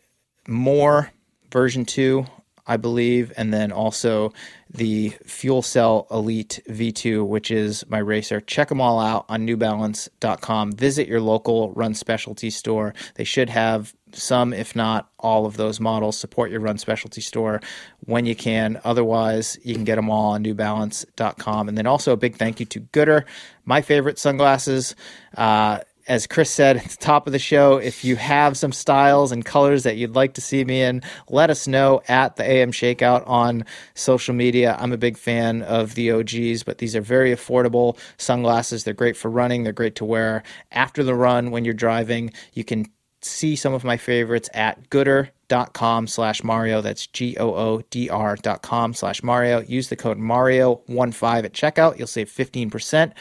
More 0.47 1.11
version 1.51 1.85
2, 1.85 2.25
I 2.67 2.77
believe, 2.77 3.33
and 3.37 3.53
then 3.53 3.71
also 3.71 4.31
the 4.69 5.09
FuelCell 5.25 6.09
Elite 6.11 6.61
V2, 6.69 7.25
which 7.27 7.51
is 7.51 7.83
my 7.89 7.97
racer. 7.97 8.39
Check 8.39 8.69
them 8.69 8.79
all 8.79 8.99
out 8.99 9.25
on 9.27 9.45
newbalance.com. 9.45 10.71
Visit 10.73 11.07
your 11.07 11.21
local 11.21 11.73
run 11.73 11.93
specialty 11.93 12.49
store. 12.49 12.93
They 13.15 13.23
should 13.23 13.49
have 13.49 13.93
some, 14.15 14.53
if 14.53 14.75
not 14.75 15.09
all, 15.19 15.45
of 15.45 15.57
those 15.57 15.79
models. 15.79 16.17
Support 16.17 16.51
your 16.51 16.59
run 16.59 16.77
specialty 16.77 17.21
store 17.21 17.61
when 18.05 18.25
you 18.25 18.35
can. 18.35 18.79
Otherwise, 18.83 19.57
you 19.63 19.73
can 19.73 19.83
get 19.83 19.95
them 19.95 20.09
all 20.09 20.31
on 20.31 20.43
newbalance.com. 20.43 21.69
And 21.69 21.77
then 21.77 21.87
also 21.87 22.13
a 22.13 22.17
big 22.17 22.35
thank 22.35 22.59
you 22.59 22.65
to 22.67 22.81
Goodr, 22.81 23.25
my 23.65 23.81
favorite 23.81 24.19
sunglasses. 24.19 24.95
Uh, 25.37 25.79
as 26.07 26.27
Chris 26.27 26.49
said 26.49 26.77
at 26.77 26.89
the 26.89 26.97
top 26.97 27.27
of 27.27 27.33
the 27.33 27.39
show, 27.39 27.77
if 27.77 28.03
you 28.03 28.15
have 28.15 28.57
some 28.57 28.71
styles 28.71 29.31
and 29.31 29.45
colors 29.45 29.83
that 29.83 29.97
you'd 29.97 30.15
like 30.15 30.33
to 30.33 30.41
see 30.41 30.63
me 30.65 30.81
in, 30.81 31.01
let 31.29 31.49
us 31.49 31.67
know 31.67 32.01
at 32.07 32.35
the 32.35 32.43
AM 32.43 32.71
Shakeout 32.71 33.27
on 33.27 33.65
social 33.93 34.33
media. 34.33 34.75
I'm 34.79 34.91
a 34.91 34.97
big 34.97 35.17
fan 35.17 35.61
of 35.61 35.95
the 35.95 36.11
OGs, 36.11 36.63
but 36.63 36.79
these 36.79 36.95
are 36.95 37.01
very 37.01 37.33
affordable 37.33 37.97
sunglasses. 38.17 38.83
They're 38.83 38.93
great 38.93 39.17
for 39.17 39.29
running, 39.29 39.63
they're 39.63 39.73
great 39.73 39.95
to 39.95 40.05
wear 40.05 40.43
after 40.71 41.03
the 41.03 41.15
run 41.15 41.51
when 41.51 41.65
you're 41.65 41.73
driving. 41.73 42.33
You 42.53 42.63
can 42.63 42.87
see 43.21 43.55
some 43.55 43.73
of 43.73 43.83
my 43.83 43.97
favorites 43.97 44.49
at 44.53 44.89
goodr.com 44.89 46.07
slash 46.07 46.43
Mario. 46.43 46.81
That's 46.81 47.07
G 47.07 47.37
O 47.37 47.53
O 47.53 47.81
D 47.89 48.09
R 48.09 48.35
dot 48.35 48.61
com 48.61 48.93
slash 48.93 49.23
Mario. 49.23 49.61
Use 49.61 49.89
the 49.89 49.95
code 49.95 50.17
Mario15 50.17 51.45
at 51.45 51.53
checkout. 51.53 51.97
You'll 51.97 52.07
save 52.07 52.29
15% 52.29 53.13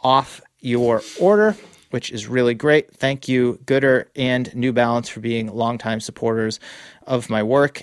off 0.00 0.40
your 0.60 1.02
order 1.20 1.56
which 1.92 2.10
is 2.10 2.26
really 2.26 2.54
great. 2.54 2.90
Thank 2.94 3.28
you, 3.28 3.60
Goodr 3.66 4.06
and 4.16 4.54
New 4.54 4.72
Balance, 4.72 5.10
for 5.10 5.20
being 5.20 5.48
longtime 5.48 6.00
supporters 6.00 6.58
of 7.06 7.28
my 7.28 7.42
work. 7.42 7.82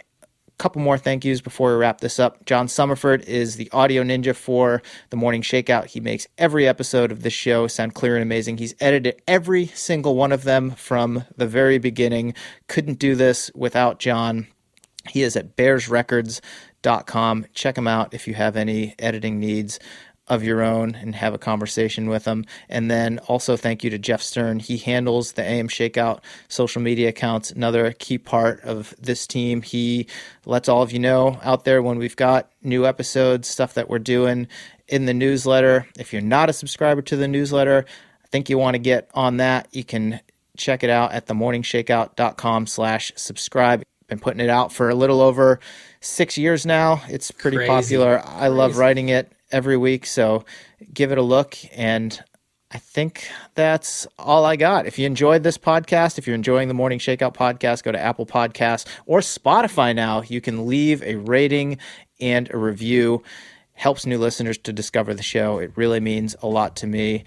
Couple 0.60 0.82
more 0.82 0.98
thank 0.98 1.24
yous 1.24 1.40
before 1.40 1.72
we 1.72 1.78
wrap 1.78 2.02
this 2.02 2.20
up. 2.20 2.44
John 2.46 2.68
Summerford 2.68 3.24
is 3.24 3.56
the 3.56 3.72
audio 3.72 4.04
ninja 4.04 4.36
for 4.36 4.82
the 5.10 5.16
Morning 5.16 5.42
Shakeout. 5.42 5.86
He 5.86 6.02
makes 6.02 6.28
every 6.38 6.68
episode 6.68 7.14
of 7.14 7.24
this 7.24 7.32
show 7.32 7.66
sound 7.68 7.96
clear 7.96 8.18
and 8.18 8.24
amazing. 8.24 8.58
He's 8.58 8.76
edited 8.82 9.22
every 9.26 9.68
single 9.68 10.18
one 10.18 10.34
of 10.34 10.44
them 10.44 10.72
from 10.72 11.24
the 11.38 11.48
very 11.48 11.78
beginning. 11.78 12.34
Couldn't 12.68 13.00
do 13.00 13.16
this 13.16 13.50
without 13.56 14.00
John. 14.00 14.48
He 15.08 15.24
is 15.24 15.38
at 15.38 15.56
bearsrecords.com. 15.56 17.46
Check 17.54 17.78
him 17.78 17.88
out 17.88 18.14
if 18.14 18.28
you 18.28 18.34
have 18.34 18.58
any 18.58 18.96
editing 19.00 19.40
needs 19.40 19.80
of 20.30 20.44
your 20.44 20.62
own 20.62 20.96
and 20.96 21.16
have 21.16 21.34
a 21.34 21.38
conversation 21.40 22.08
with 22.08 22.24
them. 22.24 22.46
And 22.70 22.90
then 22.90 23.20
also 23.28 23.58
thank 23.58 23.84
you 23.84 23.90
to 23.90 23.98
Jeff 23.98 24.22
Stern. 24.22 24.60
He 24.60 24.78
handles 24.78 25.34
the 25.34 25.44
AM 25.44 25.68
Shakeout 25.68 26.20
social 26.48 26.82
media 26.82 27.10
accounts, 27.10 27.52
another 27.52 27.92
key 27.94 28.18
part 28.18 28.62
of 28.62 28.94
this 29.00 29.26
team. 29.26 29.62
He 29.62 30.08
lets 30.46 30.70
all 30.70 30.82
of 30.82 30.92
you 30.92 31.00
know 31.00 31.40
out 31.44 31.66
there 31.66 31.82
when 31.82 31.98
we've 31.98 32.16
got 32.16 32.52
new 32.62 32.86
episodes, 32.86 33.48
stuff 33.48 33.74
that 33.74 33.90
we're 33.90 34.00
doing 34.00 34.48
in 34.88 35.06
the 35.06 35.14
newsletter. 35.14 35.88
If 35.98 36.14
you're 36.14 36.22
not 36.22 36.50
a 36.50 36.54
subscriber 36.54 37.02
to 37.04 37.16
the 37.16 37.28
newsletter, 37.28 37.86
I 38.24 38.28
think 38.28 38.50
you 38.50 38.58
want 38.58 38.76
to 38.76 38.80
get 38.80 39.10
on 39.14 39.38
that. 39.38 39.68
You 39.72 39.84
can 39.84 40.22
check 40.58 40.84
it 40.84 40.90
out 40.90 41.12
at 41.14 41.26
themorningshakeout.com 41.28 42.68
slash 42.68 43.12
subscribe. 43.16 43.84
Been 44.08 44.20
putting 44.20 44.40
it 44.42 44.50
out 44.50 44.74
for 44.74 44.90
a 44.90 44.96
little 44.96 45.22
over 45.22 45.60
six 46.02 46.38
years 46.38 46.66
now. 46.66 47.02
It's 47.08 47.32
pretty 47.32 47.58
Crazy. 47.58 47.70
popular. 47.70 48.20
I 48.20 48.40
Crazy. 48.40 48.50
love 48.50 48.78
writing 48.78 49.10
it 49.10 49.32
every 49.52 49.78
week. 49.78 50.06
So 50.06 50.46
give 50.94 51.12
it 51.12 51.18
a 51.18 51.24
look. 51.24 51.58
And 51.78 52.22
I 52.72 52.78
think 52.78 53.28
that's 53.56 54.06
all 54.20 54.46
I 54.46 54.56
got. 54.56 54.86
If 54.86 55.00
you 55.00 55.06
enjoyed 55.06 55.42
this 55.44 55.58
podcast, 55.58 56.18
if 56.18 56.28
you're 56.28 56.36
enjoying 56.36 56.68
the 56.68 56.74
Morning 56.74 57.00
Shakeout 57.00 57.34
podcast, 57.34 57.84
go 57.84 57.92
to 57.92 58.00
Apple 58.00 58.28
Podcasts 58.28 58.86
or 59.06 59.20
Spotify 59.20 59.96
now. 59.96 60.22
You 60.22 60.40
can 60.40 60.68
leave 60.68 61.02
a 61.02 61.16
rating 61.16 61.80
and 62.20 62.52
a 62.54 62.58
review. 62.58 63.24
Helps 63.74 64.06
new 64.06 64.18
listeners 64.20 64.58
to 64.60 64.74
discover 64.74 65.14
the 65.14 65.24
show. 65.24 65.58
It 65.58 65.72
really 65.76 66.00
means 66.00 66.36
a 66.44 66.48
lot 66.48 66.76
to 66.78 66.88
me. 66.88 67.24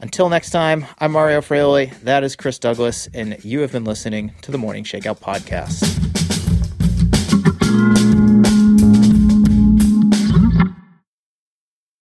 Until 0.00 0.28
next 0.28 0.50
time, 0.50 0.86
I'm 0.98 1.12
Mario 1.12 1.40
Fraioli. 1.40 1.96
That 2.00 2.24
is 2.24 2.36
Chris 2.36 2.58
Douglas, 2.58 3.06
and 3.12 3.44
you 3.44 3.60
have 3.60 3.72
been 3.72 3.84
listening 3.84 4.32
to 4.42 4.50
the 4.50 4.58
Morning 4.58 4.82
Shakeout 4.82 5.20
podcast. 5.20 6.13